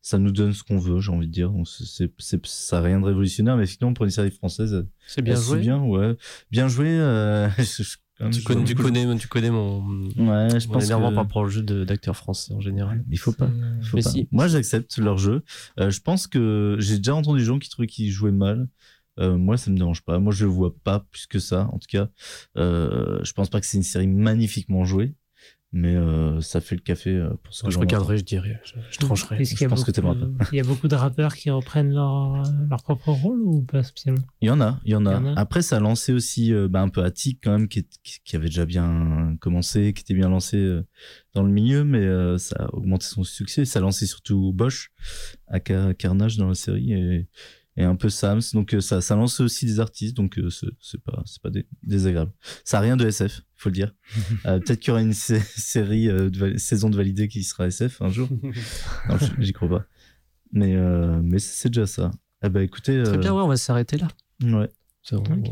ça 0.00 0.18
nous 0.18 0.32
donne 0.32 0.52
ce 0.52 0.62
qu'on 0.64 0.78
veut, 0.78 1.00
j'ai 1.00 1.12
envie 1.12 1.26
de 1.28 1.32
dire. 1.32 1.52
C'est- 1.66 2.10
ça 2.46 2.78
a 2.78 2.80
rien 2.80 3.00
de 3.00 3.04
révolutionnaire, 3.04 3.56
mais 3.56 3.66
finalement 3.66 3.94
pour 3.94 4.04
une 4.04 4.10
série 4.10 4.30
française, 4.30 4.86
C'est 5.06 5.22
bien 5.22 5.36
joué. 5.40 5.60
bien, 5.60 5.80
ouais, 5.82 6.16
bien 6.50 6.68
joué. 6.68 6.88
euh, 6.88 7.48
je- 7.58 7.96
Tu 8.32 8.40
je- 8.40 8.44
connais, 8.44 8.64
tu 8.64 8.74
connais, 8.74 9.16
tu 9.16 9.28
connais 9.28 9.50
mon, 9.50 9.80
Ouais, 10.16 10.58
je 10.58 10.66
mon 10.66 10.74
pense 10.74 10.84
énervement 10.86 11.10
que- 11.10 11.14
par 11.14 11.24
rapport 11.24 11.42
au 11.42 11.48
jeu 11.48 11.62
d'acteurs 11.62 12.16
français 12.16 12.52
en 12.52 12.60
général. 12.60 13.04
il 13.10 13.18
faut 13.18 13.32
pas. 13.32 13.48
Faut 13.82 13.96
Mais 13.96 14.02
pas. 14.02 14.10
si. 14.10 14.28
Moi, 14.32 14.48
j'accepte 14.48 14.98
leur 14.98 15.18
jeu. 15.18 15.42
Euh, 15.78 15.90
je 15.90 16.00
pense 16.00 16.26
que 16.26 16.76
j'ai 16.80 16.96
déjà 16.96 17.14
entendu 17.14 17.38
des 17.40 17.44
gens 17.44 17.58
qui 17.60 17.68
trouvaient 17.68 17.86
qu'ils 17.86 18.10
jouaient 18.10 18.32
mal. 18.32 18.68
Euh, 19.20 19.36
moi, 19.36 19.56
ça 19.56 19.70
me 19.70 19.76
dérange 19.76 20.02
pas. 20.02 20.18
Moi, 20.18 20.32
je 20.32 20.44
le 20.46 20.50
vois 20.50 20.74
pas 20.84 21.00
plus 21.10 21.26
que 21.26 21.38
ça. 21.38 21.68
En 21.72 21.78
tout 21.78 21.86
cas, 21.88 22.08
euh, 22.56 23.18
je 23.24 23.32
pense 23.32 23.50
pas 23.50 23.60
que 23.60 23.66
c'est 23.66 23.76
une 23.76 23.82
série 23.84 24.06
magnifiquement 24.08 24.84
jouée, 24.84 25.14
mais 25.72 25.94
euh, 25.96 26.40
ça 26.40 26.60
fait 26.62 26.74
le 26.76 26.80
café 26.80 27.10
euh, 27.10 27.28
pour 27.42 27.52
ce 27.52 27.64
que 27.64 27.70
je 27.70 27.78
regarderai, 27.78 28.16
je 28.18 28.24
dirais, 28.24 28.58
je, 28.64 28.74
je 28.90 28.98
trancherai. 28.98 29.36
Est-ce 29.42 29.50
qu'il 29.50 29.60
y 29.60 29.64
a 29.66 29.68
pense 29.68 29.84
que 29.84 29.90
Il 30.52 30.56
y 30.56 30.60
a 30.60 30.64
beaucoup 30.64 30.88
de 30.88 30.94
rappeurs 30.94 31.34
qui 31.34 31.50
reprennent 31.50 31.92
leur, 31.92 32.42
leur 32.70 32.82
propre 32.82 33.10
rôle 33.12 33.40
ou 33.42 33.62
pas 33.62 33.82
spécialement? 33.82 34.22
Il 34.40 34.48
y 34.48 34.50
en 34.50 34.60
a, 34.62 34.80
il 34.84 34.92
y 34.92 34.94
en 34.94 35.04
a. 35.04 35.10
Il 35.10 35.14
y 35.14 35.28
en 35.28 35.36
a. 35.36 35.38
Après, 35.40 35.60
ça 35.60 35.76
a 35.76 35.80
lancé 35.80 36.12
aussi 36.14 36.54
euh, 36.54 36.68
bah, 36.68 36.80
un 36.80 36.88
peu 36.88 37.04
Attic 37.04 37.40
quand 37.44 37.52
même, 37.52 37.68
qui, 37.68 37.80
est- 37.80 37.98
qui- 38.02 38.20
qui 38.24 38.36
avait 38.36 38.46
déjà 38.48 38.64
bien 38.64 39.36
commencé, 39.40 39.92
qui 39.92 40.00
était 40.02 40.14
bien 40.14 40.30
lancé 40.30 40.56
euh, 40.56 40.86
dans 41.34 41.42
le 41.42 41.50
milieu, 41.50 41.84
mais 41.84 41.98
euh, 42.00 42.38
ça 42.38 42.56
a 42.60 42.74
augmenté 42.74 43.04
son 43.04 43.22
succès. 43.22 43.64
Ça 43.66 43.80
a 43.80 43.82
lancé 43.82 44.06
surtout 44.06 44.52
Bosch, 44.54 44.90
aka 45.48 45.92
Carnage 45.94 46.38
dans 46.38 46.48
la 46.48 46.54
série, 46.54 46.92
et, 46.94 47.28
et 47.78 47.84
un 47.84 47.96
peu 47.96 48.10
Sams. 48.10 48.40
Donc 48.52 48.74
euh, 48.74 48.80
ça, 48.80 49.00
ça 49.00 49.16
lance 49.16 49.40
aussi 49.40 49.64
des 49.64 49.80
artistes, 49.80 50.14
donc 50.16 50.38
euh, 50.38 50.50
c'est 50.50 51.00
pas, 51.02 51.22
c'est 51.24 51.40
pas 51.40 51.48
dé- 51.48 51.66
désagréable. 51.82 52.32
Ça 52.64 52.78
a 52.78 52.80
rien 52.80 52.96
de 52.96 53.06
SF, 53.06 53.40
faut 53.56 53.70
le 53.70 53.74
dire. 53.74 53.94
Euh, 54.46 54.58
Peut-être 54.60 54.80
qu'il 54.80 54.88
y 54.88 54.90
aura 54.92 55.00
une 55.02 55.12
sé- 55.14 55.40
série, 55.56 56.08
euh, 56.08 56.28
de 56.28 56.58
saison 56.58 56.90
de 56.90 56.96
validé 56.96 57.28
qui 57.28 57.42
sera 57.44 57.66
SF 57.68 58.02
un 58.02 58.08
jour. 58.10 58.28
Non, 59.08 59.16
j'y 59.38 59.52
crois 59.52 59.68
pas. 59.68 59.84
Mais, 60.52 60.74
euh, 60.76 61.20
mais 61.22 61.38
c'est 61.38 61.68
déjà 61.70 61.86
ça. 61.86 62.10
Eh 62.44 62.48
ben 62.48 62.60
écoutez, 62.60 63.02
Très 63.02 63.18
bien, 63.18 63.34
ouais, 63.34 63.42
on 63.42 63.48
va 63.48 63.56
s'arrêter 63.56 63.96
là. 63.98 64.08
ouais. 64.42 64.68
C'est 65.02 65.16
bon. 65.16 65.22
Ok. 65.34 65.50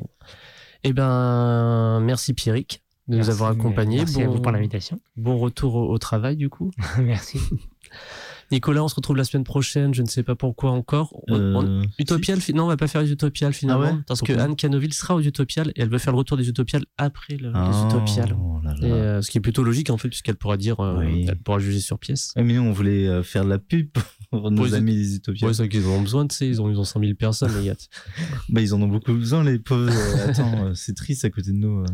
Eh 0.85 0.93
ben, 0.93 2.01
merci 2.01 2.33
Pierrick 2.35 2.83
de 3.09 3.17
nous 3.19 3.31
avoir 3.31 3.51
accompagnés. 3.51 3.99
Merci 3.99 4.23
à 4.23 4.27
bon, 4.27 4.35
vous 4.37 4.41
pour 4.43 4.53
l'invitation. 4.53 5.01
bon 5.17 5.37
retour 5.39 5.75
au, 5.75 5.91
au 5.93 5.99
travail 5.99 6.37
du 6.37 6.49
coup. 6.49 6.71
Merci. 6.99 7.39
Nicolas, 8.53 8.85
on 8.85 8.89
se 8.89 8.95
retrouve 8.95 9.17
la 9.17 9.25
semaine 9.25 9.45
prochaine. 9.45 9.93
Je 9.95 10.03
ne 10.03 10.07
sais 10.07 10.23
pas 10.23 10.35
pourquoi 10.37 10.71
encore. 10.71 11.13
On- 11.29 11.35
on- 11.35 11.81
Euh, 11.81 11.85
Utopial, 11.99 12.39
non, 12.55 12.65
on 12.65 12.69
va 12.69 12.77
pas 12.77 12.87
faire 12.87 13.03
les 13.03 13.11
Utopiales 13.11 13.53
finalement, 13.53 13.83
Ah 13.85 13.93
ouais 13.95 13.99
parce 14.07 14.21
que 14.21 14.27
Pourquoi 14.33 14.45
Anne 14.45 14.57
Canoville 14.57 14.93
sera 14.93 15.15
aux 15.17 15.21
Utopiales 15.21 15.71
et 15.75 15.81
elle 15.83 15.89
veut 15.89 15.99
faire 15.99 16.13
le 16.13 16.19
retour 16.19 16.37
des 16.37 16.49
Utopiales 16.49 16.85
après 16.97 17.37
le, 17.37 17.49
les 17.49 17.53
là 17.53 18.75
là. 18.81 18.87
Et, 18.87 18.91
euh, 18.93 19.23
ce 19.23 19.31
qui 19.31 19.39
est 19.39 19.41
plutôt 19.41 19.65
logique 19.65 19.91
en 19.91 19.97
fait, 19.97 20.09
puisqu'elle 20.09 20.37
pourra 20.37 20.57
dire, 20.57 20.79
euh, 20.81 20.99
Oui. 21.01 21.27
elle 21.29 21.37
pourra 21.39 21.59
juger 21.59 21.81
sur 21.81 21.99
pièce. 21.99 22.33
Mais 22.37 22.45
nous, 22.55 22.63
on 22.63 22.73
voulait 22.73 23.23
faire 23.23 23.45
de 23.45 23.51
la 23.51 23.59
pub 23.59 23.89
pour 24.31 24.51
nos 24.51 24.75
amis 24.75 24.95
des 24.95 25.17
Utopiens. 25.17 25.49
Ouais, 25.49 25.55
c'est 25.55 25.69
qu'ils 25.69 25.87
en 25.87 25.91
ont 25.91 26.03
besoin, 26.03 26.27
tu 26.27 26.37
sais, 26.37 26.47
ils 26.49 26.61
ont, 26.63 26.71
ils 26.71 26.79
ont 26.79 26.85
100 26.85 27.01
000 27.01 27.15
personnes, 27.15 27.53
les 27.59 27.67
gars. 27.67 27.75
Bah, 28.49 28.61
ils 28.61 28.73
en 28.75 28.81
ont 28.83 28.89
beaucoup 28.89 29.13
besoin, 29.15 29.43
les 29.45 29.59
pauvres. 29.59 29.91
Attends, 30.29 30.75
c'est 30.75 30.95
triste 30.95 31.25
à 31.25 31.31
côté 31.31 31.51
de 31.51 31.57
nous. 31.57 31.85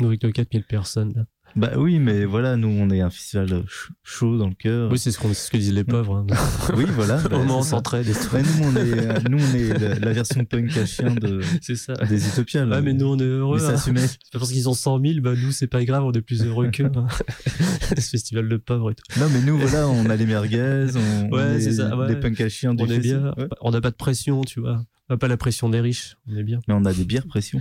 Nous, 0.00 0.06
avec 0.06 0.22
nos 0.22 0.30
4000 0.32 0.64
personnes. 0.64 1.12
là. 1.14 1.24
Bah 1.54 1.72
oui, 1.76 1.98
mais 1.98 2.24
voilà, 2.24 2.56
nous, 2.56 2.68
on 2.68 2.88
est 2.90 3.00
un 3.00 3.10
festival 3.10 3.52
euh, 3.52 3.60
ch- 3.60 3.90
chaud 4.02 4.38
dans 4.38 4.48
le 4.48 4.54
cœur. 4.54 4.90
Oui, 4.90 4.98
c'est 4.98 5.10
ce, 5.10 5.18
c'est 5.20 5.34
ce 5.34 5.50
que 5.50 5.56
disent 5.58 5.72
les 5.74 5.84
pauvres. 5.84 6.16
hein. 6.16 6.26
Oui, 6.76 6.84
voilà. 6.88 7.16
bah, 7.28 7.38
moins, 7.38 7.58
on 7.58 7.62
s'entraide 7.62 8.08
et 8.08 8.12
tout. 8.12 8.34
Ouais, 8.34 8.42
nous, 8.42 8.64
on 8.64 8.76
est, 8.76 8.98
euh, 8.98 9.18
nous, 9.28 9.38
on 9.38 9.54
est 9.54 9.78
la, 9.78 9.94
la 9.98 10.12
version 10.12 10.44
punk 10.44 10.74
à 10.76 10.86
chien 10.86 11.14
de, 11.14 11.40
ça. 11.74 11.92
des 11.94 12.26
Utopiens. 12.28 12.70
Ouais, 12.70 12.80
mais 12.80 12.94
nous, 12.94 13.06
on 13.06 13.18
est 13.18 13.22
heureux. 13.24 13.58
Mais 13.60 13.66
hein. 13.74 13.76
ça 13.76 13.92
pas 13.92 14.38
parce 14.38 14.50
qu'ils 14.50 14.68
ont 14.68 14.74
100 14.74 15.00
000, 15.04 15.20
bah 15.20 15.34
nous, 15.36 15.52
c'est 15.52 15.66
pas 15.66 15.84
grave, 15.84 16.04
on 16.04 16.12
est 16.12 16.22
plus 16.22 16.42
heureux 16.44 16.68
qu'eux. 16.70 16.90
hein. 16.94 17.06
ce 17.96 18.00
festival 18.10 18.48
de 18.48 18.56
pauvres 18.56 18.90
et 18.90 18.94
tout. 18.94 19.20
Non, 19.20 19.26
mais 19.32 19.42
nous, 19.42 19.58
voilà, 19.58 19.88
on 19.88 20.08
a 20.08 20.16
les 20.16 20.26
merguez, 20.26 20.86
on, 20.94 21.26
on 21.26 21.30
Ouais, 21.36 21.56
est 21.62 21.72
ça, 21.72 21.96
ouais. 21.96 22.08
les 22.08 22.16
punks 22.16 22.40
à 22.40 22.48
chien 22.48 22.74
du 22.74 22.82
On 22.82 22.86
est 22.86 22.98
bien. 22.98 23.34
Ouais. 23.36 23.48
On 23.60 23.70
n'a 23.72 23.80
pas 23.80 23.90
de 23.90 23.96
pression, 23.96 24.40
tu 24.42 24.60
vois. 24.60 24.82
On 25.10 25.14
n'a 25.14 25.18
pas 25.18 25.28
la 25.28 25.36
pression 25.36 25.68
des 25.68 25.80
riches. 25.80 26.16
On 26.30 26.36
est 26.36 26.44
bien. 26.44 26.60
Mais 26.68 26.74
on 26.74 26.84
a 26.86 26.92
des 26.94 27.04
bières 27.04 27.26
pression. 27.26 27.60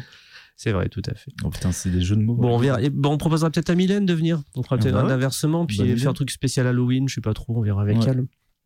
C'est 0.63 0.73
vrai, 0.73 0.89
tout 0.89 1.01
à 1.09 1.15
fait. 1.15 1.31
Oh 1.43 1.49
putain, 1.49 1.71
c'est 1.71 1.89
des 1.89 2.01
jeux 2.01 2.15
de 2.15 2.21
mots. 2.21 2.35
Bon, 2.35 2.53
on 2.53 2.57
verra. 2.59 2.79
Et 2.83 2.91
bon, 2.91 3.13
on 3.13 3.17
proposera 3.17 3.49
peut-être 3.49 3.71
à 3.71 3.75
Mylène 3.75 4.05
de 4.05 4.13
venir. 4.13 4.43
On 4.55 4.61
fera 4.61 4.75
Ah 4.75 4.79
peut-être 4.79 4.93
bah 4.93 5.01
un 5.01 5.05
ouais. 5.07 5.11
inversement, 5.13 5.65
puis 5.65 5.77
Bonne 5.77 5.97
faire 5.97 6.11
un 6.11 6.13
truc 6.13 6.29
spécial 6.29 6.67
Halloween, 6.67 7.09
je 7.09 7.15
sais 7.15 7.21
pas 7.21 7.33
trop, 7.33 7.57
on 7.57 7.61
verra 7.61 7.81
avec 7.81 7.97
Ouais. 7.97 8.05
elle. 8.09 8.19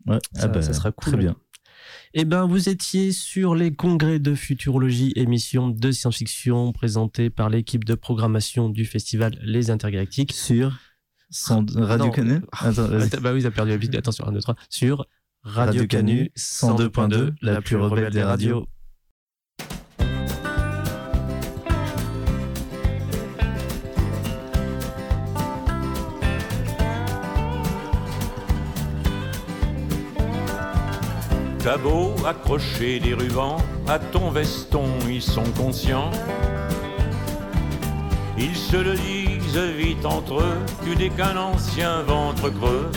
Ouais. 0.06 0.20
Ça, 0.34 0.42
Ah 0.44 0.48
bah, 0.50 0.62
ça 0.62 0.74
sera 0.74 0.92
cool. 0.92 1.14
Très 1.14 1.22
bien. 1.22 1.38
Eh 2.14 2.26
ben, 2.26 2.48
vous 2.48 2.68
étiez 2.68 3.14
sur 3.14 3.56
les 3.56 3.74
congrès 3.74 4.20
de 4.20 4.36
futurologie, 4.36 5.14
émission 5.16 5.70
de 5.70 5.92
science-fiction 5.92 6.74
présentée 6.74 7.30
par 7.30 7.50
l'équipe 7.50 7.86
de 7.86 7.96
programmation 7.96 8.68
du 8.70 8.84
festival 8.84 9.38
Les 9.42 9.70
Intergalactiques. 9.72 10.34
Sur 10.34 10.78
sans- 11.30 11.66
Radio 11.76 12.08
Non. 12.08 12.12
Canet 12.12 12.44
Attends, 12.52 12.88
bah 13.22 13.34
oui, 13.34 13.42
t'as 13.42 13.52
perdu 13.52 13.72
la 13.72 13.78
bite. 13.78 13.96
Attention, 13.96 14.28
1, 14.28 14.34
2, 14.34 14.40
3. 14.42 14.56
Sur 14.70 15.06
Radio, 15.44 15.82
Radio 15.84 15.88
Canu 15.88 16.18
Canu 16.18 16.32
102.2, 16.36 17.34
la 17.42 17.62
plus 17.62 17.78
rebelle 17.78 18.12
des 18.12 18.24
radios. 18.24 18.68
T'as 31.66 31.78
beau 31.78 32.14
accrocher 32.28 33.00
des 33.00 33.16
rubans 33.16 33.58
à 33.88 33.98
ton 33.98 34.30
veston, 34.30 34.86
ils 35.10 35.20
sont 35.20 35.50
conscients. 35.58 36.12
Ils 38.38 38.56
se 38.56 38.78
le 38.78 38.94
disent 38.94 39.58
vite 39.76 40.06
entre 40.06 40.42
eux, 40.42 40.60
tu 40.84 40.96
n'es 40.96 41.10
qu'un 41.10 41.36
ancien 41.36 42.04
ventre 42.04 42.52
creux. 42.52 42.92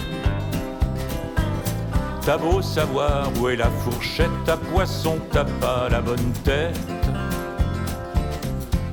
T'as 2.26 2.36
beau 2.36 2.60
savoir 2.60 3.30
où 3.40 3.48
est 3.48 3.56
la 3.56 3.70
fourchette 3.70 4.46
à 4.46 4.58
poisson, 4.58 5.16
t'as 5.32 5.46
pas 5.46 5.88
la 5.88 6.02
bonne 6.02 6.32
tête. 6.44 6.78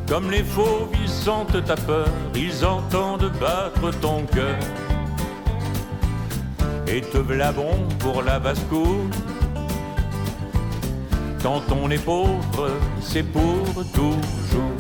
Comme 0.08 0.32
les 0.32 0.44
faux, 0.44 0.90
ils 1.04 1.10
sentent 1.10 1.66
ta 1.66 1.76
peur, 1.76 2.08
ils 2.34 2.64
entendent 2.64 3.30
battre 3.42 3.92
ton 4.00 4.24
cœur. 4.28 4.56
Et 6.88 7.02
te 7.02 7.18
blabon 7.18 7.74
pour 8.00 8.24
la 8.24 8.40
basse-cour. 8.40 9.10
Quand 11.42 11.62
on 11.72 11.90
est 11.90 12.04
pauvre, 12.04 12.70
c'est 13.02 13.24
pour 13.24 13.66
toujours. 13.94 14.72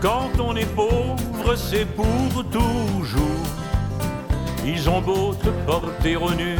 Quand 0.00 0.38
on 0.38 0.54
est 0.54 0.72
pauvre, 0.74 1.56
c'est 1.56 1.86
pour 1.86 2.44
toujours. 2.50 3.44
Ils 4.66 4.88
ont 4.88 5.00
beau 5.00 5.34
te 5.34 5.48
porter 5.66 6.16
au 6.16 6.30
nu, 6.30 6.56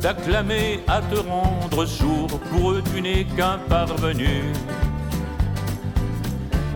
t'acclamer 0.00 0.80
à 0.86 1.00
te 1.00 1.18
rendre 1.18 1.86
sourd. 1.86 2.40
Pour 2.50 2.72
eux, 2.72 2.82
tu 2.92 3.00
n'es 3.02 3.24
qu'un 3.24 3.58
parvenu. 3.68 4.42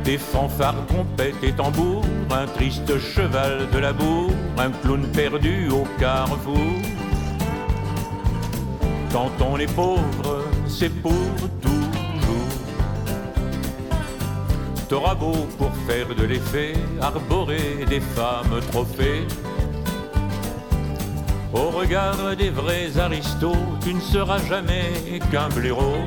Des 0.05 0.19
fanfares, 0.19 0.87
trompettes 0.89 1.43
et 1.43 1.53
tambours, 1.53 2.05
un 2.31 2.47
triste 2.47 2.99
cheval 2.99 3.69
de 3.71 3.79
la 3.79 3.93
bourre, 3.93 4.33
un 4.59 4.71
clown 4.71 5.07
perdu 5.13 5.71
au 5.71 5.85
carrefour. 5.99 6.92
Quand 9.13 9.31
on 9.43 9.59
est 9.59 9.73
pauvre, 9.75 10.43
c'est 10.67 10.89
pour 10.89 11.13
toujours. 11.61 11.83
T'auras 14.89 15.15
beau 15.15 15.47
pour 15.59 15.71
faire 15.87 16.15
de 16.15 16.25
l'effet, 16.25 16.73
arborer 16.99 17.85
des 17.87 18.01
femmes 18.01 18.59
trophées. 18.71 19.27
Au 21.53 21.69
regard 21.69 22.35
des 22.37 22.49
vrais 22.49 22.97
aristos, 22.99 23.57
tu 23.83 23.93
ne 23.93 24.01
seras 24.01 24.39
jamais 24.47 25.21
qu'un 25.31 25.51
blaireau. 25.51 25.99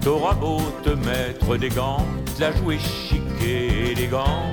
T'auras 0.00 0.34
beau 0.34 0.60
te 0.84 0.90
mettre 0.90 1.56
des 1.56 1.70
gants, 1.70 2.06
la 2.38 2.52
jouer 2.52 2.78
chic 2.78 3.22
et 3.42 3.90
élégant. 3.90 4.52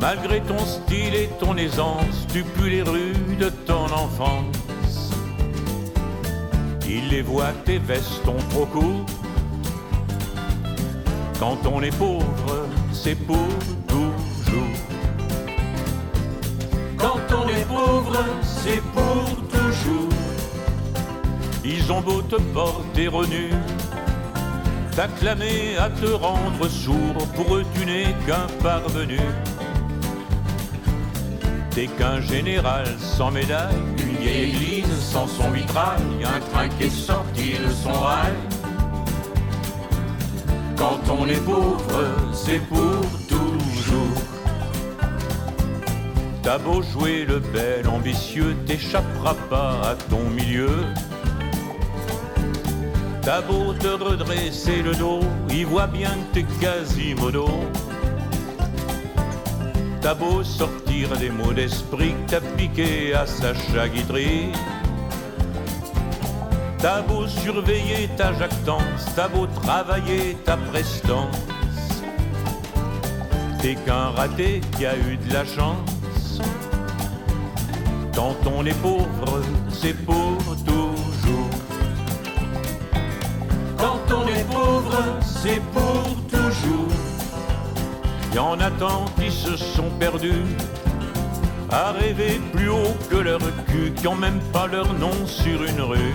Malgré 0.00 0.40
ton 0.40 0.58
style 0.64 1.14
et 1.14 1.28
ton 1.38 1.56
aisance, 1.58 2.26
tu 2.32 2.42
pues 2.42 2.70
les 2.70 2.82
rues 2.82 3.36
de 3.38 3.50
ton 3.50 3.84
enfance. 3.84 5.10
Il 6.88 7.08
les 7.08 7.20
voit 7.20 7.52
tes 7.66 7.78
vestons 7.78 8.42
trop 8.48 8.64
courts. 8.64 9.06
Quand 11.38 11.58
on 11.70 11.82
est 11.82 11.96
pauvre, 11.96 12.66
c'est 12.92 13.14
pour 13.14 13.48
toujours. 13.86 14.74
Quand 16.96 17.20
on 17.36 17.48
est 17.48 17.68
pauvre, 17.68 18.24
c'est 18.42 18.82
pour 18.94 19.36
toujours. 19.50 20.08
Ils 21.62 21.92
ont 21.92 22.00
beau 22.00 22.22
te 22.22 22.36
porter 22.36 23.08
au 23.08 23.26
nu, 23.26 23.50
t'acclamer 24.96 25.76
à 25.78 25.90
te 25.90 26.06
rendre 26.06 26.68
sourd. 26.68 27.18
Pour 27.36 27.56
eux, 27.56 27.66
tu 27.74 27.84
n'es 27.84 28.14
qu'un 28.26 28.46
parvenu. 28.62 29.20
Qu'un 31.86 32.20
général 32.20 32.84
sans 32.98 33.30
médaille, 33.30 33.74
une 33.96 34.16
vieille 34.16 34.50
église 34.50 35.00
sans 35.00 35.26
son 35.26 35.50
vitrail, 35.50 36.02
un 36.22 36.40
train 36.52 36.68
qui 36.68 36.84
est 36.84 36.90
sorti 36.90 37.52
de 37.52 37.70
son 37.70 37.92
rail. 37.92 38.34
Quand 40.76 41.00
on 41.08 41.26
est 41.26 41.42
pauvre, 41.42 42.04
c'est 42.34 42.58
pour 42.68 43.00
toujours. 43.26 44.20
T'as 46.42 46.58
beau 46.58 46.82
jouer 46.82 47.24
le 47.24 47.38
bel 47.38 47.88
ambitieux, 47.88 48.54
t'échapperas 48.66 49.36
pas 49.48 49.80
à 49.82 49.94
ton 49.94 50.28
milieu. 50.28 50.84
T'as 53.22 53.40
beau 53.40 53.72
te 53.72 53.88
redresser 53.88 54.82
le 54.82 54.94
dos, 54.94 55.20
il 55.48 55.64
voit 55.64 55.86
bien 55.86 56.10
que 56.10 56.40
t'es 56.40 56.46
quasimodo. 56.60 57.48
T'as 60.00 60.14
beau 60.14 60.42
sortir 60.42 61.14
des 61.18 61.28
mots 61.28 61.52
d'esprit 61.52 62.14
que 62.26 62.30
t'as 62.30 62.40
piqué 62.56 63.12
à 63.12 63.26
Sacha 63.26 63.86
Guitry. 63.86 64.50
T'as 66.78 67.02
beau 67.02 67.26
surveiller 67.26 68.08
ta 68.16 68.32
jactance, 68.32 69.04
t'as 69.14 69.28
beau 69.28 69.46
travailler 69.62 70.38
ta 70.46 70.56
prestance. 70.56 71.36
T'es 73.60 73.74
qu'un 73.74 74.10
raté 74.16 74.62
qui 74.78 74.86
a 74.86 74.96
eu 74.96 75.18
de 75.18 75.34
la 75.34 75.44
chance. 75.44 76.40
Quand 78.14 78.36
on 78.46 78.64
est 78.64 78.80
pauvre, 78.80 79.42
c'est 79.70 79.94
pour 80.06 80.38
toujours. 80.64 81.50
Quand 83.76 84.14
on 84.14 84.26
est 84.26 84.50
pauvre, 84.50 85.04
c'est 85.20 85.60
pour 85.72 86.04
toujours. 86.04 86.19
Y 88.32 88.38
en 88.38 88.60
a 88.60 88.70
tant 88.70 89.06
qui 89.18 89.30
se 89.30 89.56
sont 89.56 89.90
perdus 89.98 90.46
à 91.68 91.92
rêver 91.92 92.40
plus 92.52 92.68
haut 92.68 92.96
que 93.10 93.16
leur 93.16 93.40
cul, 93.66 93.92
qui 93.96 94.06
ont 94.06 94.14
même 94.14 94.40
pas 94.52 94.66
leur 94.66 94.92
nom 94.94 95.12
sur 95.26 95.64
une 95.64 95.80
rue. 95.80 96.14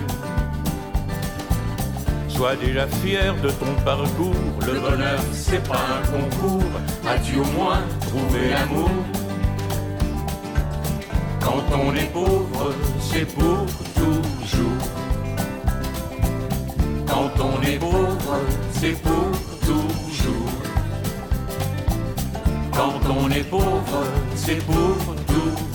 Sois 2.30 2.56
déjà 2.56 2.88
fier 2.88 3.36
de 3.42 3.50
ton 3.50 3.74
parcours, 3.84 4.34
le 4.66 4.80
bonheur 4.80 5.20
c'est 5.32 5.66
pas 5.68 5.80
un 5.96 6.02
concours, 6.12 6.64
as-tu 7.08 7.40
au 7.40 7.46
moins 7.58 7.82
trouvé 8.02 8.50
l'amour? 8.50 8.92
Quand 11.42 11.64
on 11.74 11.96
est 11.96 12.12
pauvre, 12.12 12.74
c'est 13.00 13.26
pour 13.26 13.66
toujours. 13.94 14.84
Quand 17.08 17.32
on 17.40 17.62
est 17.62 17.78
pauvre, 17.78 18.40
c'est 18.74 19.02
pour 19.02 19.32
toujours. 19.62 20.52
Quand 22.76 23.00
on 23.10 23.30
est 23.32 23.44
pauvre, 23.50 24.04
c'est 24.36 24.58
pour 24.66 25.16
toujours. 25.28 25.75